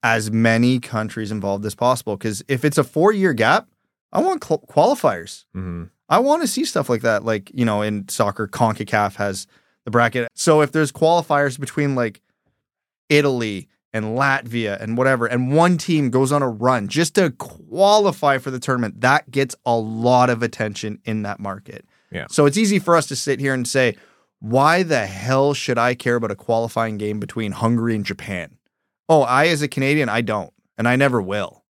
as 0.02 0.32
many 0.32 0.80
countries 0.80 1.32
involved 1.32 1.66
as 1.66 1.76
possible. 1.76 2.18
Because 2.18 2.44
if 2.48 2.66
it's 2.66 2.78
a 2.78 2.84
four 2.84 3.12
year 3.12 3.34
gap, 3.34 3.68
I 4.12 4.22
want 4.22 4.44
cl- 4.44 4.64
qualifiers. 4.68 5.46
Mm-hmm. 5.56 5.86
I 6.10 6.20
want 6.20 6.42
to 6.42 6.48
see 6.48 6.66
stuff 6.66 6.90
like 6.90 7.02
that. 7.02 7.24
Like, 7.24 7.52
you 7.54 7.66
know, 7.66 7.82
in 7.82 8.08
soccer, 8.10 8.48
CONCACAF 8.48 9.16
has 9.16 9.48
the 9.84 9.92
bracket. 9.92 10.28
So 10.34 10.62
if 10.62 10.72
there's 10.72 10.92
qualifiers 10.92 11.60
between 11.60 11.96
like 11.96 12.22
Italy 13.10 13.68
and 13.96 14.18
Latvia 14.18 14.80
and 14.82 14.98
whatever, 14.98 15.26
and 15.26 15.56
one 15.56 15.78
team 15.78 16.10
goes 16.10 16.34
on 16.34 16.44
a 16.44 16.50
run 16.50 16.90
just 16.90 17.16
to 17.16 17.32
qualify 17.32 18.38
for 18.38 18.52
the 18.52 18.60
tournament, 18.60 19.00
that 19.00 19.32
gets 19.32 19.56
a 19.66 19.74
lot 19.74 20.30
of 20.30 20.44
attention 20.44 21.00
in 21.06 21.22
that 21.22 21.40
market. 21.40 21.86
Yeah. 22.12 22.26
So 22.30 22.46
it's 22.46 22.58
easy 22.58 22.78
for 22.78 22.98
us 22.98 23.08
to 23.08 23.16
sit 23.16 23.40
here 23.40 23.54
and 23.54 23.66
say, 23.66 23.96
why 24.40 24.84
the 24.84 25.06
hell 25.06 25.54
should 25.54 25.78
I 25.78 25.96
care 25.96 26.16
about 26.18 26.30
a 26.30 26.36
qualifying 26.36 26.98
game 26.98 27.22
between 27.22 27.54
Hungary 27.54 27.96
and 27.96 28.06
Japan? 28.06 28.58
Oh, 29.08 29.22
I, 29.22 29.48
as 29.48 29.62
a 29.62 29.70
Canadian, 29.70 30.10
I 30.10 30.20
don't, 30.20 30.52
and 30.78 30.90
I 30.90 30.98
never 30.98 31.22
will. 31.22 31.64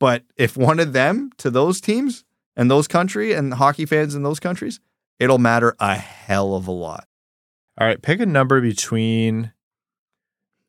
But 0.00 0.22
if 0.36 0.56
one 0.56 0.80
of 0.80 0.94
them 0.94 1.32
to 1.36 1.50
those 1.50 1.82
teams 1.82 2.24
and 2.56 2.70
those 2.70 2.88
country 2.88 3.34
and 3.34 3.52
hockey 3.52 3.84
fans 3.84 4.14
in 4.14 4.22
those 4.22 4.40
countries, 4.40 4.80
it'll 5.20 5.38
matter 5.38 5.76
a 5.80 5.96
hell 5.96 6.54
of 6.54 6.66
a 6.66 6.72
lot. 6.72 7.06
All 7.78 7.86
right, 7.86 8.00
pick 8.00 8.20
a 8.20 8.26
number 8.26 8.62
between, 8.62 9.52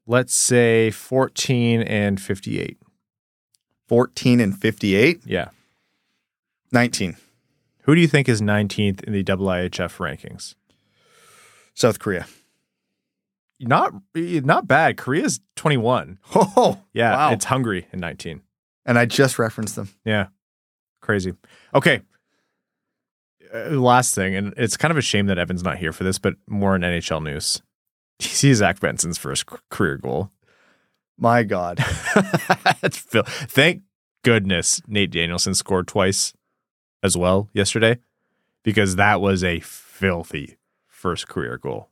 let's 0.08 0.34
say, 0.36 0.90
14 0.92 1.82
and 1.84 2.20
58. 2.20 2.78
14 3.88 4.40
and 4.40 4.58
58, 4.58 5.22
Yeah. 5.26 5.50
19. 6.72 7.16
Who 7.84 7.96
do 7.96 8.02
you 8.02 8.08
think 8.08 8.28
is 8.28 8.42
19th 8.42 9.04
in 9.04 9.14
the 9.14 9.24
IIHF 9.24 9.98
rankings? 9.98 10.56
South 11.74 12.00
Korea. 12.00 12.26
Not 13.60 13.94
not 14.14 14.68
bad. 14.68 14.98
Korea's 14.98 15.40
21. 15.56 16.20
Oh, 16.36 16.82
Yeah, 16.94 17.12
Wow. 17.16 17.32
it's 17.34 17.46
Hungary 17.46 17.88
in 17.94 18.00
19. 18.00 18.42
and 18.86 18.98
I 19.00 19.06
just 19.06 19.38
referenced 19.40 19.76
them. 19.76 19.90
Yeah. 20.06 20.28
Crazy. 21.02 21.34
Okay. 21.74 22.02
Uh, 23.54 23.70
last 23.80 24.14
thing, 24.14 24.36
and 24.36 24.54
it's 24.58 24.76
kind 24.78 24.92
of 24.92 24.98
a 24.98 25.02
shame 25.02 25.28
that 25.28 25.38
Evan's 25.38 25.64
not 25.64 25.78
here 25.78 25.94
for 25.94 26.04
this, 26.04 26.20
but 26.20 26.36
more 26.48 26.76
in 26.76 26.82
NHL 26.84 27.22
news. 27.24 27.62
You 28.22 28.30
see 28.30 28.54
Zach 28.54 28.80
Benson's 28.80 29.18
first 29.18 29.46
career 29.70 29.98
goal. 29.98 30.32
My 31.18 31.44
God. 31.44 31.78
That's 32.82 32.98
Phil. 32.98 33.24
Thank 33.24 33.84
goodness 34.24 34.82
Nate 34.88 35.12
Danielson 35.12 35.54
scored 35.54 35.88
twice 35.88 36.34
as 37.04 37.16
well 37.16 37.50
yesterday 37.54 38.00
because 38.64 38.96
that 38.96 39.22
was 39.22 39.44
a 39.44 39.60
filthy 39.60 40.58
first 40.88 41.28
career 41.28 41.58
goal. 41.58 41.90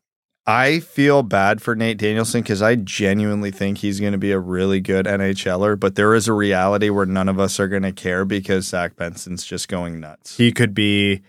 I 0.48 0.80
feel 0.80 1.24
bad 1.24 1.62
for 1.62 1.76
Nate 1.76 1.98
Danielson 1.98 2.42
because 2.42 2.62
I 2.62 2.76
genuinely 2.76 3.50
think 3.50 3.80
he's 3.80 4.00
going 4.00 4.12
to 4.12 4.20
be 4.20 4.32
a 4.32 4.40
really 4.40 4.80
good 4.80 5.08
NHLer, 5.08 5.80
but 5.80 5.96
there 5.96 6.14
is 6.14 6.28
a 6.28 6.34
reality 6.34 6.90
where 6.90 7.08
none 7.08 7.30
of 7.30 7.40
us 7.40 7.60
are 7.60 7.68
going 7.68 7.82
to 7.82 7.92
care 7.92 8.26
because 8.26 8.68
Zach 8.68 8.96
Benson's 8.96 9.44
just 9.44 9.68
going 9.68 10.00
nuts. 10.00 10.38
He 10.38 10.52
could 10.52 10.74
be. 10.76 11.22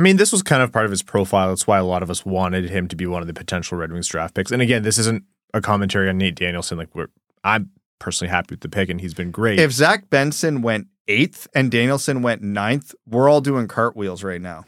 I 0.00 0.02
mean, 0.02 0.16
this 0.16 0.32
was 0.32 0.42
kind 0.42 0.62
of 0.62 0.72
part 0.72 0.86
of 0.86 0.90
his 0.90 1.02
profile. 1.02 1.50
That's 1.50 1.66
why 1.66 1.76
a 1.76 1.84
lot 1.84 2.02
of 2.02 2.08
us 2.08 2.24
wanted 2.24 2.70
him 2.70 2.88
to 2.88 2.96
be 2.96 3.04
one 3.04 3.20
of 3.20 3.26
the 3.26 3.34
potential 3.34 3.76
Red 3.76 3.92
Wings 3.92 4.08
draft 4.08 4.34
picks. 4.34 4.50
And 4.50 4.62
again, 4.62 4.82
this 4.82 4.96
isn't 4.96 5.24
a 5.52 5.60
commentary 5.60 6.08
on 6.08 6.16
Nate 6.16 6.36
Danielson. 6.36 6.78
Like, 6.78 6.94
we're 6.94 7.08
I'm 7.44 7.68
personally 7.98 8.30
happy 8.30 8.54
with 8.54 8.60
the 8.60 8.70
pick, 8.70 8.88
and 8.88 8.98
he's 8.98 9.12
been 9.12 9.30
great. 9.30 9.60
If 9.60 9.72
Zach 9.72 10.08
Benson 10.08 10.62
went 10.62 10.86
eighth 11.06 11.48
and 11.54 11.70
Danielson 11.70 12.22
went 12.22 12.40
ninth, 12.40 12.94
we're 13.06 13.28
all 13.28 13.42
doing 13.42 13.68
cartwheels 13.68 14.24
right 14.24 14.40
now. 14.40 14.64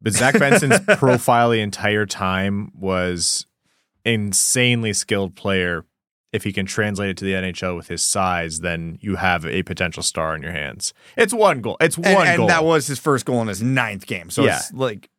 But 0.00 0.12
Zach 0.12 0.38
Benson's 0.38 0.78
profile 0.98 1.50
the 1.50 1.58
entire 1.58 2.06
time 2.06 2.70
was 2.78 3.46
insanely 4.04 4.92
skilled 4.92 5.34
player. 5.34 5.84
If 6.32 6.44
he 6.44 6.52
can 6.52 6.64
translate 6.64 7.10
it 7.10 7.16
to 7.18 7.24
the 7.26 7.32
NHL 7.32 7.76
with 7.76 7.88
his 7.88 8.02
size, 8.02 8.60
then 8.60 8.98
you 9.02 9.16
have 9.16 9.44
a 9.44 9.62
potential 9.64 10.02
star 10.02 10.34
in 10.34 10.42
your 10.42 10.52
hands. 10.52 10.94
It's 11.16 11.34
one 11.34 11.60
goal. 11.60 11.76
It's 11.80 11.98
one 11.98 12.06
And, 12.08 12.28
and 12.28 12.36
goal. 12.38 12.46
that 12.48 12.64
was 12.64 12.86
his 12.86 12.98
first 12.98 13.26
goal 13.26 13.42
in 13.42 13.48
his 13.48 13.62
ninth 13.62 14.06
game. 14.06 14.30
So 14.30 14.44
Yeah. 14.44 14.56
it's 14.56 14.72
like 14.72 15.10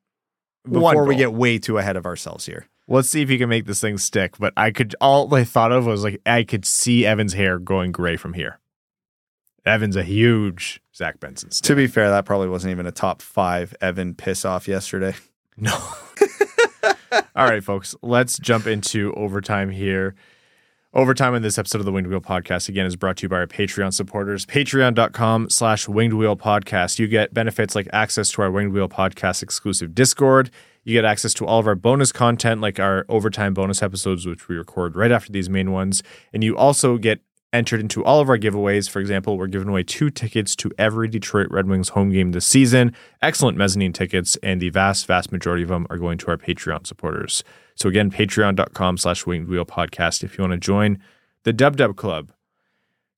before 0.67 1.05
we 1.05 1.15
get 1.15 1.31
way 1.33 1.59
too 1.59 1.77
ahead 1.77 1.97
of 1.97 2.05
ourselves 2.07 2.45
here. 2.47 2.65
Let's 2.87 3.09
see 3.09 3.21
if 3.21 3.29
he 3.29 3.37
can 3.37 3.47
make 3.47 3.65
this 3.65 3.79
thing 3.79 3.97
stick. 3.99 4.37
But 4.39 4.53
I 4.57 4.71
could 4.71 4.95
all 4.99 5.33
I 5.35 5.43
thought 5.43 5.71
of 5.71 5.85
was 5.85 6.03
like 6.03 6.19
I 6.25 6.43
could 6.43 6.65
see 6.65 7.05
Evan's 7.05 7.33
hair 7.33 7.59
going 7.59 7.91
gray 7.91 8.17
from 8.17 8.33
here. 8.33 8.59
Evan's 9.65 9.95
a 9.95 10.03
huge 10.03 10.81
Zach 10.95 11.19
Benson. 11.19 11.51
stan. 11.51 11.67
To 11.67 11.75
be 11.75 11.87
fair, 11.87 12.09
that 12.09 12.25
probably 12.25 12.49
wasn't 12.49 12.71
even 12.71 12.85
a 12.85 12.91
top 12.91 13.21
five 13.21 13.73
Evan 13.81 14.15
piss 14.15 14.43
off 14.45 14.67
yesterday. 14.67 15.13
No. 15.57 15.71
All 17.35 17.45
right, 17.47 17.63
folks, 17.63 17.95
let's 18.01 18.37
jump 18.39 18.67
into 18.67 19.13
overtime 19.13 19.69
here. 19.69 20.15
Overtime 20.95 21.33
in 21.33 21.41
this 21.41 21.57
episode 21.57 21.79
of 21.79 21.85
the 21.85 21.91
Winged 21.91 22.07
Wheel 22.07 22.21
Podcast, 22.21 22.69
again, 22.69 22.85
is 22.85 22.95
brought 22.95 23.17
to 23.17 23.23
you 23.23 23.29
by 23.29 23.37
our 23.37 23.47
Patreon 23.47 23.91
supporters. 23.91 24.45
Patreon.com 24.45 25.49
slash 25.49 25.87
Winged 25.87 26.13
Wheel 26.13 26.37
Podcast. 26.37 26.99
You 26.99 27.07
get 27.07 27.33
benefits 27.33 27.73
like 27.73 27.87
access 27.91 28.29
to 28.29 28.43
our 28.43 28.51
Winged 28.51 28.73
Wheel 28.73 28.87
Podcast 28.87 29.41
exclusive 29.41 29.95
Discord. 29.95 30.51
You 30.83 30.93
get 30.93 31.03
access 31.03 31.33
to 31.35 31.47
all 31.47 31.57
of 31.59 31.65
our 31.65 31.73
bonus 31.73 32.11
content, 32.11 32.61
like 32.61 32.79
our 32.79 33.07
overtime 33.09 33.55
bonus 33.55 33.81
episodes, 33.81 34.27
which 34.27 34.47
we 34.47 34.55
record 34.55 34.95
right 34.95 35.11
after 35.11 35.31
these 35.31 35.49
main 35.49 35.71
ones. 35.71 36.03
And 36.31 36.43
you 36.43 36.55
also 36.55 36.99
get 36.99 37.21
entered 37.51 37.79
into 37.79 38.03
all 38.03 38.19
of 38.19 38.29
our 38.29 38.37
giveaways. 38.37 38.87
For 38.87 38.99
example, 38.99 39.35
we're 39.35 39.47
giving 39.47 39.69
away 39.69 39.81
two 39.81 40.11
tickets 40.11 40.55
to 40.57 40.71
every 40.77 41.07
Detroit 41.07 41.47
Red 41.49 41.67
Wings 41.67 41.89
home 41.89 42.11
game 42.11 42.33
this 42.33 42.45
season. 42.45 42.93
Excellent 43.19 43.57
mezzanine 43.57 43.93
tickets, 43.93 44.37
and 44.43 44.61
the 44.61 44.69
vast, 44.69 45.07
vast 45.07 45.31
majority 45.31 45.63
of 45.63 45.69
them 45.69 45.87
are 45.89 45.97
going 45.97 46.19
to 46.19 46.27
our 46.27 46.37
Patreon 46.37 46.85
supporters. 46.85 47.43
So 47.75 47.89
again, 47.89 48.11
patreon.com 48.11 48.97
slash 48.97 49.25
winged 49.25 49.47
wheel 49.47 49.65
podcast 49.65 50.23
if 50.23 50.37
you 50.37 50.43
want 50.43 50.53
to 50.53 50.57
join 50.57 50.99
the 51.43 51.53
Dub 51.53 51.77
Dub 51.77 51.95
Club. 51.95 52.31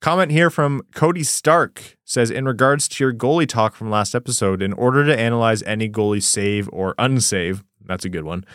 Comment 0.02 0.32
here 0.32 0.50
from 0.50 0.84
Cody 0.94 1.24
Stark 1.24 1.98
says 2.04 2.30
in 2.30 2.46
regards 2.46 2.88
to 2.88 3.04
your 3.04 3.14
goalie 3.14 3.48
talk 3.48 3.76
from 3.76 3.90
last 3.90 4.14
episode, 4.14 4.62
in 4.62 4.74
order 4.74 5.06
to 5.06 5.18
analyze 5.18 5.64
any 5.64 5.90
goalie 5.90 6.22
save 6.22 6.70
or 6.72 6.94
unsave, 6.96 7.64
that's 7.86 8.06
a 8.06 8.10
good 8.10 8.24
one. 8.24 8.46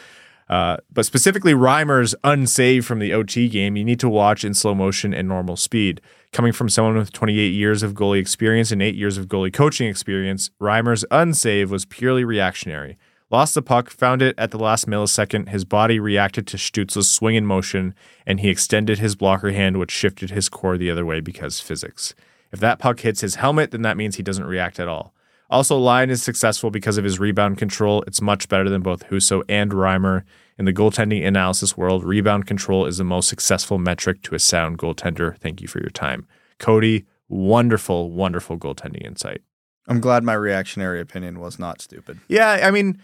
Uh, 0.49 0.77
but 0.93 1.07
specifically 1.07 1.53
Reimer's 1.53 2.15
unsave 2.25 2.85
from 2.85 2.99
the 2.99 3.13
OT 3.13 3.49
game, 3.49 3.77
you 3.77 3.85
need 3.85 4.01
to 4.01 4.09
watch 4.09 4.45
in 4.45 4.53
slow 4.53 4.75
motion 4.75 5.15
and 5.15 5.29
normal 5.29 5.57
speed. 5.57 6.01
Coming 6.33 6.53
from 6.53 6.69
someone 6.69 6.97
with 6.97 7.13
28 7.13 7.49
years 7.49 7.85
of 7.85 7.95
goalie 7.95 8.21
experience 8.21 8.73
and 8.73 8.83
eight 8.83 8.97
years 8.97 9.17
of 9.17 9.27
goalie 9.27 9.53
coaching 9.53 9.89
experience, 9.89 10.51
Reimer's 10.61 11.05
unsave 11.11 11.69
was 11.69 11.85
purely 11.85 12.25
reactionary. 12.25 12.99
Lost 13.31 13.55
the 13.55 13.63
puck, 13.63 13.91
found 13.91 14.23
it 14.23 14.35
at 14.37 14.51
the 14.51 14.59
last 14.59 14.89
millisecond. 14.89 15.51
His 15.51 15.65
body 15.65 16.01
reacted 16.01 16.49
to 16.49 16.57
Stützle's 16.57 17.09
swing 17.09 17.37
in 17.37 17.47
motion, 17.47 17.95
and 18.27 18.41
he 18.41 18.49
extended 18.49 18.99
his 18.99 19.15
blocker 19.15 19.53
hand, 19.53 19.77
which 19.77 19.93
shifted 19.93 20.31
his 20.31 20.49
core 20.49 20.77
the 20.77 20.91
other 20.91 21.07
way 21.07 21.21
because 21.21 21.61
physics. 21.61 22.13
If 22.51 22.59
that 22.59 22.81
puck 22.81 22.99
hits 23.01 23.21
his 23.21 23.37
helmet, 23.37 23.71
then 23.71 23.83
that 23.83 23.97
means 23.97 24.17
he 24.17 24.25
doesn't 24.25 24.47
react 24.47 24.81
at 24.81 24.89
all. 24.89 25.15
Also, 25.49 25.77
Lyon 25.77 26.11
is 26.11 26.23
successful 26.23 26.71
because 26.71 26.99
of 26.99 27.05
his 27.05 27.21
rebound 27.21 27.57
control. 27.57 28.03
It's 28.09 28.21
much 28.21 28.49
better 28.49 28.69
than 28.69 28.83
both 28.83 29.09
Husso 29.09 29.43
and 29.49 29.71
Reimer. 29.71 30.25
In 30.59 30.65
the 30.65 30.73
goaltending 30.73 31.25
analysis 31.25 31.77
world, 31.77 32.05
rebound 32.05 32.47
control 32.47 32.85
is 32.87 32.99
the 32.99 33.05
most 33.05 33.29
successful 33.29 33.79
metric 33.79 34.23
to 34.23 34.35
a 34.35 34.41
sound 34.41 34.79
goaltender. 34.79 35.39
Thank 35.39 35.61
you 35.61 35.69
for 35.69 35.79
your 35.79 35.91
time. 35.91 36.27
Cody, 36.59 37.07
wonderful, 37.29 38.11
wonderful 38.11 38.59
goaltending 38.59 39.05
insight. 39.05 39.43
I'm 39.89 40.01
glad 40.01 40.23
my 40.23 40.35
reactionary 40.35 41.01
opinion 41.01 41.41
was 41.41 41.59
not 41.59 41.81
stupid. 41.81 42.21
Yeah, 42.29 42.61
I 42.63 42.71
mean, 42.71 43.01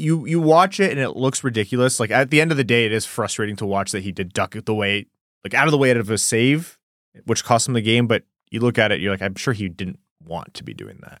you 0.00 0.26
you 0.26 0.40
watch 0.40 0.80
it 0.80 0.90
and 0.90 1.00
it 1.00 1.16
looks 1.16 1.44
ridiculous. 1.44 2.00
Like 2.00 2.10
at 2.10 2.30
the 2.30 2.40
end 2.40 2.50
of 2.50 2.56
the 2.56 2.64
day, 2.64 2.86
it 2.86 2.92
is 2.92 3.06
frustrating 3.06 3.56
to 3.56 3.66
watch 3.66 3.92
that 3.92 4.02
he 4.02 4.12
did 4.12 4.32
duck 4.32 4.56
it 4.56 4.66
the 4.66 4.74
way, 4.74 5.06
like 5.44 5.54
out 5.54 5.66
of 5.66 5.72
the 5.72 5.78
way 5.78 5.90
out 5.90 5.96
of 5.96 6.10
a 6.10 6.18
save, 6.18 6.78
which 7.24 7.44
cost 7.44 7.68
him 7.68 7.74
the 7.74 7.80
game. 7.80 8.06
But 8.06 8.24
you 8.50 8.60
look 8.60 8.78
at 8.78 8.90
it, 8.92 9.00
you're 9.00 9.12
like, 9.12 9.22
I'm 9.22 9.36
sure 9.36 9.54
he 9.54 9.68
didn't 9.68 10.00
want 10.24 10.54
to 10.54 10.64
be 10.64 10.74
doing 10.74 10.98
that. 11.02 11.20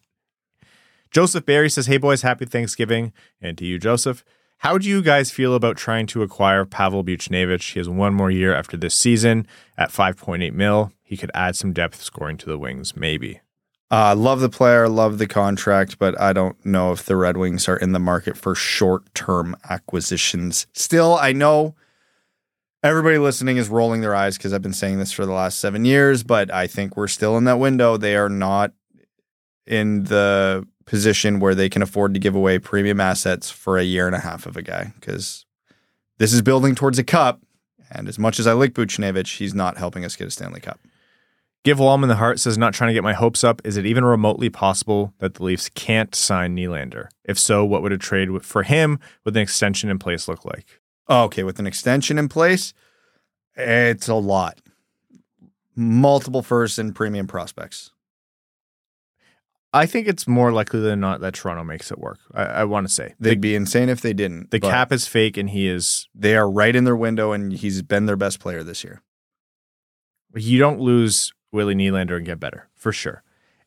Joseph 1.10 1.44
Barry 1.44 1.68
says, 1.68 1.86
"Hey 1.86 1.98
boys, 1.98 2.22
happy 2.22 2.46
Thanksgiving," 2.46 3.12
and 3.40 3.58
to 3.58 3.64
you, 3.64 3.78
Joseph. 3.78 4.24
How 4.58 4.76
do 4.76 4.86
you 4.86 5.00
guys 5.00 5.30
feel 5.30 5.54
about 5.54 5.78
trying 5.78 6.06
to 6.08 6.22
acquire 6.22 6.66
Pavel 6.66 7.02
Buchnevich? 7.02 7.72
He 7.72 7.80
has 7.80 7.88
one 7.88 8.12
more 8.12 8.30
year 8.30 8.54
after 8.54 8.76
this 8.76 8.94
season 8.94 9.46
at 9.78 9.90
5.8 9.90 10.52
mil. 10.52 10.92
He 11.02 11.16
could 11.16 11.30
add 11.32 11.56
some 11.56 11.72
depth 11.72 12.02
scoring 12.02 12.36
to 12.36 12.46
the 12.46 12.58
wings, 12.58 12.94
maybe. 12.94 13.40
Uh, 13.92 14.14
love 14.14 14.40
the 14.40 14.48
player, 14.48 14.88
love 14.88 15.18
the 15.18 15.26
contract, 15.26 15.98
but 15.98 16.18
I 16.20 16.32
don't 16.32 16.64
know 16.64 16.92
if 16.92 17.04
the 17.04 17.16
Red 17.16 17.36
Wings 17.36 17.68
are 17.68 17.76
in 17.76 17.90
the 17.90 17.98
market 17.98 18.36
for 18.36 18.54
short 18.54 19.12
term 19.14 19.56
acquisitions. 19.68 20.68
Still, 20.72 21.16
I 21.20 21.32
know 21.32 21.74
everybody 22.84 23.18
listening 23.18 23.56
is 23.56 23.68
rolling 23.68 24.00
their 24.00 24.14
eyes 24.14 24.36
because 24.36 24.52
I've 24.52 24.62
been 24.62 24.72
saying 24.72 24.98
this 24.98 25.10
for 25.10 25.26
the 25.26 25.32
last 25.32 25.58
seven 25.58 25.84
years, 25.84 26.22
but 26.22 26.52
I 26.52 26.68
think 26.68 26.96
we're 26.96 27.08
still 27.08 27.36
in 27.36 27.44
that 27.44 27.58
window. 27.58 27.96
They 27.96 28.14
are 28.14 28.28
not 28.28 28.72
in 29.66 30.04
the 30.04 30.66
position 30.86 31.40
where 31.40 31.54
they 31.54 31.68
can 31.68 31.82
afford 31.82 32.14
to 32.14 32.20
give 32.20 32.34
away 32.34 32.58
premium 32.58 33.00
assets 33.00 33.50
for 33.50 33.76
a 33.76 33.84
year 33.84 34.06
and 34.06 34.16
a 34.16 34.20
half 34.20 34.46
of 34.46 34.56
a 34.56 34.62
guy 34.62 34.92
because 34.98 35.46
this 36.18 36.32
is 36.32 36.42
building 36.42 36.74
towards 36.74 36.98
a 36.98 37.04
cup. 37.04 37.40
And 37.90 38.08
as 38.08 38.18
much 38.20 38.38
as 38.38 38.46
I 38.46 38.52
like 38.52 38.72
Buchnevich, 38.72 39.38
he's 39.38 39.54
not 39.54 39.78
helping 39.78 40.04
us 40.04 40.14
get 40.14 40.28
a 40.28 40.30
Stanley 40.30 40.60
Cup. 40.60 40.78
Give 41.62 41.78
Walman 41.78 42.08
the 42.08 42.16
Heart 42.16 42.40
says, 42.40 42.56
not 42.56 42.72
trying 42.72 42.88
to 42.88 42.94
get 42.94 43.02
my 43.02 43.12
hopes 43.12 43.44
up. 43.44 43.60
Is 43.64 43.76
it 43.76 43.84
even 43.84 44.04
remotely 44.04 44.48
possible 44.48 45.12
that 45.18 45.34
the 45.34 45.44
Leafs 45.44 45.68
can't 45.68 46.14
sign 46.14 46.56
Nylander? 46.56 47.08
If 47.24 47.38
so, 47.38 47.64
what 47.64 47.82
would 47.82 47.92
a 47.92 47.98
trade 47.98 48.42
for 48.42 48.62
him 48.62 48.98
with 49.24 49.36
an 49.36 49.42
extension 49.42 49.90
in 49.90 49.98
place 49.98 50.26
look 50.26 50.44
like? 50.44 50.80
Oh, 51.06 51.24
okay, 51.24 51.42
with 51.42 51.58
an 51.58 51.66
extension 51.66 52.18
in 52.18 52.28
place, 52.28 52.72
it's 53.56 54.08
a 54.08 54.14
lot. 54.14 54.60
Multiple 55.76 56.42
first 56.42 56.78
and 56.78 56.94
premium 56.94 57.26
prospects. 57.26 57.90
I 59.72 59.86
think 59.86 60.08
it's 60.08 60.26
more 60.26 60.52
likely 60.52 60.80
than 60.80 60.98
not 60.98 61.20
that 61.20 61.34
Toronto 61.34 61.62
makes 61.62 61.92
it 61.92 61.98
work. 61.98 62.18
I, 62.34 62.42
I 62.44 62.64
want 62.64 62.88
to 62.88 62.92
say 62.92 63.14
They'd 63.20 63.34
the, 63.34 63.40
be 63.40 63.54
insane 63.54 63.88
if 63.88 64.00
they 64.00 64.12
didn't. 64.12 64.50
the 64.50 64.60
cap 64.60 64.92
is 64.92 65.06
fake, 65.06 65.36
and 65.36 65.50
he 65.50 65.68
is. 65.68 66.08
They 66.14 66.36
are 66.36 66.50
right 66.50 66.74
in 66.74 66.84
their 66.84 66.96
window, 66.96 67.32
and 67.32 67.52
he's 67.52 67.82
been 67.82 68.06
their 68.06 68.16
best 68.16 68.40
player 68.40 68.64
this 68.64 68.82
year. 68.82 69.02
You 70.34 70.58
don't 70.58 70.80
lose 70.80 71.32
Willie 71.52 71.74
Nylander 71.74 72.16
and 72.16 72.26
get 72.26 72.40
better 72.40 72.68
for 72.74 72.92
sure. 72.92 73.22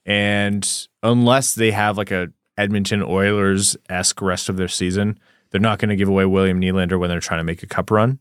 And 0.05 0.87
unless 1.01 1.55
they 1.55 1.71
have 1.71 1.97
like 1.97 2.11
a 2.11 2.31
Edmonton 2.57 3.01
Oilers 3.01 3.75
esque 3.89 4.21
rest 4.21 4.49
of 4.49 4.57
their 4.57 4.67
season, 4.67 5.19
they're 5.49 5.61
not 5.61 5.79
going 5.79 5.89
to 5.89 5.95
give 5.95 6.09
away 6.09 6.25
William 6.25 6.59
Nylander 6.59 6.99
when 6.99 7.09
they're 7.09 7.19
trying 7.19 7.39
to 7.39 7.43
make 7.43 7.63
a 7.63 7.67
cup 7.67 7.91
run. 7.91 8.19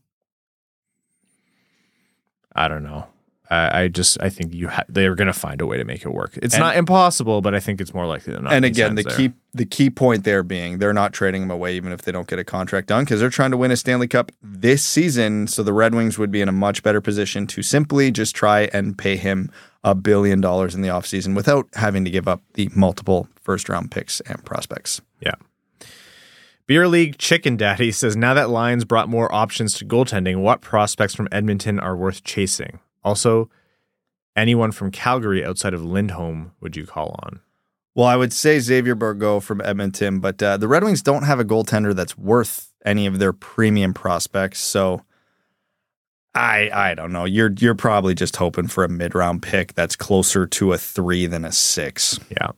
I 2.55 2.67
don't 2.67 2.83
know. 2.83 3.07
I, 3.53 3.83
I 3.83 3.87
just 3.87 4.17
I 4.21 4.29
think 4.29 4.53
you 4.53 4.67
ha- 4.69 4.83
they're 4.89 5.15
going 5.15 5.27
to 5.27 5.33
find 5.33 5.61
a 5.61 5.65
way 5.65 5.77
to 5.77 5.85
make 5.85 6.03
it 6.05 6.09
work. 6.13 6.37
It's 6.41 6.53
And- 6.55 6.61
not 6.61 6.75
impossible, 6.75 7.41
but 7.41 7.53
I 7.53 7.59
think 7.59 7.79
it's 7.81 7.93
more 7.93 8.05
likely 8.07 8.33
than 8.33 8.43
not. 8.43 8.53
and 8.53 8.65
again, 8.65 8.95
the 8.95 9.03
there. 9.03 9.15
key 9.17 9.33
the 9.53 9.65
key 9.65 9.89
point 9.89 10.23
there 10.23 10.41
being 10.41 10.79
they're 10.79 10.93
not 10.93 11.13
trading 11.13 11.43
him 11.43 11.51
away 11.51 11.75
even 11.75 11.91
if 11.91 12.01
they 12.01 12.11
don't 12.11 12.27
get 12.27 12.39
a 12.39 12.43
contract 12.43 12.87
done 12.87 13.03
because 13.03 13.19
they're 13.19 13.29
trying 13.29 13.51
to 13.51 13.57
win 13.57 13.69
a 13.71 13.77
Stanley 13.77 14.07
Cup 14.07 14.31
this 14.41 14.83
season. 14.83 15.47
So 15.47 15.61
the 15.63 15.73
Red 15.73 15.93
Wings 15.93 16.17
would 16.17 16.31
be 16.31 16.41
in 16.41 16.49
a 16.49 16.53
much 16.53 16.81
better 16.83 17.01
position 17.01 17.45
to 17.47 17.61
simply 17.61 18.11
just 18.11 18.35
try 18.35 18.69
and 18.73 18.97
pay 18.97 19.15
him 19.15 19.51
a 19.83 19.93
billion 19.93 20.41
dollars 20.41 20.73
in 20.75 20.81
the 20.81 20.87
offseason 20.87 21.35
without 21.35 21.67
having 21.73 22.03
to 22.05 22.09
give 22.11 22.27
up 22.27 22.41
the 22.53 22.69
multiple 22.75 23.27
first 23.41 23.69
round 23.69 23.91
picks 23.91 24.19
and 24.21 24.43
prospects. 24.45 25.01
Yeah. 25.19 25.35
Beer 26.65 26.87
League 26.87 27.17
Chicken 27.17 27.57
Daddy 27.57 27.91
says 27.91 28.15
now 28.15 28.33
that 28.33 28.49
Lyon 28.49 28.79
brought 28.79 29.09
more 29.09 29.33
options 29.33 29.73
to 29.75 29.85
goaltending, 29.85 30.41
what 30.41 30.61
prospects 30.61 31.13
from 31.13 31.27
Edmonton 31.31 31.77
are 31.79 31.95
worth 31.95 32.23
chasing? 32.23 32.79
Also, 33.03 33.49
anyone 34.35 34.71
from 34.71 34.91
Calgary 34.91 35.43
outside 35.43 35.73
of 35.73 35.83
Lindholm 35.83 36.53
would 36.61 36.75
you 36.75 36.85
call 36.85 37.19
on? 37.23 37.39
Well, 37.95 38.07
I 38.07 38.15
would 38.15 38.33
say 38.33 38.59
Xavier 38.59 38.95
Bourgault 38.95 39.43
from 39.43 39.61
Edmonton, 39.61 40.19
but 40.19 40.41
uh, 40.41 40.57
the 40.57 40.67
Red 40.67 40.83
Wings 40.83 41.03
don't 41.03 41.23
have 41.23 41.39
a 41.39 41.45
goaltender 41.45 41.95
that's 41.95 42.17
worth 42.17 42.73
any 42.85 43.05
of 43.05 43.19
their 43.19 43.33
premium 43.33 43.93
prospects. 43.93 44.59
So 44.59 45.03
I 46.33 46.69
I 46.73 46.93
don't 46.95 47.11
know. 47.11 47.25
You're 47.25 47.51
you're 47.59 47.75
probably 47.75 48.15
just 48.15 48.35
hoping 48.37 48.67
for 48.67 48.83
a 48.83 48.89
mid 48.89 49.13
round 49.13 49.43
pick 49.43 49.73
that's 49.73 49.95
closer 49.95 50.47
to 50.47 50.73
a 50.73 50.77
three 50.77 51.27
than 51.27 51.45
a 51.45 51.51
six. 51.51 52.19
Yeah. 52.31 52.51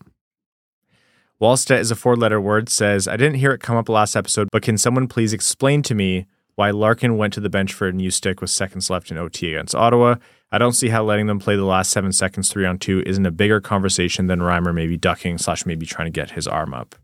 Wallstedt 1.41 1.79
is 1.79 1.91
a 1.91 1.95
four 1.95 2.15
letter 2.15 2.39
word, 2.39 2.69
says, 2.69 3.09
I 3.09 3.17
didn't 3.17 3.35
hear 3.35 3.51
it 3.51 3.59
come 3.59 3.75
up 3.75 3.89
last 3.89 4.15
episode, 4.15 4.47
but 4.53 4.61
can 4.61 4.77
someone 4.77 5.07
please 5.07 5.33
explain 5.33 5.81
to 5.83 5.93
me 5.93 6.27
why 6.55 6.71
Larkin 6.71 7.17
went 7.17 7.33
to 7.33 7.41
the 7.41 7.49
bench 7.49 7.73
for 7.73 7.87
a 7.87 7.91
new 7.91 8.09
stick 8.09 8.39
with 8.39 8.49
seconds 8.49 8.89
left 8.89 9.11
in 9.11 9.17
OT 9.17 9.53
against 9.53 9.75
Ottawa? 9.75 10.15
I 10.51 10.57
don't 10.57 10.73
see 10.73 10.89
how 10.89 11.03
letting 11.03 11.27
them 11.27 11.39
play 11.39 11.55
the 11.55 11.65
last 11.65 11.91
seven 11.91 12.11
seconds 12.11 12.49
three 12.49 12.65
on 12.65 12.77
two 12.77 13.03
isn't 13.05 13.25
a 13.25 13.31
bigger 13.31 13.59
conversation 13.59 14.27
than 14.27 14.39
Reimer 14.39 14.73
maybe 14.73 14.97
ducking 14.97 15.37
slash 15.37 15.65
maybe 15.65 15.85
trying 15.85 16.07
to 16.07 16.11
get 16.11 16.31
his 16.31 16.47
arm 16.47 16.73
up. 16.73 16.95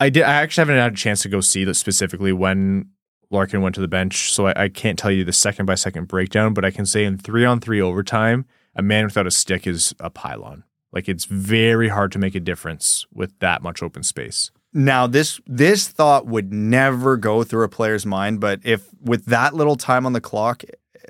I 0.00 0.10
did. 0.10 0.24
I 0.24 0.34
actually 0.34 0.62
haven't 0.62 0.76
had 0.76 0.92
a 0.92 0.96
chance 0.96 1.22
to 1.22 1.28
go 1.28 1.40
see 1.40 1.64
that 1.64 1.74
specifically 1.74 2.32
when 2.32 2.90
Larkin 3.30 3.62
went 3.62 3.74
to 3.76 3.80
the 3.80 3.88
bench, 3.88 4.32
so 4.32 4.48
I, 4.48 4.64
I 4.64 4.68
can't 4.68 4.98
tell 4.98 5.10
you 5.10 5.24
the 5.24 5.32
second 5.32 5.66
by 5.66 5.74
second 5.74 6.08
breakdown. 6.08 6.52
But 6.52 6.64
I 6.64 6.70
can 6.70 6.86
say 6.86 7.04
in 7.04 7.18
three 7.18 7.44
on 7.44 7.60
three 7.60 7.80
overtime, 7.80 8.44
a 8.76 8.82
man 8.82 9.04
without 9.04 9.26
a 9.26 9.30
stick 9.30 9.66
is 9.66 9.94
a 10.00 10.10
pylon. 10.10 10.64
Like 10.92 11.08
it's 11.08 11.24
very 11.24 11.88
hard 11.88 12.12
to 12.12 12.18
make 12.18 12.34
a 12.34 12.40
difference 12.40 13.06
with 13.12 13.38
that 13.40 13.62
much 13.62 13.82
open 13.82 14.02
space. 14.02 14.50
Now 14.72 15.06
this 15.06 15.40
this 15.46 15.88
thought 15.88 16.26
would 16.26 16.52
never 16.52 17.16
go 17.16 17.42
through 17.44 17.64
a 17.64 17.68
player's 17.68 18.04
mind, 18.04 18.40
but 18.40 18.60
if 18.64 18.88
with 19.00 19.26
that 19.26 19.54
little 19.54 19.76
time 19.76 20.06
on 20.06 20.12
the 20.12 20.20
clock, 20.20 20.62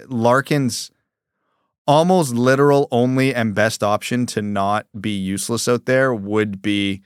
Larkin's 0.09 0.91
almost 1.87 2.35
literal 2.35 2.89
only 2.91 3.35
and 3.35 3.55
best 3.55 3.83
option 3.83 4.27
to 4.27 4.41
not 4.41 4.87
be 4.99 5.11
useless 5.11 5.69
out 5.69 5.85
there 5.85 6.15
would 6.15 6.63
be 6.63 7.03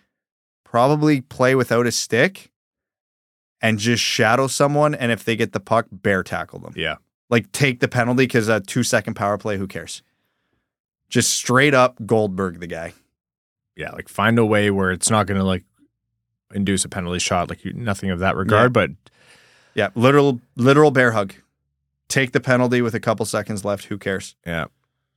probably 0.65 1.21
play 1.21 1.55
without 1.55 1.87
a 1.87 1.93
stick 1.93 2.51
and 3.61 3.79
just 3.79 4.03
shadow 4.03 4.47
someone 4.47 4.95
and 4.95 5.11
if 5.11 5.25
they 5.25 5.35
get 5.35 5.53
the 5.53 5.61
puck 5.61 5.87
bear 5.91 6.23
tackle 6.23 6.61
them. 6.61 6.73
Yeah. 6.77 6.97
Like 7.31 7.51
take 7.53 7.81
the 7.81 7.89
penalty 7.89 8.27
cuz 8.27 8.49
a 8.49 8.61
2 8.61 8.83
second 8.83 9.15
power 9.15 9.37
play 9.37 9.57
who 9.57 9.67
cares. 9.67 10.03
Just 11.09 11.31
straight 11.31 11.75
up 11.75 11.97
Goldberg 12.07 12.61
the 12.61 12.67
guy. 12.67 12.93
Yeah. 13.77 13.91
Like 13.91 14.09
find 14.09 14.39
a 14.39 14.47
way 14.47 14.71
where 14.71 14.93
it's 14.93 15.11
not 15.11 15.27
going 15.27 15.39
to 15.39 15.45
like 15.45 15.65
induce 16.55 16.85
a 16.85 16.89
penalty 16.89 17.19
shot, 17.19 17.51
like 17.51 17.65
you, 17.65 17.73
nothing 17.73 18.11
of 18.11 18.21
that 18.21 18.37
regard. 18.37 18.65
Yeah. 18.65 18.69
But 18.69 18.91
Yeah, 19.75 19.89
literal 19.95 20.41
literal 20.57 20.91
bear 20.91 21.13
hug. 21.13 21.35
Take 22.09 22.33
the 22.33 22.41
penalty 22.41 22.81
with 22.83 22.95
a 22.95 23.01
couple 23.01 23.27
seconds 23.27 23.65
left, 23.65 23.85
who 23.85 23.99
cares? 23.99 24.35
yeah. 24.47 24.67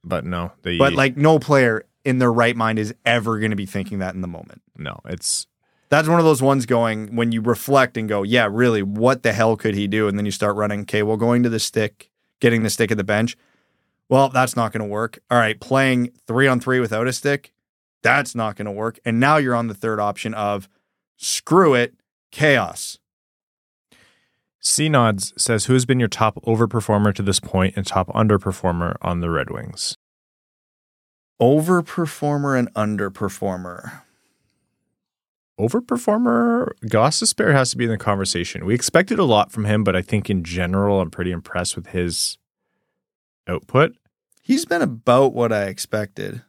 But 0.03 0.25
no, 0.25 0.51
the, 0.63 0.79
But 0.79 0.93
like 0.93 1.15
no 1.15 1.37
player 1.37 1.85
in 2.03 2.17
their 2.17 2.33
right 2.33 2.55
mind 2.55 2.79
is 2.79 2.93
ever 3.05 3.37
going 3.37 3.51
to 3.51 3.55
be 3.55 3.67
thinking 3.67 3.99
that 3.99 4.15
in 4.15 4.21
the 4.21 4.27
moment. 4.27 4.61
no, 4.75 4.99
it's 5.05 5.45
that's 5.89 6.07
one 6.07 6.19
of 6.19 6.25
those 6.25 6.41
ones 6.41 6.65
going 6.65 7.15
when 7.17 7.33
you 7.33 7.41
reflect 7.41 7.97
and 7.97 8.07
go, 8.07 8.23
yeah, 8.23 8.47
really, 8.49 8.81
what 8.81 9.23
the 9.23 9.33
hell 9.33 9.57
could 9.57 9.75
he 9.75 9.87
do? 9.87 10.07
And 10.07 10.17
then 10.17 10.25
you 10.25 10.31
start 10.31 10.55
running, 10.55 10.81
okay, 10.81 11.03
well, 11.03 11.17
going 11.17 11.43
to 11.43 11.49
the 11.49 11.59
stick, 11.59 12.09
getting 12.39 12.63
the 12.63 12.69
stick 12.69 12.91
at 12.91 12.97
the 12.97 13.03
bench. 13.03 13.35
Well, 14.07 14.29
that's 14.29 14.55
not 14.55 14.71
going 14.71 14.81
to 14.81 14.89
work. 14.89 15.19
All 15.29 15.37
right, 15.37 15.59
playing 15.59 16.11
three 16.25 16.47
on 16.47 16.61
three 16.61 16.79
without 16.79 17.07
a 17.07 17.13
stick, 17.13 17.51
that's 18.01 18.33
not 18.33 18.55
going 18.55 18.65
to 18.65 18.71
work. 18.71 18.99
And 19.03 19.19
now 19.19 19.35
you're 19.35 19.53
on 19.53 19.67
the 19.67 19.73
third 19.73 19.99
option 19.99 20.33
of 20.33 20.69
screw 21.17 21.73
it, 21.73 21.93
chaos. 22.31 22.97
C 24.61 24.89
Nods 24.89 25.33
says, 25.37 25.65
Who 25.65 25.73
has 25.73 25.85
been 25.85 25.99
your 25.99 26.07
top 26.07 26.35
overperformer 26.45 27.13
to 27.15 27.23
this 27.23 27.39
point 27.39 27.75
and 27.75 27.85
top 27.85 28.07
underperformer 28.09 28.95
on 29.01 29.19
the 29.19 29.29
Red 29.29 29.49
Wings? 29.49 29.97
Overperformer 31.41 32.57
and 32.57 32.71
underperformer. 32.75 34.03
Overperformer, 35.59 36.69
Gostisbehere 36.85 37.53
has 37.53 37.71
to 37.71 37.77
be 37.77 37.85
in 37.85 37.91
the 37.91 37.97
conversation. 37.97 38.65
We 38.65 38.75
expected 38.75 39.19
a 39.19 39.23
lot 39.23 39.51
from 39.51 39.65
him, 39.65 39.83
but 39.83 39.95
I 39.95 40.01
think 40.01 40.29
in 40.29 40.43
general, 40.43 41.01
I'm 41.01 41.11
pretty 41.11 41.31
impressed 41.31 41.75
with 41.75 41.87
his 41.87 42.37
output. 43.47 43.93
He's 44.41 44.65
been 44.65 44.81
about 44.81 45.33
what 45.33 45.51
I 45.51 45.63
expected. 45.63 46.43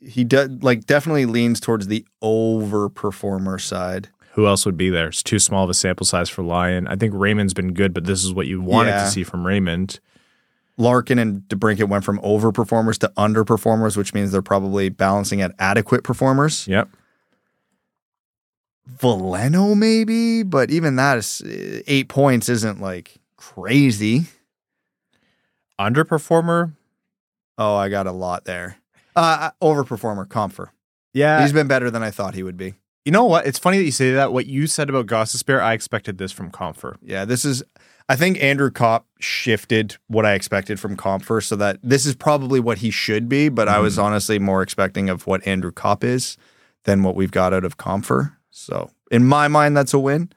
He 0.00 0.24
does 0.24 0.50
like 0.62 0.84
definitely 0.84 1.26
leans 1.26 1.60
towards 1.60 1.86
the 1.86 2.06
overperformer 2.22 3.60
side. 3.60 4.08
Who 4.32 4.46
else 4.46 4.64
would 4.64 4.76
be 4.78 4.88
there? 4.90 5.08
It's 5.08 5.22
too 5.22 5.38
small 5.38 5.64
of 5.64 5.70
a 5.70 5.74
sample 5.74 6.06
size 6.06 6.30
for 6.30 6.42
Lyon. 6.42 6.86
I 6.88 6.96
think 6.96 7.12
Raymond's 7.14 7.52
been 7.54 7.74
good, 7.74 7.92
but 7.92 8.04
this 8.04 8.24
is 8.24 8.32
what 8.32 8.46
you 8.46 8.60
wanted 8.62 8.90
Yeah. 8.90 9.04
to 9.04 9.10
see 9.10 9.24
from 9.24 9.46
Raymond. 9.46 10.00
Larkin 10.78 11.18
and 11.18 11.42
DeBrincat 11.48 11.88
went 11.88 12.02
from 12.02 12.18
overperformers 12.20 12.96
to 13.00 13.12
underperformers, 13.18 13.94
which 13.96 14.14
means 14.14 14.32
they're 14.32 14.40
probably 14.40 14.88
balancing 14.88 15.42
at 15.42 15.52
adequate 15.58 16.02
performers. 16.02 16.66
Yep. 16.66 16.88
Veleno 18.98 19.76
maybe, 19.76 20.42
but 20.42 20.70
even 20.70 20.96
that 20.96 21.18
is 21.18 21.42
uh, 21.42 21.82
eight 21.86 22.08
points 22.08 22.48
isn't 22.48 22.80
like 22.80 23.18
crazy. 23.36 24.24
Underperformer? 25.78 26.72
Oh, 27.58 27.76
I 27.76 27.88
got 27.88 28.06
a 28.06 28.12
lot 28.12 28.44
there. 28.44 28.76
Uh, 29.14 29.50
overperformer, 29.62 30.26
Compher. 30.26 30.68
Yeah. 31.12 31.42
He's 31.42 31.52
been 31.52 31.66
better 31.68 31.90
than 31.90 32.02
I 32.02 32.10
thought 32.10 32.34
he 32.34 32.42
would 32.42 32.56
be. 32.56 32.74
You 33.04 33.12
know 33.12 33.24
what? 33.24 33.46
It's 33.46 33.58
funny 33.58 33.78
that 33.78 33.84
you 33.84 33.90
say 33.90 34.12
that. 34.12 34.32
What 34.32 34.46
you 34.46 34.66
said 34.66 34.88
about 34.88 35.06
Gostisbehere, 35.06 35.60
I 35.60 35.72
expected 35.72 36.18
this 36.18 36.30
from 36.30 36.50
Compher. 36.50 36.96
Yeah, 37.02 37.24
this 37.24 37.44
is. 37.44 37.62
I 38.08 38.16
think 38.16 38.42
Andrew 38.42 38.70
Copp 38.70 39.06
shifted 39.20 39.96
what 40.08 40.26
I 40.26 40.34
expected 40.34 40.78
from 40.78 40.96
Compher, 40.96 41.42
so 41.42 41.56
that 41.56 41.78
this 41.82 42.06
is 42.06 42.14
probably 42.14 42.60
what 42.60 42.78
he 42.78 42.90
should 42.90 43.28
be. 43.28 43.48
But 43.48 43.68
I 43.68 43.80
was 43.80 43.96
mm. 43.96 44.04
honestly 44.04 44.38
more 44.38 44.62
expecting 44.62 45.08
of 45.08 45.26
what 45.26 45.44
Andrew 45.46 45.72
Copp 45.72 46.04
is 46.04 46.36
than 46.84 47.02
what 47.02 47.16
we've 47.16 47.30
got 47.30 47.52
out 47.52 47.64
of 47.64 47.76
Compher. 47.76 48.36
So 48.50 48.90
in 49.10 49.24
my 49.24 49.48
mind, 49.48 49.76
that's 49.76 49.94
a 49.94 49.98
win. 49.98 50.30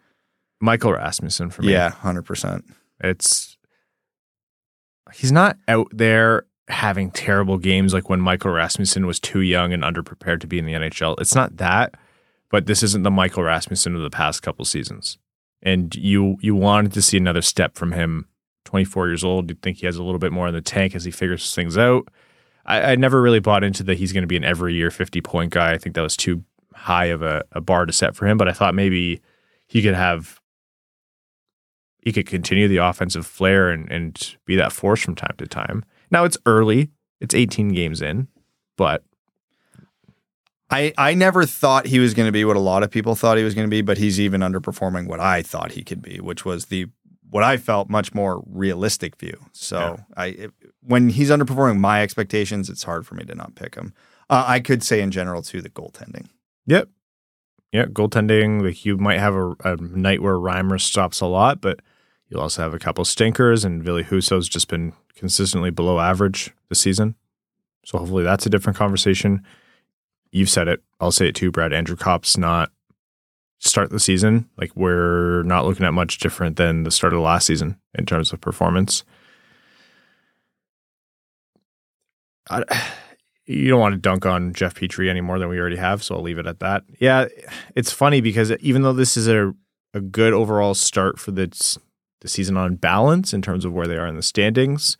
Michael 0.59 0.93
Rasmussen 0.93 1.51
for 1.51 1.61
me. 1.61 1.71
Yeah, 1.71 1.91
hundred 1.91 2.23
percent. 2.23 2.65
It's 2.99 3.57
he's 5.13 5.31
not 5.31 5.57
out 5.67 5.87
there 5.91 6.45
having 6.67 7.11
terrible 7.11 7.57
games 7.57 7.93
like 7.93 8.09
when 8.09 8.19
Michael 8.19 8.51
Rasmussen 8.51 9.05
was 9.05 9.19
too 9.19 9.41
young 9.41 9.71
and 9.71 9.83
underprepared 9.83 10.39
to 10.41 10.47
be 10.47 10.57
in 10.57 10.65
the 10.65 10.73
NHL. 10.73 11.19
It's 11.19 11.35
not 11.35 11.57
that, 11.57 11.93
but 12.49 12.65
this 12.65 12.83
isn't 12.83 13.03
the 13.03 13.11
Michael 13.11 13.43
Rasmussen 13.43 13.95
of 13.95 14.01
the 14.01 14.09
past 14.09 14.41
couple 14.41 14.65
seasons. 14.65 15.17
And 15.61 15.95
you 15.95 16.37
you 16.41 16.55
wanted 16.55 16.93
to 16.93 17.01
see 17.01 17.17
another 17.17 17.41
step 17.41 17.75
from 17.75 17.91
him. 17.91 18.27
24 18.65 19.07
years 19.07 19.23
old, 19.23 19.49
you'd 19.49 19.61
think 19.61 19.77
he 19.77 19.85
has 19.85 19.95
a 19.95 20.03
little 20.03 20.17
bit 20.17 20.31
more 20.31 20.47
in 20.47 20.53
the 20.53 20.61
tank 20.61 20.95
as 20.95 21.05
he 21.05 21.11
figures 21.11 21.53
things 21.53 21.77
out. 21.77 22.07
I, 22.65 22.93
I 22.93 22.95
never 22.95 23.21
really 23.21 23.39
bought 23.39 23.63
into 23.63 23.83
that 23.83 23.99
he's 23.99 24.11
going 24.11 24.23
to 24.23 24.27
be 24.27 24.37
an 24.37 24.43
every 24.43 24.73
year 24.73 24.89
50 24.89 25.21
point 25.21 25.51
guy. 25.51 25.73
I 25.73 25.77
think 25.77 25.95
that 25.95 26.01
was 26.01 26.17
too 26.17 26.43
high 26.73 27.05
of 27.05 27.21
a, 27.21 27.43
a 27.51 27.61
bar 27.61 27.85
to 27.85 27.93
set 27.93 28.15
for 28.15 28.27
him, 28.27 28.37
but 28.37 28.47
I 28.47 28.53
thought 28.53 28.73
maybe 28.73 29.21
he 29.67 29.81
could 29.81 29.93
have 29.93 30.41
he 31.99 32.11
could 32.11 32.27
continue 32.27 32.67
the 32.67 32.77
offensive 32.77 33.25
flair 33.25 33.69
and, 33.69 33.91
and 33.91 34.35
be 34.45 34.55
that 34.55 34.71
force 34.71 35.01
from 35.01 35.15
time 35.15 35.33
to 35.39 35.47
time. 35.47 35.83
Now 36.11 36.23
it's 36.23 36.37
early. 36.45 36.91
It's 37.19 37.33
18 37.33 37.69
games 37.69 38.01
in, 38.01 38.27
but 38.77 39.03
I 40.69 40.93
I 40.97 41.13
never 41.13 41.45
thought 41.45 41.85
he 41.85 41.99
was 41.99 42.13
going 42.13 42.27
to 42.27 42.31
be 42.31 42.45
what 42.45 42.55
a 42.55 42.59
lot 42.61 42.83
of 42.83 42.91
people 42.91 43.15
thought 43.15 43.37
he 43.37 43.43
was 43.43 43.53
going 43.53 43.67
to 43.67 43.71
be, 43.71 43.81
but 43.81 43.97
he's 43.97 44.19
even 44.19 44.41
underperforming 44.41 45.07
what 45.07 45.19
I 45.19 45.41
thought 45.41 45.73
he 45.73 45.83
could 45.83 46.01
be, 46.01 46.19
which 46.19 46.43
was 46.45 46.65
the 46.65 46.87
what 47.29 47.43
I 47.43 47.57
felt 47.57 47.89
much 47.89 48.13
more 48.13 48.43
realistic 48.47 49.17
view. 49.17 49.37
So 49.51 49.77
Yeah. 49.77 50.03
I 50.17 50.25
it, 50.27 50.51
when 50.81 51.09
he's 51.09 51.29
underperforming 51.29 51.79
my 51.79 52.01
expectations, 52.01 52.69
it's 52.69 52.83
hard 52.83 53.05
for 53.05 53.15
me 53.15 53.25
to 53.25 53.35
not 53.35 53.55
pick 53.55 53.75
him. 53.75 53.93
Uh, 54.29 54.43
I 54.47 54.59
could 54.59 54.83
say 54.83 55.01
in 55.01 55.11
general 55.11 55.41
too 55.41 55.61
the 55.61 55.69
goaltending. 55.69 56.29
yep. 56.65 56.89
Yeah, 57.71 57.85
goaltending, 57.87 58.61
like 58.61 58.85
you 58.85 58.95
might 58.95 59.19
have 59.19 59.35
a, 59.35 59.53
a 59.65 59.75
night 59.75 60.21
where 60.21 60.35
Reimer 60.35 60.79
stops 60.79 61.19
a 61.19 61.25
lot, 61.25 61.59
but 61.59 61.81
you'll 62.29 62.39
also 62.39 62.61
have 62.61 62.73
a 62.73 62.79
couple 62.79 63.03
stinkers, 63.03 63.65
and 63.65 63.83
Billy 63.83 64.03
Husso's 64.03 64.47
just 64.47 64.69
been 64.69 64.93
consistently 65.13 65.71
below 65.71 65.99
average 65.99 66.53
this 66.69 66.79
season. 66.79 67.15
So 67.83 67.97
hopefully 67.97 68.23
that's 68.23 68.45
a 68.45 68.49
different 68.49 68.77
conversation. 68.77 69.43
You've 70.35 70.49
said 70.49 70.67
it. 70.67 70.83
I'll 70.99 71.13
say 71.13 71.29
it 71.29 71.35
too, 71.35 71.49
Brad. 71.49 71.71
Andrew 71.71 71.95
Copp's 71.95 72.37
not 72.37 72.69
start 73.59 73.89
the 73.89 74.01
season. 74.01 74.49
Like 74.57 74.75
we're 74.75 75.43
not 75.43 75.65
looking 75.65 75.85
at 75.85 75.93
much 75.93 76.17
different 76.17 76.57
than 76.57 76.83
the 76.83 76.91
start 76.91 77.13
of 77.13 77.17
the 77.17 77.23
last 77.23 77.45
season 77.45 77.79
in 77.97 78.05
terms 78.05 78.33
of 78.33 78.41
performance. 78.41 79.05
I, 82.49 82.65
you 83.45 83.69
don't 83.69 83.79
want 83.79 83.93
to 83.93 83.97
dunk 83.97 84.25
on 84.25 84.51
Jeff 84.51 84.75
Petry 84.75 85.09
any 85.09 85.21
more 85.21 85.39
than 85.39 85.47
we 85.47 85.57
already 85.57 85.77
have, 85.77 86.03
so 86.03 86.15
I'll 86.15 86.21
leave 86.21 86.37
it 86.37 86.47
at 86.47 86.59
that. 86.59 86.83
Yeah, 86.99 87.27
it's 87.73 87.93
funny 87.93 88.19
because 88.19 88.51
even 88.57 88.81
though 88.81 88.91
this 88.91 89.15
is 89.15 89.29
a 89.29 89.53
a 89.93 90.01
good 90.01 90.33
overall 90.33 90.73
start 90.73 91.17
for 91.17 91.31
the 91.31 91.47
the 92.19 92.27
season 92.27 92.57
on 92.57 92.75
balance 92.75 93.33
in 93.33 93.41
terms 93.41 93.63
of 93.63 93.71
where 93.71 93.87
they 93.87 93.95
are 93.95 94.07
in 94.07 94.17
the 94.17 94.21
standings, 94.21 94.97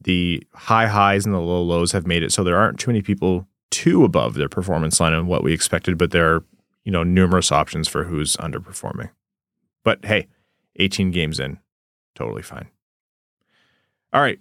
the 0.00 0.46
high 0.54 0.86
highs 0.86 1.26
and 1.26 1.34
the 1.34 1.40
low 1.40 1.60
lows 1.60 1.90
have 1.90 2.06
made 2.06 2.22
it 2.22 2.32
so 2.32 2.44
there 2.44 2.56
aren't 2.56 2.78
too 2.78 2.90
many 2.90 3.02
people 3.02 3.48
too 3.70 4.04
above 4.04 4.34
their 4.34 4.48
performance 4.48 5.00
line 5.00 5.12
and 5.12 5.28
what 5.28 5.42
we 5.42 5.52
expected, 5.52 5.98
but 5.98 6.10
there 6.10 6.34
are 6.34 6.44
you 6.84 6.92
know 6.92 7.02
numerous 7.02 7.52
options 7.52 7.88
for 7.88 8.04
who's 8.04 8.36
underperforming. 8.36 9.10
But 9.84 10.04
hey, 10.04 10.28
18 10.76 11.10
games 11.10 11.40
in, 11.40 11.58
totally 12.14 12.42
fine. 12.42 12.68
All 14.12 14.20
right. 14.20 14.40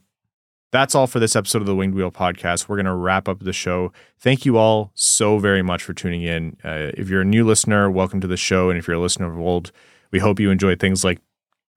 That's 0.72 0.94
all 0.94 1.08
for 1.08 1.20
this 1.20 1.36
episode 1.36 1.64
of 1.64 1.66
the 1.66 1.76
Winged 1.76 1.96
Wheel 1.96 2.12
podcast. 2.12 2.68
We're 2.68 2.76
going 2.76 2.86
to 2.86 2.94
wrap 2.94 3.28
up 3.28 3.40
the 3.40 3.54
show. 3.54 3.92
Thank 4.20 4.46
you 4.46 4.58
all 4.58 4.92
so 4.94 5.40
very 5.40 5.64
much 5.64 5.82
for 5.82 5.94
tuning 5.94 6.22
in. 6.22 6.58
Uh, 6.64 6.92
if 6.96 7.10
you're 7.10 7.22
a 7.22 7.26
new 7.26 7.44
listener, 7.44 7.90
welcome 7.90 8.22
to 8.22 8.28
the 8.28 8.38
show. 8.38 8.70
And 8.70 8.78
if 8.78 8.88
you're 8.88 8.98
a 8.98 9.00
listener 9.00 9.32
of 9.32 9.40
old, 9.40 9.72
we 10.12 10.20
hope 10.20 10.40
you 10.40 10.52
enjoy 10.52 10.76
things 10.76 11.04
like 11.04 11.20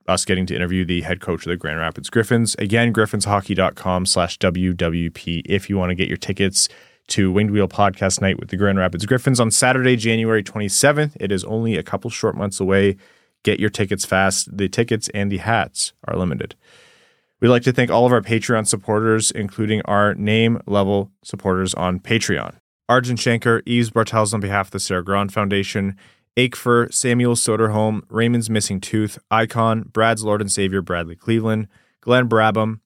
us 0.08 0.26
getting 0.26 0.44
to 0.46 0.54
interview 0.54 0.84
the 0.84 1.02
head 1.02 1.20
coach 1.20 1.46
of 1.46 1.50
the 1.50 1.56
Grand 1.56 1.78
Rapids 1.78 2.10
Griffins. 2.10 2.54
Again, 2.56 2.92
griffinshockey.com 2.92 4.04
slash 4.04 4.38
WWP 4.38 5.42
if 5.46 5.70
you 5.70 5.78
want 5.78 5.90
to 5.90 5.94
get 5.94 6.08
your 6.08 6.18
tickets 6.18 6.68
to 7.08 7.32
Winged 7.32 7.50
Wheel 7.50 7.68
Podcast 7.68 8.20
Night 8.20 8.38
with 8.38 8.50
the 8.50 8.56
Grand 8.56 8.78
Rapids 8.78 9.06
Griffins 9.06 9.40
on 9.40 9.50
Saturday, 9.50 9.96
January 9.96 10.42
27th. 10.42 11.16
It 11.20 11.32
is 11.32 11.44
only 11.44 11.76
a 11.76 11.82
couple 11.82 12.10
short 12.10 12.36
months 12.36 12.60
away. 12.60 12.96
Get 13.42 13.60
your 13.60 13.70
tickets 13.70 14.04
fast. 14.04 14.56
The 14.56 14.68
tickets 14.68 15.08
and 15.14 15.30
the 15.30 15.38
hats 15.38 15.92
are 16.06 16.16
limited. 16.16 16.54
We'd 17.40 17.48
like 17.48 17.64
to 17.64 17.72
thank 17.72 17.90
all 17.90 18.06
of 18.06 18.12
our 18.12 18.20
Patreon 18.20 18.68
supporters, 18.68 19.30
including 19.32 19.82
our 19.86 20.14
name 20.14 20.60
level 20.66 21.10
supporters 21.24 21.74
on 21.74 21.98
Patreon. 21.98 22.54
Arjun 22.88 23.16
Shankar, 23.16 23.62
Eves 23.66 23.90
Bartels 23.90 24.32
on 24.32 24.40
behalf 24.40 24.68
of 24.68 24.72
the 24.72 24.80
Sarah 24.80 25.04
Grand 25.04 25.32
Foundation, 25.32 25.96
Akefer, 26.36 26.92
Samuel 26.92 27.34
Soderholm, 27.34 28.02
Raymond's 28.08 28.48
Missing 28.48 28.80
Tooth, 28.80 29.18
Icon, 29.30 29.82
Brad's 29.82 30.24
Lord 30.24 30.40
and 30.40 30.52
Savior 30.52 30.82
Bradley 30.82 31.16
Cleveland, 31.16 31.68
Glenn 32.00 32.28
Brabham, 32.28 32.80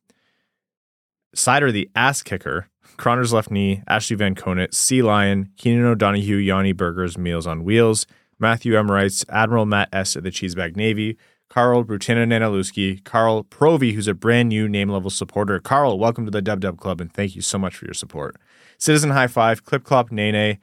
Cider 1.34 1.70
the 1.70 1.90
Ass 1.94 2.22
Kicker, 2.22 2.68
Croner's 2.96 3.32
Left 3.32 3.50
Knee, 3.50 3.82
Ashley 3.88 4.16
Van 4.16 4.34
Conant, 4.34 4.74
Sea 4.74 5.02
Lion, 5.02 5.50
Keenan 5.56 5.84
O'Donohue, 5.84 6.36
Yanni 6.36 6.72
Burgers, 6.72 7.18
Meals 7.18 7.46
on 7.46 7.64
Wheels, 7.64 8.06
Matthew 8.38 8.76
M. 8.76 8.90
Wrights, 8.90 9.24
Admiral 9.28 9.66
Matt 9.66 9.88
S. 9.92 10.16
of 10.16 10.22
the 10.22 10.30
Cheesebag 10.30 10.76
Navy, 10.76 11.16
Carl 11.48 11.84
Brutina 11.84 12.26
Nanaluski, 12.26 13.02
Carl 13.04 13.44
Provi, 13.44 13.92
who's 13.92 14.08
a 14.08 14.14
brand 14.14 14.48
new 14.48 14.68
name 14.68 14.88
level 14.88 15.10
supporter. 15.10 15.58
Carl, 15.58 15.98
welcome 15.98 16.24
to 16.24 16.30
the 16.30 16.42
Dub 16.42 16.60
Dub 16.60 16.78
Club 16.78 17.00
and 17.00 17.12
thank 17.12 17.36
you 17.36 17.42
so 17.42 17.58
much 17.58 17.76
for 17.76 17.84
your 17.84 17.94
support. 17.94 18.36
Citizen 18.78 19.10
High 19.10 19.28
Five, 19.28 19.64
Clip 19.64 19.84
Clop 19.84 20.10
Nene, 20.12 20.58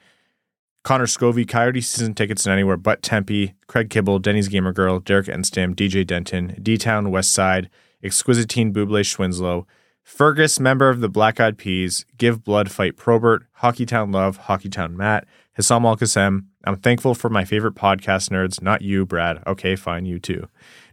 Connor 0.84 1.06
Scovey, 1.06 1.48
Coyote 1.48 1.82
season 1.82 2.14
tickets 2.14 2.46
and 2.46 2.54
anywhere 2.54 2.78
but 2.78 3.02
Tempe, 3.02 3.54
Craig 3.68 3.90
Kibble, 3.90 4.20
Denny's 4.20 4.50
Gamer 4.50 4.74
Girl, 4.74 5.00
Derek 5.00 5.28
Enstam, 5.28 5.74
DJ 5.74 6.06
Denton, 6.06 6.60
D 6.62 6.78
Town 6.78 7.10
West 7.10 7.32
Side, 7.32 7.70
Teen 8.02 8.74
Buble 8.74 9.00
Schwinslow, 9.00 9.66
Fergus, 10.04 10.60
member 10.60 10.90
of 10.90 11.00
the 11.00 11.10
Black 11.10 11.40
Eyed 11.40 11.58
Peas, 11.58 12.06
Give 12.18 12.44
Blood 12.44 12.70
Fight 12.70 12.98
Probert, 12.98 13.46
Hockeytown 13.62 14.14
Love, 14.14 14.42
Hockeytown 14.42 14.96
Matt, 14.96 15.26
Hassam 15.54 15.86
Al 15.86 15.96
Qassem. 15.96 16.46
I'm 16.66 16.76
thankful 16.76 17.16
for 17.16 17.30
my 17.30 17.46
favorite 17.46 17.76
podcast 17.76 18.30
nerds, 18.30 18.62
not 18.62 18.82
you, 18.82 19.06
Brad. 19.06 19.42
Okay, 19.48 19.76
fine, 19.76 20.06
you 20.06 20.20
too. 20.20 20.48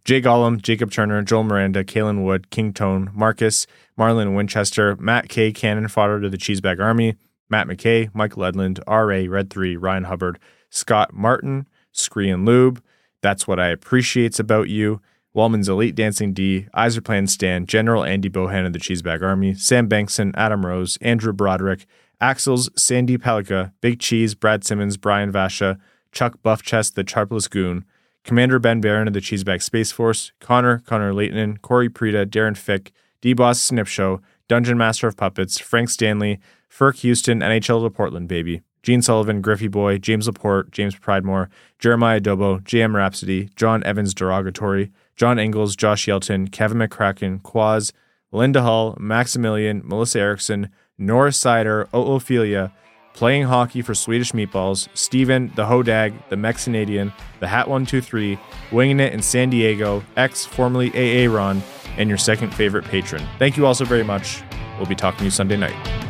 Jay 0.04 0.22
Gollum, 0.22 0.62
Jacob 0.62 0.92
Turner, 0.92 1.22
Joel 1.22 1.44
Miranda, 1.44 1.84
Kalen 1.84 2.24
Wood, 2.24 2.50
King 2.50 2.72
Tone, 2.72 3.10
Marcus, 3.12 3.66
Marlon 3.98 4.34
Winchester, 4.34 4.96
Matt 4.96 5.28
K. 5.28 5.52
Cannon 5.52 5.88
fodder 5.88 6.20
to 6.20 6.30
the 6.30 6.38
Cheesebag 6.38 6.80
Army, 6.80 7.16
Matt 7.50 7.66
McKay, 7.66 8.10
Mike 8.14 8.32
Edlund, 8.32 8.80
R.A., 8.86 9.26
Red 9.26 9.50
3, 9.50 9.76
Ryan 9.76 10.04
Hubbard, 10.04 10.38
Scott 10.70 11.12
Martin, 11.12 11.68
Scree 11.92 12.30
and 12.30 12.46
Lube. 12.46 12.82
That's 13.22 13.46
what 13.46 13.58
I 13.58 13.68
appreciates 13.68 14.38
about 14.38 14.68
you. 14.68 15.02
Walman's 15.34 15.68
Elite 15.68 15.94
Dancing 15.94 16.32
D, 16.32 16.66
Yzerplan 16.74 17.28
Stan, 17.28 17.66
General 17.66 18.04
Andy 18.04 18.28
Bohan 18.28 18.66
of 18.66 18.72
the 18.72 18.78
Cheesebag 18.78 19.22
Army, 19.22 19.54
Sam 19.54 19.88
Bankson, 19.88 20.32
Adam 20.34 20.66
Rose, 20.66 20.98
Andrew 21.00 21.32
Broderick, 21.32 21.86
Axels, 22.20 22.68
Sandy 22.78 23.16
Pelika, 23.16 23.72
Big 23.80 24.00
Cheese, 24.00 24.34
Brad 24.34 24.64
Simmons, 24.64 24.96
Brian 24.96 25.32
Vasha, 25.32 25.78
Chuck 26.12 26.38
Buffchest, 26.44 26.94
the 26.94 27.04
Charpless 27.04 27.48
Goon, 27.48 27.84
Commander 28.24 28.58
Ben 28.58 28.80
Barron 28.80 29.08
of 29.08 29.14
the 29.14 29.20
Cheesebag 29.20 29.62
Space 29.62 29.92
Force, 29.92 30.32
Connor, 30.40 30.80
Connor 30.80 31.14
Leighton, 31.14 31.56
Corey 31.58 31.88
Prida, 31.88 32.26
Darren 32.26 32.56
Fick, 32.56 32.92
D-Boss 33.20 33.60
Snip 33.60 33.86
Show, 33.86 34.20
Dungeon 34.48 34.76
Master 34.76 35.06
of 35.06 35.16
Puppets, 35.16 35.58
Frank 35.58 35.88
Stanley, 35.88 36.40
Ferk 36.68 36.96
Houston, 37.00 37.40
NHL 37.40 37.84
to 37.84 37.90
Portland, 37.90 38.28
baby. 38.28 38.62
Gene 38.82 39.02
Sullivan, 39.02 39.42
Griffey 39.42 39.68
Boy, 39.68 39.98
James 39.98 40.26
Laporte, 40.26 40.70
James 40.70 40.96
Pridemore, 40.96 41.48
Jeremiah 41.78 42.20
Dobo, 42.20 42.60
JM 42.62 42.94
Rhapsody, 42.94 43.50
John 43.54 43.84
Evans 43.84 44.14
Derogatory, 44.14 44.90
John 45.20 45.38
Engels, 45.38 45.76
Josh 45.76 46.06
Yelton, 46.06 46.50
Kevin 46.50 46.78
McCracken, 46.78 47.42
Quaz, 47.42 47.92
Linda 48.32 48.62
Hull, 48.62 48.96
Maximilian, 48.98 49.82
Melissa 49.84 50.18
Erickson, 50.18 50.70
Norris 50.96 51.38
Seider, 51.38 51.88
Ophelia, 51.92 52.72
playing 53.12 53.42
hockey 53.42 53.82
for 53.82 53.94
Swedish 53.94 54.32
Meatballs, 54.32 54.88
Steven, 54.94 55.52
the 55.56 55.66
Hodag, 55.66 56.14
the 56.30 56.36
Mexinadian, 56.36 57.12
the 57.40 57.48
Hat 57.48 57.68
123, 57.68 58.38
Winging 58.72 58.98
It 58.98 59.12
in 59.12 59.20
San 59.20 59.50
Diego, 59.50 60.02
ex 60.16 60.46
formerly 60.46 60.88
AA 60.94 61.30
Ron, 61.30 61.62
and 61.98 62.08
your 62.08 62.16
second 62.16 62.54
favorite 62.54 62.86
patron. 62.86 63.22
Thank 63.38 63.58
you 63.58 63.66
all 63.66 63.74
so 63.74 63.84
very 63.84 64.04
much. 64.04 64.42
We'll 64.78 64.86
be 64.86 64.94
talking 64.94 65.18
to 65.18 65.24
you 65.24 65.30
Sunday 65.30 65.58
night. 65.58 66.09